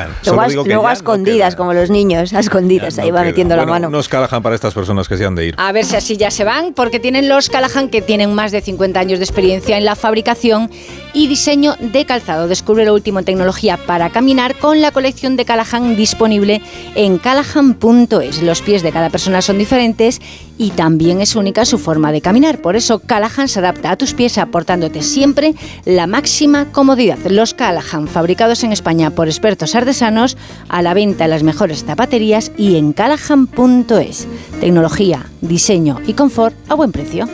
Luego, 0.64 0.88
a 0.88 0.92
escondidas, 0.94 1.54
como 1.54 1.74
los 1.74 1.90
niños, 1.90 2.32
a 2.32 2.40
escondidas. 2.40 2.98
ahí 2.98 3.10
va 3.10 3.24
metiendo 3.24 3.54
la 3.56 3.66
mano. 3.66 3.88
Unos 3.88 4.08
Callahan 4.08 4.42
para 4.42 4.54
estas 4.54 4.72
personas 4.72 5.06
que 5.06 5.18
se 5.18 5.26
han 5.26 5.34
de 5.34 5.48
ir. 5.48 5.54
A 5.58 5.70
ver 5.72 5.84
si 5.84 5.96
así 5.96 6.16
ya 6.16 6.30
se 6.30 6.44
van, 6.44 6.72
porque 6.72 6.98
tienen 6.98 7.28
los 7.28 7.50
Callahan 7.50 7.90
que 7.90 8.00
tienen 8.00 8.34
más 8.34 8.52
de 8.52 8.62
50 8.62 8.98
años 8.98 9.18
de 9.18 9.26
experiencia 9.26 9.76
en 9.76 9.84
la 9.84 9.96
fabricación 9.96 10.70
y 11.12 11.26
diseño 11.26 11.76
de 11.78 12.06
calzado. 12.06 12.48
Descubre 12.48 12.86
lo 12.86 12.94
último 12.94 13.18
en 13.18 13.26
tecnología 13.26 13.76
para 13.76 14.08
caminar 14.08 14.56
con 14.56 14.80
la 14.80 14.92
colección 14.92 15.36
de 15.36 15.44
Callahan 15.44 15.94
disponible 15.94 16.62
en 16.94 17.18
callahan.es. 17.18 18.42
Los 18.42 18.62
pies 18.62 18.82
de 18.82 18.92
cada 18.92 19.10
persona 19.10 19.42
son 19.42 19.58
diferentes 19.58 20.22
y 20.58 20.70
también 20.70 21.20
es 21.20 21.36
única 21.36 21.64
su 21.64 21.78
forma 21.78 22.12
de 22.12 22.20
caminar. 22.20 22.60
Por 22.60 22.76
eso 22.76 22.98
Callahan 22.98 23.48
se 23.48 23.58
adapta 23.58 23.90
a 23.90 23.96
tus 23.96 24.14
pies 24.14 24.38
aportándote 24.38 25.02
siempre 25.02 25.54
la 25.84 26.06
máxima 26.06 26.66
comodidad. 26.72 27.18
Los 27.28 27.54
Callahan, 27.54 28.08
fabricados 28.08 28.64
en 28.64 28.72
España 28.72 29.10
por 29.10 29.28
expertos 29.28 29.74
artesanos, 29.74 30.36
a 30.68 30.82
la 30.82 30.94
venta 30.94 31.24
en 31.24 31.30
las 31.30 31.42
mejores 31.42 31.84
zapaterías 31.84 32.52
y 32.56 32.76
en 32.76 32.92
callahan.es. 32.92 34.26
Tecnología, 34.60 35.26
diseño 35.40 36.00
y 36.06 36.14
confort 36.14 36.54
a 36.68 36.74
buen 36.74 36.92
precio. 36.92 37.28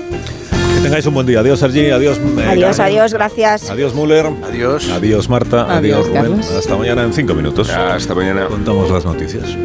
Que 0.78 0.84
tengáis 0.84 1.06
un 1.06 1.14
buen 1.14 1.26
día. 1.26 1.40
Adiós, 1.40 1.58
Sergi. 1.58 1.90
Adiós. 1.90 2.18
Eh, 2.18 2.44
adiós, 2.46 2.78
adiós, 2.78 3.12
gracias. 3.12 3.68
Adiós, 3.68 3.94
Müller. 3.94 4.26
Adiós. 4.46 4.88
Adiós, 4.90 5.28
Marta. 5.28 5.76
Adiós, 5.76 6.06
Rubén. 6.06 6.40
Hasta 6.40 6.76
mañana 6.76 7.02
en 7.02 7.12
cinco 7.12 7.34
minutos. 7.34 7.68
hasta 7.68 8.14
mañana. 8.14 8.46
Contamos 8.46 8.90
las 8.90 9.04
noticias. 9.04 9.56